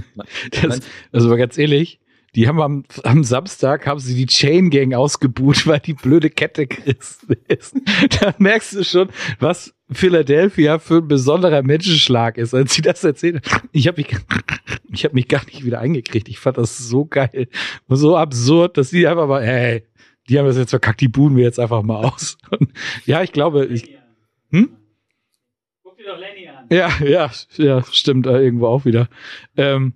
das, 0.61 0.79
also 1.11 1.35
ganz 1.35 1.57
ehrlich, 1.57 1.99
die 2.35 2.47
haben 2.47 2.61
am, 2.61 2.83
am 3.03 3.23
Samstag 3.23 3.85
haben 3.87 3.99
sie 3.99 4.15
die 4.15 4.25
Chain 4.25 4.69
Gang 4.69 4.93
ausgebucht, 4.93 5.67
weil 5.67 5.79
die 5.79 5.93
blöde 5.93 6.29
Kette 6.29 6.67
gerissen 6.67 7.35
ist. 7.47 7.75
da 8.19 8.33
merkst 8.37 8.73
du 8.73 8.83
schon, 8.83 9.09
was 9.39 9.73
Philadelphia 9.91 10.79
für 10.79 10.97
ein 10.97 11.07
besonderer 11.07 11.63
Menschenschlag 11.63 12.37
ist, 12.37 12.53
als 12.53 12.73
sie 12.73 12.81
das 12.81 13.03
erzählen. 13.03 13.41
Ich 13.71 13.87
habe 13.87 14.01
mich, 14.01 14.15
ich 14.91 15.03
habe 15.03 15.15
mich 15.15 15.27
gar 15.27 15.43
nicht 15.45 15.65
wieder 15.65 15.79
eingekriegt. 15.79 16.29
Ich 16.29 16.39
fand 16.39 16.57
das 16.57 16.77
so 16.77 17.05
geil 17.05 17.47
und 17.87 17.97
so 17.97 18.17
absurd, 18.17 18.77
dass 18.77 18.89
die 18.89 19.07
einfach 19.07 19.27
mal, 19.27 19.43
ey, 19.43 19.83
die 20.29 20.39
haben 20.39 20.45
das 20.45 20.57
jetzt 20.57 20.69
verkackt, 20.69 21.01
die 21.01 21.07
buhen 21.07 21.35
wir 21.35 21.43
jetzt 21.43 21.59
einfach 21.59 21.83
mal 21.83 22.05
aus. 22.05 22.37
Und 22.49 22.71
ja, 23.05 23.21
ich 23.21 23.31
glaube, 23.31 23.65
ich, 23.65 23.97
hm? 24.51 24.69
Guck 25.83 25.97
dir 25.97 26.05
doch 26.05 26.17
Lenny 26.17 26.47
an. 26.47 26.65
Ja, 26.69 26.89
ja, 27.03 27.31
ja, 27.57 27.83
stimmt, 27.91 28.27
äh, 28.27 28.41
irgendwo 28.41 28.67
auch 28.67 28.85
wieder. 28.85 29.09
Ähm, 29.57 29.93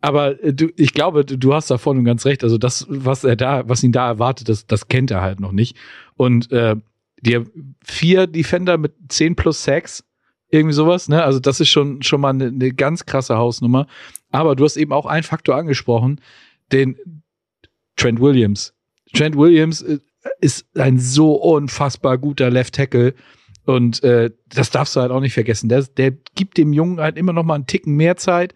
aber 0.00 0.42
äh, 0.42 0.52
du, 0.52 0.70
ich 0.76 0.94
glaube, 0.94 1.24
du 1.24 1.54
hast 1.54 1.70
da 1.70 1.78
vorne 1.78 2.02
ganz 2.02 2.24
recht. 2.26 2.42
Also 2.42 2.58
das, 2.58 2.86
was 2.88 3.24
er 3.24 3.36
da, 3.36 3.68
was 3.68 3.82
ihn 3.82 3.92
da 3.92 4.08
erwartet, 4.08 4.48
das, 4.48 4.66
das 4.66 4.88
kennt 4.88 5.10
er 5.10 5.20
halt 5.20 5.40
noch 5.40 5.52
nicht. 5.52 5.76
Und 6.16 6.50
äh, 6.52 6.76
die 7.20 7.40
vier 7.84 8.26
Defender 8.26 8.78
mit 8.78 8.94
10 9.08 9.36
plus 9.36 9.62
Sacks, 9.62 10.04
irgendwie 10.48 10.74
sowas, 10.74 11.08
ne? 11.08 11.22
Also 11.22 11.38
das 11.38 11.60
ist 11.60 11.68
schon 11.68 12.02
schon 12.02 12.20
mal 12.20 12.30
eine, 12.30 12.46
eine 12.46 12.72
ganz 12.72 13.06
krasse 13.06 13.36
Hausnummer. 13.36 13.86
Aber 14.30 14.56
du 14.56 14.64
hast 14.64 14.76
eben 14.76 14.92
auch 14.92 15.06
einen 15.06 15.22
Faktor 15.22 15.56
angesprochen, 15.56 16.20
den 16.72 16.96
Trent 17.96 18.20
Williams. 18.20 18.74
Trent 19.14 19.36
Williams 19.36 19.82
äh, 19.82 19.98
ist 20.40 20.66
ein 20.76 20.98
so 20.98 21.34
unfassbar 21.34 22.18
guter 22.18 22.50
Left 22.50 22.74
Tackle. 22.74 23.14
Und 23.64 24.02
äh, 24.02 24.30
das 24.48 24.70
darfst 24.70 24.96
du 24.96 25.00
halt 25.00 25.12
auch 25.12 25.20
nicht 25.20 25.34
vergessen. 25.34 25.68
Der, 25.68 25.82
der 25.82 26.12
gibt 26.34 26.56
dem 26.56 26.72
Jungen 26.72 27.00
halt 27.00 27.16
immer 27.16 27.32
noch 27.32 27.44
mal 27.44 27.54
einen 27.54 27.66
Ticken 27.66 27.94
mehr 27.94 28.16
Zeit. 28.16 28.54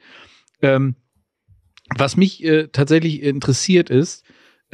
Ähm, 0.62 0.96
was 1.94 2.16
mich 2.16 2.42
äh, 2.42 2.68
tatsächlich 2.68 3.22
interessiert 3.22 3.90
ist, 3.90 4.24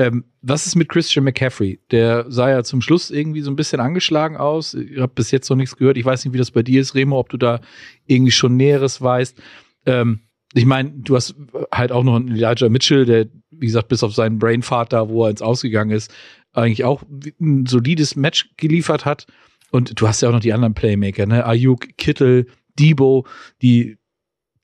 ähm, 0.01 0.24
was 0.40 0.66
ist 0.66 0.76
mit 0.76 0.88
Christian 0.88 1.26
McCaffrey? 1.26 1.78
Der 1.90 2.24
sah 2.30 2.48
ja 2.48 2.64
zum 2.64 2.80
Schluss 2.80 3.11
irgendwie 3.11 3.42
so 3.42 3.51
ein 3.51 3.57
bisschen 3.57 3.80
angeschlagen 3.80 4.38
aus. 4.38 4.72
Ich 4.72 4.98
habe 4.98 5.12
bis 5.14 5.30
jetzt 5.30 5.51
noch 5.51 5.59
nichts 5.59 5.76
gehört. 5.76 5.98
Ich 5.98 6.07
weiß 6.07 6.24
nicht, 6.24 6.32
wie 6.32 6.38
das 6.38 6.51
bei 6.51 6.62
dir 6.62 6.80
ist, 6.80 6.94
Remo, 6.94 7.18
ob 7.18 7.28
du 7.28 7.36
da 7.36 7.61
irgendwie 8.07 8.30
schon 8.30 8.57
Näheres 8.57 9.03
weißt. 9.03 9.36
Ähm, 9.84 10.20
ich 10.55 10.64
meine, 10.64 10.90
du 10.90 11.16
hast 11.16 11.34
halt 11.70 11.92
auch 11.92 12.03
noch 12.03 12.16
einen 12.16 12.34
Elijah 12.34 12.70
Mitchell, 12.70 13.05
der, 13.05 13.26
wie 13.51 13.66
gesagt, 13.66 13.88
bis 13.88 14.03
auf 14.03 14.14
seinen 14.14 14.38
Brainfart 14.38 14.94
da, 14.94 15.11
wo 15.11 15.24
er 15.24 15.30
ins 15.30 15.42
Ausgegangen 15.42 15.90
ist, 15.90 16.11
eigentlich 16.55 16.84
auch 16.84 17.03
ein 17.38 17.66
solides 17.66 18.16
Match 18.16 18.48
geliefert 18.57 19.05
hat. 19.05 19.26
Und 19.70 20.01
du 20.01 20.09
hast 20.09 20.22
ja 20.22 20.30
auch 20.30 20.32
noch 20.32 20.40
die 20.40 20.55
anderen 20.55 20.72
Playmaker, 20.72 21.26
ne? 21.26 21.44
Ayuk, 21.44 21.98
Kittel, 21.98 22.46
Debo, 22.78 23.26
die 23.61 23.98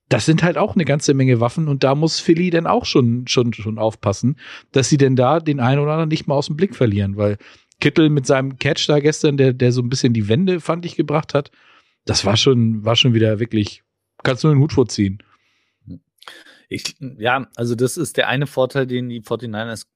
das 0.09 0.25
sind 0.25 0.43
halt 0.43 0.57
auch 0.57 0.75
eine 0.75 0.85
ganze 0.85 1.15
Menge 1.15 1.41
Waffen 1.41 1.69
und 1.69 1.83
da 1.83 1.95
muss 1.95 2.21
Philly 2.21 2.51
dann 2.51 2.67
auch 2.67 2.85
schon, 2.85 3.27
schon, 3.27 3.53
schon 3.53 3.79
aufpassen, 3.79 4.39
dass 4.73 4.89
sie 4.89 4.99
denn 4.99 5.17
da 5.17 5.41
den 5.41 5.61
einen 5.61 5.81
oder 5.81 5.93
anderen 5.93 6.09
nicht 6.09 6.27
mal 6.27 6.37
aus 6.37 6.47
dem 6.47 6.57
Blick 6.57 6.77
verlieren, 6.77 7.17
weil 7.17 7.39
Kittel 7.81 8.09
mit 8.09 8.27
seinem 8.27 8.59
Catch 8.59 8.89
da 8.89 9.01
gestern, 9.01 9.37
der, 9.37 9.53
der 9.53 9.73
so 9.73 9.83
ein 9.83 9.89
bisschen 9.89 10.13
die 10.13 10.29
Wände, 10.29 10.61
fand 10.61 10.87
ich, 10.87 10.97
gebracht 10.97 11.35
hat, 11.35 11.51
das 12.05 12.25
war 12.25 12.37
schon, 12.37 12.85
war 12.85 12.97
schon 12.97 13.15
wieder 13.15 13.41
wirklich, 13.41 13.83
kannst 14.23 14.45
du 14.45 14.49
den 14.49 14.59
Hut 14.59 14.73
vorziehen. 14.73 15.23
Ich, 16.69 16.97
ja, 17.01 17.49
also 17.57 17.75
das 17.75 17.97
ist 17.97 18.17
der 18.17 18.29
eine 18.29 18.47
Vorteil, 18.47 18.87
den 18.87 19.09
die 19.09 19.23
49ers, 19.23 19.87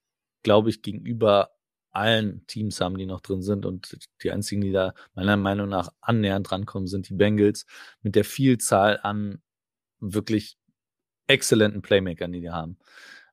glaube 0.42 0.70
ich, 0.70 0.82
gegenüber 0.82 1.50
allen 1.92 2.46
Teams 2.46 2.80
haben, 2.80 2.96
die 2.96 3.06
noch 3.06 3.20
drin 3.20 3.42
sind. 3.42 3.66
Und 3.66 3.96
die 4.22 4.30
einzigen, 4.30 4.60
die 4.60 4.72
da 4.72 4.94
meiner 5.14 5.36
Meinung 5.36 5.68
nach 5.68 5.90
annähernd 6.00 6.50
rankommen, 6.52 6.86
sind 6.86 7.08
die 7.08 7.14
Bengals 7.14 7.66
mit 8.02 8.14
der 8.14 8.24
Vielzahl 8.24 9.00
an 9.02 9.40
wirklich 10.00 10.56
exzellenten 11.26 11.82
Playmakern, 11.82 12.32
die 12.32 12.40
die 12.40 12.50
haben. 12.50 12.78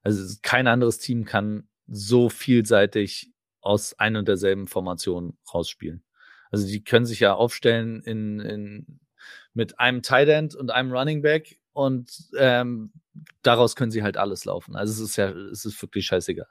Also 0.04 0.38
kein 0.42 0.68
anderes 0.68 1.00
Team 1.00 1.26
kann 1.26 1.68
so 1.88 2.30
vielseitig 2.30 3.32
aus 3.62 3.98
ein 4.00 4.16
und 4.16 4.28
derselben 4.28 4.68
Formation 4.68 5.38
rausspielen. 5.54 6.04
Also 6.52 6.68
die 6.68 6.84
können 6.84 7.06
sich 7.06 7.20
ja 7.20 7.34
aufstellen 7.34 8.02
in, 8.04 8.40
in 8.40 9.00
mit 9.54 9.80
einem 9.80 10.04
Tight 10.04 10.30
End 10.30 10.56
und 10.56 10.72
einem 10.72 10.94
Running 10.94 11.22
Back 11.24 11.60
und 11.74 12.12
ähm, 12.38 12.94
daraus 13.42 13.76
können 13.76 13.92
sie 13.92 14.04
halt 14.04 14.16
alles 14.16 14.46
laufen. 14.46 14.76
Also 14.76 14.94
es 14.94 15.10
ist 15.10 15.16
ja, 15.16 15.30
es 15.30 15.66
ist 15.66 15.82
wirklich 15.82 16.06
scheißegal. 16.06 16.48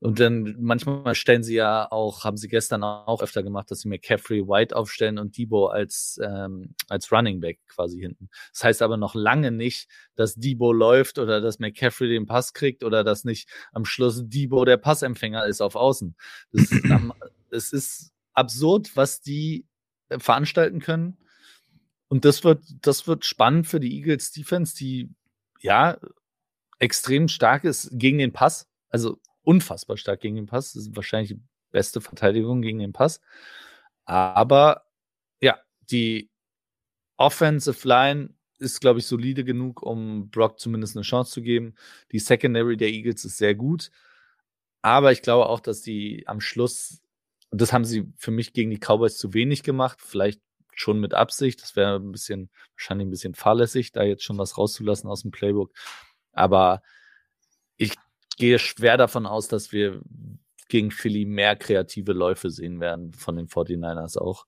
Und 0.00 0.18
dann 0.18 0.56
manchmal 0.58 1.14
stellen 1.14 1.42
sie 1.42 1.56
ja 1.56 1.86
auch, 1.92 2.24
haben 2.24 2.38
sie 2.38 2.48
gestern 2.48 2.82
auch 2.82 3.22
öfter 3.22 3.42
gemacht, 3.42 3.70
dass 3.70 3.80
sie 3.80 3.88
McCaffrey 3.88 4.48
White 4.48 4.74
aufstellen 4.74 5.18
und 5.18 5.36
Debo 5.36 5.66
als, 5.66 6.18
ähm, 6.24 6.74
als 6.88 7.12
Running 7.12 7.40
Back 7.40 7.60
quasi 7.68 8.00
hinten. 8.00 8.30
Das 8.52 8.64
heißt 8.64 8.82
aber 8.82 8.96
noch 8.96 9.14
lange 9.14 9.50
nicht, 9.50 9.90
dass 10.16 10.36
Debo 10.36 10.72
läuft 10.72 11.18
oder 11.18 11.42
dass 11.42 11.58
McCaffrey 11.58 12.08
den 12.08 12.26
Pass 12.26 12.54
kriegt 12.54 12.82
oder 12.82 13.04
dass 13.04 13.24
nicht 13.24 13.50
am 13.72 13.84
Schluss 13.84 14.22
Debo 14.26 14.64
der 14.64 14.78
Passempfänger 14.78 15.44
ist 15.44 15.60
auf 15.60 15.76
Außen. 15.76 16.16
Das 16.50 16.72
ist, 16.72 16.82
es 17.50 17.72
ist 17.74 18.12
absurd, 18.32 18.96
was 18.96 19.20
die 19.20 19.66
äh, 20.08 20.18
veranstalten 20.18 20.80
können. 20.80 21.18
Und 22.08 22.24
das 22.24 22.42
wird, 22.42 22.64
das 22.80 23.06
wird 23.06 23.26
spannend 23.26 23.66
für 23.66 23.80
die 23.80 23.94
Eagles 23.98 24.32
Defense, 24.32 24.74
die 24.74 25.10
ja 25.60 25.98
extrem 26.78 27.28
stark 27.28 27.64
ist 27.64 27.90
gegen 27.92 28.16
den 28.16 28.32
Pass. 28.32 28.66
Also 28.88 29.20
unfassbar 29.42 29.96
stark 29.96 30.20
gegen 30.20 30.36
den 30.36 30.46
Pass. 30.46 30.72
Das 30.72 30.82
ist 30.82 30.96
wahrscheinlich 30.96 31.30
die 31.30 31.40
beste 31.70 32.00
Verteidigung 32.00 32.62
gegen 32.62 32.78
den 32.78 32.92
Pass. 32.92 33.20
Aber 34.04 34.86
ja, 35.40 35.58
die 35.90 36.30
Offensive 37.16 37.86
Line 37.86 38.34
ist, 38.58 38.80
glaube 38.80 39.00
ich, 39.00 39.06
solide 39.06 39.44
genug, 39.44 39.82
um 39.82 40.30
Brock 40.30 40.60
zumindest 40.60 40.96
eine 40.96 41.02
Chance 41.02 41.32
zu 41.32 41.42
geben. 41.42 41.74
Die 42.12 42.18
Secondary 42.18 42.76
der 42.76 42.88
Eagles 42.88 43.24
ist 43.24 43.38
sehr 43.38 43.54
gut. 43.54 43.90
Aber 44.82 45.12
ich 45.12 45.22
glaube 45.22 45.46
auch, 45.46 45.60
dass 45.60 45.82
die 45.82 46.26
am 46.26 46.40
Schluss, 46.40 47.00
und 47.50 47.60
das 47.60 47.72
haben 47.72 47.84
sie 47.84 48.12
für 48.16 48.30
mich 48.30 48.52
gegen 48.52 48.70
die 48.70 48.78
Cowboys 48.78 49.16
zu 49.16 49.34
wenig 49.34 49.62
gemacht, 49.62 50.00
vielleicht 50.00 50.40
schon 50.74 51.00
mit 51.00 51.14
Absicht. 51.14 51.62
Das 51.62 51.76
wäre 51.76 51.96
ein 51.96 52.12
bisschen, 52.12 52.50
wahrscheinlich 52.74 53.06
ein 53.06 53.10
bisschen 53.10 53.34
fahrlässig, 53.34 53.92
da 53.92 54.02
jetzt 54.02 54.24
schon 54.24 54.38
was 54.38 54.56
rauszulassen 54.56 55.10
aus 55.10 55.22
dem 55.22 55.30
Playbook. 55.30 55.72
Aber 56.32 56.82
ich 57.76 57.94
gehe 58.40 58.58
schwer 58.58 58.96
davon 58.96 59.26
aus, 59.26 59.48
dass 59.48 59.70
wir 59.70 60.00
gegen 60.68 60.90
Philly 60.90 61.26
mehr 61.26 61.56
kreative 61.56 62.14
Läufe 62.14 62.50
sehen 62.50 62.80
werden 62.80 63.12
von 63.12 63.36
den 63.36 63.48
49ers 63.48 64.18
auch. 64.18 64.46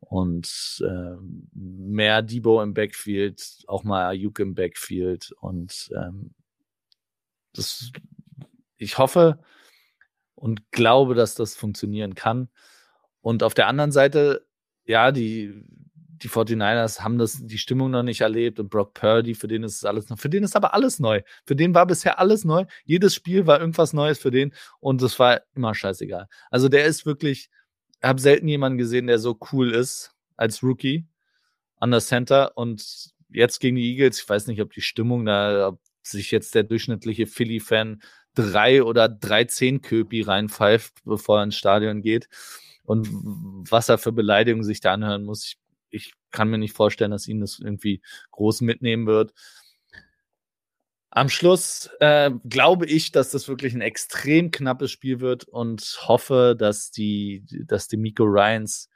Und 0.00 0.82
äh, 0.84 1.16
mehr 1.52 2.22
Debo 2.22 2.60
im 2.60 2.74
Backfield, 2.74 3.62
auch 3.68 3.84
mal 3.84 4.06
Ayuk 4.06 4.40
im 4.40 4.54
Backfield. 4.54 5.30
Und 5.40 5.90
ähm, 5.94 6.34
das, 7.52 7.92
ich 8.78 8.98
hoffe 8.98 9.38
und 10.34 10.72
glaube, 10.72 11.14
dass 11.14 11.36
das 11.36 11.54
funktionieren 11.54 12.16
kann. 12.16 12.48
Und 13.20 13.44
auf 13.44 13.54
der 13.54 13.68
anderen 13.68 13.92
Seite, 13.92 14.44
ja, 14.86 15.12
die 15.12 15.62
die 16.22 16.28
49ers 16.28 17.00
haben 17.00 17.18
das, 17.18 17.38
die 17.40 17.58
Stimmung 17.58 17.90
noch 17.90 18.02
nicht 18.02 18.20
erlebt 18.20 18.60
und 18.60 18.68
Brock 18.68 18.94
Purdy, 18.94 19.34
für 19.34 19.48
den 19.48 19.62
ist 19.62 19.76
es 19.76 19.84
alles 19.84 20.08
neu. 20.08 20.16
Für 20.16 20.28
den 20.28 20.44
ist 20.44 20.56
aber 20.56 20.74
alles 20.74 20.98
neu. 20.98 21.22
Für 21.44 21.56
den 21.56 21.74
war 21.74 21.86
bisher 21.86 22.18
alles 22.18 22.44
neu. 22.44 22.64
Jedes 22.84 23.14
Spiel 23.14 23.46
war 23.46 23.60
irgendwas 23.60 23.92
Neues 23.92 24.18
für 24.18 24.30
den 24.30 24.52
und 24.80 25.02
es 25.02 25.18
war 25.18 25.42
immer 25.54 25.74
scheißegal. 25.74 26.28
Also 26.50 26.68
der 26.68 26.84
ist 26.84 27.06
wirklich, 27.06 27.50
ich 28.00 28.08
habe 28.08 28.20
selten 28.20 28.48
jemanden 28.48 28.78
gesehen, 28.78 29.06
der 29.06 29.18
so 29.18 29.38
cool 29.52 29.72
ist 29.72 30.12
als 30.36 30.62
Rookie 30.62 31.06
an 31.76 31.90
der 31.90 32.00
Center 32.00 32.56
und 32.56 33.12
jetzt 33.30 33.60
gegen 33.60 33.76
die 33.76 33.92
Eagles, 33.92 34.20
ich 34.20 34.28
weiß 34.28 34.46
nicht, 34.46 34.60
ob 34.60 34.72
die 34.72 34.82
Stimmung 34.82 35.24
da, 35.24 35.68
ob 35.68 35.80
sich 36.02 36.30
jetzt 36.30 36.54
der 36.54 36.64
durchschnittliche 36.64 37.26
Philly-Fan 37.26 38.02
drei 38.34 38.82
oder 38.82 39.08
13 39.08 39.82
Köpi 39.82 40.22
reinpfeift, 40.22 41.04
bevor 41.04 41.38
er 41.38 41.44
ins 41.44 41.56
Stadion 41.56 42.02
geht. 42.02 42.28
Und 42.84 43.08
was 43.70 43.88
er 43.88 43.98
für 43.98 44.12
Beleidigungen 44.12 44.64
sich 44.64 44.80
da 44.80 44.92
anhören 44.92 45.24
muss, 45.24 45.44
ich, 45.46 45.59
ich 45.90 46.14
kann 46.30 46.48
mir 46.48 46.58
nicht 46.58 46.74
vorstellen, 46.74 47.10
dass 47.10 47.28
ihn 47.28 47.40
das 47.40 47.58
irgendwie 47.58 48.02
groß 48.32 48.60
mitnehmen 48.62 49.06
wird. 49.06 49.32
Am 51.12 51.28
Schluss 51.28 51.90
äh, 51.98 52.30
glaube 52.48 52.86
ich, 52.86 53.10
dass 53.10 53.30
das 53.30 53.48
wirklich 53.48 53.74
ein 53.74 53.80
extrem 53.80 54.52
knappes 54.52 54.92
Spiel 54.92 55.20
wird 55.20 55.44
und 55.44 55.98
hoffe, 56.06 56.54
dass 56.56 56.92
die, 56.92 57.44
dass 57.66 57.88
die 57.88 57.96
Miko 57.96 58.24
Ryans 58.24 58.88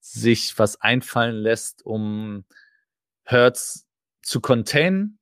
sich 0.00 0.58
was 0.58 0.80
einfallen 0.80 1.36
lässt, 1.36 1.84
um 1.84 2.44
Hertz 3.24 3.86
zu 4.22 4.40
containen 4.40 5.18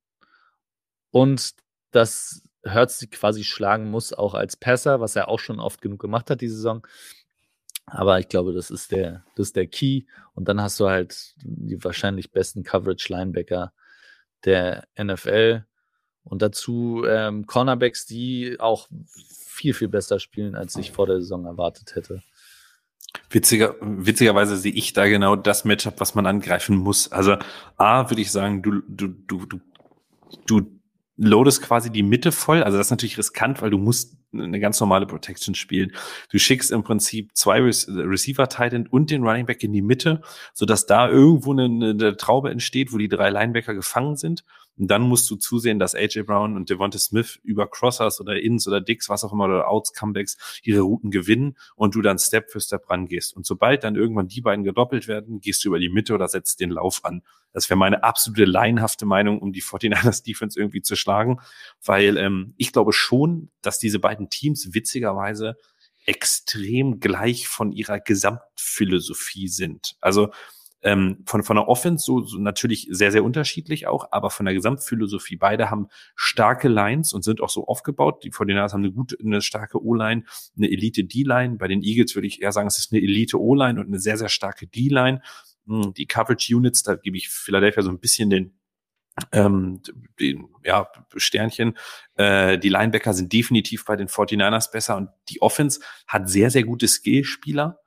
und 1.11 1.55
dass 1.93 2.43
Hertz 2.65 2.99
sie 2.99 3.09
quasi 3.09 3.45
schlagen 3.45 3.91
muss, 3.91 4.13
auch 4.13 4.35
als 4.35 4.57
Passer, 4.57 5.01
was 5.01 5.17
er 5.17 5.29
auch 5.29 5.39
schon 5.39 5.61
oft 5.61 5.81
genug 5.81 6.01
gemacht 6.01 6.31
hat, 6.31 6.41
die 6.41 6.49
Saison. 6.49 6.87
Aber 7.91 8.19
ich 8.19 8.29
glaube, 8.29 8.53
das 8.53 8.71
ist 8.71 8.93
der, 8.93 9.25
das 9.35 9.49
ist 9.49 9.57
der 9.57 9.67
Key. 9.67 10.03
Und 10.35 10.49
dann 10.49 10.61
hast 10.61 10.79
du 10.81 10.89
halt 10.89 11.35
die 11.43 11.83
wahrscheinlich 11.83 12.31
besten 12.31 12.63
Coverage-Linebacker 12.63 13.73
der 14.45 14.87
NFL. 14.99 15.65
Und 16.25 16.43
dazu 16.43 17.05
ähm, 17.09 17.47
Cornerbacks, 17.47 18.07
die 18.07 18.61
auch 18.61 18.89
viel, 19.17 19.75
viel 19.75 19.89
besser 19.89 20.21
spielen, 20.21 20.55
als 20.55 20.77
ich 20.77 20.93
vor 20.93 21.07
der 21.07 21.21
Saison 21.21 21.47
erwartet 21.47 21.95
hätte. 21.95 22.23
Witziger, 23.31 23.75
witzigerweise 23.81 24.57
sehe 24.57 24.73
ich 24.73 24.93
da 24.93 25.07
genau 25.07 25.37
das 25.37 25.65
Matchup, 25.65 26.01
was 26.01 26.15
man 26.15 26.27
angreifen 26.27 26.77
muss. 26.77 27.11
Also 27.11 27.37
A, 27.77 28.11
würde 28.11 28.21
ich 28.21 28.31
sagen, 28.31 28.63
du, 28.63 28.83
du, 28.87 29.09
du, 29.09 29.47
du, 29.47 29.61
du 30.47 30.78
loadest 31.19 31.63
quasi 31.63 31.91
die 31.91 32.03
Mitte 32.03 32.33
voll. 32.33 32.63
Also 32.63 32.79
das 32.79 32.87
ist 32.87 32.91
natürlich 32.91 33.19
riskant, 33.19 33.61
weil 33.61 33.71
du 33.71 33.79
musst 33.79 34.17
eine 34.33 34.61
ganz 34.61 34.79
normale 34.81 35.07
Protection 35.07 35.55
spielen. 35.55 35.93
Du 36.31 36.39
schickst 36.39 36.71
im 36.71 36.83
Prinzip 36.83 37.37
zwei 37.37 37.61
Receiver 37.61 38.49
Titan 38.49 38.87
und 38.87 39.11
den 39.11 39.25
Running 39.25 39.47
Back 39.47 39.63
in 39.65 39.73
die 39.73 39.83
Mitte, 39.83 40.23
so 40.55 40.65
dass 40.65 40.87
da 40.87 41.09
irgendwo 41.09 41.53
eine, 41.53 41.65
eine 41.65 42.17
Traube 42.17 42.51
entsteht, 42.51 42.93
wo 42.93 42.99
die 42.99 43.09
drei 43.09 43.31
Linebacker 43.31 43.75
gefangen 43.75 44.17
sind. 44.17 44.45
Und 44.79 44.91
dann 44.91 45.03
musst 45.03 45.29
du 45.31 45.37
zusehen, 45.37 45.79
dass 45.79 45.95
AJ 45.95 46.23
Brown 46.23 46.57
und 46.57 46.71
Devonta 46.71 46.99
Smith 46.99 47.39
über 47.43 47.69
Crossers 47.69 48.21
oder 48.21 48.41
Ins 48.41 48.69
oder 48.69 48.81
Dicks, 48.81 49.09
was 49.09 49.25
auch 49.25 49.33
immer, 49.33 49.45
oder 49.47 49.69
Outs, 49.69 49.93
Comebacks 49.93 50.61
ihre 50.63 50.81
Routen 50.81 51.11
gewinnen 51.11 51.57
und 51.75 51.95
du 51.95 52.03
dann 52.03 52.19
Step 52.19 52.51
für 52.51 52.61
Step 52.61 52.89
rangehst. 52.89 53.37
Und 53.37 53.47
sobald 53.47 53.85
dann 53.85 53.97
irgendwann 53.97 54.29
die 54.29 54.41
beiden 54.41 54.65
gedoppelt 54.65 55.09
werden, 55.09 55.41
gehst 55.41 55.65
du 55.65 55.69
über 55.69 55.79
die 55.79 55.89
Mitte 55.89 56.15
oder 56.15 56.29
setzt 56.29 56.61
den 56.61 56.71
Lauf 56.71 57.05
an. 57.05 57.23
Das 57.53 57.69
wäre 57.69 57.79
meine 57.79 58.05
absolute 58.05 58.45
laienhafte 58.45 59.07
Meinung, 59.07 59.41
um 59.41 59.53
die 59.53 59.63
49ers 59.63 60.23
Defense 60.25 60.59
irgendwie 60.59 60.83
zu 60.83 60.97
schlagen, 60.97 61.41
weil 61.85 62.17
ähm, 62.17 62.55
ich 62.57 62.73
glaube 62.73 62.93
schon, 62.93 63.51
dass 63.63 63.79
diese 63.79 63.99
beiden 63.99 64.31
Teams 64.31 64.75
witzigerweise 64.75 65.57
extrem 66.07 67.01
gleich 67.01 67.49
von 67.49 67.71
ihrer 67.71 68.01
Gesamtphilosophie 68.01 69.49
sind. 69.49 69.97
Also 70.01 70.31
ähm, 70.83 71.25
von, 71.27 71.43
von 71.43 71.57
der 71.57 71.69
Offense 71.69 72.05
so, 72.05 72.21
so 72.21 72.39
natürlich 72.39 72.87
sehr, 72.91 73.11
sehr 73.11 73.25
unterschiedlich 73.25 73.87
auch, 73.87 74.13
aber 74.13 74.31
von 74.31 74.47
der 74.47 74.55
Gesamtphilosophie. 74.55 75.37
Beide 75.37 75.71
haben 75.71 75.89
starke 76.15 76.69
Lines 76.69 77.13
und 77.13 77.25
sind 77.25 77.41
auch 77.41 77.49
so 77.49 77.67
aufgebaut. 77.67 78.23
Die 78.25 78.31
49ers 78.31 78.73
haben 78.73 78.85
eine 78.85 78.93
gute, 78.93 79.17
eine 79.23 79.43
starke 79.43 79.83
O-Line, 79.83 80.25
eine 80.57 80.71
Elite 80.71 81.05
D-Line. 81.05 81.57
Bei 81.57 81.69
den 81.69 81.83
Eagles 81.83 82.15
würde 82.15 82.29
ich 82.29 82.43
eher 82.43 82.53
sagen, 82.53 82.69
es 82.69 82.79
ist 82.79 82.93
eine 82.93 83.03
Elite 83.03 83.41
O-Line 83.41 83.81
und 83.81 83.87
eine 83.87 83.99
sehr, 83.99 84.17
sehr 84.17 84.29
starke 84.29 84.67
D-Line. 84.67 85.21
Hm, 85.67 85.95
die 85.95 86.07
Coverage 86.07 86.55
Units, 86.55 86.83
da 86.83 86.95
gebe 86.95 87.17
ich 87.17 87.29
Philadelphia 87.29 87.83
so 87.83 87.91
ein 87.91 87.99
bisschen 87.99 88.31
den 88.31 88.55
ähm, 89.33 89.83
den, 90.21 90.49
ja, 90.65 90.89
Sternchen. 91.17 91.77
Äh, 92.15 92.57
die 92.57 92.69
Linebacker 92.69 93.13
sind 93.15 93.33
definitiv 93.33 93.85
bei 93.85 93.97
den 93.97 94.07
49ers 94.07 94.71
besser 94.71 94.97
und 94.97 95.09
die 95.29 95.43
Offense 95.43 95.81
hat 96.07 96.29
sehr, 96.29 96.51
sehr 96.51 96.63
gute 96.63 96.87
Skillspieler 96.87 97.81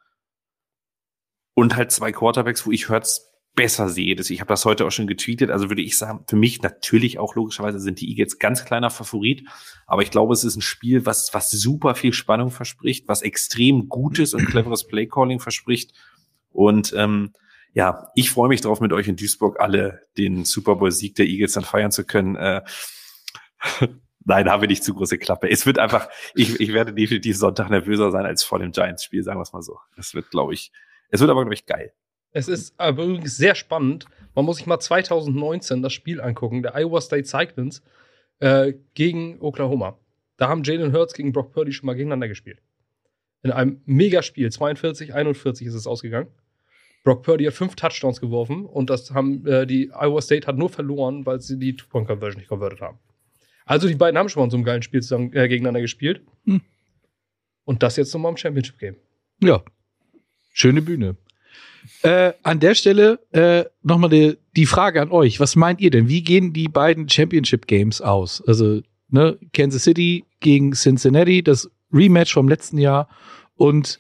und 1.54 1.76
halt 1.76 1.92
zwei 1.92 2.12
Quarterbacks, 2.12 2.66
wo 2.66 2.72
ich 2.72 2.90
Hurts 2.90 3.32
besser 3.54 3.90
sehe. 3.90 4.16
Ich 4.16 4.40
habe 4.40 4.48
das 4.48 4.64
heute 4.64 4.86
auch 4.86 4.92
schon 4.92 5.08
getweetet. 5.08 5.52
Also 5.52 5.70
würde 5.70 5.82
ich 5.82 5.98
sagen, 5.98 6.24
für 6.28 6.38
mich 6.38 6.62
natürlich 6.62 7.20
auch 7.20 7.36
logischerweise 7.36 7.80
sind 7.80 8.00
die 8.00 8.10
Eagles 8.10 8.40
ganz 8.40 8.64
kleiner 8.64 8.90
Favorit. 8.90 9.46
Aber 9.88 10.02
ich 10.04 10.12
glaube, 10.12 10.34
es 10.34 10.44
ist 10.44 10.56
ein 10.56 10.62
Spiel, 10.62 11.06
was, 11.06 11.34
was 11.34 11.52
super 11.52 11.96
viel 11.96 12.14
Spannung 12.14 12.50
verspricht, 12.50 13.08
was 13.08 13.22
extrem 13.22 13.90
gutes 13.90 14.34
und 14.34 14.46
cleveres 14.46 14.88
Playcalling 14.88 15.40
verspricht. 15.40 15.94
Und 16.50 16.94
ähm, 16.96 17.34
ja, 17.74 18.08
ich 18.16 18.32
freue 18.32 18.50
mich 18.50 18.62
darauf, 18.62 18.80
mit 18.80 18.94
euch 18.94 19.08
in 19.08 19.18
Duisburg 19.18 19.60
alle 19.60 20.02
den 20.18 20.46
Super 20.46 20.76
Bowl-Sieg 20.78 21.16
der 21.16 21.26
Eagles 21.26 21.54
dann 21.54 21.64
feiern 21.64 21.92
zu 21.92 22.06
können. 22.06 22.36
Äh, 22.36 22.62
Nein, 24.24 24.46
da 24.46 24.52
habe 24.52 24.68
ich 24.68 24.84
zu 24.84 24.94
große 24.94 25.18
Klappe. 25.18 25.50
Es 25.50 25.66
wird 25.66 25.80
einfach, 25.80 26.08
ich, 26.36 26.60
ich 26.60 26.74
werde 26.74 26.94
definitiv 26.94 27.38
Sonntag 27.38 27.70
nervöser 27.70 28.12
sein 28.12 28.26
als 28.26 28.44
vor 28.44 28.60
dem 28.60 28.72
Giants-Spiel, 28.72 29.24
sagen 29.24 29.40
wir 29.40 29.44
es 29.44 29.52
mal 29.52 29.64
so. 29.64 29.80
Das 29.96 30.14
wird, 30.14 30.30
glaube 30.30 30.54
ich, 30.54 30.72
es 31.12 31.20
wird 31.20 31.30
aber, 31.30 31.42
glaube 31.42 31.54
ich, 31.54 31.66
geil. 31.66 31.94
Es 32.32 32.48
ist 32.48 32.74
aber 32.78 33.04
übrigens 33.04 33.38
sehr 33.38 33.56
spannend. 33.56 34.06
Man 34.34 34.46
muss 34.46 34.58
sich 34.58 34.66
mal 34.66 34.80
2019 34.80 35.82
das 35.82 35.94
Spiel 35.94 36.22
angucken, 36.22 36.64
der 36.64 36.76
Iowa 36.76 37.02
State 37.02 37.26
Cyclones 37.26 37.84
äh, 38.40 38.74
gegen 38.94 39.40
Oklahoma. 39.42 39.98
Da 40.38 40.48
haben 40.48 40.64
Jalen 40.64 40.94
Hurts 40.94 41.14
gegen 41.14 41.34
Brock 41.34 41.52
Purdy 41.52 41.74
schon 41.74 41.88
mal 41.88 41.94
gegeneinander 41.94 42.30
gespielt. 42.30 42.60
In 43.44 43.52
einem 43.52 43.82
Megaspiel, 43.86 44.52
42, 44.52 45.14
41 45.14 45.68
ist 45.68 45.74
es 45.74 45.88
ausgegangen. 45.88 46.28
Brock 47.04 47.24
Purdy 47.24 47.46
hat 47.46 47.54
fünf 47.54 47.76
Touchdowns 47.76 48.22
geworfen 48.22 48.66
und 48.66 48.90
das 48.90 49.12
haben 49.12 49.46
äh, 49.46 49.66
die 49.66 49.92
Iowa 49.92 50.22
State 50.22 50.48
hat 50.48 50.58
nur 50.58 50.70
verloren, 50.70 51.26
weil 51.26 51.42
sie 51.42 51.58
die 51.58 51.76
Two-Point-Conversion 51.76 52.40
nicht 52.40 52.50
converted 52.50 52.80
haben. 52.82 53.00
Also 53.66 53.88
die 53.88 53.96
beiden 53.96 54.18
haben 54.18 54.30
schon 54.30 54.42
mal 54.42 54.46
in 54.46 54.52
so 54.52 54.58
einem 54.58 54.64
geilen 54.64 54.84
Spiel 54.84 55.02
zusammen, 55.02 55.34
äh, 55.34 55.48
gegeneinander 55.48 55.82
gespielt. 55.82 56.22
Hm. 56.46 56.62
Und 57.66 57.84
das 57.84 57.96
jetzt 57.96 58.14
nochmal 58.14 58.32
im 58.32 58.38
Championship-Game. 58.38 58.96
Ja, 59.42 59.64
Schöne 60.52 60.82
Bühne. 60.82 61.16
Äh, 62.04 62.34
an 62.44 62.60
der 62.60 62.76
Stelle 62.76 63.20
äh, 63.32 63.66
nochmal 63.84 64.10
die, 64.10 64.38
die 64.56 64.66
Frage 64.66 65.02
an 65.02 65.12
euch. 65.12 65.40
Was 65.40 65.56
meint 65.56 65.82
ihr 65.82 65.92
denn? 65.92 66.08
Wie 66.08 66.24
gehen 66.24 66.54
die 66.54 66.68
beiden 66.68 67.10
Championship 67.10 67.68
Games 67.68 68.02
aus? 68.02 68.42
Also 68.46 68.82
ne, 69.10 69.38
Kansas 69.54 69.84
City 69.84 70.26
gegen 70.40 70.74
Cincinnati, 70.74 71.44
das 71.44 71.70
Rematch 71.94 72.34
vom 72.34 72.48
letzten 72.48 72.78
Jahr 72.78 73.08
und 73.56 74.00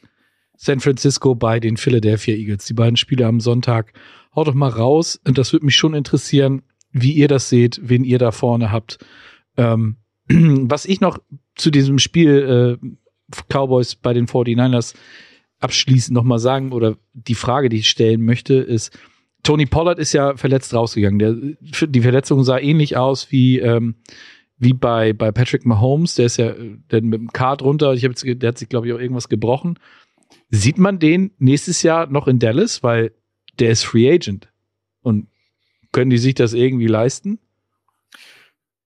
San 0.55 0.79
Francisco 0.79 1.35
bei 1.35 1.59
den 1.59 1.77
Philadelphia 1.77 2.35
Eagles. 2.35 2.65
Die 2.65 2.73
beiden 2.73 2.97
Spiele 2.97 3.25
am 3.25 3.39
Sonntag. 3.39 3.93
Haut 4.35 4.47
doch 4.47 4.53
mal 4.53 4.69
raus. 4.69 5.19
Und 5.25 5.37
das 5.37 5.51
würde 5.53 5.65
mich 5.65 5.75
schon 5.75 5.93
interessieren, 5.93 6.61
wie 6.91 7.13
ihr 7.13 7.27
das 7.27 7.49
seht, 7.49 7.79
wen 7.83 8.03
ihr 8.03 8.19
da 8.19 8.31
vorne 8.31 8.71
habt. 8.71 8.99
Ähm, 9.57 9.97
was 10.29 10.85
ich 10.85 11.01
noch 11.01 11.19
zu 11.55 11.71
diesem 11.71 11.99
Spiel 11.99 12.79
äh, 12.81 12.87
Cowboys 13.49 13.95
bei 13.95 14.13
den 14.13 14.27
49ers 14.27 14.93
abschließend 15.61 16.13
nochmal 16.13 16.39
sagen 16.39 16.71
oder 16.71 16.97
die 17.13 17.35
Frage, 17.35 17.69
die 17.69 17.77
ich 17.77 17.89
stellen 17.89 18.21
möchte, 18.23 18.55
ist, 18.55 18.97
Tony 19.43 19.65
Pollard 19.65 19.99
ist 19.99 20.13
ja 20.13 20.35
verletzt 20.37 20.73
rausgegangen. 20.73 21.19
Der, 21.19 21.87
die 21.87 22.01
Verletzung 22.01 22.43
sah 22.43 22.59
ähnlich 22.59 22.97
aus 22.97 23.31
wie, 23.31 23.59
ähm, 23.59 23.95
wie 24.57 24.73
bei, 24.73 25.13
bei 25.13 25.31
Patrick 25.31 25.65
Mahomes. 25.65 26.15
Der 26.15 26.27
ist 26.27 26.37
ja 26.37 26.53
der 26.91 27.01
mit 27.01 27.19
dem 27.19 27.31
Kart 27.31 27.61
runter. 27.61 27.93
Ich 27.93 28.03
hab 28.03 28.11
jetzt, 28.11 28.23
der 28.23 28.47
hat 28.47 28.57
sich, 28.57 28.69
glaube 28.69 28.87
ich, 28.87 28.93
auch 28.93 28.99
irgendwas 28.99 29.29
gebrochen. 29.29 29.79
Sieht 30.49 30.77
man 30.77 30.99
den 30.99 31.31
nächstes 31.39 31.81
Jahr 31.81 32.07
noch 32.07 32.27
in 32.27 32.37
Dallas? 32.37 32.83
Weil 32.83 33.13
der 33.59 33.71
ist 33.71 33.83
Free 33.83 34.11
Agent. 34.11 34.49
Und 35.01 35.27
können 35.91 36.11
die 36.11 36.19
sich 36.19 36.35
das 36.35 36.53
irgendwie 36.53 36.87
leisten? 36.87 37.39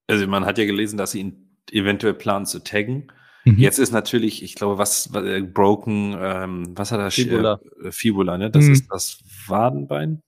Also 0.06 0.26
man 0.26 0.46
hat 0.46 0.58
ja 0.58 0.64
gelesen, 0.64 0.96
dass 0.96 1.12
sie 1.12 1.20
ihn 1.20 1.48
eventuell 1.70 2.14
planen 2.14 2.46
zu 2.46 2.62
taggen. 2.62 3.12
Mhm. 3.46 3.58
Jetzt 3.58 3.78
ist 3.78 3.92
natürlich, 3.92 4.42
ich 4.42 4.56
glaube, 4.56 4.76
was, 4.76 5.12
was 5.12 5.24
äh, 5.24 5.40
Broken, 5.40 6.16
ähm, 6.18 6.72
was 6.76 6.90
hat 6.90 6.98
er? 6.98 7.12
Fibula. 7.12 7.60
Äh, 7.82 7.92
Fibula, 7.92 8.36
ne? 8.36 8.50
Das 8.50 8.64
mhm. 8.64 8.72
ist 8.72 8.88
das 8.90 9.20
Wadenbein 9.46 10.20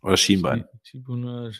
oder 0.00 0.16
Schienbein. 0.16 0.64
Fibula, 0.82 1.50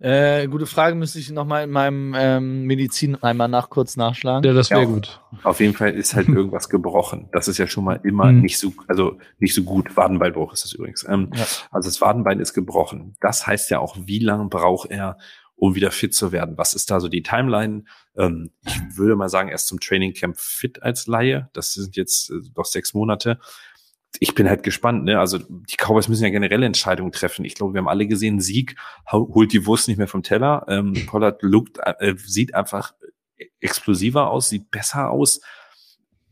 äh, 0.00 0.46
gute 0.46 0.66
Frage, 0.66 0.94
müsste 0.94 1.18
ich 1.20 1.30
nochmal 1.30 1.64
in 1.64 1.70
meinem 1.70 2.14
ähm, 2.16 2.62
Medizin 2.64 3.16
einmal 3.22 3.48
nach 3.48 3.70
kurz 3.70 3.96
nachschlagen. 3.96 4.44
Ja, 4.44 4.54
das 4.54 4.70
wäre 4.70 4.82
ja, 4.82 4.86
gut. 4.86 5.20
Auf 5.42 5.58
jeden 5.60 5.74
Fall 5.74 5.90
ist 5.90 6.14
halt 6.14 6.28
irgendwas 6.28 6.68
gebrochen. 6.68 7.28
Das 7.32 7.46
ist 7.46 7.58
ja 7.58 7.66
schon 7.68 7.84
mal 7.84 8.00
immer 8.04 8.32
mhm. 8.32 8.40
nicht 8.40 8.58
so, 8.58 8.72
also 8.88 9.18
nicht 9.38 9.54
so 9.54 9.62
gut. 9.62 9.96
Wadenbeinbruch 9.96 10.52
ist 10.52 10.64
das 10.64 10.72
übrigens. 10.72 11.04
Ähm, 11.08 11.30
ja. 11.34 11.44
Also 11.70 11.88
das 11.88 12.00
Wadenbein 12.00 12.40
ist 12.40 12.54
gebrochen. 12.54 13.16
Das 13.20 13.46
heißt 13.46 13.70
ja 13.70 13.78
auch, 13.78 13.96
wie 14.04 14.20
lange 14.20 14.48
braucht 14.48 14.90
er, 14.90 15.16
um 15.58 15.74
wieder 15.74 15.90
fit 15.90 16.14
zu 16.14 16.30
werden. 16.32 16.56
Was 16.56 16.72
ist 16.72 16.90
da 16.90 17.00
so 17.00 17.08
die 17.08 17.22
Timeline? 17.22 17.84
Ähm, 18.16 18.52
ich 18.64 18.96
würde 18.96 19.16
mal 19.16 19.28
sagen, 19.28 19.48
erst 19.48 19.66
zum 19.66 19.80
Training 19.80 20.14
Camp 20.14 20.38
fit 20.38 20.82
als 20.82 21.06
Laie. 21.06 21.50
Das 21.52 21.74
sind 21.74 21.96
jetzt 21.96 22.30
äh, 22.30 22.40
noch 22.56 22.64
sechs 22.64 22.94
Monate. 22.94 23.40
Ich 24.20 24.34
bin 24.34 24.48
halt 24.48 24.62
gespannt. 24.62 25.04
Ne? 25.04 25.18
Also 25.18 25.38
die 25.38 25.76
Cowboys 25.76 26.08
müssen 26.08 26.22
ja 26.22 26.30
generelle 26.30 26.64
Entscheidungen 26.64 27.12
treffen. 27.12 27.44
Ich 27.44 27.54
glaube, 27.54 27.74
wir 27.74 27.80
haben 27.80 27.88
alle 27.88 28.06
gesehen, 28.06 28.40
Sieg 28.40 28.76
holt 29.10 29.52
die 29.52 29.66
Wurst 29.66 29.88
nicht 29.88 29.98
mehr 29.98 30.08
vom 30.08 30.22
Teller. 30.22 30.64
Ähm, 30.68 30.94
Pollard 31.06 31.42
lookt, 31.42 31.78
äh, 31.82 32.14
sieht 32.16 32.54
einfach 32.54 32.94
explosiver 33.60 34.30
aus, 34.30 34.48
sieht 34.48 34.70
besser 34.70 35.10
aus. 35.10 35.40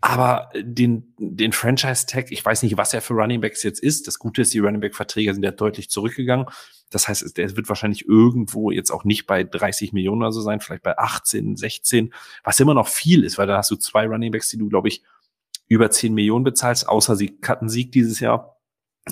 Aber 0.00 0.50
den, 0.54 1.14
den 1.18 1.52
Franchise-Tag, 1.52 2.30
ich 2.30 2.44
weiß 2.44 2.62
nicht, 2.62 2.76
was 2.76 2.92
er 2.92 3.00
für 3.00 3.14
Running 3.14 3.40
Backs 3.40 3.62
jetzt 3.62 3.80
ist. 3.80 4.06
Das 4.06 4.18
Gute 4.18 4.42
ist, 4.42 4.52
die 4.52 4.58
Running 4.58 4.80
Back-Verträge 4.80 5.32
sind 5.32 5.42
ja 5.42 5.50
deutlich 5.50 5.90
zurückgegangen. 5.90 6.46
Das 6.90 7.08
heißt, 7.08 7.36
der 7.36 7.56
wird 7.56 7.68
wahrscheinlich 7.68 8.06
irgendwo 8.06 8.70
jetzt 8.70 8.90
auch 8.90 9.04
nicht 9.04 9.26
bei 9.26 9.42
30 9.42 9.92
Millionen 9.92 10.22
oder 10.22 10.32
so 10.32 10.40
sein, 10.40 10.60
vielleicht 10.60 10.82
bei 10.82 10.96
18, 10.96 11.56
16, 11.56 12.14
was 12.44 12.60
immer 12.60 12.74
noch 12.74 12.88
viel 12.88 13.24
ist, 13.24 13.38
weil 13.38 13.46
da 13.46 13.56
hast 13.56 13.70
du 13.70 13.76
zwei 13.76 14.06
Running 14.06 14.30
Backs, 14.30 14.50
die 14.50 14.58
du, 14.58 14.68
glaube 14.68 14.88
ich, 14.88 15.02
über 15.66 15.90
10 15.90 16.14
Millionen 16.14 16.44
bezahlst, 16.44 16.88
außer 16.88 17.16
sie 17.16 17.38
hatten 17.44 17.68
Sieg 17.68 17.90
dieses 17.90 18.20
Jahr. 18.20 18.60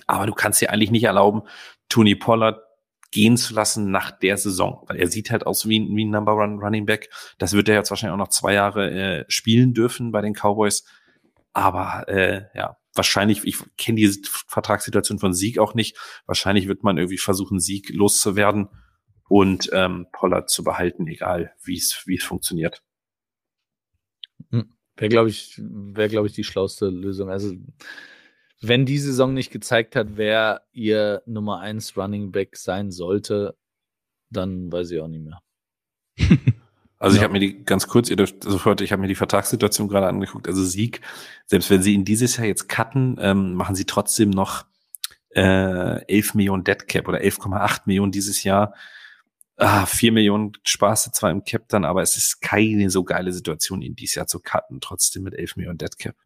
Aber 0.07 0.26
du 0.26 0.35
kannst 0.35 0.61
dir 0.61 0.70
eigentlich 0.70 0.91
nicht 0.91 1.05
erlauben, 1.05 1.43
Tony 1.89 2.14
Pollard 2.14 2.61
gehen 3.15 3.37
zu 3.37 3.55
lassen 3.55 3.93
nach 3.93 4.11
der 4.11 4.37
Saison, 4.37 4.83
weil 4.89 4.97
er 4.97 5.07
sieht 5.07 5.31
halt 5.31 5.47
aus 5.47 5.69
wie, 5.69 5.89
wie 5.89 6.05
ein 6.05 6.11
Number 6.11 6.35
One 6.35 6.61
Running 6.61 6.85
Back. 6.85 7.11
Das 7.39 7.53
wird 7.53 7.69
er 7.69 7.77
jetzt 7.77 7.91
wahrscheinlich 7.91 8.12
auch 8.12 8.19
noch 8.19 8.29
zwei 8.29 8.55
Jahre 8.55 8.91
äh, 8.91 9.25
spielen 9.29 9.73
dürfen 9.73 10.11
bei 10.11 10.21
den 10.21 10.35
Cowboys. 10.35 10.85
Aber 11.53 12.09
äh, 12.09 12.47
ja, 12.55 12.77
wahrscheinlich, 12.93 13.45
ich 13.45 13.59
kenne 13.79 14.01
die 14.01 14.21
Vertragssituation 14.49 15.21
von 15.21 15.33
Sieg 15.33 15.61
auch 15.61 15.75
nicht. 15.75 15.97
Wahrscheinlich 16.27 16.67
wird 16.67 16.83
man 16.83 16.99
irgendwie 16.99 17.19
versuchen, 17.19 17.61
Sieg 17.61 17.91
loszuwerden 17.91 18.69
und 19.29 19.71
ähm, 19.73 20.07
Pollard 20.11 20.51
zu 20.51 20.65
behalten, 20.65 21.07
egal 21.07 21.55
wie 21.62 21.77
es 21.77 22.03
wie 22.07 22.17
es 22.17 22.25
funktioniert. 22.25 22.83
Hm. 24.51 24.75
Wäre, 24.97 25.09
glaube 25.09 25.29
ich, 25.29 25.57
wäre, 25.62 26.09
glaube 26.09 26.27
ich, 26.27 26.33
die 26.33 26.43
schlauste 26.43 26.89
Lösung. 26.89 27.31
Also 27.31 27.55
wenn 28.61 28.87
die 28.87 28.99
Saison 28.99 29.35
nicht 29.35 29.51
gezeigt 29.51 29.97
hat, 29.97 30.17
wer 30.17 30.63
ihr 30.73 31.23
Nummer 31.27 31.61
1 31.61 31.97
Running 31.97 32.33
Back 32.33 32.57
sein 32.57 32.91
sollte, 32.91 33.57
dann 34.31 34.73
weiß 34.73 34.91
ich 34.91 35.01
auch 35.01 35.09
nicht 35.09 35.25
mehr. 35.25 35.41
Also 37.05 37.17
ja. 37.17 37.21
ich 37.21 37.25
habe 37.25 37.33
mir 37.35 37.41
die 37.41 37.65
ganz 37.65 37.87
kurz, 37.87 38.09
ihr 38.09 38.17
dürft 38.17 38.45
sofort, 38.45 38.81
ich 38.81 38.91
habe 38.91 39.03
mir 39.03 39.09
die 39.09 39.15
Vertragssituation 39.15 39.89
gerade 39.89 40.07
angeguckt. 40.07 40.49
Also 40.49 40.65
Sieg, 40.65 41.03
selbst 41.45 41.69
wenn 41.69 41.83
sie 41.83 41.93
ihn 41.93 42.07
dieses 42.07 42.39
Jahr 42.39 42.47
jetzt 42.47 42.67
cutten, 42.67 43.19
ähm, 43.21 43.53
machen 43.55 43.75
sie 43.75 43.85
trotzdem 43.85 44.31
noch 44.31 44.65
äh, 45.35 46.03
11 46.07 46.35
Millionen 46.35 46.65
Dead 46.65 46.89
Cap 46.89 47.07
oder 47.07 47.19
11,8 47.19 47.83
Millionen 47.85 48.11
dieses 48.11 48.43
Jahr. 48.43 48.75
Ah, 49.57 49.85
4 49.85 50.13
Millionen 50.13 50.53
Spaß 50.65 51.11
zwar 51.13 51.31
im 51.31 51.45
Cap 51.45 51.69
dann, 51.69 51.85
aber 51.85 52.01
es 52.01 52.17
ist 52.17 52.41
keine 52.41 52.89
so 52.89 53.05
geile 53.05 53.35
Situation, 53.35 53.83
ihn 53.83 53.95
dieses 53.95 54.15
Jahr 54.15 54.27
zu 54.27 54.41
cutten, 54.41 54.81
trotzdem 54.81 55.25
mit 55.25 55.35
11 55.35 55.57
Millionen 55.57 55.79
Dead 55.79 55.99
Cap. 55.99 56.17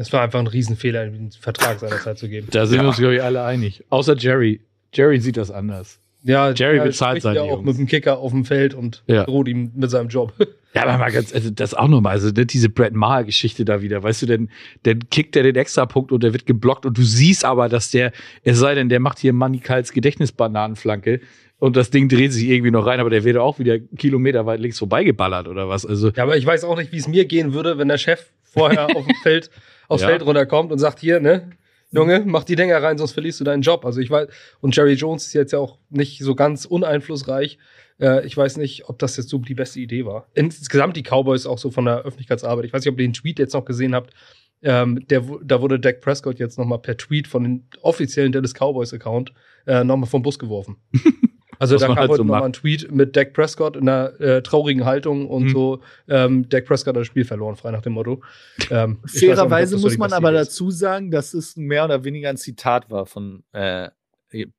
Es 0.00 0.10
war 0.14 0.22
einfach 0.22 0.40
ein 0.40 0.46
Riesenfehler, 0.46 1.02
einen 1.02 1.30
Vertrag 1.30 1.78
seinerzeit 1.78 2.16
zu 2.16 2.30
geben. 2.30 2.48
Da 2.50 2.64
sind 2.64 2.78
ja. 2.78 2.84
wir 2.84 2.88
uns, 2.88 2.96
glaube 2.96 3.16
ich, 3.16 3.22
alle 3.22 3.44
einig. 3.44 3.84
Außer 3.90 4.16
Jerry. 4.16 4.60
Jerry 4.94 5.20
sieht 5.20 5.36
das 5.36 5.50
anders. 5.50 6.00
Ja, 6.22 6.52
Jerry 6.52 6.78
ja, 6.78 6.84
bezahlt 6.84 7.20
seine 7.20 7.36
ja 7.36 7.42
auch 7.42 7.58
Jungs. 7.58 7.66
mit 7.66 7.78
dem 7.78 7.86
Kicker 7.86 8.18
auf 8.18 8.32
dem 8.32 8.46
Feld 8.46 8.72
und 8.72 9.02
ja. 9.06 9.24
droht 9.24 9.46
ihm 9.46 9.72
mit 9.74 9.90
seinem 9.90 10.08
Job. 10.08 10.32
Ja, 10.72 10.84
aber 10.84 10.98
mal 10.98 11.10
ganz, 11.10 11.34
also 11.34 11.50
das 11.50 11.74
auch 11.74 11.88
nochmal, 11.88 12.12
also 12.12 12.28
ne, 12.28 12.46
diese 12.46 12.68
Brad 12.68 12.92
Maher-Geschichte 12.92 13.64
da 13.64 13.82
wieder, 13.82 14.04
weißt 14.04 14.22
du, 14.22 14.26
denn, 14.26 14.50
dann 14.84 15.00
kickt 15.10 15.34
er 15.34 15.42
den 15.42 15.56
Extrapunkt 15.56 16.12
und 16.12 16.22
der 16.22 16.32
wird 16.32 16.46
geblockt 16.46 16.86
und 16.86 16.96
du 16.96 17.02
siehst 17.02 17.44
aber, 17.44 17.68
dass 17.68 17.90
der, 17.90 18.12
es 18.44 18.60
sei 18.60 18.76
denn, 18.76 18.88
der 18.88 19.00
macht 19.00 19.18
hier 19.18 19.32
Manikals 19.32 19.90
Gedächtnisbananenflanke 19.90 21.22
und 21.58 21.74
das 21.74 21.90
Ding 21.90 22.08
dreht 22.08 22.32
sich 22.32 22.48
irgendwie 22.48 22.70
noch 22.70 22.86
rein, 22.86 23.00
aber 23.00 23.10
der 23.10 23.24
wird 23.24 23.36
auch 23.36 23.58
wieder 23.58 23.80
Kilometer 23.80 24.46
weit 24.46 24.60
links 24.60 24.78
vorbeigeballert 24.78 25.48
oder 25.48 25.68
was. 25.68 25.84
Also 25.84 26.10
ja, 26.10 26.22
aber 26.22 26.36
ich 26.36 26.46
weiß 26.46 26.62
auch 26.62 26.76
nicht, 26.76 26.92
wie 26.92 26.98
es 26.98 27.08
mir 27.08 27.24
gehen 27.24 27.52
würde, 27.52 27.76
wenn 27.76 27.88
der 27.88 27.98
Chef 27.98 28.30
vorher 28.44 28.86
auf 28.96 29.06
dem 29.06 29.16
Feld, 29.24 29.50
aufs 29.90 30.02
ja. 30.02 30.08
Feld 30.08 30.24
runterkommt 30.24 30.72
und 30.72 30.78
sagt, 30.78 31.00
hier, 31.00 31.20
ne, 31.20 31.50
Junge, 31.92 32.22
mach 32.24 32.44
die 32.44 32.54
Dinger 32.54 32.80
rein, 32.82 32.98
sonst 32.98 33.12
verlierst 33.12 33.40
du 33.40 33.44
deinen 33.44 33.62
Job. 33.62 33.84
Also 33.84 34.00
ich 34.00 34.10
weiß, 34.10 34.28
und 34.60 34.76
Jerry 34.76 34.92
Jones 34.92 35.26
ist 35.26 35.32
jetzt 35.32 35.52
ja 35.52 35.58
auch 35.58 35.78
nicht 35.90 36.20
so 36.20 36.34
ganz 36.34 36.64
uneinflussreich. 36.64 37.58
Äh, 38.00 38.24
ich 38.24 38.36
weiß 38.36 38.58
nicht, 38.58 38.88
ob 38.88 38.98
das 39.00 39.16
jetzt 39.16 39.28
so 39.28 39.38
die 39.38 39.54
beste 39.54 39.80
Idee 39.80 40.06
war. 40.06 40.28
Insgesamt 40.34 40.96
die 40.96 41.02
Cowboys 41.02 41.46
auch 41.46 41.58
so 41.58 41.70
von 41.70 41.86
der 41.86 42.02
Öffentlichkeitsarbeit. 42.02 42.64
Ich 42.64 42.72
weiß 42.72 42.84
nicht, 42.84 42.92
ob 42.92 43.00
ihr 43.00 43.06
den 43.08 43.12
Tweet 43.12 43.40
jetzt 43.40 43.54
noch 43.54 43.64
gesehen 43.64 43.94
habt. 43.94 44.14
Ähm, 44.62 45.04
der, 45.08 45.24
da 45.42 45.60
wurde 45.60 45.80
Dak 45.80 46.00
Prescott 46.00 46.38
jetzt 46.38 46.58
nochmal 46.58 46.78
per 46.78 46.96
Tweet 46.96 47.26
von 47.26 47.42
den 47.42 47.66
offiziellen 47.80 48.30
Dallas 48.30 48.54
Cowboys 48.54 48.92
Account 48.94 49.32
äh, 49.66 49.82
nochmal 49.82 50.08
vom 50.08 50.22
Bus 50.22 50.38
geworfen. 50.38 50.76
Also 51.60 51.74
Was 51.74 51.82
da 51.82 51.88
kam 51.88 51.96
halt 51.96 52.08
heute 52.08 52.16
so 52.16 52.24
nochmal 52.24 52.44
ein 52.44 52.54
Tweet 52.54 52.90
mit 52.90 53.14
Dak 53.14 53.34
Prescott 53.34 53.76
in 53.76 53.86
einer 53.86 54.18
äh, 54.18 54.42
traurigen 54.42 54.86
Haltung 54.86 55.28
und 55.28 55.44
mhm. 55.44 55.48
so, 55.50 55.80
ähm, 56.08 56.48
Dak 56.48 56.64
Prescott 56.64 56.96
hat 56.96 57.00
das 57.00 57.06
Spiel 57.06 57.26
verloren, 57.26 57.54
frei 57.54 57.70
nach 57.70 57.82
dem 57.82 57.92
Motto. 57.92 58.22
Ähm, 58.70 58.98
Fairerweise 59.06 59.76
muss 59.76 59.98
man 59.98 60.14
aber 60.14 60.32
ist. 60.32 60.48
dazu 60.48 60.70
sagen, 60.70 61.10
dass 61.10 61.34
es 61.34 61.56
mehr 61.56 61.84
oder 61.84 62.02
weniger 62.02 62.30
ein 62.30 62.38
Zitat 62.38 62.90
war 62.90 63.04
von 63.04 63.44
äh, 63.52 63.90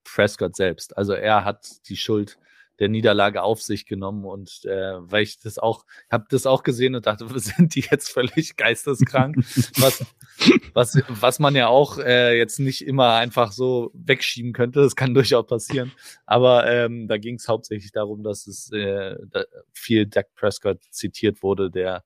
Prescott 0.03 0.55
selbst. 0.55 0.95
Also 0.95 1.13
er 1.13 1.43
hat 1.43 1.67
die 1.89 1.97
Schuld 1.97 2.37
der 2.81 2.89
Niederlage 2.89 3.43
auf 3.43 3.61
sich 3.61 3.85
genommen 3.85 4.25
und 4.25 4.65
äh, 4.65 4.95
weil 4.99 5.21
ich 5.21 5.37
das 5.37 5.59
auch, 5.59 5.85
habe 6.11 6.25
das 6.29 6.47
auch 6.47 6.63
gesehen 6.63 6.95
und 6.95 7.05
dachte, 7.05 7.27
sind 7.39 7.75
die 7.75 7.85
jetzt 7.89 8.09
völlig 8.09 8.57
geisteskrank? 8.57 9.35
was, 9.77 10.03
was, 10.73 10.99
was 11.07 11.37
man 11.37 11.55
ja 11.55 11.67
auch 11.67 11.99
äh, 11.99 12.35
jetzt 12.35 12.57
nicht 12.59 12.85
immer 12.85 13.13
einfach 13.13 13.51
so 13.51 13.91
wegschieben 13.93 14.51
könnte, 14.51 14.81
das 14.81 14.95
kann 14.95 15.13
durchaus 15.13 15.45
passieren. 15.45 15.91
Aber 16.25 16.67
ähm, 16.71 17.07
da 17.07 17.19
ging 17.19 17.35
es 17.35 17.47
hauptsächlich 17.47 17.91
darum, 17.91 18.23
dass 18.23 18.47
es 18.47 18.71
äh, 18.71 19.15
da 19.29 19.43
viel 19.71 20.07
Dak 20.07 20.33
Prescott 20.33 20.81
zitiert 20.89 21.43
wurde, 21.43 21.69
der 21.69 22.03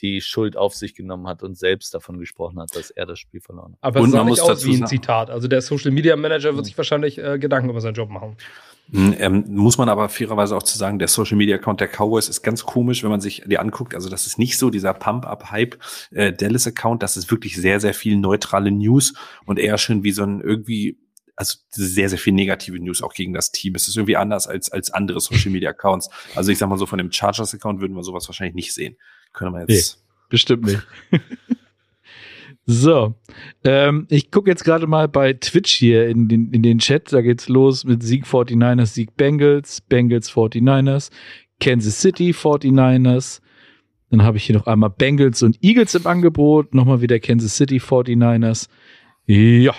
die 0.00 0.20
Schuld 0.20 0.56
auf 0.56 0.74
sich 0.74 0.94
genommen 0.94 1.26
hat 1.26 1.42
und 1.42 1.56
selbst 1.56 1.94
davon 1.94 2.18
gesprochen 2.18 2.60
hat, 2.60 2.74
dass 2.74 2.90
er 2.90 3.06
das 3.06 3.18
Spiel 3.18 3.40
verloren 3.40 3.72
hat. 3.72 3.78
Aber 3.82 4.00
es 4.00 4.10
sah 4.10 4.24
nicht 4.24 4.40
aus 4.40 4.64
wie 4.64 4.76
ein 4.76 4.86
Zitat. 4.86 5.30
Also 5.30 5.48
der 5.48 5.62
Social 5.62 5.90
Media 5.90 6.16
Manager 6.16 6.54
wird 6.56 6.66
sich 6.66 6.76
wahrscheinlich 6.76 7.18
äh, 7.18 7.38
Gedanken 7.38 7.70
über 7.70 7.80
seinen 7.80 7.94
Job 7.94 8.10
machen. 8.10 8.36
Hm, 8.90 9.14
ähm, 9.18 9.44
muss 9.48 9.78
man 9.78 9.88
aber 9.88 10.08
fairerweise 10.08 10.56
auch 10.56 10.62
zu 10.62 10.76
sagen, 10.76 10.98
der 10.98 11.08
Social 11.08 11.36
Media 11.36 11.56
Account 11.56 11.80
der 11.80 11.88
Cowboys 11.88 12.28
ist 12.28 12.42
ganz 12.42 12.64
komisch, 12.64 13.02
wenn 13.02 13.10
man 13.10 13.20
sich 13.20 13.42
die 13.46 13.58
anguckt. 13.58 13.94
Also 13.94 14.08
das 14.08 14.26
ist 14.26 14.38
nicht 14.38 14.58
so 14.58 14.70
dieser 14.70 14.92
Pump-Up-Hype 14.92 15.78
äh, 16.10 16.32
Dallas 16.32 16.66
Account. 16.66 17.02
Das 17.02 17.16
ist 17.16 17.30
wirklich 17.30 17.56
sehr, 17.56 17.80
sehr 17.80 17.94
viel 17.94 18.16
neutrale 18.16 18.70
News 18.70 19.14
und 19.46 19.58
eher 19.58 19.78
schön 19.78 20.02
wie 20.02 20.12
so 20.12 20.24
ein 20.24 20.40
irgendwie 20.40 20.98
also 21.36 21.58
sehr, 21.70 22.08
sehr 22.08 22.18
viel 22.18 22.34
negative 22.34 22.78
News 22.78 23.02
auch 23.02 23.14
gegen 23.14 23.32
das 23.32 23.52
Team. 23.52 23.74
Es 23.74 23.88
ist 23.88 23.96
irgendwie 23.96 24.16
anders 24.16 24.46
als, 24.46 24.70
als 24.70 24.90
andere 24.92 25.20
Social 25.20 25.50
Media 25.50 25.70
Accounts. 25.70 26.10
Also 26.34 26.52
ich 26.52 26.58
sag 26.58 26.68
mal 26.68 26.78
so, 26.78 26.86
von 26.86 26.98
dem 26.98 27.10
Chargers 27.10 27.54
Account 27.54 27.80
würden 27.80 27.94
wir 27.94 28.02
sowas 28.02 28.28
wahrscheinlich 28.28 28.54
nicht 28.54 28.74
sehen. 28.74 28.96
Können 29.32 29.54
wir 29.54 29.60
jetzt. 29.66 29.98
Nee, 29.98 30.26
bestimmt 30.28 30.64
nicht. 30.64 30.82
So, 32.64 33.14
ähm, 33.64 34.06
ich 34.08 34.30
gucke 34.30 34.48
jetzt 34.48 34.64
gerade 34.64 34.86
mal 34.86 35.08
bei 35.08 35.32
Twitch 35.32 35.72
hier 35.72 36.08
in 36.08 36.28
den, 36.28 36.52
in 36.52 36.62
den 36.62 36.78
Chat. 36.78 37.12
Da 37.12 37.20
geht's 37.20 37.48
los 37.48 37.84
mit 37.84 38.04
Sieg 38.04 38.24
49ers, 38.24 38.86
Sieg 38.86 39.16
Bengals, 39.16 39.80
Bengals 39.80 40.30
49ers, 40.30 41.10
Kansas 41.60 42.00
City 42.00 42.30
49ers. 42.30 43.40
Dann 44.10 44.22
habe 44.22 44.36
ich 44.36 44.44
hier 44.44 44.56
noch 44.56 44.66
einmal 44.66 44.90
Bengals 44.90 45.42
und 45.42 45.58
Eagles 45.62 45.94
im 45.96 46.06
Angebot. 46.06 46.72
Nochmal 46.72 47.00
wieder 47.00 47.18
Kansas 47.18 47.56
City 47.56 47.78
49ers. 47.78 48.68
Ja. 49.26 49.74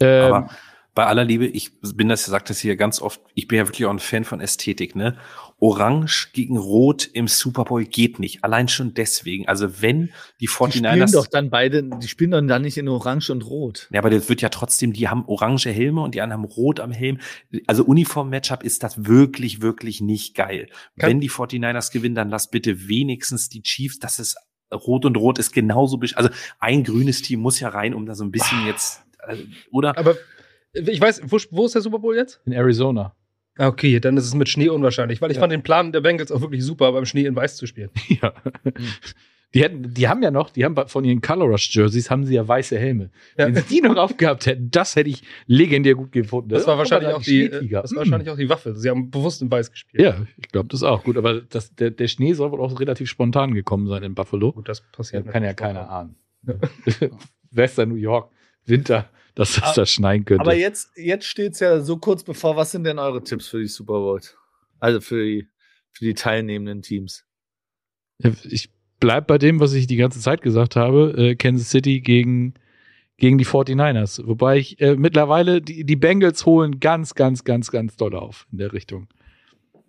Ähm, 0.00 0.32
Aber 0.32 0.50
bei 0.94 1.06
aller 1.06 1.24
Liebe, 1.24 1.46
ich 1.46 1.70
bin 1.80 2.08
das, 2.08 2.26
sagt 2.26 2.50
das 2.50 2.58
hier 2.58 2.76
ganz 2.76 3.00
oft, 3.00 3.22
ich 3.34 3.48
bin 3.48 3.56
ja 3.56 3.66
wirklich 3.66 3.86
auch 3.86 3.90
ein 3.90 3.98
Fan 3.98 4.24
von 4.24 4.40
Ästhetik, 4.40 4.94
ne? 4.94 5.16
Orange 5.62 6.30
gegen 6.32 6.56
Rot 6.56 7.08
im 7.12 7.28
Super 7.28 7.62
Bowl 7.62 7.84
geht 7.84 8.18
nicht. 8.18 8.42
Allein 8.42 8.66
schon 8.66 8.94
deswegen. 8.94 9.46
Also 9.46 9.80
wenn 9.80 10.10
die 10.40 10.48
49ers. 10.48 10.72
Die 10.72 10.78
spielen 10.78 11.12
doch 11.12 11.26
dann 11.28 11.50
beide, 11.50 11.84
die 11.84 12.08
spielen 12.08 12.32
doch 12.32 12.40
dann 12.44 12.62
nicht 12.62 12.78
in 12.78 12.88
Orange 12.88 13.30
und 13.30 13.46
Rot. 13.46 13.86
Ja, 13.92 14.00
aber 14.00 14.10
das 14.10 14.28
wird 14.28 14.42
ja 14.42 14.48
trotzdem, 14.48 14.92
die 14.92 15.08
haben 15.08 15.24
orange 15.28 15.66
Helme 15.66 16.00
und 16.00 16.16
die 16.16 16.20
anderen 16.20 16.42
haben 16.42 16.50
Rot 16.50 16.80
am 16.80 16.90
Helm. 16.90 17.20
Also 17.68 17.84
Uniform-Matchup 17.84 18.64
ist 18.64 18.82
das 18.82 19.06
wirklich, 19.06 19.62
wirklich 19.62 20.00
nicht 20.00 20.34
geil. 20.34 20.68
Kann 20.98 21.10
wenn 21.10 21.20
die 21.20 21.30
49ers 21.30 21.92
gewinnen, 21.92 22.16
dann 22.16 22.28
lass 22.28 22.50
bitte 22.50 22.88
wenigstens 22.88 23.48
die 23.48 23.62
Chiefs, 23.62 24.00
das 24.00 24.18
ist 24.18 24.36
Rot 24.74 25.04
und 25.04 25.16
Rot 25.16 25.38
ist 25.38 25.52
genauso, 25.52 26.00
also 26.16 26.28
ein 26.58 26.82
grünes 26.82 27.22
Team 27.22 27.38
muss 27.38 27.60
ja 27.60 27.68
rein, 27.68 27.94
um 27.94 28.04
da 28.06 28.16
so 28.16 28.24
ein 28.24 28.32
bisschen 28.32 28.66
jetzt, 28.66 29.04
äh, 29.28 29.36
oder? 29.70 29.96
Aber 29.96 30.16
ich 30.72 31.00
weiß, 31.00 31.22
wo, 31.26 31.38
wo 31.52 31.66
ist 31.66 31.76
der 31.76 31.82
Super 31.82 32.00
Bowl 32.00 32.16
jetzt? 32.16 32.40
In 32.46 32.52
Arizona. 32.52 33.14
Okay, 33.58 34.00
dann 34.00 34.16
ist 34.16 34.24
es 34.24 34.34
mit 34.34 34.48
Schnee 34.48 34.68
unwahrscheinlich, 34.68 35.20
weil 35.20 35.30
ich 35.30 35.36
ja. 35.36 35.40
fand 35.40 35.52
den 35.52 35.62
Plan 35.62 35.92
der 35.92 36.00
Bengals 36.00 36.32
auch 36.32 36.40
wirklich 36.40 36.64
super, 36.64 36.92
beim 36.92 37.04
Schnee 37.04 37.24
in 37.24 37.36
Weiß 37.36 37.56
zu 37.56 37.66
spielen. 37.66 37.90
Ja. 38.22 38.34
Die, 39.54 39.62
hätten, 39.62 39.92
die 39.92 40.08
haben 40.08 40.22
ja 40.22 40.30
noch, 40.30 40.48
die 40.48 40.64
haben 40.64 40.76
von 40.88 41.04
ihren 41.04 41.20
Color 41.20 41.48
Rush 41.48 41.74
Jerseys 41.74 42.10
haben 42.10 42.24
sie 42.24 42.34
ja 42.34 42.46
weiße 42.46 42.78
Helme. 42.78 43.10
Ja. 43.36 43.46
Wenn 43.46 43.54
sie 43.54 43.62
die 43.62 43.80
noch 43.82 43.96
aufgehabt 43.96 44.46
hätten, 44.46 44.70
das 44.70 44.96
hätte 44.96 45.10
ich 45.10 45.22
legendär 45.46 45.94
gut 45.94 46.12
gefunden. 46.12 46.48
Das 46.48 46.66
war 46.66 46.78
wahrscheinlich 46.78 47.12
auch 47.12 47.22
die, 47.22 47.50
das 47.50 47.90
war 47.92 47.98
wahrscheinlich 47.98 48.30
auch 48.30 48.36
die 48.36 48.48
Waffe. 48.48 48.74
Sie 48.74 48.88
haben 48.88 49.10
bewusst 49.10 49.42
in 49.42 49.50
Weiß 49.50 49.70
gespielt. 49.70 50.02
Ja, 50.02 50.26
ich 50.38 50.48
glaube 50.48 50.68
das 50.70 50.82
auch. 50.82 51.04
Gut, 51.04 51.18
aber 51.18 51.42
das, 51.42 51.74
der, 51.74 51.90
der 51.90 52.08
Schnee 52.08 52.32
soll 52.32 52.50
wohl 52.50 52.60
auch 52.60 52.80
relativ 52.80 53.10
spontan 53.10 53.52
gekommen 53.52 53.88
sein 53.88 54.02
in 54.02 54.14
Buffalo. 54.14 54.52
Gut, 54.52 54.68
das 54.68 54.80
passiert. 54.80 55.26
Ja, 55.26 55.32
kann 55.32 55.44
ja 55.44 55.52
keiner 55.52 55.90
ahnen. 55.90 56.16
Ja. 56.46 56.54
Western 57.50 57.90
New 57.90 57.96
York, 57.96 58.30
Winter 58.64 59.10
dass 59.34 59.54
das 59.54 59.74
da 59.74 59.86
schneien 59.86 60.24
könnte. 60.24 60.42
Aber 60.42 60.54
jetzt, 60.54 60.90
jetzt 60.96 61.26
steht 61.26 61.52
es 61.52 61.60
ja 61.60 61.80
so 61.80 61.96
kurz 61.96 62.22
bevor. 62.22 62.56
Was 62.56 62.72
sind 62.72 62.84
denn 62.84 62.98
eure 62.98 63.22
Tipps 63.22 63.48
für 63.48 63.60
die 63.60 63.68
Super 63.68 63.94
Bowl? 63.94 64.20
Also 64.78 65.00
für 65.00 65.24
die, 65.24 65.48
für 65.90 66.04
die 66.04 66.14
teilnehmenden 66.14 66.82
Teams. 66.82 67.24
Ich 68.44 68.70
bleibe 69.00 69.26
bei 69.26 69.38
dem, 69.38 69.60
was 69.60 69.72
ich 69.72 69.86
die 69.86 69.96
ganze 69.96 70.20
Zeit 70.20 70.42
gesagt 70.42 70.76
habe. 70.76 71.14
Äh, 71.16 71.34
Kansas 71.34 71.70
City 71.70 72.00
gegen, 72.00 72.54
gegen 73.16 73.38
die 73.38 73.46
49ers. 73.46 74.26
Wobei 74.26 74.58
ich 74.58 74.80
äh, 74.80 74.96
mittlerweile 74.96 75.60
die, 75.60 75.84
die 75.84 75.96
Bengals 75.96 76.46
holen 76.46 76.78
ganz, 76.78 77.14
ganz, 77.14 77.44
ganz, 77.44 77.70
ganz 77.70 77.96
doll 77.96 78.14
auf 78.14 78.46
in 78.52 78.58
der 78.58 78.72
Richtung. 78.72 79.08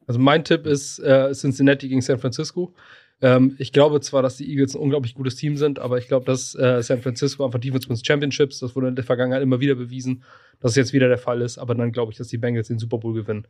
Also 0.08 0.20
mein 0.20 0.44
Tipp 0.44 0.66
ist 0.66 1.00
äh, 1.00 1.32
Cincinnati 1.34 1.88
gegen 1.88 2.02
San 2.02 2.20
Francisco. 2.20 2.74
Ähm, 3.22 3.56
ich 3.58 3.72
glaube 3.72 4.02
zwar, 4.02 4.22
dass 4.22 4.38
die 4.38 4.50
Eagles 4.50 4.76
ein 4.76 4.82
unglaublich 4.82 5.16
gutes 5.16 5.36
Team 5.36 5.58
sind, 5.58 5.80
aber 5.80 5.98
ich 5.98 6.08
glaube, 6.08 6.26
dass 6.26 6.56
äh, 6.56 6.82
San 6.82 7.02
Francisco 7.02 7.46
einfach 7.46 7.60
Defense 7.60 7.90
Wins 7.90 8.06
Championships, 8.06 8.60
das 8.60 8.76
wurde 8.76 8.90
in 8.90 8.96
der 8.96 9.06
Vergangenheit 9.06 9.42
immer 9.42 9.60
wieder 9.60 9.76
bewiesen, 9.76 10.24
dass 10.60 10.72
es 10.72 10.78
jetzt 10.78 10.94
wieder 10.94 11.08
der 11.08 11.18
Fall 11.18 11.42
ist. 11.42 11.58
Aber 11.58 11.76
dann 11.76 11.92
glaube 11.92 12.12
ich, 12.12 12.18
dass 12.18 12.28
die 12.28 12.38
Bengals 12.38 12.68
den 12.68 12.80
Super 12.80 12.98
Bowl 12.98 13.14
gewinnen. 13.14 13.48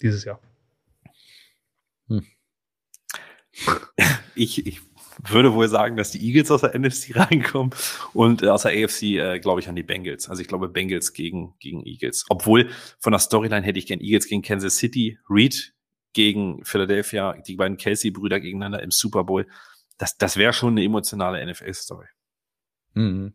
Dieses 0.00 0.24
Jahr. 0.24 0.40
Hm. 2.08 2.24
Ich, 4.34 4.66
ich 4.66 4.80
würde 5.28 5.52
wohl 5.52 5.68
sagen, 5.68 5.96
dass 5.96 6.10
die 6.10 6.26
Eagles 6.26 6.50
aus 6.50 6.62
der 6.62 6.78
NFC 6.78 7.14
reinkommen 7.16 7.74
und 8.14 8.42
äh, 8.42 8.48
aus 8.48 8.62
der 8.62 8.72
AFC 8.72 9.02
äh, 9.02 9.40
glaube 9.40 9.60
ich 9.60 9.68
an 9.68 9.76
die 9.76 9.82
Bengals. 9.82 10.28
Also 10.28 10.40
ich 10.40 10.48
glaube 10.48 10.68
Bengals 10.68 11.12
gegen, 11.12 11.54
gegen 11.60 11.84
Eagles. 11.84 12.24
Obwohl 12.28 12.70
von 12.98 13.12
der 13.12 13.20
Storyline 13.20 13.64
hätte 13.64 13.78
ich 13.78 13.86
gern 13.86 14.00
Eagles 14.00 14.26
gegen 14.26 14.42
Kansas 14.42 14.76
City, 14.76 15.18
Reed 15.28 15.74
gegen 16.12 16.64
Philadelphia, 16.64 17.36
die 17.46 17.56
beiden 17.56 17.76
Kelsey-Brüder 17.76 18.40
gegeneinander 18.40 18.82
im 18.82 18.90
Super 18.90 19.24
Bowl. 19.24 19.46
Das, 19.98 20.16
das 20.16 20.36
wäre 20.36 20.52
schon 20.52 20.74
eine 20.74 20.84
emotionale 20.84 21.44
NFL-Story. 21.44 22.06
Mhm. 22.94 23.34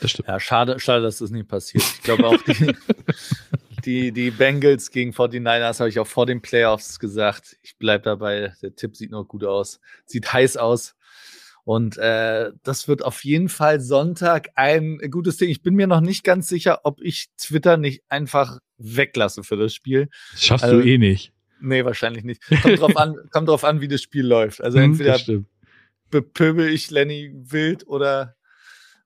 Das 0.00 0.12
stimmt. 0.12 0.28
Ja, 0.28 0.40
schade, 0.40 0.80
schade, 0.80 1.02
dass 1.02 1.18
das 1.18 1.30
nicht 1.30 1.48
passiert. 1.48 1.84
Ich 1.84 2.02
glaube 2.02 2.26
auch 2.26 2.42
die, 2.42 2.74
die, 3.84 4.12
die 4.12 4.30
Bengals 4.30 4.90
gegen 4.90 5.12
49ers 5.12 5.80
habe 5.80 5.88
ich 5.88 5.98
auch 5.98 6.06
vor 6.06 6.26
den 6.26 6.40
Playoffs 6.40 6.98
gesagt. 6.98 7.56
Ich 7.62 7.76
bleibe 7.76 8.04
dabei. 8.04 8.54
Der 8.62 8.74
Tipp 8.74 8.96
sieht 8.96 9.10
noch 9.10 9.24
gut 9.24 9.44
aus. 9.44 9.80
Sieht 10.06 10.32
heiß 10.32 10.56
aus. 10.56 10.96
Und 11.64 11.98
äh, 11.98 12.52
das 12.62 12.88
wird 12.88 13.04
auf 13.04 13.22
jeden 13.24 13.50
Fall 13.50 13.80
Sonntag 13.80 14.48
ein 14.54 14.98
gutes 15.10 15.36
Ding. 15.36 15.50
Ich 15.50 15.62
bin 15.62 15.74
mir 15.74 15.86
noch 15.86 16.00
nicht 16.00 16.24
ganz 16.24 16.48
sicher, 16.48 16.80
ob 16.84 17.00
ich 17.02 17.28
Twitter 17.36 17.76
nicht 17.76 18.02
einfach 18.08 18.58
weglasse 18.78 19.44
für 19.44 19.56
das 19.56 19.74
Spiel. 19.74 20.08
Das 20.32 20.44
schaffst 20.44 20.64
also, 20.64 20.80
du 20.80 20.86
eh 20.86 20.96
nicht. 20.98 21.32
Nee, 21.60 21.84
wahrscheinlich 21.84 22.24
nicht. 22.24 22.42
Kommt 22.62 22.80
drauf 22.80 22.96
an, 22.96 23.16
kommt 23.30 23.48
drauf 23.48 23.64
an, 23.64 23.80
wie 23.80 23.88
das 23.88 24.02
Spiel 24.02 24.26
läuft. 24.26 24.62
Also 24.62 24.78
hm, 24.78 24.92
entweder 24.92 25.18
bepöbel 26.10 26.68
ich 26.68 26.90
Lenny 26.90 27.32
wild 27.34 27.86
oder 27.86 28.36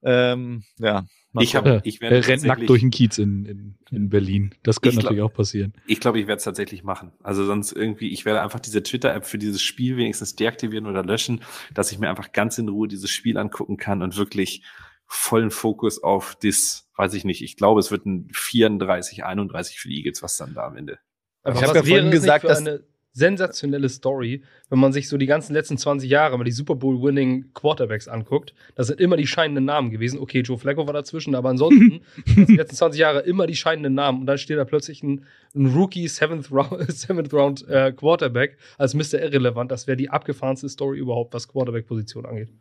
ähm, 0.02 0.64
ja. 0.78 1.06
Ich, 1.40 1.56
hab, 1.56 1.84
ich 1.84 2.00
werde 2.00 2.24
rennt 2.28 2.44
nackt 2.44 2.68
durch 2.68 2.80
den 2.80 2.90
Kiez 2.90 3.18
in, 3.18 3.44
in, 3.44 3.74
in 3.90 4.08
Berlin. 4.08 4.54
Das 4.62 4.80
könnte 4.80 4.98
natürlich 4.98 5.18
glaub, 5.18 5.32
auch 5.32 5.36
passieren. 5.36 5.72
Ich 5.84 5.98
glaube, 5.98 6.20
ich 6.20 6.28
werde 6.28 6.38
es 6.38 6.44
tatsächlich 6.44 6.84
machen. 6.84 7.10
Also 7.24 7.44
sonst 7.44 7.72
irgendwie, 7.72 8.10
ich 8.10 8.24
werde 8.24 8.40
einfach 8.40 8.60
diese 8.60 8.84
Twitter-App 8.84 9.26
für 9.26 9.38
dieses 9.38 9.60
Spiel 9.60 9.96
wenigstens 9.96 10.36
deaktivieren 10.36 10.86
oder 10.86 11.02
löschen, 11.02 11.40
dass 11.72 11.90
ich 11.90 11.98
mir 11.98 12.08
einfach 12.08 12.30
ganz 12.30 12.58
in 12.58 12.68
Ruhe 12.68 12.86
dieses 12.86 13.10
Spiel 13.10 13.36
angucken 13.36 13.78
kann 13.78 14.00
und 14.02 14.16
wirklich 14.16 14.62
vollen 15.06 15.50
Fokus 15.50 16.02
auf 16.02 16.36
das, 16.40 16.88
weiß 16.96 17.14
ich 17.14 17.24
nicht, 17.24 17.42
ich 17.42 17.56
glaube, 17.56 17.80
es 17.80 17.90
wird 17.90 18.06
ein 18.06 18.28
34, 18.32 19.24
31 19.24 19.80
für 19.80 19.88
die 19.88 19.96
Eagles, 19.96 20.22
was 20.22 20.36
dann 20.36 20.54
da 20.54 20.66
am 20.66 20.76
Ende 20.76 21.00
aber 21.44 21.56
ich 21.56 21.62
habe 21.62 21.78
ja 21.78 21.84
vorhin 21.84 22.10
gesagt, 22.10 22.44
dass 22.44 22.58
eine 22.58 22.82
sensationelle 23.14 23.88
Story, 23.88 24.42
wenn 24.68 24.80
man 24.80 24.92
sich 24.92 25.08
so 25.08 25.16
die 25.16 25.26
ganzen 25.26 25.54
letzten 25.54 25.78
20 25.78 26.10
Jahre 26.10 26.36
mal 26.36 26.44
die 26.44 26.50
Super 26.50 26.74
Bowl 26.74 27.00
Winning 27.00 27.52
Quarterbacks 27.54 28.08
anguckt. 28.08 28.54
Das 28.74 28.88
sind 28.88 29.00
immer 29.00 29.16
die 29.16 29.26
scheinenden 29.26 29.64
Namen 29.64 29.90
gewesen. 29.90 30.18
Okay, 30.18 30.40
Joe 30.40 30.58
Flacco 30.58 30.84
war 30.86 30.92
dazwischen, 30.92 31.36
aber 31.36 31.48
ansonsten 31.48 32.00
die 32.26 32.56
letzten 32.56 32.76
20 32.76 33.00
Jahre 33.00 33.20
immer 33.20 33.46
die 33.46 33.54
scheinenden 33.54 33.94
Namen 33.94 34.20
und 34.20 34.26
dann 34.26 34.36
steht 34.36 34.58
da 34.58 34.64
plötzlich 34.64 35.02
ein, 35.04 35.24
ein 35.54 35.66
Rookie 35.66 36.08
Seventh 36.08 36.50
Round, 36.50 36.82
Seventh 36.92 37.32
Round 37.32 37.68
äh, 37.68 37.92
Quarterback 37.92 38.58
als 38.78 38.94
Mr. 38.94 39.22
Irrelevant. 39.22 39.70
Das 39.70 39.86
wäre 39.86 39.96
die 39.96 40.10
abgefahrenste 40.10 40.68
Story 40.68 40.98
überhaupt, 40.98 41.34
was 41.34 41.46
Quarterback 41.46 41.86
Position 41.86 42.26
angeht. 42.26 42.52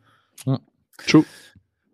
Ja. 0.46 0.60
True. 1.04 1.24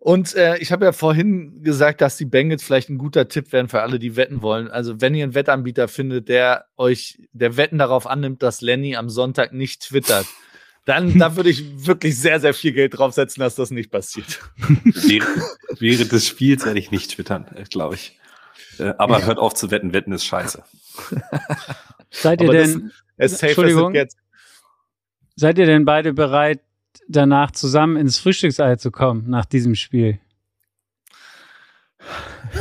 Und 0.03 0.33
äh, 0.33 0.57
ich 0.57 0.71
habe 0.71 0.85
ja 0.85 0.93
vorhin 0.93 1.61
gesagt, 1.61 2.01
dass 2.01 2.17
die 2.17 2.25
Bengals 2.25 2.63
vielleicht 2.63 2.89
ein 2.89 2.97
guter 2.97 3.27
Tipp 3.27 3.51
wären 3.51 3.69
für 3.69 3.83
alle, 3.83 3.99
die 3.99 4.15
wetten 4.15 4.41
wollen. 4.41 4.67
Also 4.67 4.99
wenn 4.99 5.13
ihr 5.13 5.23
einen 5.23 5.35
Wettanbieter 5.35 5.87
findet, 5.87 6.27
der 6.27 6.65
euch, 6.75 7.19
der 7.33 7.55
Wetten 7.55 7.77
darauf 7.77 8.07
annimmt, 8.07 8.41
dass 8.41 8.61
Lenny 8.61 8.95
am 8.95 9.11
Sonntag 9.11 9.53
nicht 9.53 9.83
twittert, 9.83 10.25
dann 10.85 11.19
da 11.19 11.35
würde 11.35 11.51
ich 11.51 11.85
wirklich 11.85 12.17
sehr, 12.17 12.39
sehr 12.39 12.55
viel 12.55 12.71
Geld 12.71 12.97
draufsetzen, 12.97 13.41
dass 13.41 13.53
das 13.53 13.69
nicht 13.69 13.91
passiert. 13.91 14.39
Während 15.79 16.11
des 16.11 16.27
Spiels 16.27 16.65
werde 16.65 16.79
ich 16.79 16.89
nicht 16.89 17.11
twittern, 17.11 17.45
äh, 17.53 17.65
glaube 17.65 17.93
ich. 17.93 18.17
Äh, 18.79 18.95
aber 18.97 19.19
ja. 19.19 19.25
hört 19.27 19.37
auf 19.37 19.53
zu 19.53 19.69
wetten, 19.69 19.93
wetten 19.93 20.13
ist 20.13 20.25
scheiße. 20.25 20.63
Seid 22.09 22.41
ihr 22.41 22.49
denn, 22.49 22.91
Entschuldigung, 23.17 23.95
seid 25.35 25.59
ihr 25.59 25.67
denn 25.67 25.85
beide 25.85 26.11
bereit, 26.11 26.61
danach 27.11 27.51
zusammen 27.51 27.97
ins 27.97 28.17
Frühstücksei 28.17 28.75
zu 28.75 28.91
kommen 28.91 29.29
nach 29.29 29.45
diesem 29.45 29.75
Spiel? 29.75 30.19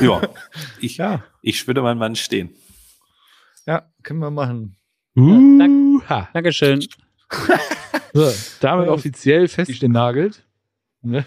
Ja, 0.01 0.23
ich, 0.81 0.99
ja. 0.99 1.25
ich 1.43 1.67
würde 1.67 1.83
meinen 1.83 1.99
Mann 1.99 2.15
stehen. 2.15 2.51
Ja, 3.67 3.91
können 4.03 4.21
wir 4.21 4.31
machen. 4.31 4.77
Uh, 5.17 5.59
Dank, 5.59 6.33
Dankeschön. 6.33 6.87
so, 8.13 8.33
damit 8.61 8.89
offiziell 8.89 9.49
festgenagelt. 9.49 10.45
Ne? 11.03 11.25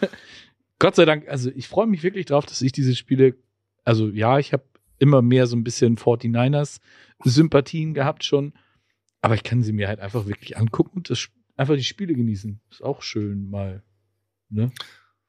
Gott 0.80 0.96
sei 0.96 1.06
Dank, 1.06 1.28
also 1.28 1.50
ich 1.56 1.68
freue 1.68 1.88
mich 1.88 2.04
wirklich 2.04 2.26
drauf, 2.26 2.46
dass 2.46 2.62
ich 2.62 2.72
diese 2.72 2.96
Spiele, 2.96 3.36
also 3.84 4.10
ja, 4.10 4.40
ich 4.40 4.54
habe 4.54 4.64
immer 5.00 5.22
mehr 5.22 5.48
so 5.48 5.56
ein 5.56 5.64
bisschen 5.64 5.98
49ers 5.98 6.80
Sympathien 7.24 7.94
gehabt 7.94 8.24
schon, 8.24 8.54
aber 9.22 9.36
ich 9.36 9.44
kann 9.44 9.64
sie 9.64 9.74
mir 9.74 9.88
halt 9.88 10.00
einfach 10.00 10.26
wirklich 10.26 10.58
angucken 10.58 10.98
und 10.98 11.10
das 11.10 11.30
einfach 11.56 11.76
die 11.76 11.84
Spiele 11.84 12.14
genießen. 12.14 12.60
Ist 12.72 12.84
auch 12.84 13.02
schön 13.02 13.50
mal. 13.50 13.84
Ne? 14.50 14.72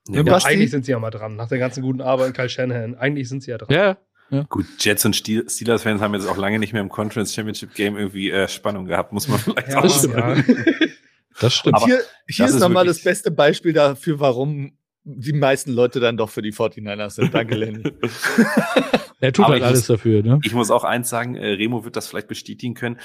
Ja, 0.09 0.22
ja 0.22 0.37
eigentlich 0.45 0.70
sind 0.70 0.85
sie 0.85 0.93
ja 0.93 0.99
mal 0.99 1.11
dran. 1.11 1.37
Nach 1.37 1.49
der 1.49 1.59
ganzen 1.59 1.83
guten 1.83 2.01
Arbeit 2.01 2.35
Kyle 2.35 2.49
Shanahan. 2.49 2.95
Eigentlich 2.95 3.29
sind 3.29 3.43
sie 3.43 3.51
ja 3.51 3.59
dran. 3.59 3.75
Ja. 3.75 3.99
Ja. 4.31 4.43
Gut, 4.49 4.66
Jets 4.81 5.05
und 5.05 5.14
Steelers-Fans 5.14 6.01
haben 6.01 6.14
jetzt 6.14 6.27
auch 6.27 6.39
lange 6.39 6.59
nicht 6.59 6.72
mehr 6.72 6.81
im 6.81 6.89
Conference 6.89 7.35
Championship 7.35 7.75
Game 7.75 7.97
irgendwie 7.97 8.31
äh, 8.31 8.49
Spannung 8.49 8.87
gehabt, 8.87 9.12
muss 9.12 9.29
man 9.29 9.39
vielleicht 9.39 9.68
ja, 9.68 9.79
auch 9.79 9.89
sagen. 9.89 10.45
Das 11.41 11.55
stimmt. 11.55 11.81
Und 11.81 11.85
hier, 11.87 12.01
hier 12.29 12.47
ist, 12.47 12.55
ist 12.55 12.61
nochmal 12.61 12.87
das 12.87 13.03
beste 13.03 13.33
Beispiel 13.33 13.72
dafür, 13.72 14.20
warum 14.20 14.79
die 15.03 15.33
meisten 15.33 15.72
Leute 15.72 16.01
dann 16.01 16.16
doch 16.16 16.31
für 16.31 16.43
die 16.43 16.53
49ers 16.53 17.11
sind. 17.11 17.35
Danke, 17.35 17.57
Lenny. 17.57 17.83
er 19.20 19.33
tut 19.33 19.45
Aber 19.45 19.55
halt 19.55 19.62
alles 19.64 19.81
muss, 19.81 19.87
dafür, 19.89 20.22
ne? 20.22 20.41
Ich 20.45 20.55
muss 20.55 20.70
auch 20.70 20.85
eins 20.85 21.09
sagen, 21.09 21.35
äh, 21.35 21.47
Remo 21.55 21.85
wird 21.85 21.97
das 21.97 22.07
vielleicht 22.07 22.29
bestätigen 22.29 22.75
können. 22.75 22.99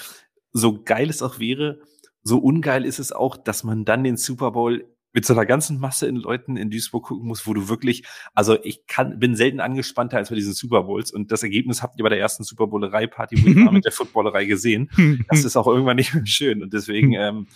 So 0.52 0.82
geil 0.84 1.10
es 1.10 1.22
auch 1.22 1.40
wäre, 1.40 1.82
so 2.24 2.40
ungeil 2.40 2.86
ist 2.86 3.00
es 3.00 3.12
auch, 3.12 3.38
dass 3.38 3.64
man 3.64 3.86
dann 3.86 4.04
den 4.04 4.18
Super 4.18 4.52
Bowl 4.52 4.86
mit 5.14 5.26
so 5.26 5.34
einer 5.34 5.46
ganzen 5.46 5.80
Masse 5.80 6.08
in 6.08 6.18
Leuten 6.18 6.56
in 6.56 6.70
Duisburg 6.70 7.06
gucken 7.06 7.28
muss, 7.28 7.48
wo 7.48 7.54
du 7.54 7.68
wirklich, 7.68 8.04
also 8.36 8.58
ich 8.64 8.86
kann, 8.86 9.20
bin 9.20 9.36
selten 9.36 9.60
angespannter 9.60 10.18
als 10.18 10.30
bei 10.30 10.36
diesen 10.36 10.54
Super 10.54 10.84
Bowls 10.84 11.12
und 11.12 11.32
das 11.32 11.42
Ergebnis 11.42 11.82
habt 11.82 11.98
ihr 11.98 12.04
bei 12.04 12.10
der 12.10 12.20
ersten 12.20 12.44
Super 12.44 12.68
Bowlerei 12.68 13.08
Party, 13.08 13.44
wo 13.44 13.48
ich 13.48 13.66
war 13.66 13.72
mit 13.72 13.86
der 13.86 13.92
Footballerei 13.92 14.46
gesehen. 14.46 14.90
Das 15.30 15.44
ist 15.44 15.56
auch 15.58 15.68
irgendwann 15.68 15.96
nicht 15.96 16.14
mehr 16.14 16.26
schön 16.26 16.62
und 16.62 16.74
deswegen, 16.74 17.14
ähm, 17.14 17.48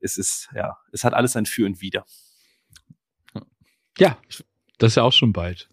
es 0.00 0.16
ist, 0.16 0.48
ja, 0.54 0.78
es 0.90 1.04
hat 1.04 1.14
alles 1.14 1.36
ein 1.36 1.46
Für 1.46 1.66
und 1.66 1.80
Wider. 1.80 2.04
Ja, 3.98 4.18
das 4.78 4.92
ist 4.92 4.96
ja 4.96 5.02
auch 5.02 5.12
schon 5.12 5.32
bald. 5.32 5.68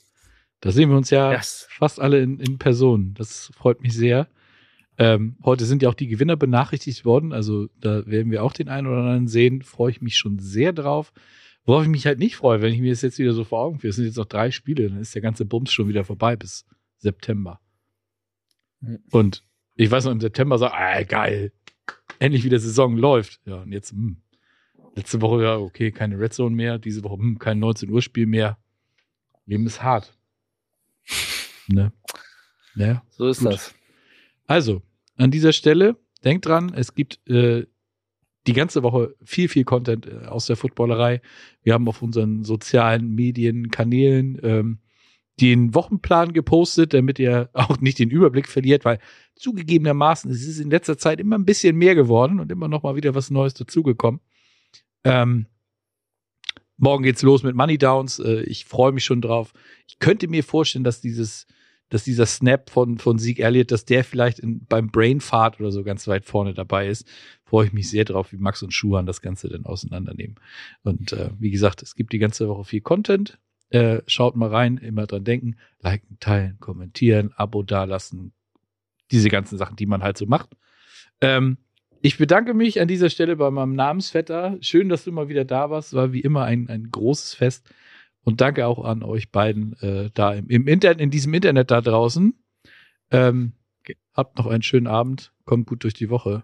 Da 0.62 0.72
sehen 0.72 0.90
wir 0.90 0.98
uns 0.98 1.10
ja 1.10 1.32
yes. 1.32 1.68
fast 1.72 2.00
alle 2.00 2.22
in, 2.22 2.40
in 2.40 2.58
Person. 2.58 3.14
Das 3.18 3.52
freut 3.56 3.82
mich 3.82 3.94
sehr. 3.94 4.28
Ähm, 5.00 5.38
heute 5.44 5.64
sind 5.64 5.82
ja 5.82 5.88
auch 5.88 5.94
die 5.94 6.08
Gewinner 6.08 6.36
benachrichtigt 6.36 7.06
worden, 7.06 7.32
also 7.32 7.70
da 7.80 8.06
werden 8.06 8.32
wir 8.32 8.44
auch 8.44 8.52
den 8.52 8.68
einen 8.68 8.86
oder 8.86 8.98
anderen 8.98 9.28
sehen. 9.30 9.62
Freue 9.62 9.92
ich 9.92 10.02
mich 10.02 10.18
schon 10.18 10.40
sehr 10.40 10.74
drauf. 10.74 11.14
Worauf 11.66 11.84
ich 11.84 11.90
mich 11.90 12.06
halt 12.06 12.20
nicht 12.20 12.36
freue, 12.36 12.62
wenn 12.62 12.74
ich 12.74 12.82
mir 12.82 12.92
das 12.92 13.02
jetzt 13.02 13.18
wieder 13.18 13.34
so 13.34 13.46
vor 13.46 13.60
Augen 13.62 13.80
führe, 13.80 13.90
es 13.90 13.96
sind 13.96 14.06
jetzt 14.06 14.18
noch 14.18 14.26
drei 14.26 14.52
Spiele, 14.52 14.90
dann 14.90 15.00
ist 15.00 15.16
der 15.16 15.22
ganze 15.22 15.46
Bums 15.46 15.72
schon 15.72 15.88
wieder 15.88 16.04
vorbei 16.04 16.36
bis 16.36 16.66
September. 16.98 17.62
Und 19.12 19.44
ich 19.76 19.90
weiß 19.90 20.06
noch, 20.06 20.12
im 20.12 20.20
September 20.20 20.58
so, 20.58 20.66
ah, 20.66 21.04
geil, 21.04 21.54
endlich 22.20 22.44
wieder 22.44 22.60
Saison 22.60 22.98
läuft. 22.98 23.40
Ja, 23.46 23.62
und 23.62 23.72
jetzt, 23.72 23.92
hm. 23.92 24.18
letzte 24.96 25.22
Woche, 25.22 25.44
ja, 25.44 25.58
okay, 25.58 25.92
keine 25.92 26.20
Red 26.20 26.34
Zone 26.34 26.56
mehr, 26.56 26.78
diese 26.78 27.04
Woche, 27.04 27.18
hm, 27.18 27.40
kein 27.40 27.60
19 27.60 27.90
Uhr 27.90 28.02
Spiel 28.02 28.26
mehr. 28.26 28.58
Leben 29.46 29.66
ist 29.66 29.82
hart. 29.82 30.18
Ne? 31.72 31.94
Ja, 32.74 33.04
so 33.12 33.28
ist 33.28 33.42
gut. 33.42 33.54
das. 33.54 33.76
Also, 34.48 34.82
an 35.20 35.32
dieser 35.32 35.54
Stelle. 35.54 35.98
Denkt 36.24 36.46
dran, 36.46 36.74
es 36.76 36.96
gibt 36.96 37.20
äh, 37.30 37.66
die 38.48 38.54
ganze 38.54 38.84
Woche 38.84 39.16
viel, 39.24 39.48
viel 39.48 39.64
Content 39.64 40.08
äh, 40.08 40.26
aus 40.26 40.48
der 40.48 40.56
Footballerei. 40.56 41.22
Wir 41.62 41.74
haben 41.74 41.88
auf 41.88 42.02
unseren 42.02 42.44
sozialen 42.44 43.14
Medienkanälen 43.14 44.40
ähm, 44.44 44.80
den 45.40 45.74
Wochenplan 45.74 46.34
gepostet, 46.34 46.94
damit 46.94 47.20
ihr 47.20 47.50
auch 47.54 47.80
nicht 47.80 48.00
den 48.00 48.10
Überblick 48.10 48.48
verliert, 48.48 48.86
weil 48.86 49.00
zugegebenermaßen 49.36 50.30
es 50.32 50.46
ist 50.46 50.60
in 50.60 50.70
letzter 50.70 50.98
Zeit 50.98 51.20
immer 51.20 51.38
ein 51.38 51.46
bisschen 51.46 51.78
mehr 51.78 51.96
geworden 51.96 52.40
und 52.40 52.52
immer 52.52 52.68
noch 52.68 52.84
mal 52.84 52.96
wieder 52.96 53.16
was 53.16 53.30
Neues 53.30 53.54
dazugekommen. 53.54 54.20
Ähm, 55.04 55.46
morgen 56.78 57.04
geht's 57.04 57.22
los 57.22 57.44
mit 57.44 57.56
Money 57.56 57.78
Downs. 57.78 58.20
Äh, 58.20 58.42
ich 58.44 58.66
freue 58.66 58.92
mich 58.92 59.06
schon 59.06 59.22
drauf. 59.22 59.54
Ich 59.88 60.00
könnte 60.00 60.28
mir 60.28 60.44
vorstellen, 60.44 60.84
dass 60.84 61.02
dieses 61.02 61.48
dass 61.90 62.04
dieser 62.04 62.26
Snap 62.26 62.70
von, 62.70 62.98
von 62.98 63.18
Sieg 63.18 63.40
Elliott, 63.40 63.72
dass 63.72 63.86
der 63.86 64.04
vielleicht 64.04 64.40
in, 64.40 64.66
beim 64.66 64.90
Brainfart 64.92 65.60
oder 65.60 65.72
so 65.72 65.84
ganz 65.84 66.08
weit 66.08 66.26
vorne 66.26 66.54
dabei 66.54 66.88
ist, 66.88 67.08
freue 67.44 67.68
ich 67.68 67.74
mich 67.74 67.90
sehr 67.90 68.06
drauf, 68.06 68.32
wie 68.32 68.38
Max 68.38 68.62
und 68.64 68.74
Schuhan 68.74 69.06
das 69.06 69.22
Ganze 69.22 69.50
dann 69.50 69.66
auseinandernehmen. 69.66 70.36
Und 70.84 71.14
äh, 71.14 71.32
wie 71.40 71.52
gesagt, 71.52 71.82
es 71.82 71.96
gibt 71.96 72.14
die 72.14 72.20
ganze 72.20 72.48
Woche 72.48 72.64
viel 72.64 72.82
Content. 72.82 73.40
Äh, 73.70 74.02
schaut 74.08 74.36
mal 74.36 74.50
rein, 74.50 74.78
immer 74.78 75.08
dran 75.08 75.24
denken, 75.24 75.56
liken, 75.82 76.18
teilen, 76.20 76.58
kommentieren, 76.60 77.34
Abo 77.36 77.64
dalassen, 77.64 78.34
diese 79.12 79.30
ganzen 79.30 79.58
Sachen, 79.58 79.76
die 79.76 79.86
man 79.86 80.04
halt 80.04 80.18
so 80.18 80.26
macht. 80.26 80.50
Ähm, 81.22 81.58
Ich 82.02 82.18
bedanke 82.18 82.54
mich 82.54 82.80
an 82.80 82.88
dieser 82.88 83.10
Stelle 83.10 83.36
bei 83.36 83.52
meinem 83.52 83.76
Namensvetter. 83.76 84.58
Schön, 84.62 84.88
dass 84.88 85.04
du 85.04 85.12
mal 85.12 85.28
wieder 85.28 85.44
da 85.44 85.70
warst. 85.70 85.94
War 85.94 86.14
wie 86.14 86.22
immer 86.22 86.46
ein, 86.46 86.70
ein 86.70 86.90
großes 86.92 87.34
Fest. 87.34 87.70
Und 88.24 88.42
danke 88.42 88.68
auch 88.68 88.84
an 88.84 89.04
euch 89.04 89.32
beiden 89.32 89.74
äh, 89.82 90.12
da 90.14 90.34
im, 90.34 90.50
im 90.50 90.68
Internet, 90.68 91.02
in 91.02 91.10
diesem 91.10 91.34
Internet 91.34 91.72
da 91.72 91.82
draußen. 91.82 92.34
Ähm, 93.12 93.54
habt 94.14 94.38
noch 94.38 94.48
einen 94.48 94.62
schönen 94.62 94.88
Abend. 94.88 95.34
Kommt 95.46 95.68
gut 95.68 95.84
durch 95.84 95.94
die 95.94 96.10
Woche. 96.10 96.44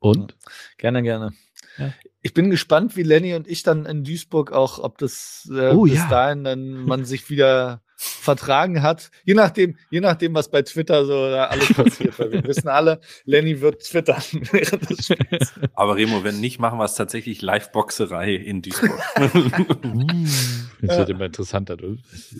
Und? 0.00 0.36
Gerne, 0.76 1.02
gerne. 1.02 1.32
Ja. 1.78 1.92
Ich 2.20 2.34
bin 2.34 2.50
gespannt, 2.50 2.96
wie 2.96 3.02
Lenny 3.02 3.34
und 3.34 3.46
ich 3.46 3.62
dann 3.62 3.86
in 3.86 4.04
Duisburg 4.04 4.52
auch, 4.52 4.78
ob 4.78 4.98
das 4.98 5.48
äh, 5.52 5.70
oh, 5.70 5.82
bis 5.82 5.94
ja. 5.94 6.08
dahin 6.08 6.44
dann 6.44 6.84
man 6.84 7.04
sich 7.04 7.28
wieder 7.30 7.83
vertragen 8.04 8.82
hat. 8.82 9.10
Je 9.24 9.34
nachdem, 9.34 9.76
je 9.90 10.00
nachdem, 10.00 10.34
was 10.34 10.50
bei 10.50 10.62
Twitter 10.62 11.04
so 11.04 11.14
alles 11.14 11.72
passiert. 11.72 12.18
Weil 12.18 12.32
wir 12.32 12.44
wissen 12.46 12.68
alle, 12.68 13.00
Lenny 13.24 13.60
wird 13.60 13.82
twittern 13.82 14.22
während 14.52 14.90
des 14.90 15.06
Spiels. 15.06 15.52
Aber 15.74 15.96
Remo, 15.96 16.24
wenn 16.24 16.40
nicht, 16.40 16.58
machen 16.58 16.78
wir 16.78 16.84
es 16.84 16.94
tatsächlich 16.94 17.42
Live-Boxerei 17.42 18.34
in 18.34 18.62
Duisburg. 18.62 19.00
das 20.82 20.98
wird 20.98 21.10
immer 21.10 21.26
interessanter. 21.26 21.76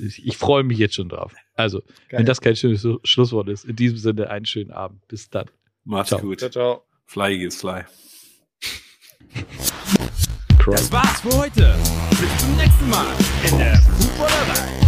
Ich, 0.07 0.27
ich 0.27 0.37
freue 0.37 0.65
mich 0.65 0.79
jetzt 0.79 0.95
schon 0.95 1.09
drauf. 1.09 1.33
Also, 1.55 1.81
Geil. 1.81 2.21
wenn 2.21 2.27
das 2.27 2.41
kein 2.41 2.57
schönes 2.57 2.87
Schlusswort 3.05 3.49
ist, 3.49 3.65
in 3.65 3.77
diesem 3.77 3.99
Sinne 3.99 4.31
einen 4.31 4.47
schönen 4.47 4.71
Abend. 4.71 5.07
Bis 5.09 5.31
dann. 5.31 5.47
Macht's 5.85 6.11
ciao. 6.11 6.21
gut. 6.21 6.41
Ciao, 6.41 6.51
ciao. 6.51 6.83
Fly 7.07 7.45
is 7.45 7.61
fly. 7.61 7.85
Das 10.67 10.91
war's 10.91 11.21
für 11.21 11.37
heute. 11.37 11.77
Bis 12.11 12.39
zum 12.39 12.57
nächsten 12.57 12.89
Mal 12.89 13.07
in 13.51 13.59
der 13.59 13.77
Fußballerei. 13.77 14.84